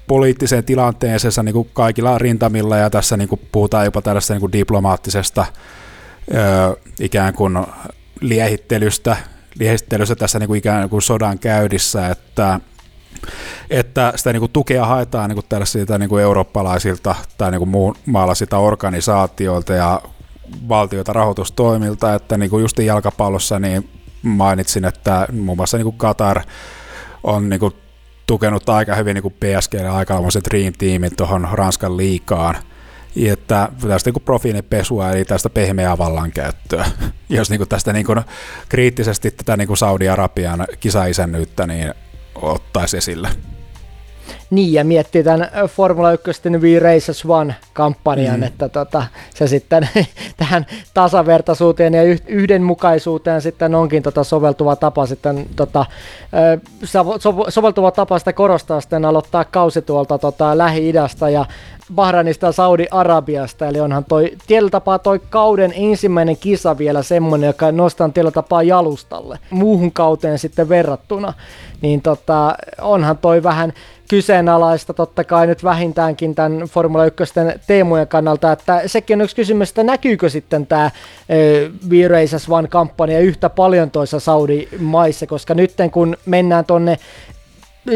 poliittiseen 0.08 0.64
tilanteeseensa 0.64 1.44
niin 1.44 1.54
kuin 1.54 1.70
kaikilla 1.74 2.18
rintamilla, 2.18 2.78
ja 2.78 2.90
tässä 2.90 3.18
niin 3.18 3.28
kuin 3.28 3.42
puhutaan 3.52 3.86
jopa 3.86 4.02
tällaista 4.02 4.34
niin 4.34 4.40
kuin 4.40 4.52
diplomaattisesta 4.52 5.46
ö, 6.34 6.78
ikään 7.00 7.34
kuin 7.34 7.66
liehittelystä, 8.22 9.18
liehittelystä 9.60 10.16
tässä 10.16 10.40
niin 10.40 10.48
kuin 10.48 10.58
ikään 10.58 10.90
kuin 10.90 11.02
sodan 11.02 11.40
käydissä, 11.40 12.08
että 12.08 12.60
että 13.70 14.14
sitä 14.16 14.34
niin 14.34 14.42
kuin 14.42 14.52
tukea 14.52 14.86
haetaan 14.86 15.30
niin 15.30 15.36
kuin 15.36 15.46
tällaisilta 15.50 15.98
niin 15.98 16.10
kuin 16.10 16.24
eurooppalaisilta 16.24 17.16
tai 17.38 17.52
niin 17.52 17.60
kuin 17.60 17.70
muun 17.70 17.96
maalaisilta 18.06 18.58
organisaatioilta 18.58 19.74
ja 19.74 20.02
valtioita 20.70 21.14
rahoitustoimilta, 21.14 22.14
että 22.14 22.38
niin 22.38 22.50
kuin 22.50 22.62
just 22.62 22.80
jalkapallossa 22.80 23.60
niin 23.60 23.90
mainitsin, 24.22 24.86
että 24.86 25.28
muun 25.32 25.58
muassa 25.58 25.78
niin 25.78 25.86
kuin 25.86 25.98
Qatar 25.98 26.42
on 27.24 27.50
niin 27.50 27.60
kuin 27.60 27.74
tukenut 28.28 28.70
aika 28.70 28.96
hyvin 28.96 29.14
niin 29.14 29.34
PSG 29.34 29.74
ja 29.74 29.96
aika 29.96 30.20
Dream 30.50 30.74
Teamin 30.78 31.16
tuohon 31.16 31.48
Ranskan 31.52 31.98
liikaan, 31.98 32.56
että 33.32 33.70
tästä 33.88 34.12
niin 34.12 34.24
profiilipesua, 34.26 35.12
eli 35.12 35.26
tästä 35.26 35.50
pehmeää 35.50 35.98
vallankäyttöä. 35.98 36.86
Jos 37.30 37.50
niin 37.50 37.60
kuin 37.60 37.70
tästä 37.70 37.94
niin 37.94 38.06
kuin 38.06 38.22
kriittisesti 38.70 39.32
tätä 39.32 39.58
niin 39.58 39.68
kuin 39.68 39.78
Saudi-Arabian 39.78 40.68
kisaisännyyttä 40.80 41.68
niin 41.68 41.94
ottaisi 42.36 42.98
esille. 42.98 43.30
Niin, 44.54 44.74
ja 44.74 44.84
miettii 44.84 45.24
tämän 45.24 45.48
Formula 45.68 46.12
1 46.12 46.50
We 46.50 46.80
Races 46.80 47.26
One-kampanjan, 47.26 48.40
mm. 48.40 48.44
että 48.44 48.70
tota, 48.70 49.04
se 49.36 49.48
sitten 49.48 49.90
tähän 50.38 50.66
tasavertaisuuteen 50.94 51.94
ja 51.94 52.04
yhdenmukaisuuteen 52.28 53.42
sitten 53.42 53.76
onkin 53.76 54.04
tota 54.04 54.24
soveltuva 54.24 54.76
tapa 54.76 55.06
sitten 55.06 55.46
tota, 55.56 55.86
soveltuva 57.50 57.92
tapa 57.92 58.20
sitä 58.20 58.34
korostaa 58.34 58.82
sitten 58.82 59.06
aloittaa 59.06 59.46
kausi 59.46 59.82
tuolta 59.82 60.18
tota, 60.18 60.58
Lähi-idästä 60.58 61.30
ja 61.30 61.46
Bahrainista 61.96 62.46
ja 62.46 62.52
Saudi-Arabiasta, 62.52 63.68
eli 63.68 63.80
onhan 63.80 64.06
toi 64.06 64.32
tietyllä 64.48 64.70
tapaa 64.70 65.00
toi 65.00 65.20
kauden 65.30 65.74
ensimmäinen 65.76 66.38
kisa 66.38 66.78
vielä 66.78 67.04
semmoinen, 67.04 67.48
joka 67.48 67.72
nostaa 67.72 68.10
tietyllä 68.10 68.32
tapaa 68.32 68.64
jalustalle 68.64 69.40
muuhun 69.50 69.92
kauteen 69.92 70.40
sitten 70.40 70.70
verrattuna, 70.70 71.34
niin 71.82 72.02
tota, 72.02 72.56
onhan 72.82 73.18
toi 73.18 73.44
vähän 73.44 73.74
kyseenalaista 74.14 74.94
totta 74.94 75.24
kai 75.24 75.48
nyt 75.48 75.64
vähintäänkin 75.64 76.36
tämän 76.36 76.62
Formula 76.62 77.06
1 77.06 77.34
teemojen 77.68 78.08
kannalta, 78.08 78.52
että 78.52 78.82
sekin 78.86 79.18
on 79.18 79.24
yksi 79.24 79.36
kysymys, 79.36 79.70
että 79.70 79.84
näkyykö 79.84 80.30
sitten 80.30 80.68
tämä 80.68 80.92
We 81.90 82.08
Races 82.08 82.50
One-kampanja 82.50 83.20
yhtä 83.20 83.50
paljon 83.50 83.92
toissa 83.92 84.20
Saudi-maissa, 84.20 85.28
koska 85.28 85.54
nyt 85.54 85.74
kun 85.92 86.18
mennään 86.26 86.66
tonne 86.66 86.98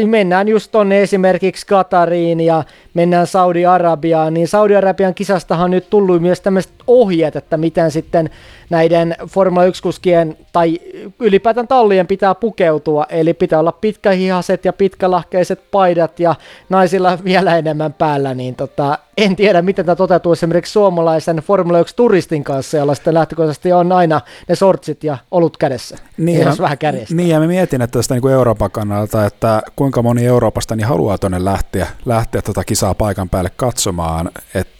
mennään 0.06 0.48
just 0.48 0.72
tonne 0.72 1.02
esimerkiksi 1.02 1.66
Katariin 1.66 2.40
ja 2.40 2.64
mennään 2.94 3.26
Saudi-Arabiaan, 3.26 4.34
niin 4.34 4.48
Saudi-Arabian 4.48 5.14
kisastahan 5.14 5.64
on 5.64 5.70
nyt 5.70 5.90
tullut 5.90 6.22
myös 6.22 6.40
tämmöiset 6.40 6.72
ohjeet, 6.88 7.36
että 7.36 7.56
miten 7.56 7.90
sitten 7.90 8.30
näiden 8.70 9.16
Formula 9.26 9.66
1-kuskien 9.66 10.36
tai 10.52 10.80
ylipäätään 11.20 11.68
tallien 11.68 12.06
pitää 12.06 12.34
pukeutua, 12.34 13.06
eli 13.08 13.34
pitää 13.34 13.58
olla 13.58 13.72
pitkähihaset 13.72 14.64
ja 14.64 14.72
pitkälahkeiset 14.72 15.70
paidat 15.70 16.20
ja 16.20 16.34
naisilla 16.68 17.18
vielä 17.24 17.58
enemmän 17.58 17.92
päällä, 17.92 18.34
niin 18.34 18.54
tota, 18.54 18.98
en 19.16 19.36
tiedä 19.36 19.62
miten 19.62 19.86
tämä 19.86 19.96
toteutuu 19.96 20.32
esimerkiksi 20.32 20.72
suomalaisen 20.72 21.36
Formula 21.36 21.82
1-turistin 21.82 22.42
kanssa, 22.42 22.76
jolla 22.76 22.94
sitten 22.94 23.14
lähtökohtaisesti 23.14 23.72
on 23.72 23.92
aina 23.92 24.20
ne 24.48 24.54
sortsit 24.54 25.04
ja 25.04 25.18
olut 25.30 25.56
kädessä. 25.56 25.96
Niin, 26.16 26.40
ja, 26.40 26.54
vähän 26.58 26.78
kädestä. 26.78 27.14
Niin, 27.14 27.28
ja 27.28 27.40
mä 27.40 27.46
mietin, 27.46 27.82
että 27.82 27.98
tästä 27.98 28.14
niin 28.14 28.22
kuin 28.22 28.34
Euroopan 28.34 28.70
kannalta, 28.70 29.26
että 29.26 29.62
kuinka 29.76 30.02
moni 30.02 30.26
Euroopasta 30.26 30.76
niin 30.76 30.86
haluaa 30.86 31.18
tuonne 31.18 31.44
lähteä, 31.44 31.86
lähteä 32.06 32.42
tuota 32.42 32.64
kisaa 32.64 32.94
paikan 32.94 33.28
päälle 33.28 33.50
katsomaan, 33.56 34.30
että, 34.54 34.77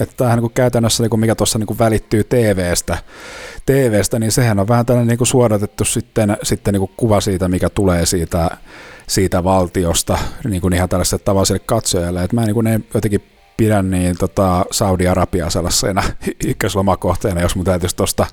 että 0.00 0.16
tämähän 0.16 0.38
niin 0.38 0.50
käytännössä, 0.50 1.02
niin 1.02 1.10
kuin 1.10 1.20
mikä 1.20 1.34
tuossa 1.34 1.58
niin 1.58 1.78
välittyy 1.78 2.24
TVstä, 2.24 2.98
TVstä, 3.66 4.18
niin 4.18 4.32
sehän 4.32 4.58
on 4.58 4.68
vähän 4.68 4.86
tällainen 4.86 5.16
niin 5.18 5.26
suodatettu 5.26 5.84
sitten, 5.84 6.36
sitten 6.42 6.74
niin 6.74 6.90
kuva 6.96 7.20
siitä, 7.20 7.48
mikä 7.48 7.70
tulee 7.70 8.06
siitä, 8.06 8.50
siitä 9.06 9.44
valtiosta 9.44 10.18
niin 10.44 10.60
kuin 10.60 10.72
ihan 10.72 10.88
tällaiselle 10.88 11.22
tavalliselle 11.24 11.62
katsojalle, 11.66 12.24
että 12.24 12.36
mä 12.36 12.44
niin 12.44 12.54
kuin 12.54 12.64
ne 12.64 12.80
jotenkin 12.94 13.33
pidän 13.56 13.90
niin 13.90 14.18
tota 14.18 14.64
Saudi-Arabia 14.70 15.50
sellaisena 15.50 16.02
ykköslomakohteena, 16.46 17.40
jos 17.40 17.56
mun 17.56 17.64
täytyisi 17.64 17.96
tuosta 17.96 18.26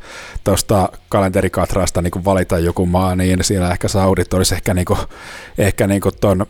tosta 0.43 0.89
kalenterikatrasta 1.09 2.01
niin 2.01 2.25
valita 2.25 2.59
joku 2.59 2.85
maa, 2.85 3.15
niin 3.15 3.43
siellä 3.43 3.71
ehkä 3.71 3.87
Saudit 3.87 4.33
olisi 4.33 4.55
ehkä, 4.55 4.73
niin 4.73 4.85
kuin, 4.85 4.99
ehkä 5.57 5.87
niin 5.87 6.01
kuin 6.01 6.15
ton, 6.21 6.45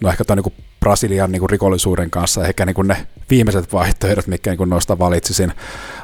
no 0.00 0.10
ehkä 0.10 0.24
ton 0.24 0.38
niin 0.38 0.54
Brasilian 0.80 1.32
niin 1.32 1.40
kuin 1.40 1.50
rikollisuuden 1.50 2.10
kanssa 2.10 2.46
ehkä 2.46 2.66
niin 2.66 2.74
kuin 2.74 2.88
ne 2.88 3.06
viimeiset 3.30 3.72
vaihtoehdot, 3.72 4.26
mitkä 4.26 4.50
niin 4.50 4.58
kuin 4.58 4.70
noista 4.70 4.98
valitsisin. 4.98 5.52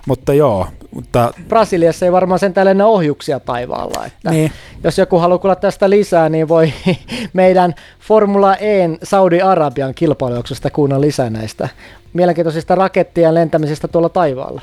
Mutta 0.07 0.35
joo. 0.35 0.69
Mutta... 0.95 1.33
Brasiliassa 1.49 2.07
ei 2.07 2.13
varmaan 2.13 2.39
sen 2.39 2.55
tällainen 2.55 2.87
ohjuksia 2.87 3.41
taivaalla. 3.41 4.07
Että 4.07 4.31
niin. 4.31 4.53
Jos 4.85 4.99
joku 4.99 5.19
haluaa 5.19 5.39
kuulla 5.39 5.57
tästä 5.57 5.91
lisää, 5.91 6.29
niin 6.29 6.49
voi 6.49 6.73
meidän 7.33 7.75
Formula 8.01 8.57
E 8.57 8.89
Saudi-Arabian 9.03 9.95
kilpailuksesta 9.95 10.71
kuunnella 10.71 11.01
lisää 11.01 11.31
näistä 11.31 11.69
mielenkiintoisista 12.13 12.75
rakettien 12.75 13.35
lentämisestä 13.35 13.89
tuolla 13.89 14.09
taivaalla. 14.09 14.63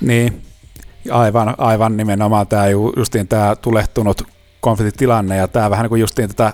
Niin, 0.00 0.42
aivan, 1.10 1.54
aivan 1.58 1.96
nimenomaan 1.96 2.46
tämä 2.46 2.68
justiin 2.96 3.28
tämä 3.28 3.56
tulehtunut 3.56 4.22
konfliktitilanne, 4.60 5.36
ja 5.36 5.48
tämä 5.48 5.70
vähän 5.70 5.84
niin 5.84 5.88
kuin 5.88 6.00
justiin 6.00 6.28
tätä, 6.28 6.52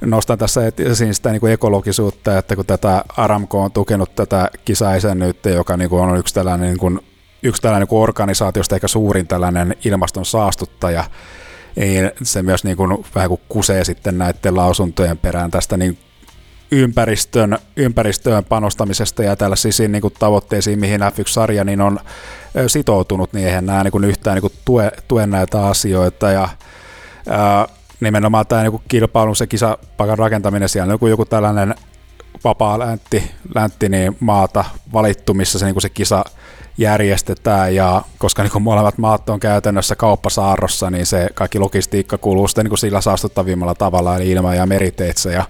nostan 0.00 0.38
tässä 0.38 0.60
esiin 0.78 1.14
sitä 1.14 1.30
niin 1.30 1.40
kuin 1.40 1.52
ekologisuutta, 1.52 2.38
että 2.38 2.56
kun 2.56 2.66
tätä 2.66 3.04
Aramco 3.16 3.62
on 3.62 3.72
tukenut 3.72 4.14
tätä 4.14 4.50
kisaisännyyttä, 4.64 5.50
joka 5.50 5.76
niin 5.76 5.90
kuin 5.90 6.02
on 6.02 6.18
yksi 6.18 6.34
tällainen, 6.34 6.68
niin 6.68 6.78
kuin, 6.78 7.00
yksi 7.46 7.62
tällainen 7.62 7.82
niin 7.82 7.88
kuin 7.88 8.02
organisaatiosta 8.02 8.74
ehkä 8.74 8.88
suurin 8.88 9.26
tällainen 9.26 9.76
ilmaston 9.84 10.26
saastuttaja, 10.26 11.04
niin 11.76 12.10
se 12.22 12.42
myös 12.42 12.64
niin 12.64 12.76
kuin, 12.76 13.04
vähän 13.14 13.28
kuin 13.28 13.40
kusee 13.48 13.84
sitten 13.84 14.18
näiden 14.18 14.56
lausuntojen 14.56 15.18
perään 15.18 15.50
tästä 15.50 15.76
niin 15.76 15.98
ympäristön, 16.70 17.58
ympäristöön 17.76 18.44
panostamisesta 18.44 19.22
ja 19.22 19.36
tällaisiin 19.36 19.92
niin 19.92 20.02
kuin 20.02 20.14
tavoitteisiin, 20.18 20.78
mihin 20.78 21.00
F1-sarja 21.00 21.64
niin 21.64 21.80
on 21.80 21.98
sitoutunut, 22.66 23.32
niin 23.32 23.46
eihän 23.46 23.66
nämä 23.66 23.84
niin 23.84 23.92
kuin 23.92 24.04
yhtään 24.04 24.34
niin 24.34 24.40
kuin 24.40 24.52
tue, 24.64 24.92
tue 25.08 25.26
näitä 25.26 25.66
asioita. 25.66 26.30
Ja 26.30 26.48
ää, 27.28 27.66
nimenomaan 28.00 28.46
tämä 28.46 28.62
niin 28.62 28.80
kilpailun, 28.88 29.36
se 29.36 29.46
kisapaikan 29.46 30.18
rakentaminen, 30.18 30.68
siellä 30.68 30.84
on 30.84 30.94
joku, 30.94 31.06
joku 31.06 31.24
tällainen 31.24 31.74
vapaa 32.44 32.78
läntti, 32.78 33.30
läntti 33.54 33.88
niin 33.88 34.16
maata 34.20 34.64
valittu, 34.92 35.34
missä 35.34 35.58
se, 35.58 35.64
niin 35.64 35.74
kuin 35.74 35.82
se 35.82 35.88
kisa 35.88 36.24
järjestetään, 36.78 37.74
ja 37.74 38.02
koska 38.18 38.42
niin 38.42 38.62
molemmat 38.62 38.98
maat 38.98 39.30
on 39.30 39.40
käytännössä 39.40 39.96
kauppasaarrossa, 39.96 40.90
niin 40.90 41.06
se 41.06 41.28
kaikki 41.34 41.58
logistiikka 41.58 42.18
kuuluu 42.18 42.48
sitten 42.48 42.66
niin 42.66 42.78
sillä 42.78 43.00
saastuttavimmalla 43.00 43.74
tavalla, 43.74 44.16
eli 44.16 44.30
ilma- 44.30 44.54
ja 44.54 44.66
meriteitse, 44.66 45.32
ja 45.32 45.44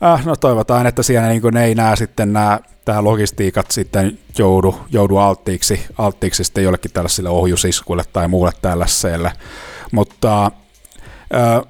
Ah, 0.00 0.24
no 0.24 0.36
toivotaan, 0.36 0.86
että 0.86 1.02
siellä 1.02 1.28
niin 1.28 1.42
ne 1.52 1.64
ei 1.64 1.74
näe 1.74 1.96
sitten 1.96 2.32
nämä 2.32 2.60
tämä 2.84 3.04
logistiikat 3.04 3.70
sitten 3.70 4.18
joudu, 4.38 4.74
joudu 4.90 5.16
alttiiksi, 5.16 5.86
alttiiksi 5.98 6.44
sitten 6.44 6.64
jollekin 6.64 6.92
tällaisille 6.92 7.28
ohjusiskuille 7.28 8.04
tai 8.12 8.28
muulle 8.28 8.52
tällaiselle. 8.62 9.32
Mutta 9.92 10.44
äh, 11.34 11.62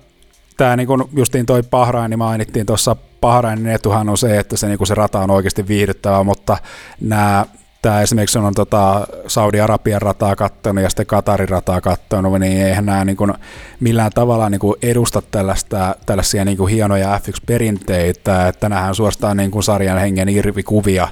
tämä 0.56 0.76
niin 0.76 0.86
kuin 0.86 1.04
justiin 1.12 1.46
toi 1.46 1.62
Bahrain, 1.62 2.10
niin 2.10 2.18
mainittiin 2.18 2.66
tuossa 2.66 2.96
Bahrainin 3.20 3.66
etuhan 3.66 4.08
on 4.08 4.18
se, 4.18 4.38
että 4.38 4.56
se, 4.56 4.66
niin 4.66 4.78
kuin 4.78 4.88
se 4.88 4.94
rata 4.94 5.20
on 5.20 5.30
oikeasti 5.30 5.68
viihdyttävä, 5.68 6.24
mutta 6.24 6.58
nämä 7.00 7.46
tämä 7.82 8.02
esimerkiksi 8.02 8.38
on 8.38 8.54
tota 8.54 9.06
Saudi-Arabian 9.26 10.02
rataa 10.02 10.36
kattonut 10.36 10.82
ja 10.82 10.90
sitten 10.90 11.06
Katarin 11.06 11.48
rataa 11.48 11.80
kattonut, 11.80 12.40
niin 12.40 12.66
eihän 12.66 12.86
nämä 12.86 13.04
niin 13.04 13.16
kuin 13.16 13.34
millään 13.80 14.10
tavalla 14.14 14.50
niin 14.50 14.58
kuin 14.58 14.76
edusta 14.82 15.22
tällaista, 15.30 15.94
tällaisia 16.06 16.44
niin 16.44 16.56
kuin 16.56 16.72
hienoja 16.72 17.20
F1-perinteitä, 17.24 18.48
että 18.48 18.68
nämähän 18.68 18.94
suostaan 18.94 19.36
niin 19.36 19.50
kuin 19.50 19.62
sarjan 19.62 19.98
hengen 19.98 20.28
irvikuvia, 20.28 21.08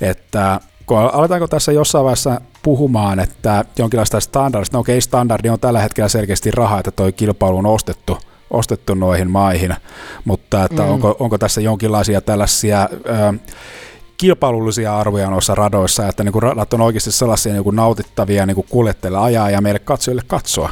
että 0.00 0.60
kun 0.86 0.98
aletaanko 0.98 1.46
tässä 1.48 1.72
jossain 1.72 2.04
vaiheessa 2.04 2.40
puhumaan, 2.62 3.20
että 3.20 3.64
jonkinlaista 3.78 4.20
standardista, 4.20 4.76
no 4.76 4.80
okei, 4.80 5.00
standardi 5.00 5.48
on 5.48 5.60
tällä 5.60 5.80
hetkellä 5.80 6.08
selkeästi 6.08 6.50
raha, 6.50 6.78
että 6.78 6.90
toi 6.90 7.12
kilpailu 7.12 7.58
on 7.58 7.66
ostettu, 7.66 8.18
ostettu 8.50 8.94
noihin 8.94 9.30
maihin, 9.30 9.74
mutta 10.24 10.64
että 10.64 10.82
mm. 10.82 10.88
onko, 10.88 11.16
onko 11.18 11.38
tässä 11.38 11.60
jonkinlaisia 11.60 12.20
tällaisia 12.20 12.88
ö, 12.92 13.34
kilpailullisia 14.22 14.98
arvoja 14.98 15.30
noissa 15.30 15.54
radoissa, 15.54 16.08
että 16.08 16.24
niin 16.24 16.32
kuin 16.32 16.42
radat 16.42 16.74
on 16.74 16.80
oikeasti 16.80 17.12
sellaisia 17.12 17.52
niin 17.52 17.64
kuin 17.64 17.76
nautittavia 17.76 18.46
niin 18.46 18.54
kuin 18.54 18.66
ajaa 19.20 19.50
ja 19.50 19.60
meille 19.60 19.78
katsojille 19.78 20.22
katsoa. 20.26 20.70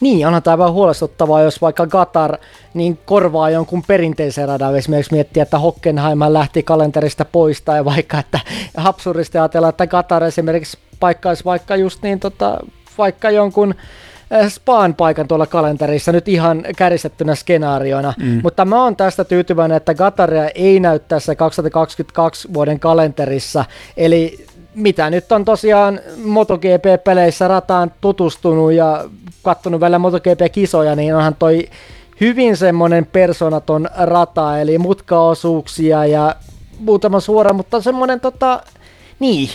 Niin, 0.00 0.26
onhan 0.26 0.42
tämä 0.42 0.58
vähän 0.58 0.72
huolestuttavaa, 0.72 1.42
jos 1.42 1.60
vaikka 1.60 1.86
Qatar 1.86 2.38
niin 2.74 2.98
korvaa 3.04 3.50
jonkun 3.50 3.82
perinteisen 3.82 4.48
radan. 4.48 4.76
Esimerkiksi 4.76 5.12
miettiä, 5.12 5.42
että 5.42 5.58
Hockenheim 5.58 6.18
lähti 6.28 6.62
kalenterista 6.62 7.24
pois 7.24 7.62
tai 7.62 7.84
vaikka, 7.84 8.18
että 8.18 8.40
absurdisti 8.76 9.38
ajatella, 9.38 9.68
että 9.68 9.86
Qatar 9.86 10.24
esimerkiksi 10.24 10.78
paikkaisi 11.00 11.44
vaikka 11.44 11.76
just 11.76 12.02
niin 12.02 12.20
tota, 12.20 12.58
vaikka 12.98 13.30
jonkun 13.30 13.74
Spaan 14.48 14.94
paikan 14.94 15.28
tuolla 15.28 15.46
kalenterissa 15.46 16.12
nyt 16.12 16.28
ihan 16.28 16.64
käristettynä 16.76 17.34
skenaariona, 17.34 18.14
mm. 18.18 18.40
mutta 18.42 18.64
mä 18.64 18.82
oon 18.82 18.96
tästä 18.96 19.24
tyytyväinen, 19.24 19.76
että 19.76 19.94
Gataria 19.94 20.48
ei 20.54 20.80
näy 20.80 20.98
tässä 20.98 21.34
2022 21.34 22.48
vuoden 22.54 22.80
kalenterissa, 22.80 23.64
eli 23.96 24.46
mitä 24.74 25.10
nyt 25.10 25.32
on 25.32 25.44
tosiaan 25.44 26.00
MotoGP-peleissä 26.24 27.48
rataan 27.48 27.92
tutustunut 28.00 28.72
ja 28.72 29.04
katsonut 29.42 29.80
vielä 29.80 29.98
MotoGP-kisoja, 29.98 30.96
niin 30.96 31.14
onhan 31.14 31.36
toi 31.38 31.68
hyvin 32.20 32.56
semmoinen 32.56 33.06
personaton 33.06 33.88
rata, 33.96 34.60
eli 34.60 34.78
mutkaosuuksia 34.78 36.06
ja 36.06 36.34
muutama 36.78 37.20
suora, 37.20 37.52
mutta 37.52 37.80
semmoinen 37.80 38.20
tota, 38.20 38.62
niin, 39.18 39.48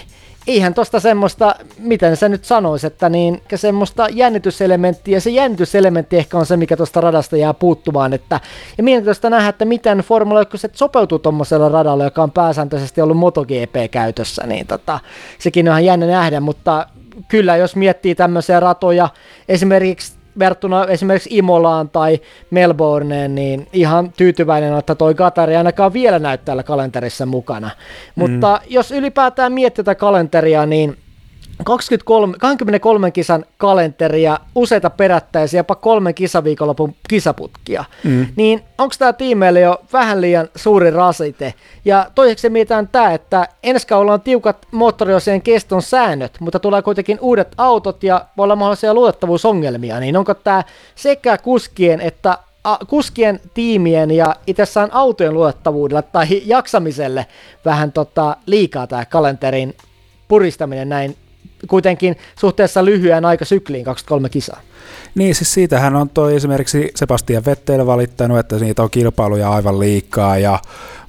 eihän 0.47 0.73
tosta 0.73 0.99
semmoista, 0.99 1.55
miten 1.79 2.17
se 2.17 2.29
nyt 2.29 2.45
sanoisi, 2.45 2.87
että 2.87 3.09
niin 3.09 3.41
semmoista 3.55 4.07
jännityselementtiä, 4.11 5.19
se 5.19 5.29
jännityselementti 5.29 6.17
ehkä 6.17 6.37
on 6.37 6.45
se, 6.45 6.57
mikä 6.57 6.77
tuosta 6.77 7.01
radasta 7.01 7.37
jää 7.37 7.53
puuttumaan, 7.53 8.13
että 8.13 8.39
ja 8.77 8.83
mielenkiintoista 8.83 9.29
nähdä, 9.29 9.49
että 9.49 9.65
miten 9.65 9.97
Formula 9.97 10.41
1 10.41 10.67
sopeutuu 10.73 11.19
tuommoisella 11.19 11.69
radalla, 11.69 12.03
joka 12.03 12.23
on 12.23 12.31
pääsääntöisesti 12.31 13.01
ollut 13.01 13.17
MotoGP-käytössä, 13.17 14.47
niin 14.47 14.67
tota, 14.67 14.99
sekin 15.39 15.67
on 15.67 15.71
ihan 15.71 15.85
jännä 15.85 16.05
nähdä, 16.05 16.39
mutta 16.39 16.87
kyllä 17.27 17.57
jos 17.57 17.75
miettii 17.75 18.15
tämmöisiä 18.15 18.59
ratoja, 18.59 19.09
esimerkiksi 19.49 20.22
verrattuna 20.39 20.85
esimerkiksi 20.85 21.37
Imolaan 21.37 21.89
tai 21.89 22.19
Melbourneen, 22.49 23.35
niin 23.35 23.67
ihan 23.73 24.13
tyytyväinen, 24.17 24.77
että 24.77 24.95
toi 24.95 25.15
Katari 25.15 25.55
ainakaan 25.55 25.93
vielä 25.93 26.19
näyttää 26.19 26.43
täällä 26.45 26.63
kalenterissa 26.63 27.25
mukana. 27.25 27.69
Mm. 27.69 28.21
Mutta 28.21 28.61
jos 28.69 28.91
ylipäätään 28.91 29.53
miettii 29.53 29.83
tätä 29.83 29.95
kalenteria, 29.95 30.65
niin 30.65 30.97
23, 31.63 32.37
23 32.39 33.11
kisan 33.11 33.45
kalenteria, 33.57 34.39
useita 34.55 34.89
perättäisiä, 34.89 35.59
jopa 35.59 35.75
kolmen 35.75 36.15
kisaviikonlopun 36.15 36.95
kisaputkia, 37.09 37.85
mm. 38.03 38.27
niin 38.35 38.63
onko 38.77 38.95
tämä 38.99 39.13
tiimeille 39.13 39.59
jo 39.59 39.81
vähän 39.93 40.21
liian 40.21 40.49
suuri 40.55 40.91
rasite? 40.91 41.53
Ja 41.85 42.11
toiseksi 42.15 42.49
mietitään 42.49 42.87
tämä, 42.87 43.13
että 43.13 43.47
ensi 43.63 43.87
kaudella 43.87 44.13
on 44.13 44.21
tiukat 44.21 44.57
moottoriosien 44.71 45.41
keston 45.41 45.81
säännöt, 45.81 46.37
mutta 46.39 46.59
tulee 46.59 46.81
kuitenkin 46.81 47.17
uudet 47.21 47.47
autot 47.57 48.03
ja 48.03 48.25
voi 48.37 48.43
olla 48.43 48.55
mahdollisia 48.55 48.93
luotettavuusongelmia, 48.93 49.99
niin 49.99 50.17
onko 50.17 50.33
tämä 50.33 50.63
sekä 50.95 51.37
kuskien 51.37 52.01
että 52.01 52.37
kuskien, 52.87 53.39
tiimien 53.53 54.11
ja 54.11 54.35
itsessään 54.47 54.89
autojen 54.93 55.33
luotettavuudella 55.33 56.01
tai 56.01 56.27
jaksamiselle 56.45 57.25
vähän 57.65 57.91
tota 57.91 58.37
liikaa 58.45 58.87
tämä 58.87 59.05
kalenterin 59.05 59.75
puristaminen 60.27 60.89
näin 60.89 61.15
kuitenkin 61.67 62.17
suhteessa 62.39 62.85
lyhyen 62.85 63.25
aikasykliin 63.25 63.85
23 63.85 64.29
kisaa. 64.29 64.59
Niin, 65.15 65.35
siis 65.35 65.53
siitähän 65.53 65.95
on 65.95 66.09
toi 66.09 66.35
esimerkiksi 66.35 66.91
Sebastian 66.95 67.45
Vettel 67.45 67.85
valittanut, 67.85 68.39
että 68.39 68.55
niitä 68.55 68.83
on 68.83 68.89
kilpailuja 68.89 69.51
aivan 69.51 69.79
liikaa 69.79 70.37
ja 70.37 70.59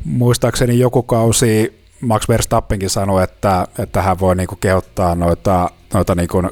muistaakseni 0.05 0.79
joku 0.79 1.03
kausi 1.03 1.85
Max 2.01 2.29
Verstappenkin 2.29 2.91
sanoi, 2.91 3.23
että, 3.25 3.67
että 3.79 4.03
hän 4.03 4.21
voi 4.21 4.37
niinku 4.37 4.57
kehottaa 4.57 5.15
noita, 5.15 5.71
noita 5.95 6.15
niinku 6.15 6.43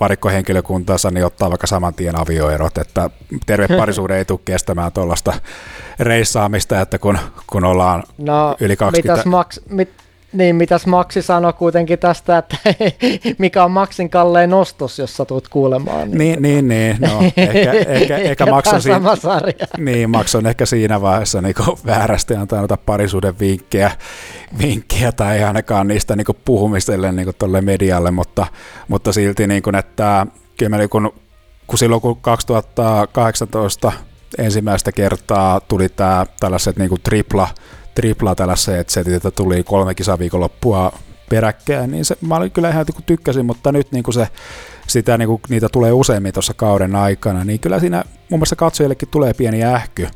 varikkohenkilökuntansa, 0.00 1.10
niin 1.10 1.26
ottaa 1.26 1.50
vaikka 1.50 1.66
saman 1.66 1.94
tien 1.94 2.20
avioerot, 2.20 2.78
että 2.78 3.10
terve 3.46 3.68
parisuuden 3.78 4.16
ei 4.16 4.24
tule 4.24 4.40
kestämään 4.44 4.92
tuollaista 4.92 5.32
reissaamista, 6.00 6.80
että 6.80 6.98
kun, 6.98 7.18
kun 7.46 7.64
ollaan 7.64 8.02
no, 8.18 8.56
yli 8.60 8.76
20... 8.76 9.12
Mitäs 9.12 9.26
Max, 9.26 9.60
mit, 9.68 9.90
niin, 10.34 10.56
mitäs 10.56 10.86
Maxi 10.86 11.22
sanoi 11.22 11.52
kuitenkin 11.52 11.98
tästä, 11.98 12.38
että 12.38 12.56
mikä 13.38 13.64
on 13.64 13.70
Maxin 13.70 14.10
kalleen 14.10 14.50
nostos, 14.50 14.98
jos 14.98 15.16
satut 15.16 15.48
kuulemaan. 15.48 16.10
Niin, 16.10 16.42
niin, 16.42 16.68
niin, 16.68 16.96
no, 17.00 17.22
ehkä, 17.36 17.72
ehkä, 17.92 18.16
ehkä 18.16 18.46
Max 18.46 18.66
on, 18.66 18.82
siinä, 18.82 18.96
sama 18.96 19.16
sarja. 19.16 19.66
Niin, 19.78 20.10
Max 20.10 20.34
on 20.34 20.46
ehkä 20.46 20.66
siinä 20.66 21.00
vaiheessa 21.00 21.42
niin 21.42 21.54
väärästi 21.86 22.34
antaa 22.34 22.58
noita 22.58 22.76
parisuuden 22.76 23.38
vinkkejä, 23.38 23.90
vinkkejä 24.58 25.12
tai 25.12 25.36
ei 25.36 25.44
ainakaan 25.44 25.88
niistä 25.88 26.16
niin 26.16 26.26
puhumistelle 26.44 27.12
niin 27.12 27.32
tuolle 27.38 27.60
medialle, 27.60 28.10
mutta, 28.10 28.46
mutta 28.88 29.12
silti, 29.12 29.46
niin 29.46 29.62
kuin, 29.62 29.76
että 29.76 30.26
kyllä 30.56 30.88
kun, 30.88 31.12
kun 31.66 31.78
silloin 31.78 32.02
kun 32.02 32.20
2018 32.20 33.92
ensimmäistä 34.38 34.92
kertaa 34.92 35.60
tuli 35.60 35.88
tämä 35.88 36.26
tällaiset 36.40 36.76
niin 36.76 36.90
tripla 37.02 37.48
tripla 37.94 38.34
tällaiset 38.34 38.90
setit, 38.90 39.14
että 39.14 39.30
tuli 39.30 39.62
kolme 39.62 39.94
kisaviikonloppua 39.94 40.92
peräkkäin, 41.30 41.90
niin 41.90 42.04
se, 42.04 42.16
mä 42.20 42.36
olin 42.36 42.50
kyllä 42.50 42.70
ihan 42.70 42.86
niin 42.94 43.04
tykkäsin, 43.04 43.46
mutta 43.46 43.72
nyt 43.72 43.92
niin 43.92 44.02
kuin 44.02 44.14
se, 44.14 44.28
sitä, 44.86 45.18
niin 45.18 45.28
kuin, 45.28 45.40
niitä 45.48 45.68
tulee 45.68 45.92
useammin 45.92 46.32
tuossa 46.32 46.54
kauden 46.54 46.96
aikana, 46.96 47.44
niin 47.44 47.60
kyllä 47.60 47.80
siinä 47.80 48.04
muun 48.30 48.38
muassa 48.38 48.56
katsojillekin 48.56 49.08
tulee 49.08 49.34
pieni 49.34 49.64
ähky. 49.64 50.08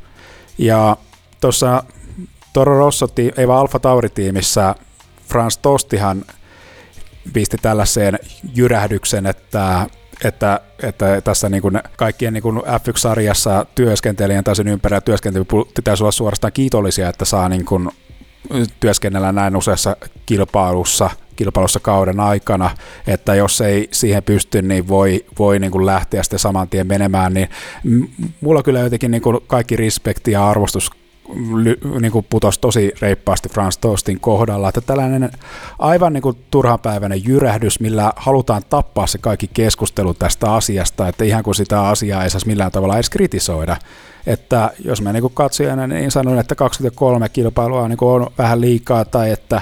Ja 0.57 0.97
tuossa 1.41 1.83
Toro 2.53 2.77
Rosso, 2.77 3.07
ei 3.37 3.47
vaan 3.47 3.59
Alfa 3.59 3.79
Tauri-tiimissä, 3.79 4.75
Frans 5.27 5.57
Tostihan 5.57 6.25
pisti 7.33 7.57
tällaiseen 7.61 8.19
jyrähdyksen, 8.55 9.25
että 9.25 9.87
että, 10.23 10.61
että 10.83 11.21
tässä 11.21 11.49
niin 11.49 11.61
kuin 11.61 11.79
kaikkien 11.97 12.33
niin 12.33 12.41
kuin 12.41 12.57
F1-sarjassa 12.57 13.65
työskentelijän 13.75 14.43
tai 14.43 14.55
sen 14.55 14.67
ympärillä 14.67 15.01
työskentely 15.01 15.45
pitäisi 15.75 16.03
olla 16.03 16.11
suorastaan 16.11 16.53
kiitollisia, 16.53 17.09
että 17.09 17.25
saa 17.25 17.49
niin 17.49 17.65
kuin 17.65 17.89
työskennellä 18.79 19.31
näin 19.31 19.55
useassa 19.55 19.97
kilpailussa, 20.25 21.09
kilpailussa 21.35 21.79
kauden 21.79 22.19
aikana, 22.19 22.69
että 23.07 23.35
jos 23.35 23.61
ei 23.61 23.87
siihen 23.91 24.23
pysty, 24.23 24.61
niin 24.61 24.87
voi, 24.87 25.25
voi 25.39 25.59
niin 25.59 25.71
kuin 25.71 25.85
lähteä 25.85 26.23
sitten 26.23 26.39
saman 26.39 26.69
tien 26.69 26.87
menemään, 26.87 27.33
niin 27.33 27.49
mulla 28.41 28.63
kyllä 28.63 28.79
jotenkin 28.79 29.11
niin 29.11 29.21
kuin 29.21 29.37
kaikki 29.47 29.75
respekti 29.75 30.31
ja 30.31 30.49
arvostus 30.49 30.91
niin 31.99 32.11
kuin 32.11 32.25
putosi 32.29 32.59
tosi 32.59 32.91
reippaasti 33.01 33.49
Franz 33.49 33.77
Tostin 33.77 34.19
kohdalla, 34.19 34.69
että 34.69 34.81
tällainen 34.81 35.31
aivan 35.79 36.13
niin 36.13 36.21
kuin 36.21 36.37
turhanpäiväinen 36.51 37.25
jyrähdys, 37.25 37.79
millä 37.79 38.13
halutaan 38.15 38.61
tappaa 38.69 39.07
se 39.07 39.17
kaikki 39.17 39.49
keskustelu 39.53 40.13
tästä 40.13 40.53
asiasta, 40.53 41.07
että 41.07 41.23
ihan 41.23 41.43
kuin 41.43 41.55
sitä 41.55 41.81
asiaa 41.81 42.23
ei 42.23 42.29
saisi 42.29 42.47
millään 42.47 42.71
tavalla 42.71 42.95
edes 42.95 43.09
kritisoida. 43.09 43.77
Että 44.27 44.71
jos 44.85 45.01
mä 45.01 45.13
niin 45.13 45.31
katsojana 45.33 45.87
niin 45.87 46.11
sanon, 46.11 46.39
että 46.39 46.55
23 46.55 47.29
kilpailua 47.29 47.87
niin 47.87 47.97
on 48.01 48.27
vähän 48.37 48.61
liikaa 48.61 49.05
tai 49.05 49.31
että, 49.31 49.61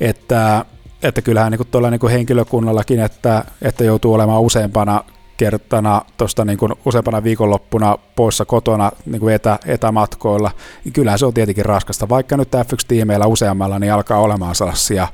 että, 0.00 0.64
että 1.02 1.22
kyllähän 1.22 1.52
niin 1.52 1.58
kuin 1.58 1.68
tuolla 1.70 1.90
niin 1.90 2.00
kuin 2.00 2.12
henkilökunnallakin, 2.12 3.00
että, 3.00 3.44
että 3.62 3.84
joutuu 3.84 4.14
olemaan 4.14 4.42
useampana 4.42 5.04
kertana 5.42 6.02
tuosta 6.16 6.44
niin 6.44 6.58
kuin 6.58 6.72
useampana 6.84 7.24
viikonloppuna 7.24 7.98
poissa 8.16 8.44
kotona 8.44 8.92
niin 9.06 9.20
kuin 9.20 9.34
etä, 9.34 9.58
etämatkoilla, 9.66 10.50
niin 10.84 10.92
kyllähän 10.92 11.18
se 11.18 11.26
on 11.26 11.34
tietenkin 11.34 11.64
raskasta. 11.64 12.08
Vaikka 12.08 12.36
nyt 12.36 12.48
F1-tiimeillä 12.48 13.26
useammalla, 13.26 13.78
niin 13.78 13.92
alkaa 13.92 14.18
olemaan 14.18 14.54
sellaisia 14.54 15.08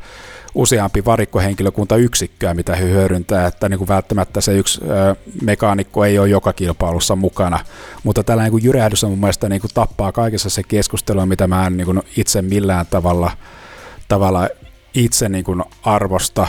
useampi 0.54 1.04
varikkohenkilökuntayksikköä, 1.04 2.54
mitä 2.54 2.76
he 2.76 2.84
hyödyntää, 2.84 3.46
että 3.46 3.68
niin 3.68 3.78
kuin 3.78 3.88
välttämättä 3.88 4.40
se 4.40 4.52
yksi 4.56 4.80
ö, 4.84 5.16
mekaanikko 5.42 6.04
ei 6.04 6.18
ole 6.18 6.28
joka 6.28 6.52
kilpailussa 6.52 7.16
mukana, 7.16 7.58
mutta 8.04 8.24
tällainen 8.24 8.52
niin 8.52 8.64
jyrähdys 8.64 9.04
on 9.04 9.10
mun 9.10 9.20
mielestä 9.20 9.48
niin 9.48 9.60
kuin 9.60 9.70
tappaa 9.74 10.12
kaikessa 10.12 10.50
se 10.50 10.62
keskustelu, 10.62 11.26
mitä 11.26 11.46
mä 11.46 11.66
en 11.66 11.76
niin 11.76 11.84
kuin 11.86 12.02
itse 12.16 12.42
millään 12.42 12.86
tavalla, 12.90 13.30
tavalla 14.08 14.48
itse 14.94 15.28
niin 15.28 15.44
kuin 15.44 15.62
arvosta, 15.82 16.46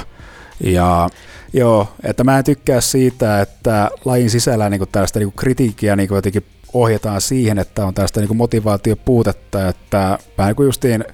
ja 0.60 1.10
joo, 1.54 1.88
että 2.04 2.24
mä 2.24 2.38
en 2.38 2.44
tykkää 2.44 2.82
siitä, 2.82 3.42
että 3.42 3.90
lajin 4.06 4.30
sisällä 4.30 4.70
niin 4.70 4.80
kuin 4.80 4.90
tällaista 4.92 5.20
niin 5.20 5.28
kuin 5.28 5.38
kritiikkiä 5.38 5.96
niin 5.96 6.08
kuin 6.08 6.16
jotenkin 6.16 6.44
ohjataan 6.74 7.22
siihen, 7.22 7.60
että 7.60 7.86
on 7.86 7.94
tästä 7.94 8.22
niin 8.22 8.38
motivaatiopuutetta, 8.38 9.68
että 9.68 10.20
vähän 10.38 10.56
kuin 10.56 10.66
justiin, 10.66 11.06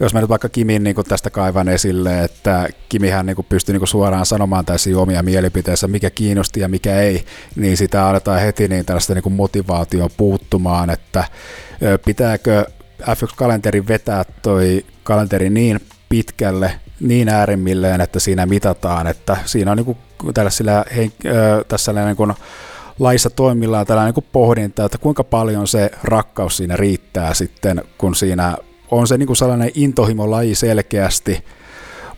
jos 0.00 0.14
mä 0.14 0.20
nyt 0.20 0.28
vaikka 0.28 0.48
Kimin 0.48 0.84
niin 0.84 0.96
tästä 1.08 1.30
kaivan 1.30 1.68
esille, 1.68 2.24
että 2.24 2.68
Kimihän 2.88 3.26
niin 3.26 3.36
pystyy 3.48 3.78
niin 3.78 3.86
suoraan 3.86 4.26
sanomaan 4.26 4.64
tässä 4.64 4.90
omia 4.96 5.22
mielipiteensä, 5.22 5.88
mikä 5.88 6.10
kiinnosti 6.10 6.60
ja 6.60 6.68
mikä 6.68 7.00
ei, 7.00 7.24
niin 7.56 7.76
sitä 7.76 8.06
aletaan 8.06 8.40
heti 8.40 8.68
niin 8.68 8.84
tällaista 8.84 9.14
niin 9.14 9.32
motivaatio 9.32 10.08
puuttumaan, 10.16 10.90
että 10.90 11.24
pitääkö 12.04 12.64
F1-kalenterin 13.02 13.88
vetää 13.88 14.24
toi 14.42 14.84
kalenteri 15.02 15.50
niin 15.50 15.80
pitkälle, 16.08 16.80
niin 17.00 17.28
äärimmilleen, 17.28 18.00
että 18.00 18.18
siinä 18.18 18.46
mitataan, 18.46 19.06
että 19.06 19.36
siinä 19.44 19.70
on 19.70 19.76
niin 19.76 19.84
kuin 19.84 19.98
tällaisilla, 20.34 20.84
tässä 21.68 21.92
niin 21.92 22.16
kuin 22.16 22.34
laissa 22.98 23.30
toimillaan 23.30 23.86
tällainen 23.86 24.14
niin 24.16 24.26
pohdinta, 24.32 24.84
että 24.84 24.98
kuinka 24.98 25.24
paljon 25.24 25.66
se 25.66 25.90
rakkaus 26.02 26.56
siinä 26.56 26.76
riittää 26.76 27.34
sitten, 27.34 27.82
kun 27.98 28.14
siinä 28.14 28.56
on 28.90 29.06
se 29.06 29.18
niin 29.18 29.26
kuin 29.26 29.36
sellainen 29.36 29.70
intohimo-laji 29.74 30.54
selkeästi, 30.54 31.44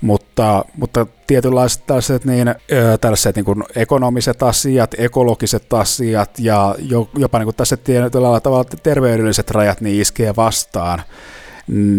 mutta, 0.00 0.64
mutta 0.76 1.06
tietynlaiset 1.26 1.86
tällaiset, 1.86 2.24
niin, 2.24 2.54
tällaiset 3.00 3.36
niin 3.36 3.44
kuin 3.44 3.64
ekonomiset 3.76 4.42
asiat, 4.42 4.94
ekologiset 4.98 5.72
asiat 5.72 6.38
ja 6.38 6.74
jopa 7.18 7.38
niin 7.38 7.46
kuin 7.46 7.56
tässä 7.56 7.76
tietyllä 7.76 8.40
tavalla 8.40 8.64
terveydelliset 8.82 9.50
rajat 9.50 9.80
niin 9.80 10.00
iskee 10.00 10.36
vastaan, 10.36 11.02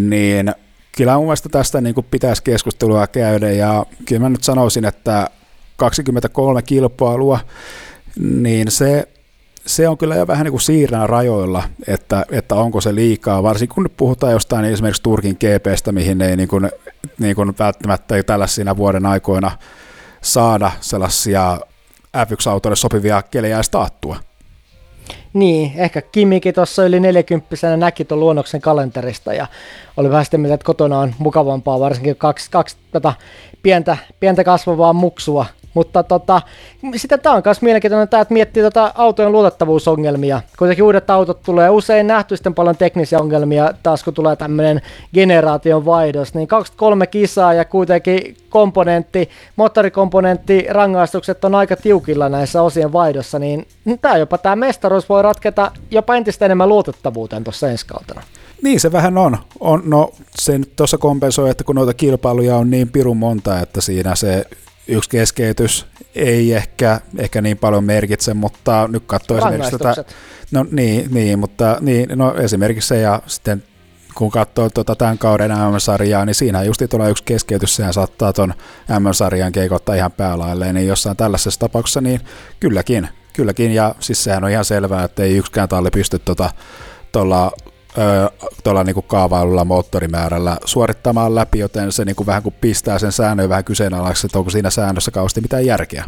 niin 0.08 0.54
kyllä 0.96 1.16
mun 1.16 1.24
mielestä 1.24 1.48
tästä 1.48 1.80
niin 1.80 1.94
kuin 1.94 2.06
pitäisi 2.10 2.42
keskustelua 2.42 3.06
käydä 3.06 3.50
ja 3.50 3.86
kyllä 4.04 4.22
mä 4.22 4.28
nyt 4.28 4.44
sanoisin, 4.44 4.84
että 4.84 5.30
23 5.76 6.62
kilpailua, 6.62 7.38
niin 8.20 8.70
se, 8.70 9.08
se 9.66 9.88
on 9.88 9.98
kyllä 9.98 10.16
jo 10.16 10.26
vähän 10.26 10.44
niin 10.44 10.52
kuin 10.52 10.60
siirrän 10.60 11.08
rajoilla, 11.08 11.62
että, 11.86 12.24
että 12.30 12.54
onko 12.54 12.80
se 12.80 12.94
liikaa, 12.94 13.42
varsinkin 13.42 13.74
kun 13.74 13.82
nyt 13.82 13.96
puhutaan 13.96 14.32
jostain 14.32 14.64
esimerkiksi 14.64 15.02
Turkin 15.02 15.36
GPstä, 15.40 15.92
mihin 15.92 16.22
ei 16.22 16.36
niin 16.36 16.48
kuin, 16.48 16.70
niin 17.18 17.36
kuin 17.36 17.54
välttämättä 17.58 18.22
tällaisina 18.22 18.76
vuoden 18.76 19.06
aikoina 19.06 19.50
saada 20.22 20.70
sellaisia 20.80 21.60
F1-autoille 22.16 22.76
sopivia 22.76 23.22
kelejä 23.22 23.56
edes 23.56 23.70
taattua. 23.70 24.16
Niin, 25.32 25.72
ehkä 25.76 26.02
Kimikin 26.02 26.54
tuossa 26.54 26.84
yli 26.84 27.00
40 27.00 27.76
näki 27.76 28.04
tuon 28.04 28.20
luonnoksen 28.20 28.60
kalenterista 28.60 29.34
ja 29.34 29.46
oli 29.96 30.10
vähän 30.10 30.24
sitä 30.24 30.38
mieltä, 30.38 30.54
että 30.54 30.64
kotona 30.64 30.98
on 30.98 31.14
mukavampaa, 31.18 31.80
varsinkin 31.80 32.16
kaksi, 32.16 32.50
kaksi 32.50 32.76
tätä 32.90 33.12
pientä, 33.62 33.96
pientä 34.20 34.44
kasvavaa 34.44 34.92
muksua 34.92 35.46
mutta 35.74 36.02
tota, 36.02 36.42
sitten 36.96 37.20
tämä 37.20 37.36
on 37.36 37.42
myös 37.44 37.62
mielenkiintoinen, 37.62 38.08
tämä, 38.08 38.20
että 38.20 38.34
miettii 38.34 38.62
tota 38.62 38.92
autojen 38.94 39.32
luotettavuusongelmia. 39.32 40.40
Kuitenkin 40.58 40.84
uudet 40.84 41.10
autot 41.10 41.42
tulee 41.42 41.70
usein 41.70 42.06
nähty 42.06 42.36
sitten 42.36 42.54
paljon 42.54 42.76
teknisiä 42.76 43.18
ongelmia, 43.18 43.74
taas 43.82 44.04
kun 44.04 44.14
tulee 44.14 44.36
tämmöinen 44.36 44.82
generaation 45.14 45.84
vaihdos, 45.84 46.34
niin 46.34 46.48
23 46.48 47.06
kisaa 47.06 47.54
ja 47.54 47.64
kuitenkin 47.64 48.36
komponentti, 48.50 49.28
moottorikomponentti, 49.56 50.66
rangaistukset 50.70 51.44
on 51.44 51.54
aika 51.54 51.76
tiukilla 51.76 52.28
näissä 52.28 52.62
osien 52.62 52.92
vaihdossa, 52.92 53.38
niin 53.38 53.66
tämä 54.00 54.16
jopa 54.16 54.38
tämä 54.38 54.56
mestaruus 54.56 55.08
voi 55.08 55.22
ratketa 55.22 55.70
jopa 55.90 56.16
entistä 56.16 56.44
enemmän 56.44 56.68
luotettavuuteen 56.68 57.44
tuossa 57.44 57.70
ensi 57.70 57.86
kautena. 57.86 58.22
Niin 58.62 58.80
se 58.80 58.92
vähän 58.92 59.18
on. 59.18 59.38
on 59.60 59.82
no 59.84 60.10
se 60.34 60.58
nyt 60.58 60.76
tuossa 60.76 60.98
kompensoi, 60.98 61.50
että 61.50 61.64
kun 61.64 61.74
noita 61.74 61.94
kilpailuja 61.94 62.56
on 62.56 62.70
niin 62.70 62.88
pirun 62.88 63.16
monta, 63.16 63.60
että 63.60 63.80
siinä 63.80 64.14
se 64.14 64.44
yksi 64.88 65.10
keskeytys 65.10 65.86
ei 66.14 66.54
ehkä, 66.54 67.00
ehkä 67.18 67.42
niin 67.42 67.58
paljon 67.58 67.84
merkitse, 67.84 68.34
mutta 68.34 68.88
nyt 68.92 69.02
katsoo 69.06 69.38
esimerkiksi 69.38 69.78
tätä, 69.78 70.04
no 70.50 70.66
niin, 70.70 71.14
niin, 71.14 71.38
mutta 71.38 71.76
niin, 71.80 72.08
no 72.14 72.34
esimerkiksi 72.34 72.88
se 72.88 73.00
ja 73.00 73.22
sitten 73.26 73.64
kun 74.14 74.30
katsoo 74.30 74.70
tuota 74.70 74.96
tämän 74.96 75.18
kauden 75.18 75.50
M-sarjaa, 75.50 76.24
niin 76.24 76.34
siinä 76.34 76.62
just 76.62 76.82
tulee 76.90 77.10
yksi 77.10 77.24
keskeytys, 77.24 77.76
sehän 77.76 77.94
saattaa 77.94 78.32
tuon 78.32 78.54
M-sarjan 79.00 79.52
keikottaa 79.52 79.94
ihan 79.94 80.12
päälailleen, 80.12 80.74
niin 80.74 80.86
jossain 80.86 81.16
tällaisessa 81.16 81.60
tapauksessa, 81.60 82.00
niin 82.00 82.20
kylläkin, 82.60 83.08
kylläkin, 83.32 83.70
ja 83.70 83.94
siis 84.00 84.24
sehän 84.24 84.44
on 84.44 84.50
ihan 84.50 84.64
selvää, 84.64 85.04
että 85.04 85.22
ei 85.22 85.36
yksikään 85.36 85.68
talli 85.68 85.90
pysty 85.90 86.18
tuota, 86.18 86.50
tuolla 87.12 87.52
tuolla 88.64 88.84
niin 88.84 89.04
kaavailulla 89.06 89.64
moottorimäärällä 89.64 90.56
suorittamaan 90.64 91.34
läpi, 91.34 91.58
joten 91.58 91.92
se 91.92 92.04
niin 92.04 92.16
kuin 92.16 92.26
vähän 92.26 92.42
kuin 92.42 92.54
pistää 92.60 92.98
sen 92.98 93.12
säännön 93.12 93.48
vähän 93.48 93.64
kyseenalaiseksi, 93.64 94.26
että 94.26 94.38
onko 94.38 94.50
siinä 94.50 94.70
säännössä 94.70 95.10
kauheasti 95.10 95.40
mitään 95.40 95.66
järkeä. 95.66 96.04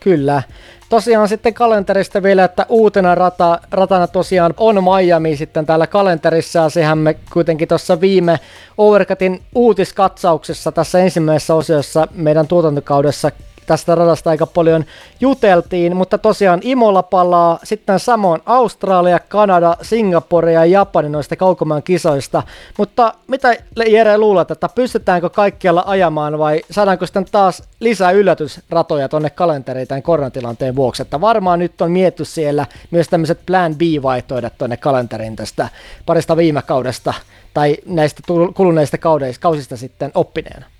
Kyllä. 0.00 0.42
Tosiaan 0.88 1.28
sitten 1.28 1.54
kalenterista 1.54 2.22
vielä, 2.22 2.44
että 2.44 2.66
uutena 2.68 3.14
rata, 3.14 3.60
ratana 3.70 4.06
tosiaan 4.06 4.54
on 4.56 4.84
Miami 4.84 5.36
sitten 5.36 5.66
täällä 5.66 5.86
kalenterissa 5.86 6.58
ja 6.58 6.68
sehän 6.68 6.98
me 6.98 7.16
kuitenkin 7.32 7.68
tuossa 7.68 8.00
viime 8.00 8.40
Overcutin 8.78 9.42
uutiskatsauksessa 9.54 10.72
tässä 10.72 10.98
ensimmäisessä 10.98 11.54
osiossa 11.54 12.08
meidän 12.14 12.46
tuotantokaudessa 12.46 13.30
tästä 13.66 13.94
radasta 13.94 14.30
aika 14.30 14.46
paljon 14.46 14.84
juteltiin, 15.20 15.96
mutta 15.96 16.18
tosiaan 16.18 16.60
Imola 16.62 17.02
palaa, 17.02 17.58
sitten 17.64 18.00
samoin 18.00 18.40
Australia, 18.46 19.18
Kanada, 19.18 19.76
Singapore 19.82 20.52
ja 20.52 20.64
Japani 20.64 21.08
noista 21.08 21.36
kaukomaan 21.36 21.82
kisoista, 21.82 22.42
mutta 22.78 23.14
mitä 23.26 23.56
Jere 23.86 24.18
luulet, 24.18 24.50
että 24.50 24.68
pystytäänkö 24.74 25.30
kaikkialla 25.30 25.84
ajamaan 25.86 26.38
vai 26.38 26.60
saadaanko 26.70 27.06
sitten 27.06 27.26
taas 27.32 27.62
lisää 27.80 28.10
yllätysratoja 28.10 29.08
tuonne 29.08 29.30
kalenteriin 29.30 29.88
tämän 29.88 30.02
koronatilanteen 30.02 30.76
vuoksi, 30.76 31.02
että 31.02 31.20
varmaan 31.20 31.58
nyt 31.58 31.80
on 31.80 31.90
mietty 31.90 32.24
siellä 32.24 32.66
myös 32.90 33.08
tämmöiset 33.08 33.40
plan 33.46 33.74
B-vaihtoehdot 33.74 34.52
tuonne 34.58 34.76
kalenteriin 34.76 35.36
tästä 35.36 35.68
parista 36.06 36.36
viime 36.36 36.62
kaudesta 36.62 37.14
tai 37.54 37.76
näistä 37.86 38.22
kuluneista 38.54 38.98
kausista 39.40 39.76
sitten 39.76 40.10
oppineena. 40.14 40.71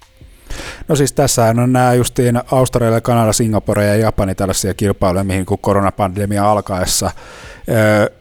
No 0.89 0.97
siis 0.97 1.13
tässä 1.13 1.45
on 1.45 1.73
nämä 1.73 1.95
justiin 1.95 2.41
Australia, 2.53 3.01
Kanada, 3.01 3.33
Singapore 3.33 3.87
ja 3.87 3.97
Japani 3.97 4.35
tällaisia 4.35 4.75
kilpailuja, 4.75 5.25
mihin 5.25 5.47
kun 5.47 5.59
koronapandemia 5.59 6.51
alkaessa 6.51 7.11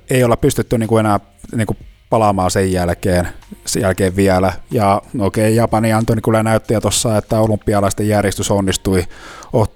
ei 0.10 0.24
olla 0.24 0.38
pystytty 0.38 0.78
niin 0.78 0.90
kuin 0.90 1.00
enää 1.00 1.20
niin 1.56 1.68
kuin 1.68 1.78
palaamaan 2.12 2.52
sen 2.52 2.72
jälkeen, 2.72 3.28
sen 3.66 3.82
jälkeen 3.82 4.16
vielä. 4.16 4.54
Ja 4.72 5.02
no 5.14 5.26
okei, 5.26 5.44
okay, 5.44 5.56
Japani 5.56 5.94
antoi 5.94 6.16
niin 6.16 6.24
kyllä 6.24 6.44
näyttiä 6.44 6.82
tuossa, 6.82 7.18
että 7.18 7.40
olympialaisten 7.40 8.08
järjestys 8.08 8.52
onnistui, 8.52 9.04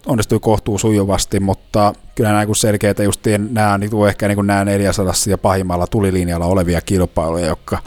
onnistui 0.06 0.40
kohtuu 0.40 0.78
sujuvasti, 0.78 1.40
mutta 1.40 1.94
kyllä 2.16 2.30
nämä 2.30 2.46
niin 2.46 2.56
selkeitä 2.56 3.04
justiin 3.04 3.54
nämä 3.54 3.78
niin 3.78 4.08
ehkä 4.08 4.28
niin 4.28 4.36
kuin 4.36 4.48
nämä 4.48 4.66
400 4.66 5.14
ja 5.28 5.38
pahimmalla 5.38 5.88
tulilinjalla 5.88 6.46
olevia 6.46 6.82
kilpailuja, 6.82 7.48
jotka 7.48 7.78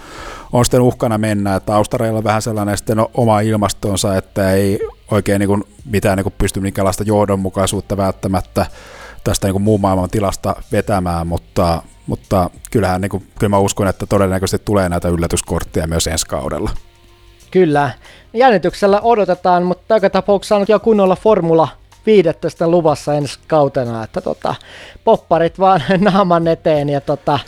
on 0.52 0.64
sitten 0.64 0.80
uhkana 0.80 1.18
mennä, 1.18 1.54
että 1.54 1.76
Australialla 1.76 2.24
vähän 2.24 2.42
sellainen 2.42 2.76
sitten 2.76 2.98
oma 3.14 3.40
ilmastonsa, 3.40 4.16
että 4.16 4.52
ei 4.52 4.80
oikein 5.10 5.38
niin 5.38 5.48
kuin 5.48 5.64
mitään 5.84 6.16
niin 6.16 6.24
kuin 6.24 6.34
pysty 6.38 6.60
minkäänlaista 6.60 7.04
johdonmukaisuutta 7.06 7.96
välttämättä 7.96 8.66
tästä 9.24 9.46
niin 9.46 9.52
kuin 9.52 9.62
muun 9.62 9.80
maailman 9.80 10.10
tilasta 10.10 10.56
vetämään, 10.72 11.26
mutta, 11.26 11.82
mutta 12.06 12.50
kyllähän 12.70 13.00
niin 13.00 13.10
kuin, 13.10 13.26
kyllä 13.38 13.48
mä 13.48 13.58
uskon, 13.58 13.88
että 13.88 14.06
todennäköisesti 14.06 14.64
tulee 14.64 14.88
näitä 14.88 15.08
yllätyskortteja 15.08 15.86
myös 15.86 16.06
ensi 16.06 16.26
kaudella. 16.26 16.70
Kyllä. 17.50 17.90
Jännityksellä 18.32 19.00
odotetaan, 19.00 19.62
mutta 19.62 19.94
joka 19.94 20.10
tapauksessa 20.10 20.56
on 20.56 20.64
jo 20.68 20.80
kunnolla 20.80 21.16
formula 21.16 21.68
viidettä 22.06 22.48
sitten 22.48 22.70
luvassa 22.70 23.14
ensi 23.14 23.38
kautena, 23.46 24.04
että 24.04 24.20
tota, 24.20 24.54
popparit 25.04 25.58
vaan 25.58 25.82
naaman 26.12 26.48
eteen 26.48 26.88
ja 26.88 27.00
tota, 27.00 27.38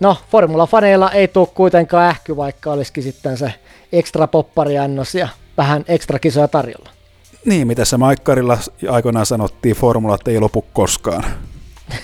No, 0.00 0.16
Formula-faneilla 0.30 1.10
ei 1.12 1.28
tule 1.28 1.48
kuitenkaan 1.54 2.08
ähky, 2.08 2.36
vaikka 2.36 2.72
olisikin 2.72 3.02
sitten 3.02 3.36
se 3.36 3.54
ekstra 3.92 4.26
poppariannos 4.26 5.14
ja 5.14 5.28
vähän 5.56 5.84
ekstra 5.88 6.18
kisoja 6.18 6.48
tarjolla. 6.48 6.90
Niin, 7.46 7.66
mitä 7.66 7.84
se 7.84 7.96
Maikkarilla 7.96 8.58
aikoinaan 8.90 9.26
sanottiin, 9.26 9.76
formulat 9.76 10.28
ei 10.28 10.40
lopu 10.40 10.64
koskaan. 10.72 11.24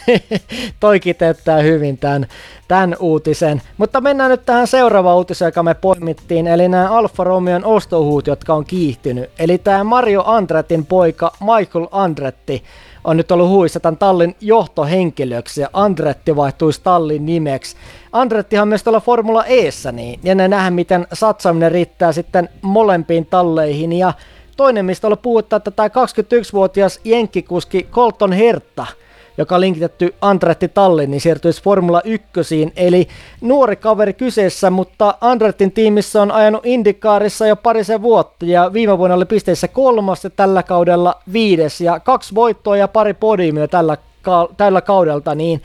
toi 0.81 1.01
kiteyttää 1.01 1.59
hyvin 1.59 1.99
tämän, 1.99 2.27
tämän 2.69 2.97
uutisen. 3.01 3.63
Mutta 3.79 4.01
mennään 4.01 4.31
nyt 4.31 4.47
tähän 4.47 4.67
seuraavaan 4.67 5.17
uutiseen, 5.17 5.47
joka 5.49 5.63
me 5.63 5.75
poimittiin, 5.75 6.47
eli 6.47 6.69
nämä 6.69 6.91
Alfa 6.91 7.25
Romeon 7.25 7.65
ostohuut, 7.65 8.27
jotka 8.27 8.55
on 8.55 8.65
kiihtynyt. 8.65 9.31
Eli 9.39 9.59
tämä 9.59 9.85
Mario 9.85 10.23
Andrettin 10.27 10.87
poika 10.87 11.33
Michael 11.41 11.87
Andretti 11.91 12.63
on 13.05 13.17
nyt 13.17 13.31
ollut 13.31 13.49
huissa 13.49 13.81
tämän 13.81 13.97
tallin 13.97 14.37
johtohenkilöksi 14.41 15.61
ja 15.61 15.69
Andretti 15.73 16.37
vaihtuisi 16.37 16.81
tallin 16.85 17.27
nimeksi. 17.27 17.77
Andrettihan 18.13 18.69
myös 18.69 18.83
tuolla 18.83 19.01
Formula 19.01 19.45
Eessä, 19.45 19.93
niin 19.93 20.21
ja 20.23 20.35
ne 20.35 20.49
nähdään 20.49 20.75
miten 20.75 21.07
satsaaminen 21.13 21.73
riittää 21.73 22.13
sitten 22.13 22.49
molempiin 22.63 23.27
talleihin 23.27 23.93
ja 23.93 24.13
toinen, 24.57 24.85
mistä 24.85 25.07
on 25.07 25.19
puhuttu, 25.23 25.57
että 25.57 25.71
tämä 25.71 25.89
21-vuotias 25.89 27.01
jenkkikuski 27.05 27.89
Colton 27.93 28.33
Herta– 28.33 28.87
joka 29.39 29.55
on 29.55 29.61
linkitetty 29.61 30.15
Andretti 30.21 30.69
Tallin, 30.69 31.11
niin 31.11 31.21
siirtyisi 31.21 31.63
Formula 31.63 32.01
1, 32.05 32.73
eli 32.77 33.09
nuori 33.41 33.77
kaveri 33.77 34.13
kyseessä, 34.13 34.71
mutta 34.71 35.15
Andrettin 35.21 35.73
tiimissä 35.73 36.23
on 36.23 36.31
ajanut 36.31 36.67
Indikaarissa 36.67 37.47
jo 37.47 37.57
parisen 37.57 38.03
vuotta, 38.03 38.45
ja 38.45 38.73
viime 38.73 38.99
vuonna 38.99 39.17
oli 39.17 39.25
pisteissä 39.25 39.69
kolmas 39.69 40.25
ja 40.25 40.31
tällä 40.31 40.63
kaudella 40.63 41.23
viides, 41.33 41.81
ja 41.81 42.01
kaksi 42.01 42.35
voittoa 42.35 42.77
ja 42.77 42.89
pari 42.89 43.15
podiumia 43.15 43.69
tällä, 43.69 43.97
ka- 44.23 44.49
tällä 44.57 44.81
kaudelta, 44.81 45.35
niin 45.35 45.63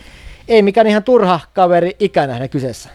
ei 0.47 0.61
mikään 0.61 0.87
ihan 0.87 1.03
turha 1.03 1.39
kaveri 1.53 1.95
ikänä 1.99 2.47
kyseessä. 2.47 2.89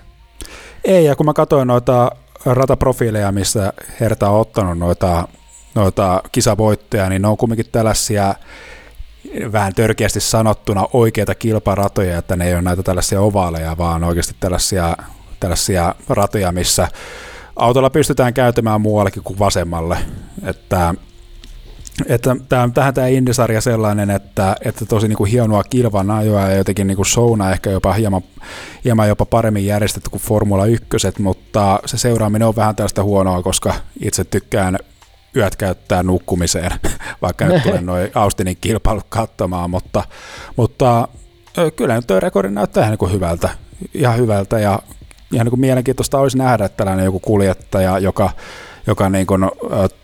Ei, 0.84 1.04
ja 1.04 1.16
kun 1.16 1.26
mä 1.26 1.32
katsoin 1.32 1.68
noita 1.68 2.10
rataprofiileja, 2.46 3.32
missä 3.32 3.72
Herta 4.00 4.30
on 4.30 4.40
ottanut 4.40 4.78
noita, 4.78 5.28
noita 5.74 6.22
kisavoittoja, 6.32 7.08
niin 7.08 7.22
ne 7.22 7.28
on 7.28 7.36
kumminkin 7.36 7.66
tällaisia 7.72 8.34
vähän 9.52 9.74
törkeästi 9.74 10.20
sanottuna 10.20 10.86
oikeita 10.92 11.34
kilparatoja, 11.34 12.18
että 12.18 12.36
ne 12.36 12.46
ei 12.46 12.54
ole 12.54 12.62
näitä 12.62 12.82
tällaisia 12.82 13.20
ovaaleja, 13.20 13.78
vaan 13.78 14.04
oikeasti 14.04 14.34
tällaisia, 14.40 14.96
tällaisia 15.40 15.94
ratoja, 16.08 16.52
missä 16.52 16.88
autolla 17.56 17.90
pystytään 17.90 18.34
käytämään 18.34 18.80
muuallekin 18.80 19.22
kuin 19.22 19.38
vasemmalle. 19.38 19.98
Että, 20.44 20.94
että 22.06 22.36
tähän, 22.48 22.72
tähän 22.72 22.94
tämä 22.94 23.06
Indisarja 23.06 23.60
sellainen, 23.60 24.10
että, 24.10 24.56
että 24.64 24.86
tosi 24.86 25.08
niin 25.08 25.16
kuin 25.16 25.30
hienoa 25.30 25.64
kilvan 25.64 26.10
ajoa 26.10 26.40
ja 26.40 26.56
jotenkin 26.56 26.96
kuin 26.96 27.06
showna 27.06 27.52
ehkä 27.52 27.70
jopa 27.70 27.92
hieman, 27.92 28.22
hieman 28.84 29.08
jopa 29.08 29.26
paremmin 29.26 29.66
järjestetty 29.66 30.10
kuin 30.10 30.22
Formula 30.22 30.66
1, 30.66 30.86
mutta 31.18 31.80
se 31.84 31.98
seuraaminen 31.98 32.48
on 32.48 32.56
vähän 32.56 32.76
tästä 32.76 33.02
huonoa, 33.02 33.42
koska 33.42 33.74
itse 34.00 34.24
tykkään 34.24 34.78
yöt 35.36 35.56
käyttää 35.56 36.02
nukkumiseen, 36.02 36.70
vaikka 37.22 37.44
nyt 37.44 37.62
tulen 37.62 37.86
noin 37.86 38.10
Austinin 38.14 38.58
kilpailut 38.60 39.06
katsomaan, 39.08 39.70
mutta, 39.70 40.04
mutta 40.56 41.08
kyllä 41.76 41.94
nyt 41.94 42.06
tuo 42.06 42.20
rekordi 42.20 42.50
näyttää 42.50 42.84
ihan 42.84 42.96
niin 43.00 43.12
hyvältä, 43.12 43.48
ihan 43.94 44.16
hyvältä 44.16 44.58
ja 44.58 44.78
ihan 45.32 45.46
niin 45.46 45.60
mielenkiintoista 45.60 46.18
olisi 46.18 46.38
nähdä 46.38 46.68
tällainen 46.68 47.04
joku 47.04 47.20
kuljettaja, 47.20 47.98
joka, 47.98 48.30
joka 48.86 49.08
niin 49.08 49.26
kuin, 49.26 49.50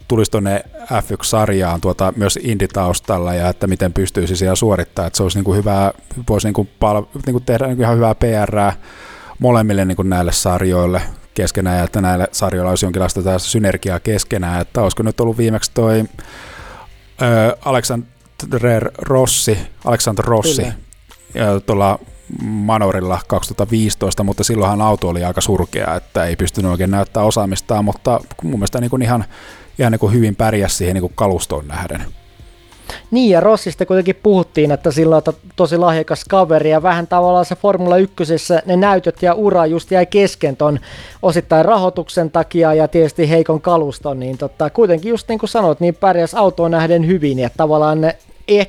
tulisi 0.09 0.31
tuonne 0.31 0.65
F1-sarjaan 0.83 1.81
tuota, 1.81 2.13
myös 2.17 2.39
inditaustalla 2.43 3.35
ja 3.35 3.49
että 3.49 3.67
miten 3.67 3.93
pystyisi 3.93 4.37
siellä 4.37 4.55
suorittaa, 4.55 5.07
että 5.07 5.17
se 5.17 5.23
olisi 5.23 5.39
niin 5.39 5.45
kuin 5.45 5.59
hyvä, 5.59 5.93
voisi 6.29 6.47
niin 6.47 6.55
kuin 6.55 6.71
pal- 6.81 7.05
niin 7.27 7.33
kuin 7.33 7.45
tehdä 7.45 7.67
niin 7.67 7.77
kuin 7.77 7.85
ihan 7.85 7.97
hyvää 7.97 8.15
PR 8.15 8.73
molemmille 9.39 9.85
niin 9.85 9.97
kuin 9.97 10.11
näille 10.11 10.33
sarjoille, 10.33 11.03
keskenään 11.43 11.79
ja 11.79 11.85
että 11.85 12.01
näillä 12.01 12.27
sarjoilla 12.33 12.71
olisi 12.71 12.87
jonkinlaista 12.87 13.23
tässä 13.23 13.51
synergiaa 13.51 14.01
keskenään, 14.01 14.61
että 14.61 14.83
olisiko 14.83 15.03
nyt 15.03 15.21
ollut 15.21 15.39
viimeksi 15.39 15.71
toi 15.75 16.05
ö, 17.23 17.57
Alexander 17.65 18.91
Rossi, 18.99 19.59
Alexander 19.85 20.25
Rossi 20.25 20.67
ja 21.35 21.61
tuolla 21.61 21.99
Manorilla 22.43 23.21
2015, 23.27 24.25
mutta 24.25 24.45
silloinhan 24.45 24.83
auto 24.83 25.09
oli 25.09 25.25
aika 25.25 25.41
surkea, 25.41 25.95
että 25.95 26.25
ei 26.25 26.37
pystynyt 26.37 26.71
oikein 26.71 26.91
näyttää 26.91 27.23
osaamistaan, 27.23 27.85
mutta 27.85 28.21
mun 28.43 28.53
mielestä 28.53 28.81
niin 28.81 28.91
kuin 28.91 29.03
ihan, 29.03 29.25
ihan 29.79 29.93
niin 29.93 30.01
kuin 30.01 30.13
hyvin 30.13 30.37
pärjäsi 30.37 30.77
siihen 30.77 30.95
niin 30.95 31.03
kuin 31.03 31.13
kalustoon 31.15 31.69
nähden. 31.69 32.07
Niin, 33.11 33.31
ja 33.31 33.41
Rossista 33.41 33.87
kuitenkin 33.87 34.21
puhuttiin, 34.23 34.71
että 34.71 34.91
sillä 34.91 35.17
on 35.17 35.23
tosi 35.57 35.77
lahjakas 35.77 36.25
kaveri, 36.29 36.71
ja 36.71 36.83
vähän 36.83 37.07
tavallaan 37.07 37.45
se 37.45 37.57
Formula 37.57 37.97
1 37.97 38.15
ne 38.67 38.77
näytöt 38.77 39.23
ja 39.23 39.35
ura 39.35 39.67
just 39.67 39.91
jäi 39.91 40.07
kesken 40.07 40.57
ton 40.57 40.81
osittain 41.23 41.65
rahoituksen 41.65 42.31
takia 42.31 42.75
ja 42.75 42.89
tietysti 42.89 43.31
heikon 43.31 43.61
kaluston, 43.61 44.21
niin 44.21 44.39
tota, 44.39 44.71
kuitenkin 44.71 45.11
just 45.11 45.29
niin 45.29 45.39
kuin 45.39 45.51
sanoit, 45.51 45.81
niin 45.81 45.95
pärjäs 45.95 46.35
autoon 46.35 46.71
nähden 46.71 47.07
hyvin, 47.07 47.39
ja 47.39 47.51
tavallaan 47.57 48.01
ne 48.01 48.17
ei 48.49 48.67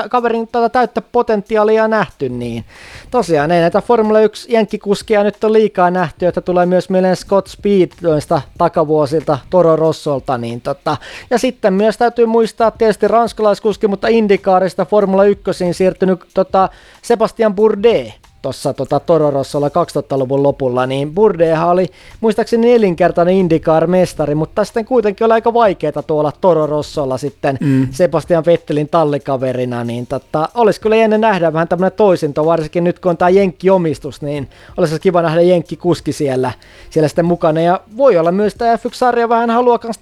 ehkä 0.00 0.08
kaverin 0.08 0.48
tätä 0.48 0.68
täyttä 0.68 1.02
potentiaalia 1.02 1.88
nähty, 1.88 2.28
niin 2.28 2.64
tosiaan 3.10 3.50
ei 3.50 3.60
näitä 3.60 3.80
Formula 3.82 4.20
1 4.20 4.52
jenkkikuskia 4.52 5.24
nyt 5.24 5.44
on 5.44 5.52
liikaa 5.52 5.90
nähty, 5.90 6.26
että 6.26 6.40
tulee 6.40 6.66
myös 6.66 6.90
mieleen 6.90 7.16
Scott 7.16 7.46
Speed 7.46 7.88
noista 8.00 8.42
takavuosilta 8.58 9.38
Toro 9.50 9.76
Rossolta, 9.76 10.38
niin 10.38 10.60
tota, 10.60 10.96
ja 11.30 11.38
sitten 11.38 11.74
myös 11.74 11.96
täytyy 11.96 12.26
muistaa 12.26 12.70
tietysti 12.70 13.08
ranskalaiskuski, 13.08 13.88
mutta 13.88 14.08
Indikaarista 14.08 14.84
Formula 14.84 15.24
1 15.24 15.44
siirtynyt 15.72 16.20
tota 16.34 16.68
Sebastian 17.02 17.54
Bourdais, 17.54 18.14
tuossa 18.46 18.74
tota, 18.74 19.00
Tororossolla 19.00 19.68
2000-luvun 19.68 20.42
lopulla, 20.42 20.86
niin 20.86 21.14
Burdeha 21.14 21.70
oli 21.70 21.86
muistaakseni 22.20 22.72
nelinkertainen 22.72 23.34
IndyCar-mestari, 23.34 24.34
mutta 24.34 24.64
sitten 24.64 24.84
kuitenkin 24.84 25.24
oli 25.24 25.32
aika 25.32 25.54
vaikeaa 25.54 26.02
tuolla 26.06 26.32
Tororossolla 26.40 27.18
sitten 27.18 27.58
mm. 27.60 27.88
Sebastian 27.90 28.44
Vettelin 28.46 28.88
tallikaverina, 28.88 29.84
niin 29.84 30.06
tota, 30.06 30.48
olisi 30.54 30.80
kyllä 30.80 30.96
ennen 30.96 31.20
nähdä 31.20 31.52
vähän 31.52 31.68
tämmöinen 31.68 31.96
toisinto, 31.96 32.46
varsinkin 32.46 32.84
nyt 32.84 32.98
kun 32.98 33.10
on 33.10 33.16
tämä 33.16 33.28
Jenkki-omistus, 33.28 34.22
niin 34.22 34.48
olisi 34.76 35.00
kiva 35.00 35.22
nähdä 35.22 35.40
Jenkki-kuski 35.40 36.12
siellä, 36.12 36.52
siellä 36.90 37.08
sitten 37.08 37.24
mukana, 37.24 37.60
ja 37.60 37.80
voi 37.96 38.18
olla 38.18 38.32
myös 38.32 38.54
tämä 38.54 38.76
F1-sarja 38.76 39.28
vähän 39.28 39.50
haluaa 39.50 39.78
myös 39.82 39.98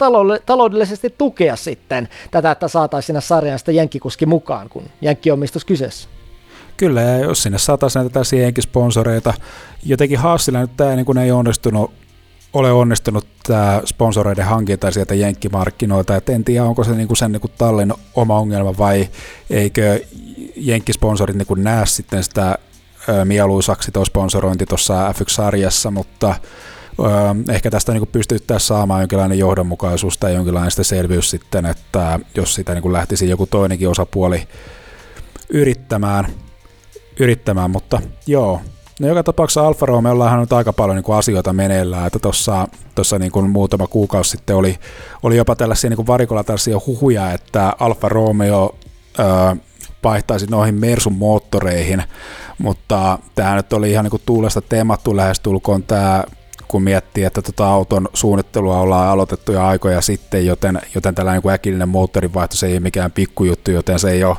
taloudellisesti 0.47 1.14
tukea 1.18 1.57
sitten 1.57 2.09
tätä, 2.30 2.51
että 2.51 2.68
saataisiin 2.68 3.07
sinne 3.07 3.20
sarjaan 3.20 3.59
sitä 3.59 3.72
Jenkki-kuski 3.72 4.26
mukaan, 4.26 4.68
kun 4.68 4.82
Jenkki-omistus 5.01 5.64
kyseessä. 5.64 6.14
Kyllä, 6.77 7.03
ja 7.03 7.18
jos 7.18 7.43
sinne 7.43 7.59
saataisiin 7.59 8.01
näitä 8.01 8.12
tällaisia 8.12 8.62
sponsoreita, 8.62 9.35
jotenkin 9.85 10.18
Haasilla 10.18 10.61
nyt 10.61 10.77
tämä 10.77 10.97
niin 10.97 11.18
ei 11.18 11.31
onnistunut, 11.31 11.91
ole 12.53 12.72
onnistunut 12.72 13.27
tämä 13.47 13.83
sponsoreiden 13.85 14.45
hankinta 14.45 14.91
sieltä 14.91 15.14
jenkkimarkkinoilta, 15.14 16.16
että 16.16 16.33
en 16.33 16.45
tiedä, 16.45 16.64
onko 16.64 16.85
se 16.85 16.93
niin 16.93 17.07
kuin 17.07 17.16
sen 17.16 17.33
niin 17.33 17.41
kuin 17.41 17.53
tallin 17.59 17.93
oma 18.14 18.39
ongelma 18.39 18.79
vai 18.79 19.09
eikö 19.51 20.01
jenkkisponsorit 20.57 21.37
niin 21.37 21.64
näe 21.64 21.87
sitten 21.87 22.25
sitä 22.25 22.59
mieluisaksi 23.25 23.93
tuo 23.93 24.05
sponsorointi 24.05 24.66
tuossa 24.66 25.12
F1-sarjassa, 25.12 25.91
mutta 25.91 26.35
ehkä 27.49 27.70
tästä 27.70 27.93
niin 27.93 28.07
pystyttäisiin 28.07 28.66
saamaan 28.66 29.01
jonkinlainen 29.01 29.39
johdonmukaisuus 29.39 30.18
tai 30.18 30.35
jonkinlainen 30.35 30.70
selvyys 30.70 31.31
sitten, 31.31 31.66
että 31.66 32.20
jos 32.35 32.55
sitä 32.55 32.75
niin 32.75 32.93
lähtisi 32.93 33.29
joku 33.29 33.47
toinenkin 33.47 33.89
osapuoli 33.89 34.49
yrittämään, 35.49 36.27
yrittämään, 37.21 37.71
mutta 37.71 38.01
joo. 38.27 38.61
No 39.01 39.09
joka 39.09 39.23
tapauksessa 39.23 39.67
Alfa 39.67 39.87
Romeollahan 39.87 40.41
on 40.41 40.47
aika 40.51 40.73
paljon 40.73 40.97
niin 40.97 41.05
kuin 41.05 41.19
asioita 41.19 41.53
meneillään, 41.53 42.07
että 42.07 42.19
tuossa, 42.19 42.69
tuossa 42.95 43.19
niin 43.19 43.33
kuin 43.33 43.51
muutama 43.51 43.87
kuukausi 43.87 44.31
sitten 44.31 44.57
oli, 44.57 44.79
oli 45.23 45.37
jopa 45.37 45.57
tällaisia 45.57 45.91
niin 45.91 45.97
kuin 45.97 46.07
varikolla 46.07 46.45
tällaisia 46.45 46.81
huhuja, 46.87 47.33
että 47.33 47.73
Alfa 47.81 48.09
Romeo 48.09 48.75
öö, 49.19 49.27
vaihtaisi 50.05 50.47
noihin 50.47 50.75
Mersun 50.75 51.12
moottoreihin, 51.12 52.03
mutta 52.59 53.19
tämä 53.35 53.57
nyt 53.57 53.73
oli 53.73 53.91
ihan 53.91 54.05
niin 54.05 54.11
kuin 54.11 54.23
tuulesta 54.27 54.62
teemattu 54.62 55.17
lähestulkoon 55.17 55.83
tämä 55.83 56.25
kun 56.69 56.83
miettii, 56.83 57.25
että 57.25 57.43
tota 57.43 57.69
auton 57.69 58.09
suunnittelua 58.12 58.81
ollaan 58.81 59.09
aloitettu 59.09 59.53
jo 59.53 59.65
aikoja 59.65 60.01
sitten, 60.01 60.47
joten, 60.47 60.81
joten 60.95 61.15
tällainen 61.15 61.43
niin 61.45 61.55
äkillinen 61.55 61.89
moottorivaihto 61.89 62.57
se 62.57 62.67
ei 62.67 62.73
ole 62.73 62.81
mikään 62.81 63.12
pikkujuttu, 63.12 63.71
joten 63.71 63.99
se 63.99 64.11
ei 64.11 64.25
ole, 64.25 64.37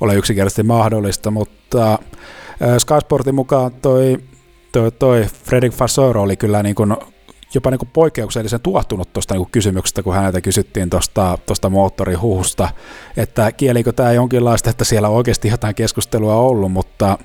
ole 0.00 0.14
yksinkertaisesti 0.14 0.62
mahdollista, 0.62 1.30
mutta 1.30 1.98
Sky 2.78 2.94
Sportin 3.00 3.34
mukaan 3.34 3.72
toi, 3.72 4.18
toi, 4.72 4.92
toi 4.92 5.26
Fredrik 5.44 5.72
Fassoro 5.72 6.22
oli 6.22 6.36
kyllä 6.36 6.62
niin 6.62 6.74
kuin 6.74 6.96
jopa 7.54 7.70
niin 7.70 7.78
kuin 7.78 7.90
poikkeuksellisen 7.92 8.60
tuottunut 8.60 9.12
tuosta 9.12 9.34
niin 9.34 9.48
kysymyksestä, 9.52 10.02
kun 10.02 10.14
häneltä 10.14 10.40
kysyttiin 10.40 10.90
tuosta 11.46 11.70
moottorihuhusta, 11.70 12.68
että 13.16 13.52
kielikö 13.52 13.92
tämä 13.92 14.12
jonkinlaista, 14.12 14.70
että 14.70 14.84
siellä 14.84 15.08
on 15.08 15.14
oikeasti 15.14 15.48
jotain 15.48 15.74
keskustelua 15.74 16.34
ollut, 16.34 16.72
mutta, 16.72 17.18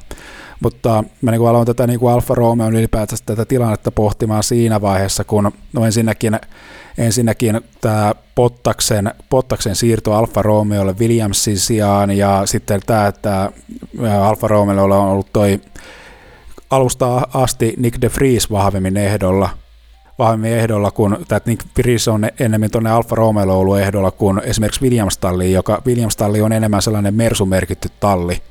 mutta 0.64 1.04
mä 1.22 1.32
niin 1.32 1.40
kuin 1.40 1.50
aloin 1.50 1.66
tätä 1.66 1.88
niin 1.88 2.00
kuin 2.00 2.14
Alfa 2.14 2.36
Romeo 2.36 2.70
ylipäätänsä 2.70 3.24
tätä 3.26 3.46
tilannetta 3.46 3.92
pohtimaan 3.92 4.44
siinä 4.44 4.82
vaiheessa, 4.82 5.24
kun 5.24 5.52
no 5.74 5.86
ensinnäkin 5.86 6.40
ensinnäkin 6.98 7.62
tämä 7.82 8.14
Pottaksen, 8.36 9.12
Pottaksen 9.30 9.76
siirto 9.76 10.14
Alfa 10.14 10.42
Romeolle 10.42 10.96
Williamsin 11.00 11.58
sijaan 11.58 12.12
ja 12.12 12.42
sitten 12.46 12.82
tämä, 12.86 13.08
että 13.08 13.52
Alfa 14.22 14.48
Romeolle 14.48 14.96
on 14.96 15.08
ollut 15.08 15.34
toi 15.34 15.62
alusta 16.70 17.28
asti 17.34 17.74
Nick 17.78 18.02
de 18.02 18.12
Vries 18.16 18.52
vahvemmin 18.52 18.98
ehdolla, 18.98 19.50
vahvemmin 20.20 20.52
ehdolla, 20.52 20.92
kun 20.92 21.26
tämä 21.28 21.40
Nick 21.46 21.66
Vries 21.78 22.08
on 22.08 22.28
enemmän 22.40 22.72
tuonne 22.72 22.92
Alfa 22.92 23.16
Romeolle 23.16 23.54
ollut 23.54 23.80
ehdolla 23.80 24.12
kuin 24.12 24.42
esimerkiksi 24.44 24.82
Williams-talli, 24.82 25.52
joka 25.52 25.82
Williams-talli 25.88 26.42
on 26.42 26.52
enemmän 26.52 26.82
sellainen 26.82 27.14
Mersu-merkitty 27.14 27.90
talli, 28.00 28.42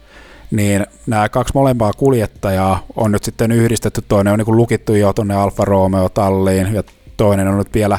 niin 0.53 0.87
nämä 1.07 1.29
kaksi 1.29 1.55
molempaa 1.55 1.93
kuljettajaa 1.93 2.85
on 2.97 3.13
nyt 3.13 3.25
sitten 3.25 3.53
yhdistetty, 3.53 4.03
toinen 4.09 4.33
on 4.33 4.39
niin 4.39 4.57
lukittu 4.57 4.95
jo 4.95 5.13
tuonne 5.13 5.35
Alfa 5.35 5.65
Romeo 5.65 6.09
talliin 6.09 6.75
ja 6.75 6.83
toinen 7.17 7.49
on 7.49 7.59
nyt 7.59 7.75
vielä, 7.75 7.99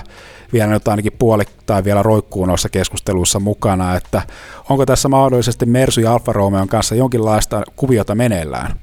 vielä 0.53 0.71
nyt 0.71 0.87
ainakin 0.87 1.13
puoliktain 1.19 1.83
vielä 1.83 2.03
roikkuu 2.03 2.45
noissa 2.45 2.69
keskusteluissa 2.69 3.39
mukana, 3.39 3.95
että 3.95 4.21
onko 4.69 4.85
tässä 4.85 5.09
mahdollisesti 5.09 5.65
Mersu 5.65 6.01
ja 6.01 6.13
Alfa 6.13 6.33
Romeon 6.33 6.67
kanssa 6.67 6.95
jonkinlaista 6.95 7.63
kuviota 7.75 8.15
meneillään? 8.15 8.79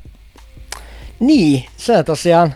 Niin, 1.21 1.65
se 1.77 2.03
tosiaan 2.03 2.55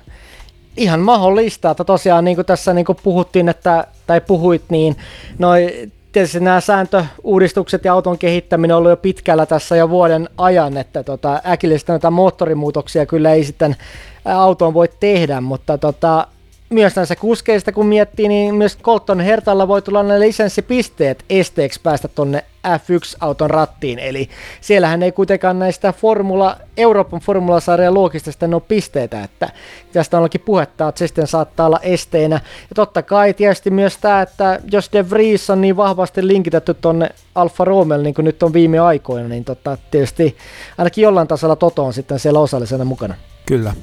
ihan 0.77 1.01
mahdollista, 1.01 1.71
että 1.71 1.85
tosiaan 1.85 2.25
niin 2.25 2.37
kuin 2.37 2.47
tässä 2.47 2.75
niin 2.75 2.85
kuin 2.85 2.99
puhuttiin, 3.03 3.49
että, 3.49 3.87
tai 4.07 4.21
puhuit, 4.21 4.63
niin 4.69 4.97
noi, 5.39 5.91
tietysti 6.15 6.41
nämä 6.41 6.61
sääntöuudistukset 6.61 7.85
ja 7.85 7.93
auton 7.93 8.19
kehittäminen 8.19 8.75
on 8.75 8.79
ollut 8.79 8.91
jo 8.91 8.97
pitkällä 8.97 9.47
tässä 9.47 9.77
jo 9.77 9.91
vuoden 9.91 10.29
ajan, 10.39 10.77
että 10.77 11.03
tota, 11.03 11.41
äkillisesti 11.47 11.93
näitä 11.93 12.11
moottorimuutoksia 12.11 13.07
kyllä 13.07 13.33
ei 13.33 13.45
sitten 13.45 13.77
autoon 14.25 14.75
voi 14.75 14.89
tehdä, 15.01 15.41
mutta 15.41 15.79
tota, 15.79 16.27
myös 16.71 16.97
näissä 16.97 17.17
kuskeista 17.17 17.73
kun 17.73 17.87
miettii, 17.87 18.29
niin 18.29 18.55
myös 18.55 18.79
Colton 18.79 19.21
Hertalla 19.21 19.69
voi 19.69 19.83
tulla 19.83 20.03
ne 20.03 20.21
lisenssipisteet 20.21 21.25
esteeksi 21.31 21.81
päästä 21.83 22.09
tonne 22.09 22.45
F1-auton 22.67 23.51
rattiin, 23.51 23.99
eli 23.99 24.29
siellähän 24.61 25.03
ei 25.03 25.13
kuitenkaan 25.13 25.59
näistä 25.59 25.93
formula, 25.93 26.57
Euroopan 26.77 27.21
formulasarjan 27.21 27.95
luokista 27.95 28.33
sitten 28.33 28.55
ole 28.55 28.63
pisteitä, 28.69 29.25
että 29.25 29.49
tästä 29.93 30.19
onkin 30.19 30.41
puhetta, 30.41 30.89
että 30.89 30.99
se 30.99 31.07
sitten 31.07 31.27
saattaa 31.27 31.67
olla 31.67 31.81
esteenä. 31.83 32.41
Ja 32.71 32.75
totta 32.75 33.03
kai 33.03 33.35
tietysti 33.35 33.71
myös 33.71 33.99
tämä, 33.99 34.23
että 34.23 34.61
jos 34.73 34.91
De 34.93 35.11
Vries 35.11 35.51
on 35.51 35.61
niin 35.61 35.77
vahvasti 35.77 36.27
linkitetty 36.27 36.75
tonne 36.75 37.09
Alfa 37.35 37.65
Romeo, 37.65 37.99
niin 37.99 38.15
kuin 38.15 38.25
nyt 38.25 38.43
on 38.43 38.53
viime 38.53 38.79
aikoina, 38.79 39.29
niin 39.29 39.45
totta, 39.45 39.79
tietysti 39.91 40.37
ainakin 40.79 41.03
jollain 41.03 41.29
tasolla 41.29 41.57
Toto 41.57 41.85
on 41.85 41.93
sitten 41.93 42.19
siellä 42.19 42.41
osallisena 42.41 42.85
mukana. 42.85 43.15
Kyllä. 43.47 43.75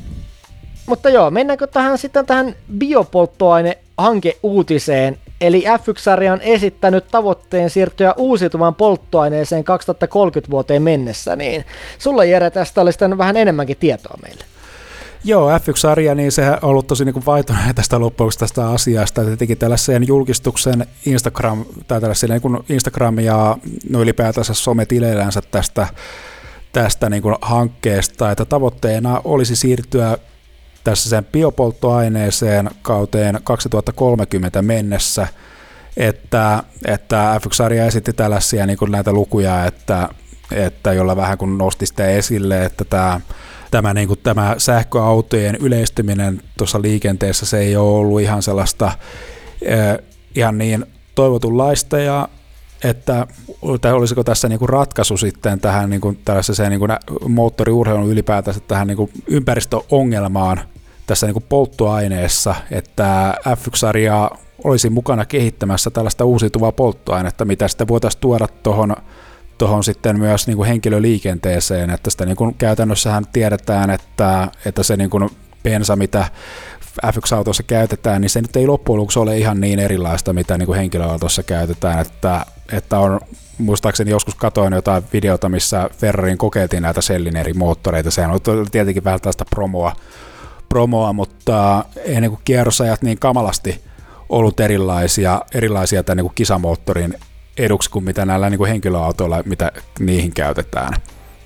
Mutta 0.85 1.09
joo, 1.09 1.31
mennäänkö 1.31 1.67
tähän 1.67 1.97
sitten 1.97 2.25
tähän 2.25 2.55
biopolttoainehankeuutiseen? 2.77 5.17
Eli 5.41 5.63
F1-sarja 5.67 6.33
on 6.33 6.41
esittänyt 6.41 7.07
tavoitteen 7.11 7.69
siirtyä 7.69 8.13
uusiutuvaan 8.17 8.75
polttoaineeseen 8.75 9.63
2030 9.63 10.51
vuoteen 10.51 10.81
mennessä, 10.81 11.35
niin 11.35 11.65
sulla 11.97 12.23
Jere 12.23 12.49
tästä 12.49 12.81
oli 12.81 12.91
sitten 12.91 13.17
vähän 13.17 13.37
enemmänkin 13.37 13.77
tietoa 13.77 14.17
meille. 14.23 14.45
Joo, 15.23 15.57
F1-sarja, 15.57 16.15
niin 16.15 16.31
sehän 16.31 16.53
on 16.53 16.69
ollut 16.69 16.87
tosi 16.87 17.05
niin 17.05 17.25
vaitoinen 17.25 17.75
tästä 17.75 17.99
loppuksi 17.99 18.39
tästä 18.39 18.69
asiasta, 18.69 19.21
teki 19.37 19.55
tällaisen 19.55 20.07
julkistuksen 20.07 20.85
Instagram, 21.05 21.65
tai 21.87 22.01
tällaisen 22.01 22.29
niin 22.29 22.63
Instagram 22.69 23.19
ja 23.19 23.57
no 23.89 24.01
ylipäätänsä 24.01 24.53
sometileillänsä 24.53 25.41
tästä, 25.51 25.87
tästä 26.73 27.09
niin 27.09 27.23
kuin 27.23 27.35
hankkeesta, 27.41 28.31
että 28.31 28.45
tavoitteena 28.45 29.21
olisi 29.23 29.55
siirtyä 29.55 30.17
tässä 30.83 31.09
sen 31.09 31.25
biopolttoaineeseen 31.25 32.69
kauteen 32.81 33.39
2030 33.43 34.61
mennessä, 34.61 35.27
että, 35.97 36.63
että 36.85 37.39
F1-sarja 37.43 37.85
esitti 37.85 38.13
tällaisia 38.13 38.65
niin 38.65 38.77
kuin 38.77 38.91
näitä 38.91 39.13
lukuja, 39.13 39.65
että, 39.65 40.09
että 40.51 40.93
jolla 40.93 41.15
vähän 41.15 41.37
kun 41.37 41.57
nosti 41.57 41.85
sitä 41.85 42.07
esille, 42.07 42.65
että 42.65 42.85
tämä, 42.85 43.21
tämä, 43.71 43.93
niin 43.93 44.07
kuin 44.07 44.19
tämä 44.23 44.55
sähköautojen 44.57 45.55
yleistyminen 45.55 46.41
tuossa 46.57 46.81
liikenteessä, 46.81 47.45
se 47.45 47.59
ei 47.59 47.75
ole 47.75 47.97
ollut 47.97 48.21
ihan 48.21 48.43
sellaista 48.43 48.91
ihan 50.35 50.57
niin 50.57 50.85
toivotunlaista 51.15 51.99
ja 51.99 52.27
että 52.83 53.27
tai 53.81 53.93
olisiko 53.93 54.23
tässä 54.23 54.49
niin 54.49 54.59
kuin 54.59 54.69
ratkaisu 54.69 55.17
sitten 55.17 55.59
tähän 55.59 55.89
niin 55.89 56.01
kuin 56.01 56.19
niin 56.69 56.79
kuin 56.79 56.91
moottoriurheilun 57.27 58.09
ylipäätänsä 58.09 58.59
tähän 58.59 58.87
niin 58.87 58.97
kuin 58.97 59.11
ympäristöongelmaan 59.27 60.61
tässä 61.11 61.27
niin 61.27 61.33
kuin 61.33 61.45
polttoaineessa, 61.49 62.55
että 62.71 63.33
F1-sarjaa 63.47 64.37
olisi 64.63 64.89
mukana 64.89 65.25
kehittämässä 65.25 65.89
tällaista 65.89 66.25
uusiutuvaa 66.25 66.71
polttoainetta, 66.71 67.45
mitä 67.45 67.67
sitten 67.67 67.87
voitaisiin 67.87 68.21
tuoda 68.21 68.47
tuohon 68.63 68.95
tuohon 69.57 69.83
sitten 69.83 70.19
myös 70.19 70.47
niin 70.47 70.57
kuin 70.57 70.67
henkilöliikenteeseen, 70.67 71.89
että 71.89 72.09
sitä 72.09 72.25
niin 72.25 72.35
kuin 72.35 72.55
käytännössähän 72.55 73.23
tiedetään, 73.33 73.89
että, 73.89 74.47
että 74.65 74.83
se 74.83 74.97
niin 74.97 75.09
kuin 75.09 75.29
bensa, 75.63 75.95
mitä 75.95 76.25
F1-autossa 77.05 77.63
käytetään, 77.63 78.21
niin 78.21 78.29
se 78.29 78.41
nyt 78.41 78.55
ei 78.55 78.67
loppujen 78.67 78.99
lopuksi 78.99 79.19
ole 79.19 79.37
ihan 79.37 79.61
niin 79.61 79.79
erilaista, 79.79 80.33
mitä 80.33 80.57
niin 80.57 80.65
kuin 80.65 80.77
henkilöautossa 80.77 81.43
käytetään, 81.43 81.99
että, 81.99 82.45
että 82.71 82.99
on 82.99 83.19
muistaakseni 83.57 84.11
joskus 84.11 84.35
katoin 84.35 84.73
jotain 84.73 85.03
videota, 85.13 85.49
missä 85.49 85.89
Ferrarin 85.97 86.37
kokeiltiin 86.37 86.83
näitä 86.83 87.01
sellin 87.01 87.37
eri 87.37 87.53
moottoreita, 87.53 88.11
sehän 88.11 88.31
on 88.31 88.39
tietenkin 88.71 89.03
vähän 89.03 89.21
tästä 89.21 89.45
promoa, 89.49 89.95
promoa, 90.71 91.13
mutta 91.13 91.85
ei 92.05 92.21
niin 92.21 92.31
kuin 92.31 92.41
kierrosajat 92.45 93.01
niin 93.01 93.19
kamalasti 93.19 93.81
ollut 94.29 94.59
erilaisia, 94.59 95.41
erilaisia 95.53 96.03
tämän 96.03 96.17
niin 96.17 96.25
kuin 96.25 96.35
kisamoottorin 96.35 97.13
eduksi 97.57 97.89
kuin 97.89 98.05
mitä 98.05 98.25
näillä 98.25 98.49
niin 98.49 98.57
kuin 98.57 98.69
henkilöautoilla, 98.69 99.43
mitä 99.45 99.71
niihin 99.99 100.33
käytetään. 100.33 100.93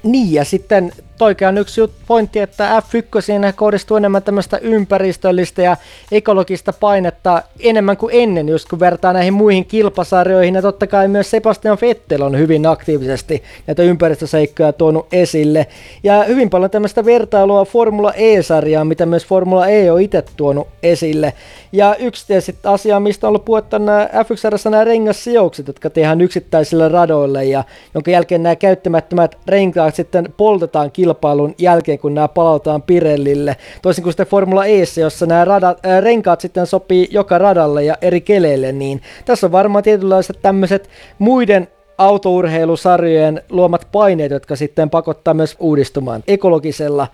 Niin, 0.04 0.34
ja 0.34 0.46
sitten 0.46 0.92
toikin 1.18 1.48
on 1.48 1.58
yksi 1.58 1.82
pointti, 2.08 2.40
että 2.40 2.80
F1 2.80 3.54
kohdistuu 3.56 3.98
enemmän 3.98 4.24
tämmöistä 4.24 4.58
ympäristöllistä 4.58 5.62
ja 5.62 5.78
ekologista 6.12 6.74
painetta 6.74 7.44
enemmän 7.60 7.98
kuin 7.98 8.16
ennen, 8.16 8.50
just 8.50 8.70
kun 8.70 8.80
vertaa 8.80 9.14
näihin 9.14 9.34
muihin 9.34 9.66
kilpasarjoihin. 9.66 10.56
Ja 10.56 10.62
totta 10.62 10.88
kai 10.88 11.08
myös 11.08 11.32
Sebastian 11.32 11.78
Vettel 11.82 12.22
on 12.22 12.38
hyvin 12.38 12.66
aktiivisesti 12.66 13.44
näitä 13.68 13.84
ympäristöseikkoja 13.84 14.74
tuonut 14.74 15.08
esille. 15.12 15.68
Ja 16.04 16.24
hyvin 16.24 16.50
paljon 16.50 16.72
tämmöistä 16.72 17.06
vertailua 17.06 17.66
Formula 17.66 18.14
E-sarjaa, 18.14 18.86
mitä 18.86 19.06
myös 19.06 19.26
Formula 19.26 19.68
E 19.68 19.92
on 19.92 20.02
itse 20.02 20.24
tuonut 20.38 20.68
esille. 20.84 21.34
Ja 21.72 21.96
yksi 21.96 22.28
tietysti 22.28 22.56
asia, 22.64 23.00
mistä 23.00 23.28
on 23.28 23.30
ollut 23.30 23.46
puhetta 23.46 23.80
nämä 23.80 24.10
F1 24.14 24.70
nämä 24.70 24.84
rengassijoukset, 24.84 25.68
jotka 25.68 25.90
tehdään 25.90 26.22
yksittäisille 26.22 26.90
radoille 26.90 27.46
ja 27.46 27.64
jonka 27.94 28.12
jälkeen 28.12 28.44
nämä 28.44 28.56
käyttämättömät 28.56 29.38
renkaat 29.48 29.96
sitten 29.96 30.34
poltetaan 30.38 30.92
kilpailun 31.06 31.56
jälkeen, 31.58 32.00
kun 32.00 32.14
nämä 32.14 32.28
palautetaan 32.28 32.82
Pirellille. 32.82 33.58
Toisin 33.82 34.04
kuin 34.04 34.14
sitten 34.14 34.28
Formula 34.28 34.66
E, 34.66 34.84
jossa 35.02 35.26
nämä 35.26 35.46
radat, 35.46 35.86
äh, 35.86 36.02
renkaat 36.02 36.42
sitten 36.42 36.68
sopii 36.68 37.08
joka 37.12 37.38
radalle 37.38 37.84
ja 37.84 37.98
eri 38.02 38.22
keleille, 38.22 38.72
niin 38.72 39.02
tässä 39.26 39.48
on 39.48 39.52
varmaan 39.52 39.84
tietynlaiset 39.84 40.40
tämmöiset 40.42 40.90
muiden 41.20 41.68
autourheilusarjojen 41.98 43.42
luomat 43.50 43.88
paineet, 43.92 44.32
jotka 44.32 44.56
sitten 44.56 44.90
pakottaa 44.90 45.34
myös 45.34 45.56
uudistumaan 45.60 46.24
ekologisella 46.28 47.08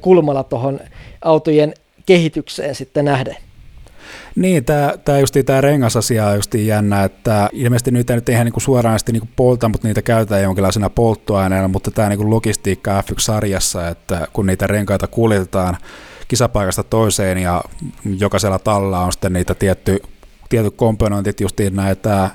kulmalla 0.00 0.44
tuohon 0.44 0.80
autojen 1.22 1.74
kehitykseen 2.06 2.74
sitten 2.74 3.04
nähden. 3.04 3.36
Niin, 4.36 4.64
tämä, 4.64 4.94
tämä 5.04 5.18
justi 5.18 5.44
tämä 5.44 5.60
rengasasia 5.60 6.26
on 6.26 6.36
justi 6.36 6.66
jännä, 6.66 7.04
että 7.04 7.48
ilmeisesti 7.52 7.90
nyt 7.90 8.10
ei 8.10 8.16
nyt 8.16 8.28
ihan 8.28 8.44
niin 8.44 8.60
suoraan 8.60 8.98
niin 9.12 9.28
polta, 9.36 9.68
mutta 9.68 9.88
niitä 9.88 10.02
käytetään 10.02 10.42
jonkinlaisena 10.42 10.90
polttoaineena, 10.90 11.68
mutta 11.68 11.90
tämä 11.90 12.08
niin 12.08 12.30
logistiikka 12.30 13.00
F1-sarjassa, 13.00 13.88
että 13.88 14.28
kun 14.32 14.46
niitä 14.46 14.66
renkaita 14.66 15.06
kuljetetaan 15.06 15.76
kisapaikasta 16.28 16.82
toiseen 16.82 17.38
ja 17.38 17.64
jokaisella 18.18 18.58
talla 18.58 19.00
on 19.00 19.12
sitten 19.12 19.32
niitä 19.32 19.54
tietty, 19.54 19.98
tietyt 20.48 20.74
komponentit, 20.76 21.40
justiin 21.40 21.76
näitä 21.76 22.30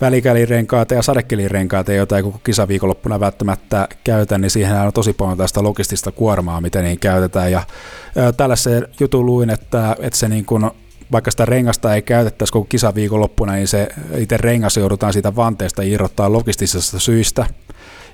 välikälirenkaita 0.00 0.94
ja 0.94 1.02
sadekelirenkaita, 1.02 1.92
joita 1.92 2.16
ei 2.16 2.22
koko 2.22 2.38
kisaviikonloppuna 2.44 3.20
välttämättä 3.20 3.88
käytä, 4.04 4.38
niin 4.38 4.50
siihen 4.50 4.76
on 4.76 4.92
tosi 4.92 5.12
paljon 5.12 5.38
tästä 5.38 5.62
logistista 5.62 6.12
kuormaa, 6.12 6.60
miten 6.60 6.84
niin 6.84 6.98
käytetään. 6.98 7.52
Ja 7.52 7.62
tällaisen 8.36 8.88
jutun 9.00 9.26
luin, 9.26 9.50
että, 9.50 9.96
että 10.00 10.18
se 10.18 10.28
niin 10.28 10.44
kuin 10.44 10.70
vaikka 11.12 11.30
sitä 11.30 11.44
rengasta 11.44 11.94
ei 11.94 12.02
käytettäisi 12.02 12.52
koko 12.52 12.66
kisaviikonloppuna, 12.68 13.52
niin 13.52 13.68
se 13.68 13.88
itse 14.16 14.36
rengas 14.36 14.76
joudutaan 14.76 15.12
siitä 15.12 15.36
vanteesta 15.36 15.82
irrottaa 15.82 16.32
logistisesta 16.32 16.98
syistä, 16.98 17.46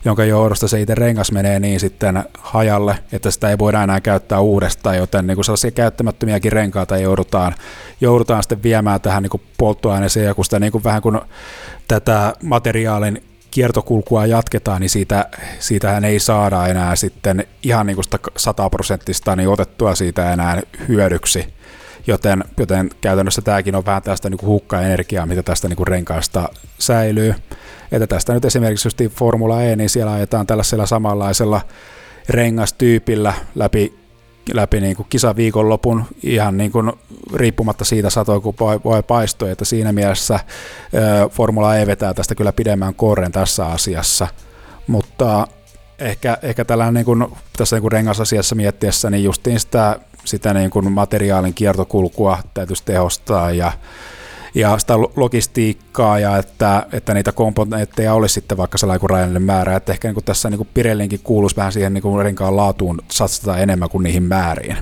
jonka 0.05 0.25
johdosta 0.25 0.69
se 0.69 0.81
itse 0.81 0.95
rengas 0.95 1.33
menee 1.33 1.61
niin 1.61 1.81
sitten 1.81 2.25
hajalle, 2.39 2.99
että 3.13 3.31
sitä 3.31 3.51
ei 3.51 3.59
voida 3.59 3.83
enää 3.83 4.01
käyttää 4.01 4.41
uudestaan, 4.41 4.97
joten 4.97 5.27
niin 5.27 5.35
kuin 5.35 5.45
sellaisia 5.45 5.71
käyttämättömiäkin 5.71 6.53
renkaita 6.53 6.97
joudutaan, 6.99 7.55
joudutaan 8.01 8.43
sitten 8.43 8.63
viemään 8.63 9.01
tähän 9.01 9.23
niin 9.23 9.31
kuin 9.31 9.43
polttoaineeseen, 9.59 10.27
ja 10.27 10.35
kun 10.35 10.45
sitä 10.45 10.61
niin 10.61 10.73
kuin 10.73 10.85
vähän 10.85 11.03
kuin 11.03 11.21
tätä 11.89 12.33
materiaalin 12.43 13.23
kiertokulkua 13.51 14.27
jatketaan, 14.27 14.81
niin 14.81 14.91
siitä, 14.91 15.29
siitähän 15.59 16.05
ei 16.05 16.19
saada 16.19 16.67
enää 16.67 16.97
sitten 16.97 17.47
ihan 17.63 17.87
niin 17.87 17.95
kuin 17.95 18.05
sitä 18.05 18.19
sataprosenttista 18.37 19.37
niin 19.37 19.49
otettua 19.49 19.95
siitä 19.95 20.33
enää 20.33 20.63
hyödyksi 20.89 21.55
joten, 22.07 22.45
joten 22.57 22.91
käytännössä 23.01 23.43
tämäkin 23.43 23.75
on 23.75 23.87
vähän 23.87 24.03
tästä 24.03 24.31
niin 24.31 24.47
hukkaa 24.47 24.83
energiaa, 24.83 25.27
mitä 25.27 25.43
tästä 25.43 25.69
niin 25.69 25.87
renkaasta 25.87 26.49
säilyy. 26.79 27.35
Että 27.93 28.07
tästä 28.07 28.35
nyt 28.35 28.45
esimerkiksi 28.45 28.87
just 28.87 29.01
Formula 29.11 29.63
E, 29.63 29.77
niin 29.77 29.91
siellä 29.91 30.13
ajetaan 30.13 30.47
tällaisella 30.47 30.87
samanlaisella 30.87 31.61
rengastyypillä 32.29 33.35
läpi, 33.55 33.99
läpi 34.53 34.81
niin 34.81 34.97
kuin 34.97 35.07
kisaviikonlopun 35.11 36.05
ihan 36.23 36.57
niin 36.57 36.73
kuin 36.73 36.93
riippumatta 37.35 37.85
siitä 37.85 38.11
satoa, 38.11 38.41
kun 38.41 38.55
voi, 38.85 39.03
paistua, 39.03 39.51
että 39.51 39.65
siinä 39.65 39.93
mielessä 39.93 40.41
Formula 41.31 41.77
E 41.77 41.87
vetää 41.87 42.15
tästä 42.15 42.35
kyllä 42.35 42.53
pidemmän 42.53 42.95
korren 42.95 43.33
tässä 43.33 43.67
asiassa, 43.67 44.29
mutta 44.87 45.47
ehkä, 45.99 46.39
ehkä 46.43 46.65
tällainen 46.65 46.95
niin 46.95 47.05
kuin, 47.05 47.27
tässä 47.57 47.77
niin 47.77 47.83
kuin 47.83 47.93
rengasasiassa 47.93 48.55
miettiessä, 48.55 49.11
niin 49.11 49.25
justiin 49.25 49.61
sitä, 49.61 50.01
sitä 50.25 50.55
niin 50.55 50.71
kuin 50.71 50.93
materiaalin 50.93 51.55
kiertokulkua 51.55 52.39
täytyisi 52.55 52.83
tehostaa 52.85 53.51
ja 53.51 53.73
ja 54.55 54.79
sitä 54.79 54.99
logistiikkaa 54.99 56.19
ja 56.19 56.37
että, 56.39 56.87
että 56.93 57.15
niitä 57.15 57.33
komponentteja 57.33 58.15
olisi 58.15 58.33
sitten 58.33 58.59
vaikka 58.59 58.79
sellainen 58.79 59.01
kuin 59.01 59.11
rajallinen 59.11 59.43
määrä, 59.43 59.77
että 59.77 59.93
ehkä 59.93 60.09
niin 60.09 60.15
kuin 60.15 60.25
tässä 60.25 60.51
niin 60.51 60.59
kuin 60.59 60.69
Pirellinkin 60.75 61.21
kuuluisi 61.25 61.57
vähän 61.57 61.73
siihen 61.73 61.95
niin 61.95 62.03
kuin 62.03 62.25
renkaan 62.25 62.57
laatuun 62.57 63.01
satsata 63.11 63.59
enemmän 63.59 63.89
kuin 63.89 64.03
niihin 64.03 64.23
määriin. 64.23 64.77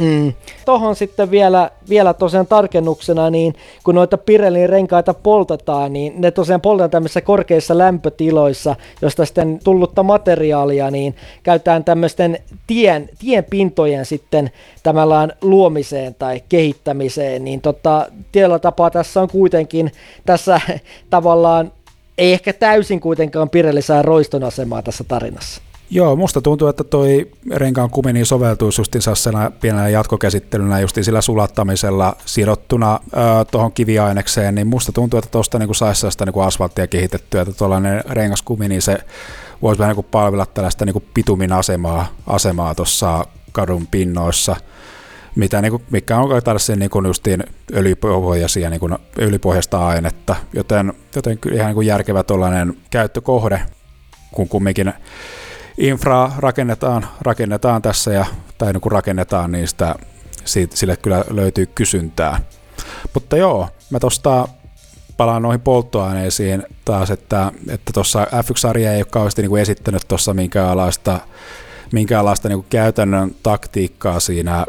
Mm. 0.00 0.32
Tuohon 0.64 0.96
sitten 0.96 1.30
vielä, 1.30 1.70
vielä 1.88 2.14
tosiaan 2.14 2.46
tarkennuksena, 2.46 3.30
niin 3.30 3.54
kun 3.84 3.94
noita 3.94 4.18
Pirellin 4.18 4.68
renkaita 4.68 5.14
poltetaan, 5.14 5.92
niin 5.92 6.12
ne 6.16 6.30
tosiaan 6.30 6.60
poltetaan 6.60 6.90
tämmöisissä 6.90 7.20
korkeissa 7.20 7.78
lämpötiloissa, 7.78 8.76
josta 9.02 9.24
sitten 9.24 9.60
tullutta 9.64 10.02
materiaalia, 10.02 10.90
niin 10.90 11.14
käytetään 11.42 11.84
tämmöisten 11.84 12.38
tien, 12.66 13.08
tien 13.18 13.44
pintojen 13.44 14.06
sitten 14.06 14.50
tämänlaan 14.82 15.32
luomiseen 15.42 16.14
tai 16.14 16.42
kehittämiseen, 16.48 17.44
niin 17.44 17.60
tota, 17.60 18.06
tietyllä 18.32 18.58
tapaa 18.58 18.90
tässä 18.90 19.20
on 19.20 19.28
kuitenkin 19.28 19.92
tässä 20.26 20.60
tavallaan 21.10 21.72
ei 22.18 22.32
ehkä 22.32 22.52
täysin 22.52 23.00
kuitenkaan 23.00 23.50
Pirelli 23.50 23.82
saa 23.82 24.02
roiston 24.02 24.44
asemaa 24.44 24.82
tässä 24.82 25.04
tarinassa. 25.04 25.62
Joo, 25.92 26.16
musta 26.16 26.40
tuntuu, 26.40 26.68
että 26.68 26.84
toi 26.84 27.30
renkaan 27.50 27.90
kumini 27.90 28.24
soveltuisi 28.24 28.80
just 28.80 28.96
sellaisena 28.98 29.50
pienellä 29.60 29.88
jatkokäsittelynä 29.88 30.80
just 30.80 30.96
sillä 31.02 31.20
sulattamisella 31.20 32.16
sidottuna 32.26 33.00
tuohon 33.50 33.72
kiviainekseen, 33.72 34.54
niin 34.54 34.66
musta 34.66 34.92
tuntuu, 34.92 35.18
että 35.18 35.30
tuosta 35.30 35.58
niinku 35.58 35.74
saisi 35.74 36.00
sellaista 36.00 36.24
niinku 36.24 36.40
asfalttia 36.40 36.86
kehitettyä, 36.86 37.42
että 37.42 37.54
tuollainen 37.54 38.02
rengaskumini 38.10 38.80
se 38.80 38.98
voisi 39.62 39.78
vähän 39.78 39.90
niinku 39.90 40.08
palvella 40.10 40.46
tällaista 40.46 40.84
niinku 40.84 41.02
pitumin 41.14 41.52
asemaa, 41.52 42.06
asemaa 42.26 42.74
tuossa 42.74 43.26
kadun 43.52 43.86
pinnoissa, 43.86 44.56
mitä 45.34 45.62
niinku, 45.62 45.82
mikä 45.90 46.18
on 46.18 46.42
tällaisia 46.42 46.76
niinku 46.76 47.04
justiin 47.06 47.44
öljypohjaisia, 47.74 48.70
niinku 48.70 48.88
öljypohjaista 49.18 49.86
ainetta, 49.86 50.36
joten, 50.52 50.92
joten 51.16 51.38
ihan 51.52 51.66
niinku 51.66 51.80
järkevä 51.80 52.22
tuollainen 52.22 52.76
käyttökohde, 52.90 53.62
kun 54.32 54.48
kumminkin 54.48 54.92
infraa 55.80 56.34
rakennetaan, 56.38 57.08
rakennetaan 57.20 57.82
tässä 57.82 58.12
ja, 58.12 58.24
tai 58.58 58.72
niin 58.72 58.80
kun 58.80 58.92
rakennetaan, 58.92 59.52
niin 59.52 59.68
sitä, 59.68 59.94
siitä, 60.44 60.76
sille 60.76 60.96
kyllä 60.96 61.24
löytyy 61.30 61.66
kysyntää. 61.66 62.40
Mutta 63.14 63.36
joo, 63.36 63.68
mä 63.90 64.00
tuosta 64.00 64.48
palaan 65.16 65.42
noihin 65.42 65.60
polttoaineisiin 65.60 66.62
taas, 66.84 67.10
että 67.10 67.52
tuossa 67.94 68.22
että 68.22 68.40
F1-sarja 68.40 68.92
ei 68.92 68.98
ole 68.98 69.06
kauheasti 69.10 69.42
niin 69.42 69.50
kuin 69.50 69.62
esittänyt 69.62 70.08
tuossa 70.08 70.34
minkäänlaista, 70.34 71.20
minkäänlaista 71.92 72.48
niin 72.48 72.58
kuin 72.58 72.70
käytännön 72.70 73.34
taktiikkaa 73.42 74.20
siinä 74.20 74.66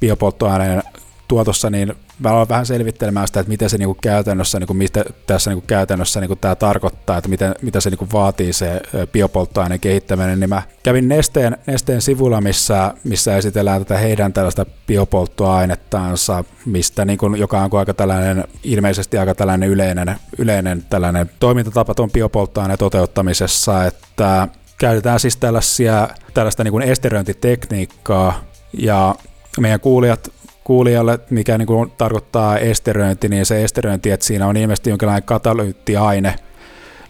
biopolttoaineen 0.00 0.82
tuotossa, 1.28 1.70
niin 1.70 1.94
mä 2.18 2.30
aloin 2.30 2.48
vähän 2.48 2.66
selvittelemään 2.66 3.26
sitä, 3.26 3.40
että 3.40 3.50
miten 3.50 3.70
se 3.70 3.78
niinku 3.78 3.96
käytännössä, 4.02 4.58
niinku, 4.58 4.74
mitä 4.74 5.04
tässä 5.26 5.50
niinku 5.50 5.64
käytännössä 5.66 6.20
niinku 6.20 6.36
tämä 6.36 6.54
tarkoittaa, 6.54 7.18
että 7.18 7.30
miten, 7.30 7.54
mitä 7.62 7.80
se 7.80 7.90
niinku 7.90 8.06
vaatii 8.12 8.52
se 8.52 8.80
biopolttoaineen 9.12 9.80
kehittäminen, 9.80 10.40
niin 10.40 10.50
mä 10.50 10.62
kävin 10.82 11.08
Nesteen, 11.08 11.56
Nesteen 11.66 12.02
sivulla, 12.02 12.40
missä, 12.40 12.94
missä 13.04 13.36
esitellään 13.36 13.84
tätä 13.84 13.98
heidän 13.98 14.32
tällaista 14.32 14.66
biopolttoainettaansa, 14.86 16.44
mistä 16.66 17.04
niinku, 17.04 17.34
joka 17.34 17.62
on 17.62 17.70
aika 17.78 17.94
tällainen, 17.94 18.44
ilmeisesti 18.64 19.18
aika 19.18 19.34
tällainen 19.34 19.68
yleinen, 19.68 20.16
yleinen 20.38 20.84
tällainen 20.90 21.30
toimintatapa 21.40 21.94
tuon 21.94 22.10
biopolttoaineen 22.10 22.78
toteuttamisessa, 22.78 23.84
että 23.84 24.48
käytetään 24.78 25.20
siis 25.20 25.36
tällaisia, 25.36 26.08
tällaista 26.34 26.64
niin 26.64 26.82
esteröintitekniikkaa, 26.82 28.40
ja 28.78 29.14
meidän 29.60 29.80
kuulijat 29.80 30.30
kuulijalle, 30.64 31.18
mikä 31.30 31.58
niin 31.58 31.66
kuin 31.66 31.92
tarkoittaa 31.98 32.58
esteröinti, 32.58 33.28
niin 33.28 33.46
se 33.46 33.64
esteröinti, 33.64 34.10
että 34.10 34.26
siinä 34.26 34.46
on 34.46 34.56
ilmeisesti 34.56 34.90
jonkinlainen 34.90 35.22
katalyyttiaine, 35.22 36.34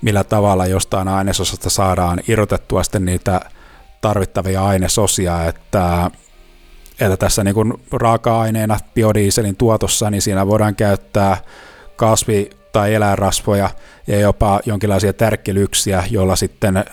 millä 0.02 0.24
tavalla 0.24 0.66
jostain 0.66 1.08
ainesosasta 1.08 1.70
saadaan 1.70 2.20
irrotettua 2.28 2.82
sitten 2.82 3.04
niitä 3.04 3.40
tarvittavia 4.00 4.64
ainesosia, 4.64 5.44
että, 5.44 6.10
että 7.00 7.16
tässä 7.16 7.44
niin 7.44 7.54
kuin 7.54 7.72
raaka-aineena 7.92 8.78
biodieselin 8.94 9.56
tuotossa, 9.56 10.10
niin 10.10 10.22
siinä 10.22 10.46
voidaan 10.46 10.74
käyttää 10.74 11.36
kasvi- 11.96 12.50
tai 12.72 12.94
eläinrasvoja 12.94 13.70
ja 14.06 14.20
jopa 14.20 14.60
jonkinlaisia 14.66 15.12
tärkkelyksiä, 15.12 16.04
joilla 16.10 16.36
sitten 16.36 16.84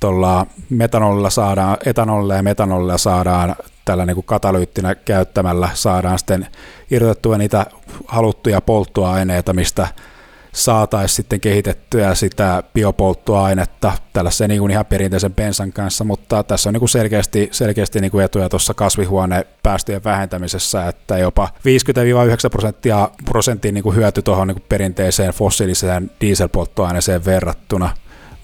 tuolla 0.00 0.46
metanolilla 0.70 1.30
saadaan, 1.30 1.76
etanolilla 1.86 2.34
ja 2.34 2.42
metanolilla 2.42 2.98
saadaan 2.98 3.56
tällä 3.84 4.06
niin 4.06 4.14
kuin 4.14 4.26
katalyyttinä 4.26 4.94
käyttämällä 4.94 5.68
saadaan 5.74 6.18
sitten 6.18 6.46
irrotettua 6.90 7.38
niitä 7.38 7.66
haluttuja 8.06 8.60
polttoaineita, 8.60 9.52
mistä 9.52 9.88
saataisiin 10.52 11.16
sitten 11.16 11.40
kehitettyä 11.40 12.14
sitä 12.14 12.62
biopolttoainetta 12.74 13.92
tällaisen 14.12 14.48
niin 14.48 14.60
kuin 14.60 14.70
ihan 14.70 14.86
perinteisen 14.86 15.34
bensan 15.34 15.72
kanssa, 15.72 16.04
mutta 16.04 16.42
tässä 16.42 16.68
on 16.68 16.72
niin 16.72 16.78
kuin 16.78 16.88
selkeästi, 16.88 17.48
selkeästi 17.52 18.00
niin 18.00 18.10
kuin 18.10 18.24
etuja 18.24 18.48
tuossa 18.48 18.74
kasvihuonepäästöjen 18.74 20.04
vähentämisessä, 20.04 20.88
että 20.88 21.18
jopa 21.18 21.48
50-9 22.46 22.50
prosenttia 22.50 23.08
prosentin 23.24 23.74
niin 23.74 23.82
kuin 23.82 23.96
hyöty 23.96 24.22
tuohon 24.22 24.48
niin 24.48 24.56
kuin 24.56 24.66
perinteiseen 24.68 25.32
fossiiliseen 25.32 26.10
dieselpolttoaineeseen 26.20 27.24
verrattuna, 27.24 27.90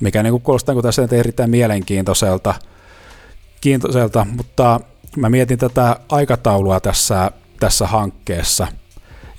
mikä 0.01 0.23
niin 0.23 0.33
kuin 0.33 0.43
kuulostaa 0.43 0.75
niin 0.75 0.83
tässä 0.83 1.09
erittäin 1.13 1.51
mielenkiintoiselta, 1.51 2.55
kiintoiselta, 3.61 4.27
mutta 4.37 4.81
mä 5.17 5.31
mietin 5.31 5.59
tätä 5.59 5.97
aikataulua 6.09 6.81
tässä, 6.81 7.31
tässä 7.61 7.87
hankkeessa, 7.87 8.67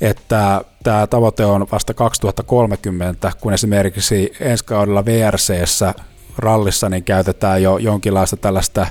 että 0.01 0.61
tämä 0.83 1.07
tavoite 1.07 1.45
on 1.45 1.67
vasta 1.71 1.93
2030, 1.93 3.31
kun 3.41 3.53
esimerkiksi 3.53 4.33
ensi 4.39 4.65
kaudella 4.65 5.05
VRCssä 5.05 5.93
rallissa 6.37 6.89
niin 6.89 7.03
käytetään 7.03 7.63
jo 7.63 7.77
jonkinlaista 7.77 8.37
tällaista 8.37 8.87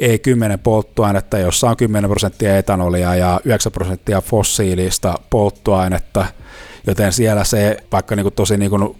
E10-polttoainetta, 0.00 1.38
jossa 1.38 1.70
on 1.70 1.76
10 1.76 2.10
prosenttia 2.10 2.58
etanolia 2.58 3.14
ja 3.14 3.40
9 3.44 3.72
prosenttia 3.72 4.20
fossiilista 4.20 5.14
polttoainetta, 5.30 6.26
joten 6.86 7.12
siellä 7.12 7.44
se, 7.44 7.76
vaikka 7.92 8.16
niin 8.16 8.24
kuin 8.24 8.34
tosi 8.34 8.56
niin 8.56 8.70
kuin 8.70 8.96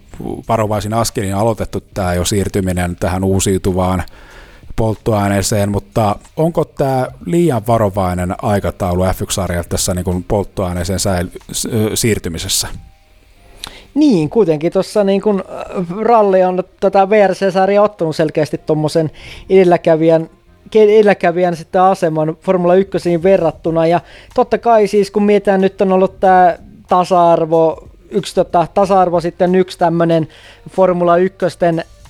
varovaisin 0.49 0.93
askelin 0.93 1.35
aloitettu 1.35 1.83
tämä 1.93 2.13
jo 2.13 2.25
siirtyminen 2.25 2.95
tähän 2.95 3.23
uusiutuvaan 3.23 4.03
polttoaineeseen, 4.75 5.71
mutta 5.71 6.15
onko 6.37 6.65
tämä 6.65 7.07
liian 7.25 7.67
varovainen 7.67 8.35
aikataulu 8.41 9.03
F1-sarjalta 9.03 9.69
tässä 9.69 9.93
niin 9.93 10.05
kuin 10.05 10.23
polttoaineeseen 10.23 10.99
säil- 10.99 11.39
siirtymisessä? 11.93 12.67
Niin, 13.93 14.29
kuitenkin 14.29 14.71
tuossa 14.71 15.03
niin 15.03 15.21
kun 15.21 15.43
ralli 16.01 16.43
on 16.43 16.63
tätä 16.79 17.09
VRC-sarjaa 17.09 17.83
ottanut 17.83 18.15
selkeästi 18.15 18.57
tuommoisen 18.57 19.11
edelläkävijän 19.49 20.29
edelläkävijän 20.75 21.55
sitten 21.55 21.81
aseman 21.81 22.37
Formula 22.41 22.75
1 22.75 23.23
verrattuna. 23.23 23.87
Ja 23.87 23.99
totta 24.35 24.57
kai 24.57 24.87
siis 24.87 25.11
kun 25.11 25.23
mietitään, 25.23 25.61
nyt 25.61 25.81
on 25.81 25.91
ollut 25.91 26.19
tämä 26.19 26.57
tasa-arvo, 26.87 27.87
yksi 28.09 28.35
tota, 28.35 28.67
tasa-arvo 28.73 29.21
sitten 29.21 29.55
yksi 29.55 29.77
tämmöinen 29.77 30.27
Formula 30.69 31.17
1 31.17 31.37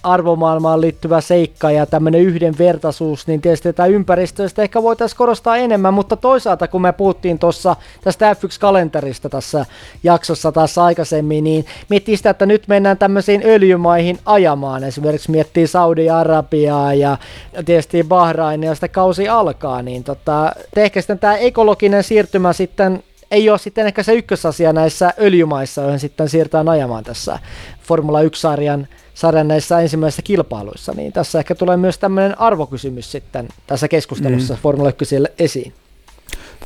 arvomaailmaan 0.03 0.81
liittyvä 0.81 1.21
seikka 1.21 1.71
ja 1.71 1.85
tämmöinen 1.85 2.21
yhdenvertaisuus, 2.21 3.27
niin 3.27 3.41
tietysti 3.41 3.69
tätä 3.69 3.85
ympäristöstä 3.85 4.61
ehkä 4.61 4.83
voitaisiin 4.83 5.17
korostaa 5.17 5.57
enemmän, 5.57 5.93
mutta 5.93 6.15
toisaalta 6.15 6.67
kun 6.67 6.81
me 6.81 6.91
puhuttiin 6.91 7.39
tuossa 7.39 7.75
tästä 8.03 8.33
F1-kalenterista 8.33 9.29
tässä 9.29 9.65
jaksossa 10.03 10.51
taas 10.51 10.77
aikaisemmin, 10.77 11.43
niin 11.43 11.65
miettii 11.89 12.17
sitä, 12.17 12.29
että 12.29 12.45
nyt 12.45 12.67
mennään 12.67 12.97
tämmöisiin 12.97 13.41
öljymaihin 13.45 14.19
ajamaan, 14.25 14.83
esimerkiksi 14.83 15.31
miettii 15.31 15.67
Saudi-Arabiaa 15.67 16.93
ja 16.93 17.17
tietysti 17.65 18.03
Bahrain, 18.03 18.63
ja 18.63 18.75
sitä 18.75 18.87
kausi 18.87 19.29
alkaa, 19.29 19.81
niin 19.81 20.03
tota, 20.03 20.51
ehkä 20.75 21.01
sitten 21.01 21.19
tämä 21.19 21.37
ekologinen 21.37 22.03
siirtymä 22.03 22.53
sitten 22.53 23.03
ei 23.31 23.49
ole 23.49 23.57
sitten 23.57 23.87
ehkä 23.87 24.03
se 24.03 24.13
ykkösasia 24.13 24.73
näissä 24.73 25.13
öljymaissa, 25.19 25.81
joihin 25.81 25.99
sitten 25.99 26.29
siirtään 26.29 26.69
ajamaan 26.69 27.03
tässä 27.03 27.39
Formula 27.83 28.21
1-sarjan 28.21 28.87
sarjan 29.13 29.47
näissä 29.47 29.79
ensimmäisissä 29.79 30.21
kilpailuissa, 30.21 30.93
niin 30.93 31.13
tässä 31.13 31.39
ehkä 31.39 31.55
tulee 31.55 31.77
myös 31.77 31.97
tämmöinen 31.97 32.41
arvokysymys 32.41 33.11
sitten 33.11 33.47
tässä 33.67 33.87
keskustelussa 33.87 34.53
mm. 34.53 34.59
Formula 34.59 34.89
1 34.89 35.15
esiin. 35.39 35.73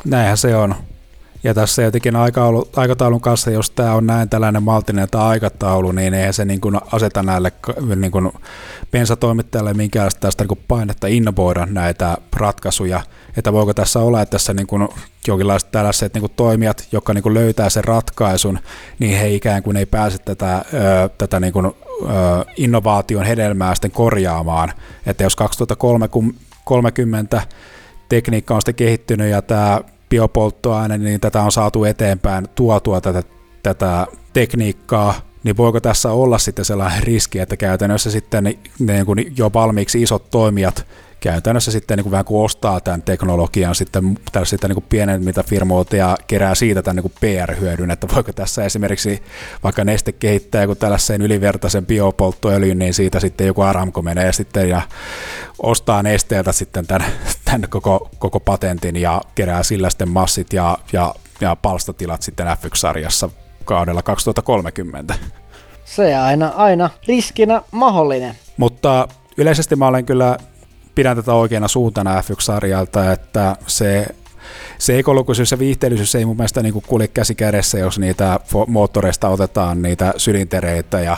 Näinhän 0.06 0.38
se 0.38 0.56
on. 0.56 0.76
Ja 1.44 1.54
tässä 1.54 1.82
jotenkin 1.82 2.16
aikataulun 2.76 3.22
kanssa, 3.22 3.52
jos 3.52 3.70
tämä 3.70 3.94
on 3.94 4.08
näin 4.08 4.30
tällainen 4.30 4.64
maltinen 4.64 5.10
tämä 5.10 5.28
aikataulu, 5.28 5.92
niin 5.92 6.14
eihän 6.14 6.34
se 6.34 6.46
niin 6.46 6.62
kuin 6.62 6.78
aseta 6.92 7.24
näille 7.24 7.52
niin 7.96 8.12
kuin 8.12 8.32
bensatoimittajalle 8.92 9.74
minkäänlaista 9.74 10.20
tästä 10.20 10.44
niin 10.44 10.48
kuin 10.48 10.60
painetta 10.68 11.08
innovoida 11.08 11.66
näitä 11.66 12.18
ratkaisuja. 12.36 13.02
Että 13.38 13.54
voiko 13.54 13.74
tässä 13.74 14.00
olla, 14.00 14.22
että 14.22 14.32
tässä 14.32 14.54
niin 14.54 14.68
kuin 14.68 14.90
jonkinlaiset 15.28 15.72
tällaiset 15.72 16.14
niin 16.14 16.22
kuin 16.22 16.34
toimijat, 16.36 16.88
jotka 16.92 17.14
niin 17.14 17.24
kuin 17.24 17.34
löytää 17.34 17.70
sen 17.70 17.84
ratkaisun, 17.84 18.60
niin 19.00 19.20
he 19.20 19.30
ikään 19.30 19.64
kuin 19.64 19.78
ei 19.78 19.86
pääse 19.86 20.18
tätä, 20.18 20.66
tätä 21.18 21.40
niin 21.40 21.54
kuin 21.54 21.74
innovaation 22.58 23.24
hedelmää 23.24 23.76
sitten 23.76 23.92
korjaamaan. 23.92 24.74
Että 25.06 25.24
jos 25.24 25.36
2030 25.36 27.42
tekniikka 28.10 28.56
on 28.56 28.62
sitten 28.62 28.76
kehittynyt 28.76 29.32
ja 29.32 29.42
tämä 29.42 29.82
biopolttoaine, 30.10 30.98
niin 30.98 31.20
tätä 31.20 31.42
on 31.42 31.52
saatu 31.52 31.84
eteenpäin, 31.84 32.48
tuotua 32.56 33.02
tätä, 33.02 33.24
tätä 33.64 34.08
tekniikkaa, 34.34 35.14
niin 35.44 35.58
voiko 35.58 35.80
tässä 35.80 36.12
olla 36.12 36.38
sitten 36.38 36.66
sellainen 36.66 37.04
riski, 37.04 37.40
että 37.40 37.58
käytännössä 37.58 38.12
sitten 38.12 38.44
niin 38.44 39.34
jo 39.38 39.52
valmiiksi 39.54 40.02
isot 40.02 40.30
toimijat 40.30 40.86
käytännössä 41.20 41.72
sitten 41.72 41.98
niin 41.98 42.04
kuin 42.04 42.12
vähän 42.12 42.26
kuin 42.26 42.46
ostaa 42.46 42.82
tämän 42.82 43.02
teknologian 43.02 43.76
sitten 43.76 44.20
tällaisilta 44.32 44.68
niin 44.68 44.86
pienemmiltä 44.90 45.44
firmoilta 45.44 45.96
ja 45.96 46.18
kerää 46.28 46.56
siitä 46.56 46.82
tämän 46.82 47.04
niin 47.04 47.14
PR-hyödyn, 47.20 47.92
että 47.92 48.08
voiko 48.16 48.34
tässä 48.34 48.66
esimerkiksi 48.66 49.24
vaikka 49.64 49.84
neste 49.84 50.12
kehittää 50.12 50.62
joku 50.62 50.76
tällaisen 50.76 51.22
ylivertaisen 51.22 51.86
biopolttoöljyn, 51.86 52.80
niin 52.80 52.94
siitä 52.94 53.20
sitten 53.20 53.48
joku 53.48 53.62
Aramco 53.62 54.02
menee 54.02 54.34
sitten 54.34 54.70
ja 54.70 54.82
ostaa 55.60 56.04
nesteeltä 56.04 56.52
sitten 56.52 56.88
tämän, 56.88 57.12
tämän 57.52 57.70
koko, 57.70 58.10
koko 58.20 58.40
patentin 58.40 58.96
ja 58.96 59.22
kerää 59.36 59.64
sillä 59.64 59.90
sitten 59.90 60.10
massit 60.10 60.54
ja, 60.54 60.78
ja, 60.94 61.16
ja 61.42 61.56
palstatilat 61.56 62.22
sitten 62.22 62.48
F1-sarjassa 62.48 63.30
kaudella 63.66 64.02
2030. 64.02 65.16
Se 65.86 66.16
aina, 66.16 66.48
aina 66.48 66.90
riskinä 67.08 67.62
mahdollinen. 67.72 68.36
Mutta 68.58 69.08
yleisesti 69.38 69.76
mä 69.76 69.88
olen 69.88 70.06
kyllä 70.06 70.38
pidän 70.96 71.16
tätä 71.16 71.34
oikeana 71.34 71.68
suuntana 71.68 72.22
F1-sarjalta, 72.22 73.12
että 73.12 73.56
se 73.68 74.08
se 74.78 75.00
ekologisuus 75.00 75.52
ja 75.52 75.60
viihteellisyys 75.60 76.16
ei 76.16 76.26
mun 76.26 76.38
mielestä 76.38 76.64
niin 76.64 76.84
kulje 76.88 77.08
käsi 77.08 77.36
kädessä, 77.36 77.80
jos 77.80 78.00
niitä 78.00 78.40
moottoreista 78.68 79.30
otetaan 79.30 79.82
niitä 79.82 80.14
sylintereitä 80.18 81.00
ja 81.00 81.18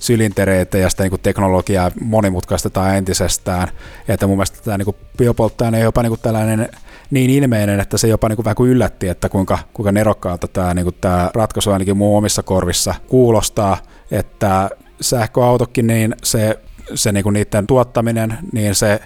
sylintereitä 0.00 0.78
ja 0.78 0.90
sitä 0.90 1.02
niin 1.02 1.20
teknologiaa 1.22 1.90
monimutkaistetaan 2.00 2.96
entisestään. 2.96 3.68
Ja 4.08 4.14
että 4.14 4.26
mun 4.26 4.36
mielestä 4.36 4.58
tämä 4.64 4.78
niin 4.78 4.96
biopolttoaine 5.18 5.78
on 5.78 5.84
jopa 5.84 6.02
niin 6.02 6.20
tällainen 6.22 6.68
niin 7.10 7.30
ilmeinen, 7.30 7.80
että 7.80 7.98
se 7.98 8.08
jopa 8.08 8.28
niin 8.28 8.36
kuin 8.36 8.44
vähän 8.44 8.56
kuin 8.56 8.70
yllätti, 8.70 9.08
että 9.08 9.28
kuinka, 9.28 9.58
kuinka 9.72 9.92
nerokkaalta 9.92 10.48
tämä, 10.48 10.74
niin 10.74 10.84
kuin 10.84 10.96
tämä 11.00 11.30
ratkaisu 11.34 11.70
ainakin 11.70 11.96
mun 11.96 12.18
omissa 12.18 12.42
korvissa 12.42 12.94
kuulostaa, 13.08 13.76
että 14.10 14.70
sähköautokin, 15.00 15.86
niin 15.86 16.14
se 16.24 16.58
se 16.94 17.12
niin 17.12 17.22
kuin 17.22 17.32
niiden 17.32 17.66
tuottaminen, 17.66 18.38
niin 18.52 18.74
se, 18.74 19.00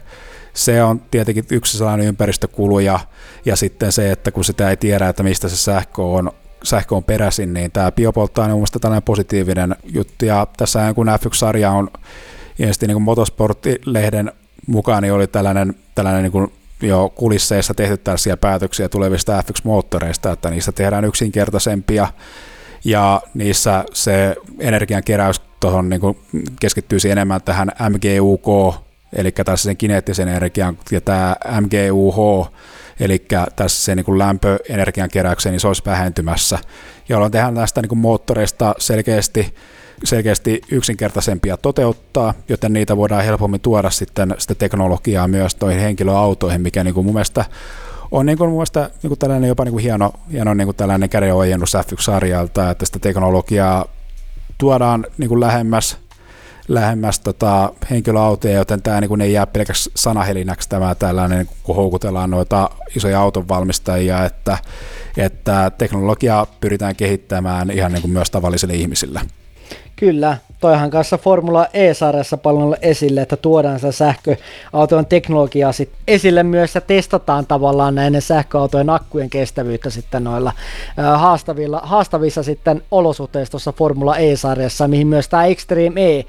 se 0.54 0.82
on 0.82 1.00
tietenkin 1.10 1.44
yksi 1.50 1.78
sellainen 1.78 2.06
ympäristökulu 2.06 2.78
ja, 2.78 3.00
ja 3.44 3.56
sitten 3.56 3.92
se, 3.92 4.12
että 4.12 4.30
kun 4.30 4.44
sitä 4.44 4.70
ei 4.70 4.76
tiedä, 4.76 5.08
että 5.08 5.22
mistä 5.22 5.48
se 5.48 5.56
sähkö 5.56 6.02
on, 6.02 6.32
sähkö 6.62 6.94
on 6.94 7.04
peräisin, 7.04 7.54
niin 7.54 7.70
tämä 7.70 7.92
biopolttoaine 7.92 8.52
on 8.52 8.58
mielestäni 8.58 8.80
tällainen 8.80 9.02
positiivinen 9.02 9.76
juttu. 9.84 10.24
Ja 10.24 10.46
tässä 10.56 10.94
kun 10.94 11.06
F1-sarja 11.06 11.70
on 11.70 11.90
ilmeisesti 12.58 12.86
niin 12.86 12.94
kuin 12.94 13.02
Motorsport-lehden 13.02 14.32
mukaan 14.66 15.02
niin 15.02 15.12
oli 15.12 15.26
tällainen, 15.26 15.74
tällainen 15.94 16.22
niin 16.22 16.32
kuin 16.32 16.52
jo 16.82 17.12
kulisseissa 17.14 17.74
tehty 17.74 17.96
tällaisia 17.96 18.36
päätöksiä 18.36 18.88
tulevista 18.88 19.40
F1-moottoreista, 19.40 20.32
että 20.32 20.50
niistä 20.50 20.72
tehdään 20.72 21.04
yksinkertaisempia. 21.04 22.08
Ja 22.84 23.20
niissä 23.34 23.84
se 23.92 24.36
energian 24.58 25.04
keräys 25.04 25.42
tuohon 25.60 25.88
niin 25.88 26.00
keskittyisi 26.60 27.10
enemmän 27.10 27.42
tähän 27.42 27.72
MGUK, 27.90 28.74
eli 29.12 29.32
tässä 29.32 29.64
sen 29.64 29.76
kineettisen 29.76 30.28
energian, 30.28 30.78
ja 30.90 31.00
tämä 31.00 31.36
MGUH, 31.60 32.50
eli 33.02 33.24
tässä 33.56 33.84
se 33.84 33.94
niin 33.94 34.18
lämpöenergian 34.18 35.08
keräykseen, 35.10 35.52
niin 35.52 35.60
se 35.60 35.68
olisi 35.68 35.82
vähentymässä, 35.86 36.58
jolloin 37.08 37.32
tehdään 37.32 37.54
näistä 37.54 37.82
niin 37.82 37.98
moottoreista 37.98 38.74
selkeästi 38.78 39.54
selkeästi 40.04 40.60
yksinkertaisempia 40.70 41.56
toteuttaa, 41.56 42.34
joten 42.48 42.72
niitä 42.72 42.96
voidaan 42.96 43.24
helpommin 43.24 43.60
tuoda 43.60 43.90
sitten 43.90 44.34
sitä 44.38 44.54
teknologiaa 44.54 45.28
myös 45.28 45.60
noihin 45.60 45.80
henkilöautoihin, 45.80 46.60
mikä 46.60 46.84
niin 46.84 46.94
kuin 46.94 47.06
mun 47.06 47.14
mielestä 47.14 47.44
on 48.10 48.26
niin 48.26 48.38
kuin 48.38 48.50
mun 48.50 48.58
mielestä 48.58 48.90
niin 49.02 49.08
kuin 49.08 49.18
tällainen 49.18 49.48
jopa 49.48 49.64
niin 49.64 49.72
kuin 49.72 49.82
hieno, 49.82 50.12
hieno 50.32 50.54
niin 50.54 50.66
kuin 50.66 50.76
tällainen 50.76 51.08
kädenojennus 51.08 51.74
F1-sarjalta, 51.74 52.70
että 52.70 52.86
sitä 52.86 52.98
teknologiaa 52.98 53.84
tuodaan 54.58 55.06
niin 55.18 55.28
kuin 55.28 55.40
lähemmäs, 55.40 55.98
lähemmäs 56.68 57.20
tota, 57.20 57.72
henkilöautoja, 57.90 58.54
joten 58.54 58.82
tämä 58.82 59.00
niin 59.00 59.20
ei 59.20 59.32
jää 59.32 59.46
pelkäksi 59.46 59.90
sanahelinäksi 59.94 60.68
tämä 60.68 60.94
tällainen, 60.94 61.48
kun 61.62 61.76
houkutellaan 61.76 62.30
noita 62.30 62.70
isoja 62.96 63.20
autonvalmistajia, 63.20 64.24
että, 64.24 64.58
että 65.16 65.70
teknologiaa 65.78 66.46
pyritään 66.60 66.96
kehittämään 66.96 67.70
ihan 67.70 67.92
niin 67.92 68.02
kuin 68.02 68.12
myös 68.12 68.30
tavallisille 68.30 68.74
ihmisille. 68.74 69.20
Kyllä, 69.96 70.36
toihan 70.60 70.90
kanssa 70.90 71.18
Formula 71.18 71.66
E-sarjassa 71.72 72.36
paljon 72.36 72.76
esille, 72.82 73.20
että 73.20 73.36
tuodaan 73.36 73.78
sitä 73.78 73.92
sähköautojen 73.92 75.06
teknologiaa 75.06 75.72
sit 75.72 75.90
esille 76.08 76.42
myös 76.42 76.74
ja 76.74 76.80
testataan 76.80 77.46
tavallaan 77.46 77.94
näiden 77.94 78.22
sähköautojen 78.22 78.90
akkujen 78.90 79.30
kestävyyttä 79.30 79.90
sitten 79.90 80.24
noilla 80.24 80.52
haastavilla, 81.16 81.80
haastavissa 81.84 82.42
sitten 82.42 82.82
olosuhteissa 82.90 83.50
tuossa 83.50 83.72
Formula 83.72 84.16
E-sarjassa, 84.16 84.88
mihin 84.88 85.06
myös 85.06 85.28
tämä 85.28 85.44
Extreme 85.44 86.18
E 86.18 86.24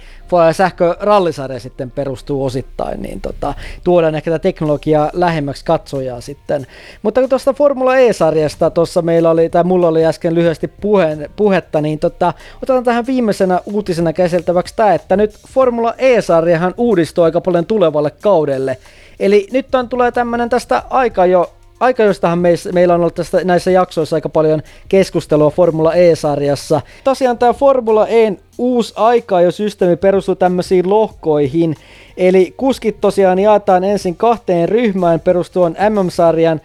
sähkörallisarja 0.52 1.60
sitten 1.60 1.92
perustuu 1.92 2.46
osittain, 2.46 3.02
niin 3.02 3.22
tota, 3.22 3.54
tuodaan 3.84 4.16
ehkä 4.16 4.32
tätä 4.32 4.42
teknologiaa 4.42 5.10
lähemmäksi 5.14 5.66
katsojaa 5.66 6.22
sitten. 6.22 6.68
Mutta 7.02 7.22
kun 7.22 7.30
tuosta 7.30 7.54
Formula 7.54 7.98
E-sarjasta 7.98 8.70
tuossa 8.70 9.02
meillä 9.02 9.30
oli, 9.30 9.50
tai 9.50 9.64
mulla 9.64 9.88
oli 9.88 10.06
äsken 10.06 10.36
lyhyesti 10.36 10.68
puhe, 10.68 11.30
puhetta, 11.36 11.82
niin 11.82 12.00
tota, 12.00 12.34
otetaan 12.58 12.84
tähän 12.84 13.08
viimeisenä 13.08 13.62
uutisena 13.66 14.14
käsiteltäväksi 14.14 14.76
tämä, 14.76 14.94
että 14.94 15.16
nyt 15.16 15.36
Formula 15.48 15.94
E-sarjahan 15.98 16.74
uudistuu 16.78 17.24
aika 17.24 17.42
paljon 17.42 17.66
tulevalle 17.66 18.12
kaudelle. 18.12 18.78
Eli 19.20 19.48
nyt 19.52 19.76
on, 19.76 19.90
tulee 19.90 20.12
tämmöinen 20.12 20.50
tästä 20.50 20.84
aika 20.90 21.26
jo 21.26 21.54
aika 21.84 22.04
jostahan 22.04 22.40
meis, 22.40 22.70
meillä 22.74 22.94
on 22.94 23.00
ollut 23.00 23.16
tästä, 23.16 23.44
näissä 23.44 23.72
jaksoissa 23.72 24.16
aika 24.16 24.30
paljon 24.30 24.62
keskustelua 24.90 25.50
Formula 25.50 25.94
E-sarjassa. 25.94 26.82
Tosiaan 27.04 27.38
tämä 27.38 27.54
Formula 27.54 28.08
E 28.08 28.34
uusi 28.58 28.94
aika 28.96 29.42
jo 29.42 29.52
systeemi 29.52 29.96
perustuu 29.96 30.36
tämmöisiin 30.36 30.90
lohkoihin. 30.90 31.76
Eli 32.18 32.54
kuskit 32.58 33.02
tosiaan 33.02 33.40
jaetaan 33.40 33.84
ensin 33.84 34.16
kahteen 34.16 34.70
ryhmään 34.70 35.20
perustuen 35.20 35.78
MM-sarjan, 35.90 36.62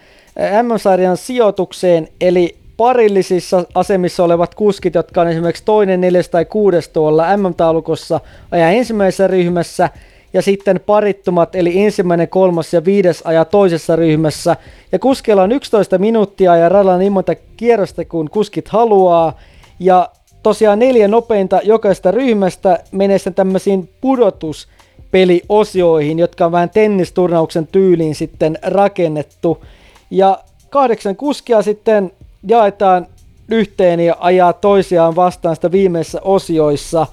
MM-sarjan 0.63 1.17
sijoitukseen, 1.17 2.07
eli 2.21 2.55
parillisissa 2.77 3.63
asemissa 3.75 4.23
olevat 4.23 4.55
kuskit, 4.55 4.95
jotka 4.95 5.21
on 5.21 5.27
esimerkiksi 5.27 5.65
toinen, 5.65 6.01
neljäs 6.01 6.29
tai 6.29 6.45
kuudes 6.45 6.89
tuolla 6.89 7.37
MM-taulukossa, 7.37 8.19
ajaa 8.51 8.69
ensimmäisessä 8.69 9.27
ryhmässä, 9.27 9.89
ja 10.33 10.41
sitten 10.41 10.79
parittumat, 10.85 11.55
eli 11.55 11.83
ensimmäinen, 11.83 12.27
kolmas 12.27 12.73
ja 12.73 12.85
viides 12.85 13.21
ajaa 13.25 13.45
toisessa 13.45 13.95
ryhmässä. 13.95 14.55
Ja 14.91 14.99
kuskeilla 14.99 15.43
on 15.43 15.51
11 15.51 15.97
minuuttia 15.97 16.55
ja 16.55 16.69
radalla 16.69 16.97
niin 16.97 17.11
monta 17.11 17.35
kierrosta 17.57 18.05
kuin 18.05 18.29
kuskit 18.29 18.67
haluaa. 18.67 19.39
Ja 19.79 20.09
tosiaan 20.43 20.79
neljä 20.79 21.07
nopeinta 21.07 21.59
jokaista 21.63 22.11
ryhmästä 22.11 22.79
menee 22.91 23.17
sitten 23.17 23.33
tämmöisiin 23.33 23.89
pudotuspeliosioihin, 24.01 26.19
jotka 26.19 26.45
on 26.45 26.51
vähän 26.51 26.69
tennisturnauksen 26.69 27.67
tyyliin 27.67 28.15
sitten 28.15 28.57
rakennettu. 28.61 29.65
Ja 30.11 30.39
kahdeksan 30.69 31.15
kuskia 31.15 31.61
sitten 31.61 32.11
jaetaan 32.47 33.07
yhteen 33.49 33.99
ja 33.99 34.15
ajaa 34.19 34.53
toisiaan 34.53 35.15
vastaan 35.15 35.55
sitä 35.55 35.71
viimeisissä 35.71 36.21
osioissa. 36.23 37.07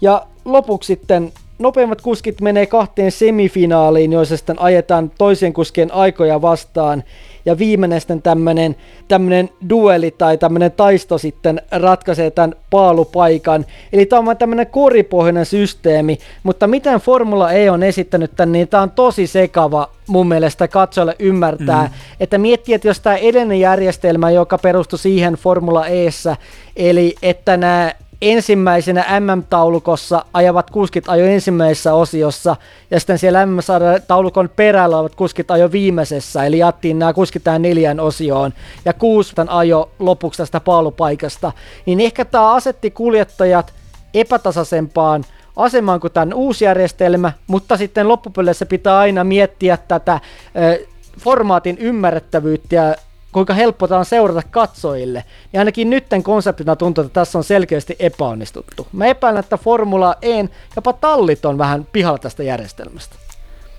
Ja 0.00 0.26
lopuksi 0.44 0.86
sitten 0.86 1.32
nopeimmat 1.58 2.00
kuskit 2.00 2.40
menee 2.40 2.66
kahteen 2.66 3.12
semifinaaliin, 3.12 4.12
joissa 4.12 4.36
sitten 4.36 4.60
ajetaan 4.60 5.10
toisen 5.18 5.52
kuskien 5.52 5.94
aikoja 5.94 6.42
vastaan. 6.42 7.04
Ja 7.44 7.58
viimeinen 7.58 8.00
sitten 8.00 8.22
tämmönen, 8.22 8.76
tämmönen 9.08 9.50
dueli 9.68 10.10
tai 10.10 10.38
tämmönen 10.38 10.72
taisto 10.72 11.18
sitten 11.18 11.62
ratkaisee 11.70 12.30
tämän 12.30 12.54
paalupaikan. 12.70 13.66
Eli 13.92 14.06
tämä 14.06 14.30
on 14.30 14.36
tämmönen 14.36 14.66
koripohjainen 14.66 15.46
systeemi, 15.46 16.18
mutta 16.42 16.66
miten 16.66 17.00
Formula 17.00 17.52
E 17.52 17.70
on 17.70 17.82
esittänyt 17.82 18.30
tämän, 18.36 18.52
niin 18.52 18.68
tämä 18.68 18.82
on 18.82 18.90
tosi 18.90 19.26
sekava 19.26 19.88
mun 20.06 20.28
mielestä 20.28 20.68
katsojalle 20.68 21.16
ymmärtää, 21.18 21.82
mm. 21.82 21.90
että 22.20 22.38
miettii, 22.38 22.74
että 22.74 22.88
jos 22.88 23.00
tämä 23.00 23.16
edellinen 23.16 23.60
järjestelmä, 23.60 24.30
joka 24.30 24.58
perustui 24.58 24.98
siihen 24.98 25.34
Formula 25.34 25.86
Eessä, 25.86 26.36
eli 26.76 27.14
että 27.22 27.56
nämä 27.56 27.92
ensimmäisenä 28.22 29.20
MM-taulukossa 29.20 30.24
ajavat 30.32 30.70
kuskit 30.70 31.08
ajo 31.08 31.24
ensimmäisessä 31.24 31.94
osiossa, 31.94 32.56
ja 32.90 33.00
sitten 33.00 33.18
siellä 33.18 33.46
MM-taulukon 33.46 34.50
perällä 34.56 34.96
olevat 34.96 35.14
kuskit 35.14 35.50
ajo 35.50 35.72
viimeisessä, 35.72 36.44
eli 36.44 36.58
jattiin 36.58 36.98
nämä 36.98 37.12
kuskit 37.12 37.44
tähän 37.44 37.62
neljään 37.62 38.00
osioon, 38.00 38.52
ja 38.84 38.92
kuusi 38.92 39.34
ajo 39.48 39.90
lopuksi 39.98 40.38
tästä 40.38 40.60
paalupaikasta, 40.60 41.52
niin 41.86 42.00
ehkä 42.00 42.24
tämä 42.24 42.52
asetti 42.52 42.90
kuljettajat 42.90 43.72
epätasaisempaan 44.14 45.24
asemaan 45.56 46.00
kuin 46.00 46.12
tämän 46.12 46.34
uusi 46.34 46.64
järjestelmä, 46.64 47.32
mutta 47.46 47.76
sitten 47.76 48.08
loppupeleissä 48.08 48.66
pitää 48.66 48.98
aina 48.98 49.24
miettiä 49.24 49.78
tätä 49.88 50.20
ö, 50.56 50.86
formaatin 51.18 51.78
ymmärrettävyyttä 51.78 52.74
ja 52.74 52.94
kuinka 53.32 53.54
helppo 53.54 53.88
tämä 53.88 53.98
on 53.98 54.04
seurata 54.04 54.42
katsojille, 54.50 55.24
niin 55.52 55.58
ainakin 55.58 55.90
nytten 55.90 56.22
konseptina 56.22 56.76
tuntuu, 56.76 57.04
että 57.04 57.20
tässä 57.20 57.38
on 57.38 57.44
selkeästi 57.44 57.96
epäonnistuttu. 57.98 58.86
Mä 58.92 59.06
epäilen, 59.06 59.40
että 59.40 59.56
Formula 59.56 60.16
E, 60.22 60.44
jopa 60.76 60.92
tallit 60.92 61.44
on 61.44 61.58
vähän 61.58 61.86
pihalla 61.92 62.18
tästä 62.18 62.42
järjestelmästä. 62.42 63.16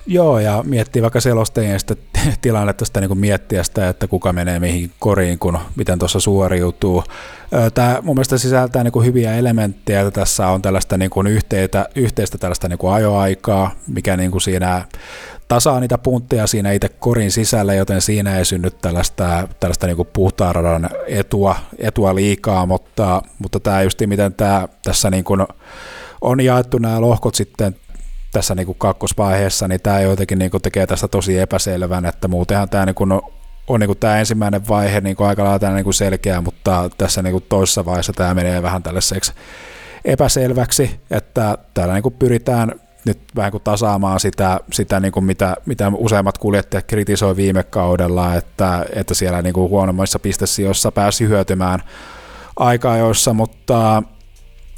Joo, 0.10 0.40
ja 0.40 0.64
miettii 0.68 1.02
vaikka 1.02 1.22
selostajien 1.22 1.80
sitä 1.80 1.96
tilannetta, 2.42 2.86
sitä 2.86 3.00
niin 3.00 3.08
kuin 3.08 3.20
miettiä 3.20 3.64
sitä, 3.64 3.90
että 3.90 4.08
kuka 4.08 4.34
menee 4.34 4.60
mihin 4.60 4.92
koriin, 5.00 5.40
kun 5.40 5.60
miten 5.76 6.00
tuossa 6.00 6.20
suoriutuu. 6.20 7.04
Tämä 7.74 7.98
mun 8.02 8.16
mielestä 8.16 8.38
sisältää 8.38 8.84
niin 8.84 8.92
kuin 8.92 9.06
hyviä 9.06 9.36
elementtejä, 9.36 10.02
että 10.02 10.20
tässä 10.20 10.48
on 10.48 10.62
tällaista 10.62 10.98
niin 10.98 11.10
kuin 11.10 11.28
yhteistä, 11.28 11.90
yhteistä 11.96 12.38
tällaista 12.38 12.68
niin 12.68 12.78
kuin 12.78 12.94
ajoaikaa, 12.94 13.72
mikä 13.88 14.18
niin 14.18 14.32
kuin 14.32 14.42
siinä 14.42 14.86
tasaa 15.48 15.80
niitä 15.80 15.98
puntteja 15.98 16.48
siinä 16.48 16.72
itse 16.72 16.90
korin 16.90 17.32
sisällä, 17.32 17.74
joten 17.74 18.02
siinä 18.02 18.38
ei 18.38 18.46
synny 18.46 18.70
tällaista, 18.72 19.48
tällaista 19.60 19.88
niin 19.88 19.98
kuin 19.98 20.10
puhtaan 20.14 20.56
radan 20.56 20.90
etua, 21.08 21.56
etua 21.78 22.16
liikaa, 22.16 22.66
mutta, 22.66 23.22
mutta 23.40 23.60
tämä 23.60 23.82
just 23.82 24.02
miten 24.06 24.34
tämä 24.34 24.68
tässä 24.84 25.10
niin 25.10 25.24
kuin 25.24 25.48
on 26.22 26.42
jaettu 26.42 26.78
nämä 26.78 27.02
lohkot 27.02 27.36
sitten 27.36 27.76
tässä 28.32 28.56
niin 28.56 28.66
kuin 28.66 28.78
kakkosvaiheessa, 28.78 29.68
niin 29.68 29.82
tämä 29.82 30.02
jotenkin 30.02 30.40
niin 30.40 30.52
kuin 30.52 30.62
tekee 30.62 30.88
tästä 30.88 31.08
tosi 31.08 31.40
epäselvän, 31.40 32.06
että 32.06 32.28
muutenhan 32.28 32.70
tämä 32.70 32.86
niin 32.86 32.96
kuin 32.96 33.12
on, 33.12 33.22
on 33.68 33.80
niin 33.80 33.88
kuin 33.88 34.00
tämä 34.00 34.20
ensimmäinen 34.20 34.68
vaihe 34.68 35.02
niin 35.02 35.16
kuin 35.16 35.28
aika 35.28 35.44
lailla 35.44 35.70
niin 35.70 35.84
kuin 35.84 35.94
selkeä, 35.94 36.42
mutta 36.42 36.90
tässä 36.98 37.22
niin 37.22 37.32
kuin 37.32 37.46
toisessa 37.50 37.86
vaiheessa 37.86 38.14
tämä 38.14 38.34
menee 38.34 38.62
vähän 38.62 38.84
tällaiseksi 38.84 39.34
epäselväksi, 40.06 41.00
että 41.12 41.58
täällä 41.74 41.94
niin 41.94 42.04
kuin 42.04 42.16
pyritään 42.20 42.72
nyt 43.08 43.20
vähän 43.36 43.52
kuin 43.52 43.64
tasaamaan 43.64 44.20
sitä, 44.20 44.60
sitä 44.74 45.00
niin 45.00 45.12
kuin 45.12 45.24
mitä, 45.24 45.56
mitä 45.66 45.92
useimmat 45.96 46.38
kuljettajat 46.38 46.86
kritisoi 46.88 47.36
viime 47.36 47.64
kaudella, 47.64 48.36
että, 48.36 48.86
että 48.96 49.14
siellä 49.14 49.42
niin 49.42 49.54
kuin 49.54 49.70
huonommissa 49.70 50.20
pistesijoissa 50.20 50.92
pääsi 50.92 51.28
hyötymään 51.28 51.84
aikaa 52.56 52.98
joissa, 52.98 53.34
mutta 53.34 54.04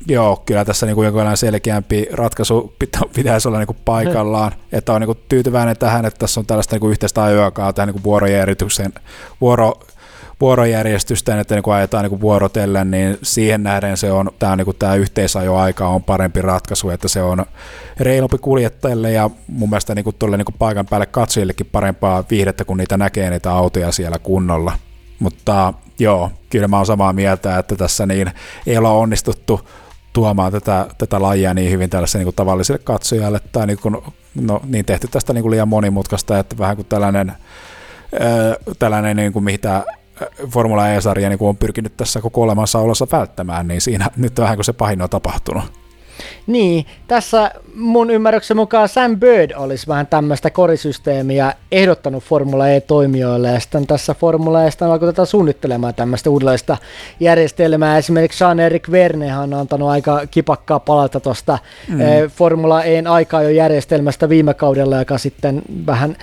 Joo, 0.07 0.43
kyllä 0.45 0.65
tässä 0.65 0.85
niin 0.85 0.95
kuin 0.95 1.05
jonkinlainen 1.05 1.37
selkeämpi 1.37 2.07
ratkaisu 2.11 2.75
pitäisi 3.15 3.47
olla 3.47 3.57
niin 3.57 3.67
kuin 3.67 3.77
paikallaan, 3.85 4.51
hmm. 4.51 4.61
että 4.71 4.93
on 4.93 5.01
niin 5.01 5.05
kuin 5.05 5.19
tyytyväinen 5.29 5.77
tähän, 5.77 6.05
että 6.05 6.19
tässä 6.19 6.39
on 6.39 6.45
tällaista 6.45 6.75
niin 6.75 6.79
kuin 6.79 6.91
yhteistä 6.91 7.23
ajoakaan 7.23 7.73
tähän 7.73 7.87
niin 7.87 7.93
kuin 7.93 8.03
vuorojärjestyksen, 8.03 8.93
vuoro, 9.41 9.79
vuorojärjestystä, 10.41 11.39
että 11.39 11.55
niin 11.55 11.63
kuin 11.63 11.75
ajetaan 11.75 12.03
niin 12.03 12.09
kuin 12.09 12.21
vuorotellen, 12.21 12.91
niin 12.91 13.17
siihen 13.23 13.63
nähden 13.63 13.97
se 13.97 14.11
on, 14.11 14.31
tämä, 14.39 14.55
niin 14.55 14.65
kuin 14.65 14.77
tämä 14.77 14.95
yhteisajoaika 14.95 15.87
on 15.87 16.03
parempi 16.03 16.41
ratkaisu, 16.41 16.89
että 16.89 17.07
se 17.07 17.21
on 17.21 17.45
reilumpi 17.99 18.37
kuljettajille 18.37 19.11
ja 19.11 19.29
mun 19.47 19.69
mielestä 19.69 19.95
niin 19.95 20.03
kuin 20.03 20.15
tuolle 20.19 20.37
niin 20.37 20.45
kuin 20.45 20.55
paikan 20.59 20.85
päälle 20.85 21.05
katsojillekin 21.05 21.69
parempaa 21.71 22.23
viihdettä, 22.29 22.65
kun 22.65 22.77
niitä 22.77 22.97
näkee 22.97 23.29
niitä 23.29 23.51
autoja 23.51 23.91
siellä 23.91 24.19
kunnolla. 24.19 24.73
Mutta 25.19 25.73
joo, 25.99 26.31
kyllä 26.49 26.67
mä 26.67 26.77
oon 26.77 26.85
samaa 26.85 27.13
mieltä, 27.13 27.57
että 27.57 27.75
tässä 27.75 28.05
niin 28.05 28.31
ei 28.67 28.77
olla 28.77 28.91
onnistuttu 28.91 29.61
tuomaan 30.13 30.51
tätä, 30.51 30.85
tätä 30.97 31.21
lajia 31.21 31.53
niin 31.53 31.71
hyvin 31.71 31.89
tällaiselle 31.89 32.25
niin 32.25 32.35
tavalliselle 32.35 32.81
katsojalle, 32.83 33.39
tai 33.51 33.67
niin, 33.67 33.79
kuin, 33.79 33.97
no, 34.35 34.61
niin 34.65 34.85
tehty 34.85 35.07
tästä 35.07 35.33
niin 35.33 35.41
kuin 35.41 35.51
liian 35.51 35.67
monimutkaista, 35.67 36.39
että 36.39 36.57
vähän 36.57 36.75
kuin 36.75 36.85
tällainen, 36.85 37.29
ää, 38.19 38.55
tällainen 38.79 39.17
niin 39.17 39.33
kuin 39.33 39.43
mitä 39.43 39.83
Formula 40.49 40.89
E-sarja 40.89 41.29
niin 41.29 41.39
kuin 41.39 41.49
on 41.49 41.57
pyrkinyt 41.57 41.97
tässä 41.97 42.21
koko 42.21 42.41
olemassa 42.41 42.79
olossa 42.79 43.07
välttämään, 43.11 43.67
niin 43.67 43.81
siinä 43.81 44.09
nyt 44.17 44.39
vähän 44.39 44.57
kuin 44.57 44.65
se 44.65 44.73
pahin 44.73 45.01
on 45.01 45.09
tapahtunut. 45.09 45.63
Niin, 46.47 46.85
tässä 47.07 47.51
mun 47.75 48.09
ymmärryksen 48.09 48.57
mukaan 48.57 48.89
Sam 48.89 49.19
Bird 49.19 49.51
olisi 49.55 49.87
vähän 49.87 50.07
tämmöistä 50.07 50.49
korisysteemiä 50.49 51.53
ehdottanut 51.71 52.23
Formula 52.23 52.69
E-toimijoille, 52.69 53.51
ja 53.51 53.59
sitten 53.59 53.87
tässä 53.87 54.13
Formula 54.13 54.63
E 54.63 54.69
alkoi 54.81 55.25
suunnittelemaan 55.25 55.95
tämmöistä 55.95 56.29
uudenlaista 56.29 56.77
järjestelmää. 57.19 57.97
Esimerkiksi 57.97 58.43
Jean-Eric 58.43 58.91
Vernehan 58.91 59.53
on 59.53 59.59
antanut 59.59 59.89
aika 59.89 60.27
kipakkaa 60.31 60.79
palata 60.79 61.19
tuosta 61.19 61.59
mm. 61.87 62.01
Eh, 62.01 62.31
Formula 62.31 62.83
E'n 62.83 63.07
aikaa 63.07 63.43
jo 63.43 63.49
järjestelmästä 63.49 64.29
viime 64.29 64.53
kaudella, 64.53 64.97
joka 64.97 65.17
sitten 65.17 65.61
vähän 65.85 66.15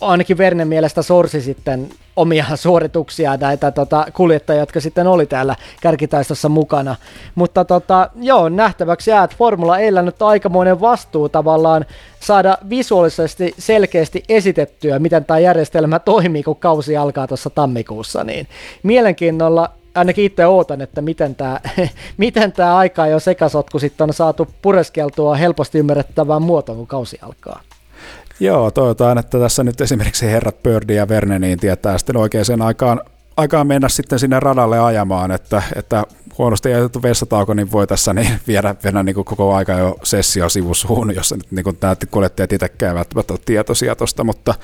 ainakin 0.00 0.38
Verne 0.38 0.64
mielestä 0.64 1.02
sorsi 1.02 1.40
sitten 1.40 1.88
omia 2.16 2.44
suorituksia 2.56 3.36
näitä 3.36 3.70
tota, 3.70 4.06
kuljettajia, 4.12 4.62
jotka 4.62 4.80
sitten 4.80 5.06
oli 5.06 5.26
täällä 5.26 5.56
kärkitaistossa 5.80 6.48
mukana. 6.48 6.96
Mutta 7.34 7.64
tota, 7.64 8.10
joo, 8.16 8.48
nähtäväksi 8.48 9.10
jää, 9.10 9.24
että 9.24 9.36
Formula 9.36 9.78
Eillä 9.78 10.02
nyt 10.02 10.22
aikamoinen 10.22 10.80
vastuu 10.80 11.28
tavallaan 11.28 11.84
saada 12.20 12.58
visuaalisesti 12.70 13.54
selkeästi 13.58 14.22
esitettyä, 14.28 14.98
miten 14.98 15.24
tämä 15.24 15.38
järjestelmä 15.38 15.98
toimii, 15.98 16.42
kun 16.42 16.56
kausi 16.56 16.96
alkaa 16.96 17.26
tuossa 17.26 17.50
tammikuussa. 17.50 18.24
Niin 18.24 18.48
mielenkiinnolla 18.82 19.70
ainakin 19.94 20.24
itse 20.24 20.46
ootan, 20.46 20.80
että 20.80 21.02
miten 21.02 21.34
tämä, 21.34 21.60
miten 22.16 22.52
tämä 22.52 22.76
aika 22.76 23.06
jo 23.06 23.20
sekasotku 23.20 23.78
sitten 23.78 24.04
on 24.04 24.14
saatu 24.14 24.48
pureskeltua 24.62 25.34
helposti 25.34 25.78
ymmärrettävään 25.78 26.42
muotoon, 26.42 26.78
kun 26.78 26.86
kausi 26.86 27.18
alkaa. 27.22 27.60
Joo, 28.40 28.70
toivotaan, 28.70 29.18
että 29.18 29.38
tässä 29.38 29.64
nyt 29.64 29.80
esimerkiksi 29.80 30.26
herrat 30.26 30.62
Pördi 30.62 30.94
ja 30.94 31.08
Verne 31.08 31.38
niin 31.38 31.58
tietää 31.58 31.98
sitten 31.98 32.16
oikeaan 32.16 32.62
aikaan, 32.62 33.00
aikaan 33.36 33.66
mennä 33.66 33.88
sitten 33.88 34.18
sinne 34.18 34.40
radalle 34.40 34.80
ajamaan, 34.80 35.30
että, 35.30 35.62
että 35.76 36.04
huonosti 36.38 36.70
jätetty 36.70 37.02
vessatauko, 37.02 37.54
niin 37.54 37.72
voi 37.72 37.86
tässä 37.86 38.14
niin 38.14 38.40
viedä, 38.46 38.74
viedä 38.84 39.02
niin 39.02 39.14
koko 39.14 39.54
aika 39.54 39.72
jo 39.72 39.96
sessio 40.02 40.48
sivusuun, 40.48 41.14
jossa 41.14 41.36
nyt 41.36 41.50
niin 41.50 41.76
nämä 41.80 41.96
kuljettajat 42.10 42.52
itsekään 42.52 42.94
välttämättä 42.94 43.34
tietoisia 43.44 43.96
tuosta, 43.96 44.24
mutta 44.24 44.54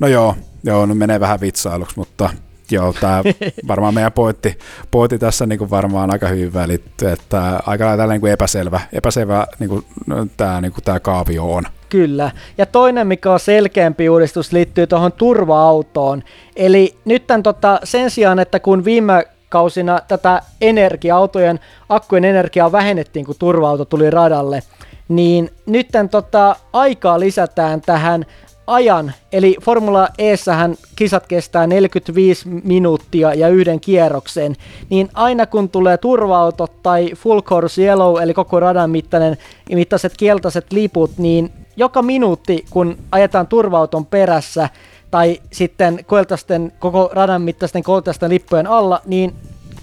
no 0.00 0.06
joo, 0.06 0.36
joo, 0.64 0.86
no 0.86 0.94
menee 0.94 1.20
vähän 1.20 1.40
vitsailuksi, 1.40 1.98
mutta 1.98 2.30
Joo, 2.70 2.92
tämä 3.00 3.22
varmaan 3.68 3.94
meidän 3.94 4.12
pointti, 4.12 4.58
pointti 4.90 5.18
tässä 5.18 5.46
niin 5.46 5.58
kuin 5.58 5.70
varmaan 5.70 6.10
aika 6.10 6.28
hyvin 6.28 6.54
välittyy, 6.54 7.08
että 7.08 7.60
aika 7.66 7.86
lailla 7.86 8.06
niin 8.06 8.20
kuin 8.20 8.32
epäselvä, 8.32 8.80
epäselvä 8.92 9.46
niin 9.58 9.68
kuin, 9.68 9.84
no, 10.06 10.26
tämä, 10.36 10.60
niin 10.60 10.72
kuin 10.72 10.84
tämä 10.84 11.00
kaavio 11.00 11.52
on. 11.52 11.64
Kyllä. 11.88 12.30
Ja 12.58 12.66
toinen, 12.66 13.06
mikä 13.06 13.32
on 13.32 13.40
selkeämpi 13.40 14.08
uudistus, 14.08 14.52
liittyy 14.52 14.86
tuohon 14.86 15.12
turva-autoon. 15.12 16.22
Eli 16.56 16.96
nyt 17.04 17.26
tämän, 17.26 17.42
tota, 17.42 17.80
sen 17.84 18.10
sijaan, 18.10 18.38
että 18.38 18.60
kun 18.60 18.84
viime 18.84 19.24
kausina 19.48 19.98
tätä 20.08 20.42
energia-autojen 20.60 21.60
akkujen 21.88 22.24
energiaa 22.24 22.72
vähennettiin, 22.72 23.26
kun 23.26 23.34
turva-auto 23.38 23.84
tuli 23.84 24.10
radalle, 24.10 24.62
niin 25.08 25.50
nyt 25.66 25.88
tota, 26.10 26.56
aikaa 26.72 27.20
lisätään 27.20 27.80
tähän 27.80 28.26
ajan, 28.66 29.12
eli 29.32 29.56
Formula 29.62 30.08
E-sähän 30.18 30.76
kisat 30.96 31.26
kestää 31.26 31.66
45 31.66 32.48
minuuttia 32.48 33.34
ja 33.34 33.48
yhden 33.48 33.80
kierroksen, 33.80 34.56
niin 34.90 35.08
aina 35.14 35.46
kun 35.46 35.68
tulee 35.68 35.98
turva 35.98 36.52
tai 36.82 37.10
full 37.14 37.40
course 37.40 37.82
yellow, 37.82 38.22
eli 38.22 38.34
koko 38.34 38.60
radan 38.60 38.90
mittainen, 38.90 39.36
mittaiset 39.70 40.12
keltaiset 40.16 40.72
liput, 40.72 41.18
niin 41.18 41.50
joka 41.76 42.02
minuutti, 42.02 42.64
kun 42.70 42.96
ajetaan 43.12 43.46
turvauton 43.46 44.06
perässä, 44.06 44.68
tai 45.10 45.40
sitten 45.52 46.04
koeltasten, 46.06 46.72
koko 46.78 47.10
radan 47.12 47.42
mittaisten 47.42 47.82
koeltasten 47.82 48.30
lippujen 48.30 48.66
alla, 48.66 49.00
niin 49.06 49.34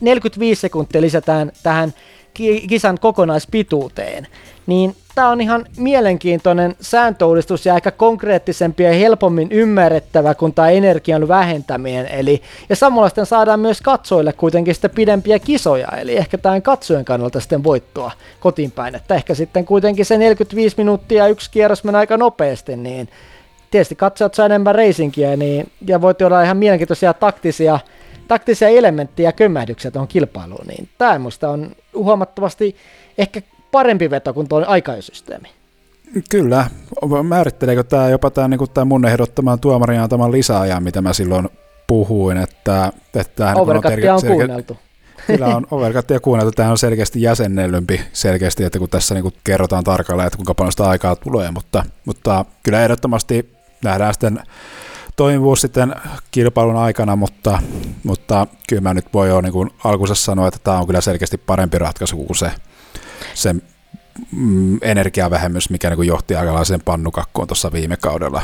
45 0.02 0.62
sekuntia 0.62 1.02
lisätään 1.02 1.52
tähän 1.64 1.94
kisan 2.70 2.98
kokonaispituuteen. 3.02 4.28
Niin 4.68 4.96
tämä 5.16 5.30
on 5.30 5.42
ihan 5.42 5.66
mielenkiintoinen 5.78 6.76
sääntöuudistus 6.82 7.66
ja 7.66 7.74
aika 7.74 7.92
konkreettisempi 7.92 8.84
ja 8.84 8.94
helpommin 8.94 9.52
ymmärrettävä 9.52 10.36
kuin 10.36 10.54
tämä 10.54 10.70
energian 10.70 11.28
vähentäminen. 11.28 12.08
Eli, 12.08 12.42
ja 12.70 12.76
samalla 12.76 13.10
sitten 13.10 13.26
saadaan 13.26 13.60
myös 13.60 13.82
katsojille 13.82 14.34
kuitenkin 14.34 14.76
sitten 14.76 14.92
pidempiä 14.92 15.40
kisoja, 15.40 15.88
eli 15.88 16.18
ehkä 16.18 16.38
tämän 16.38 16.62
katsojen 16.62 17.06
kannalta 17.06 17.40
sitten 17.40 17.64
voittoa 17.64 18.12
kotiin 18.40 18.72
päin. 18.72 18.96
Että 18.96 19.16
ehkä 19.16 19.36
sitten 19.36 19.66
kuitenkin 19.66 20.06
se 20.06 20.18
45 20.18 20.76
minuuttia 20.78 21.28
yksi 21.28 21.52
kierros 21.52 21.84
menee 21.84 22.00
aika 22.00 22.18
nopeasti, 22.18 22.76
niin 22.76 23.10
tietysti 23.72 23.96
katsojat 23.96 24.34
saa 24.34 24.46
enemmän 24.46 24.76
reisinkiä, 24.76 25.36
niin, 25.36 25.72
ja 25.88 26.02
voit 26.02 26.22
olla 26.22 26.44
ihan 26.44 26.58
mielenkiintoisia 26.58 27.14
taktisia 27.14 27.80
taktisia 28.28 28.68
elementtejä 28.68 29.30
ja 29.30 29.34
kömmähdyksiä 29.34 29.92
tuohon 29.92 30.08
kilpailuun, 30.08 30.68
niin 30.68 30.90
tämä 30.98 31.20
minusta 31.20 31.50
on 31.50 31.72
huomattavasti 31.94 32.76
ehkä 33.18 33.42
parempi 33.72 34.10
veto 34.10 34.34
kuin 34.34 34.48
tuo 34.48 34.64
aikajosysteemi. 34.68 35.48
Kyllä. 36.30 36.66
Määritteleekö 37.24 37.84
tämä 37.84 38.10
jopa 38.10 38.30
tämä, 38.30 38.48
niin 38.48 38.60
tämä 38.74 38.86
mun 38.86 39.06
ehdottaman 39.06 39.60
tuomarin 39.60 40.00
antaman 40.00 40.32
lisäajan, 40.32 40.84
mitä 40.84 41.02
mä 41.02 41.14
silloin 41.14 41.50
puhuin, 41.88 42.38
että... 42.38 42.92
että 43.16 43.54
Overcuttia 43.56 44.16
on, 44.16 44.22
on 44.24 44.28
kuunneltu. 44.28 44.78
Kyllä 45.28 45.56
on 45.56 45.68
overcuttia 45.72 46.20
kuunneltu. 46.20 46.52
Tämä 46.52 46.72
on 46.72 46.78
selkeästi 46.78 47.22
jäsennellympi 47.22 48.02
selkeästi, 48.14 48.64
että 48.64 48.80
kun 48.80 48.90
tässä 48.90 49.14
niin 49.14 49.24
kuin 49.24 49.34
kerrotaan 49.44 49.84
tarkalleen, 49.84 50.28
että 50.28 50.38
kuinka 50.38 50.54
paljon 50.54 50.72
sitä 50.72 50.90
aikaa 50.90 51.16
tulee, 51.16 51.52
mutta, 51.52 51.84
mutta 52.06 52.46
kyllä 52.64 52.84
ehdottomasti 52.84 53.54
nähdään 53.84 54.14
sitten 54.14 54.40
toimivuus 55.16 55.62
sitten 55.62 55.96
kilpailun 56.32 56.76
aikana, 56.76 57.16
mutta, 57.16 57.60
mutta 58.04 58.48
kyllä 58.70 58.82
mä 58.82 58.94
nyt 58.94 59.06
voi 59.14 59.30
jo 59.30 59.42
niin 59.42 59.72
alkuunsa 59.84 60.16
sanoa, 60.16 60.48
että 60.48 60.60
tämä 60.64 60.78
on 60.78 60.88
kyllä 60.88 61.02
selkeästi 61.02 61.38
parempi 61.38 61.78
ratkaisu 61.78 62.18
kuin 62.18 62.38
se, 62.38 62.52
se 63.34 63.56
mm, 64.32 64.78
energiavähemmys, 64.82 65.70
mikä 65.70 65.90
niin 65.90 66.08
johti 66.08 66.36
aikalaiseen 66.36 66.82
pannukakkoon 66.86 67.48
tuossa 67.48 67.72
viime 67.72 67.98
kaudella. 67.98 68.42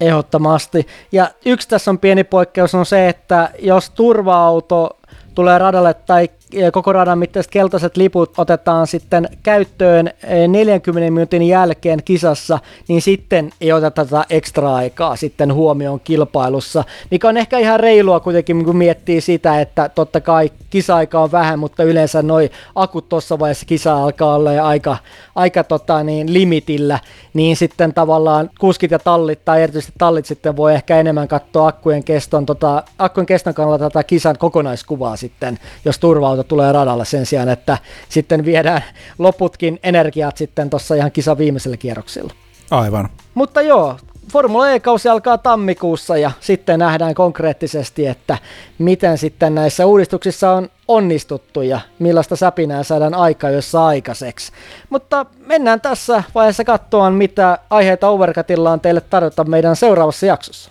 Ehdottomasti. 0.00 0.86
Ja 1.12 1.30
yksi 1.44 1.68
tässä 1.68 1.90
on 1.90 1.98
pieni 1.98 2.24
poikkeus 2.24 2.74
on 2.74 2.86
se, 2.86 3.08
että 3.08 3.50
jos 3.58 3.90
turva-auto 3.90 4.98
tulee 5.34 5.58
radalle 5.58 5.94
tai 5.94 6.28
koko 6.72 6.92
radan 6.92 7.18
mittaiset 7.18 7.50
keltaiset 7.52 7.96
liput 7.96 8.38
otetaan 8.38 8.86
sitten 8.86 9.28
käyttöön 9.42 10.10
40 10.48 11.06
eh, 11.06 11.10
minuutin 11.10 11.42
jälkeen 11.42 12.02
kisassa, 12.04 12.58
niin 12.88 13.02
sitten 13.02 13.50
ei 13.60 13.72
oteta 13.72 14.04
tätä 14.04 14.24
ekstra 14.30 14.74
aikaa 14.74 15.16
sitten 15.16 15.54
huomioon 15.54 16.00
kilpailussa, 16.00 16.84
mikä 17.10 17.28
on 17.28 17.36
ehkä 17.36 17.58
ihan 17.58 17.80
reilua 17.80 18.20
kuitenkin, 18.20 18.64
kun 18.64 18.76
miettii 18.76 19.20
sitä, 19.20 19.60
että 19.60 19.88
totta 19.88 20.20
kai 20.20 20.50
kisa-aika 20.70 21.20
on 21.20 21.32
vähän, 21.32 21.58
mutta 21.58 21.84
yleensä 21.84 22.22
noi 22.22 22.50
akut 22.74 23.08
tuossa 23.08 23.38
vaiheessa 23.38 23.66
kisa 23.66 24.02
alkaa 24.02 24.34
olla 24.34 24.50
aika, 24.62 24.96
aika 25.34 25.64
tota, 25.64 26.04
niin, 26.04 26.32
limitillä, 26.32 26.98
niin 27.34 27.56
sitten 27.56 27.94
tavallaan 27.94 28.50
kuskit 28.60 28.90
ja 28.90 28.98
tallit 28.98 29.44
tai 29.44 29.62
erityisesti 29.62 29.92
tallit 29.98 30.26
sitten 30.26 30.56
voi 30.56 30.74
ehkä 30.74 31.00
enemmän 31.00 31.28
katsoa 31.28 31.68
akkujen 31.68 32.04
keston, 32.04 32.46
tota, 32.46 32.82
akkujen 32.98 33.26
keston 33.26 33.54
kannalta 33.54 33.90
tätä 33.90 34.04
kisan 34.04 34.38
kokonaiskuvaa 34.38 35.16
sitten, 35.16 35.58
jos 35.84 35.98
turva 35.98 36.37
auto 36.38 36.48
tulee 36.48 36.72
radalle 36.72 37.04
sen 37.04 37.26
sijaan, 37.26 37.48
että 37.48 37.78
sitten 38.08 38.44
viedään 38.44 38.84
loputkin 39.18 39.78
energiat 39.82 40.36
sitten 40.36 40.70
tuossa 40.70 40.94
ihan 40.94 41.12
kisa 41.12 41.38
viimeisellä 41.38 41.76
kierroksilla. 41.76 42.32
Aivan. 42.70 43.08
Mutta 43.34 43.62
joo, 43.62 43.96
Formula 44.32 44.70
E-kausi 44.70 45.08
alkaa 45.08 45.38
tammikuussa 45.38 46.16
ja 46.16 46.30
sitten 46.40 46.78
nähdään 46.78 47.14
konkreettisesti, 47.14 48.06
että 48.06 48.38
miten 48.78 49.18
sitten 49.18 49.54
näissä 49.54 49.86
uudistuksissa 49.86 50.52
on 50.52 50.68
onnistuttu 50.88 51.62
ja 51.62 51.80
millaista 51.98 52.36
säpinää 52.36 52.82
saadaan 52.82 53.14
aika 53.14 53.50
jossa 53.50 53.86
aikaiseksi. 53.86 54.52
Mutta 54.90 55.26
mennään 55.46 55.80
tässä 55.80 56.22
vaiheessa 56.34 56.64
katsomaan, 56.64 57.14
mitä 57.14 57.58
aiheita 57.70 58.08
Overcutilla 58.08 58.70
on 58.70 58.80
teille 58.80 59.00
tarjota 59.00 59.44
meidän 59.44 59.76
seuraavassa 59.76 60.26
jaksossa. 60.26 60.70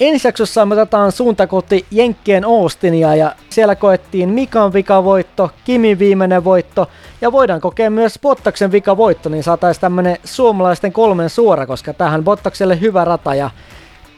Ensi 0.00 0.28
jaksossa 0.28 0.66
me 0.66 0.74
otetaan 0.74 1.12
suunta 1.12 1.46
kohti 1.46 1.86
Jenkkien 1.90 2.44
Austinia 2.44 3.14
ja 3.14 3.32
siellä 3.50 3.74
koettiin 3.74 4.28
Mikan 4.28 4.72
vikavoitto, 4.72 5.50
Kimin 5.64 5.98
viimeinen 5.98 6.44
voitto 6.44 6.88
ja 7.20 7.32
voidaan 7.32 7.60
kokea 7.60 7.90
myös 7.90 8.18
Bottaksen 8.22 8.72
vikavoitto, 8.72 9.28
niin 9.28 9.42
saataisiin 9.42 9.80
tämmönen 9.80 10.16
suomalaisten 10.24 10.92
kolmen 10.92 11.30
suora, 11.30 11.66
koska 11.66 11.92
tähän 11.92 12.24
Bottakselle 12.24 12.80
hyvä 12.80 13.04
rata 13.04 13.34
ja 13.34 13.50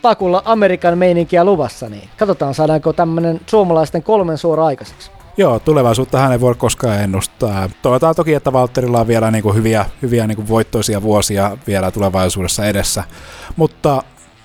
takulla 0.03 0.43
Amerikan 0.45 0.99
meininkiä 0.99 1.45
luvassa, 1.45 1.89
niin 1.89 2.09
katsotaan 2.17 2.55
saadaanko 2.55 2.93
tämmönen 2.93 3.41
suomalaisten 3.47 4.03
kolmen 4.03 4.39
suora 4.39 4.67
aikaiseksi. 4.67 5.11
Joo, 5.37 5.59
tulevaisuutta 5.59 6.19
hän 6.19 6.33
ei 6.33 6.41
voi 6.41 6.55
koskaan 6.55 7.01
ennustaa. 7.01 7.69
Toivotaan 7.83 8.15
toki, 8.15 8.35
että 8.35 8.53
Valterilla 8.53 9.01
on 9.01 9.07
vielä 9.07 9.31
niin 9.31 9.43
kuin 9.43 9.55
hyviä, 9.55 9.87
hyviä 10.03 10.27
niin 10.27 10.37
kuin 10.37 10.49
voittoisia 10.49 11.03
vuosia 11.03 11.57
vielä 11.67 11.91
tulevaisuudessa 11.91 12.67
edessä. 12.67 13.05
Mutta 13.57 14.03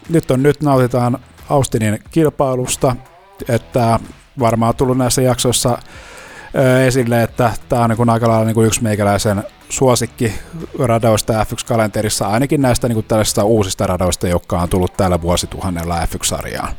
nyt 0.10 0.32
on 0.32 0.44
nyt 0.44 0.62
nautitaan 0.62 1.20
Austinin 1.50 2.00
kilpailusta, 2.12 2.96
että 3.50 4.00
varmaan 4.40 4.70
on 4.70 4.76
tullut 4.76 4.98
näissä 4.98 5.22
jaksoissa 5.22 5.78
esille, 6.86 7.24
että 7.24 7.52
tämä 7.70 7.84
on 7.84 7.90
niin 7.90 8.10
aika 8.10 8.28
lailla 8.28 8.46
niin 8.46 8.66
yksi 8.66 8.84
meikäläisen 8.84 9.44
suosikki 9.70 10.34
radoista 10.80 11.44
F1-kalenterissa, 11.44 12.28
ainakin 12.28 12.62
näistä 12.62 12.88
niin 12.88 13.04
tällaisista 13.04 13.44
uusista 13.44 13.88
radoista, 13.88 14.28
jotka 14.28 14.60
on 14.60 14.70
tullut 14.70 14.98
tällä 14.98 15.22
vuosituhannella 15.22 16.06
F1-sarjaan. 16.06 16.74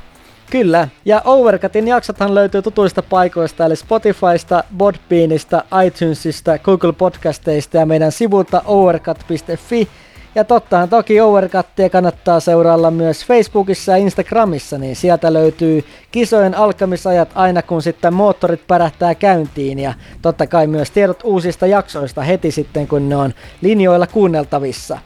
Kyllä, 0.50 0.88
ja 1.04 1.22
Overcutin 1.24 1.88
jaksothan 1.88 2.34
löytyy 2.34 2.62
tutuista 2.62 3.02
paikoista, 3.02 3.66
eli 3.66 3.76
Spotifysta, 3.76 4.64
Podbeanista, 4.78 5.64
iTunesista, 5.86 6.58
Google 6.58 6.92
Podcasteista 6.92 7.76
ja 7.76 7.86
meidän 7.86 8.12
sivulta 8.12 8.62
overcut.fi, 8.66 9.88
ja 10.34 10.44
tottahan 10.44 10.88
toki 10.88 11.20
Overcuttia 11.20 11.90
kannattaa 11.90 12.40
seurailla 12.40 12.90
myös 12.90 13.26
Facebookissa 13.26 13.92
ja 13.92 13.98
Instagramissa, 13.98 14.78
niin 14.78 14.96
sieltä 14.96 15.32
löytyy 15.32 15.84
kisojen 16.12 16.54
alkamisajat 16.54 17.28
aina 17.34 17.62
kun 17.62 17.82
sitten 17.82 18.14
moottorit 18.14 18.66
pärähtää 18.66 19.14
käyntiin 19.14 19.78
ja 19.78 19.94
totta 20.22 20.46
kai 20.46 20.66
myös 20.66 20.90
tiedot 20.90 21.20
uusista 21.24 21.66
jaksoista 21.66 22.22
heti 22.22 22.50
sitten 22.50 22.88
kun 22.88 23.08
ne 23.08 23.16
on 23.16 23.34
linjoilla 23.60 24.06
kuunneltavissa. 24.06 24.98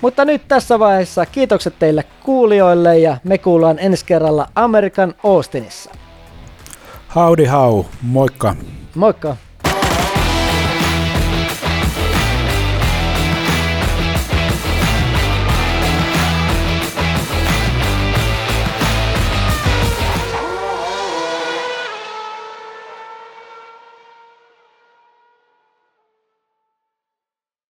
Mutta 0.00 0.24
nyt 0.24 0.42
tässä 0.48 0.78
vaiheessa 0.78 1.26
kiitokset 1.26 1.74
teille 1.78 2.04
kuulijoille 2.24 2.98
ja 2.98 3.16
me 3.24 3.38
kuullaan 3.38 3.78
ensi 3.78 4.04
kerralla 4.04 4.48
Amerikan 4.54 5.14
Austinissa. 5.24 5.90
Howdy 7.14 7.44
how, 7.44 7.84
moikka! 8.02 8.56
Moikka! 8.94 9.36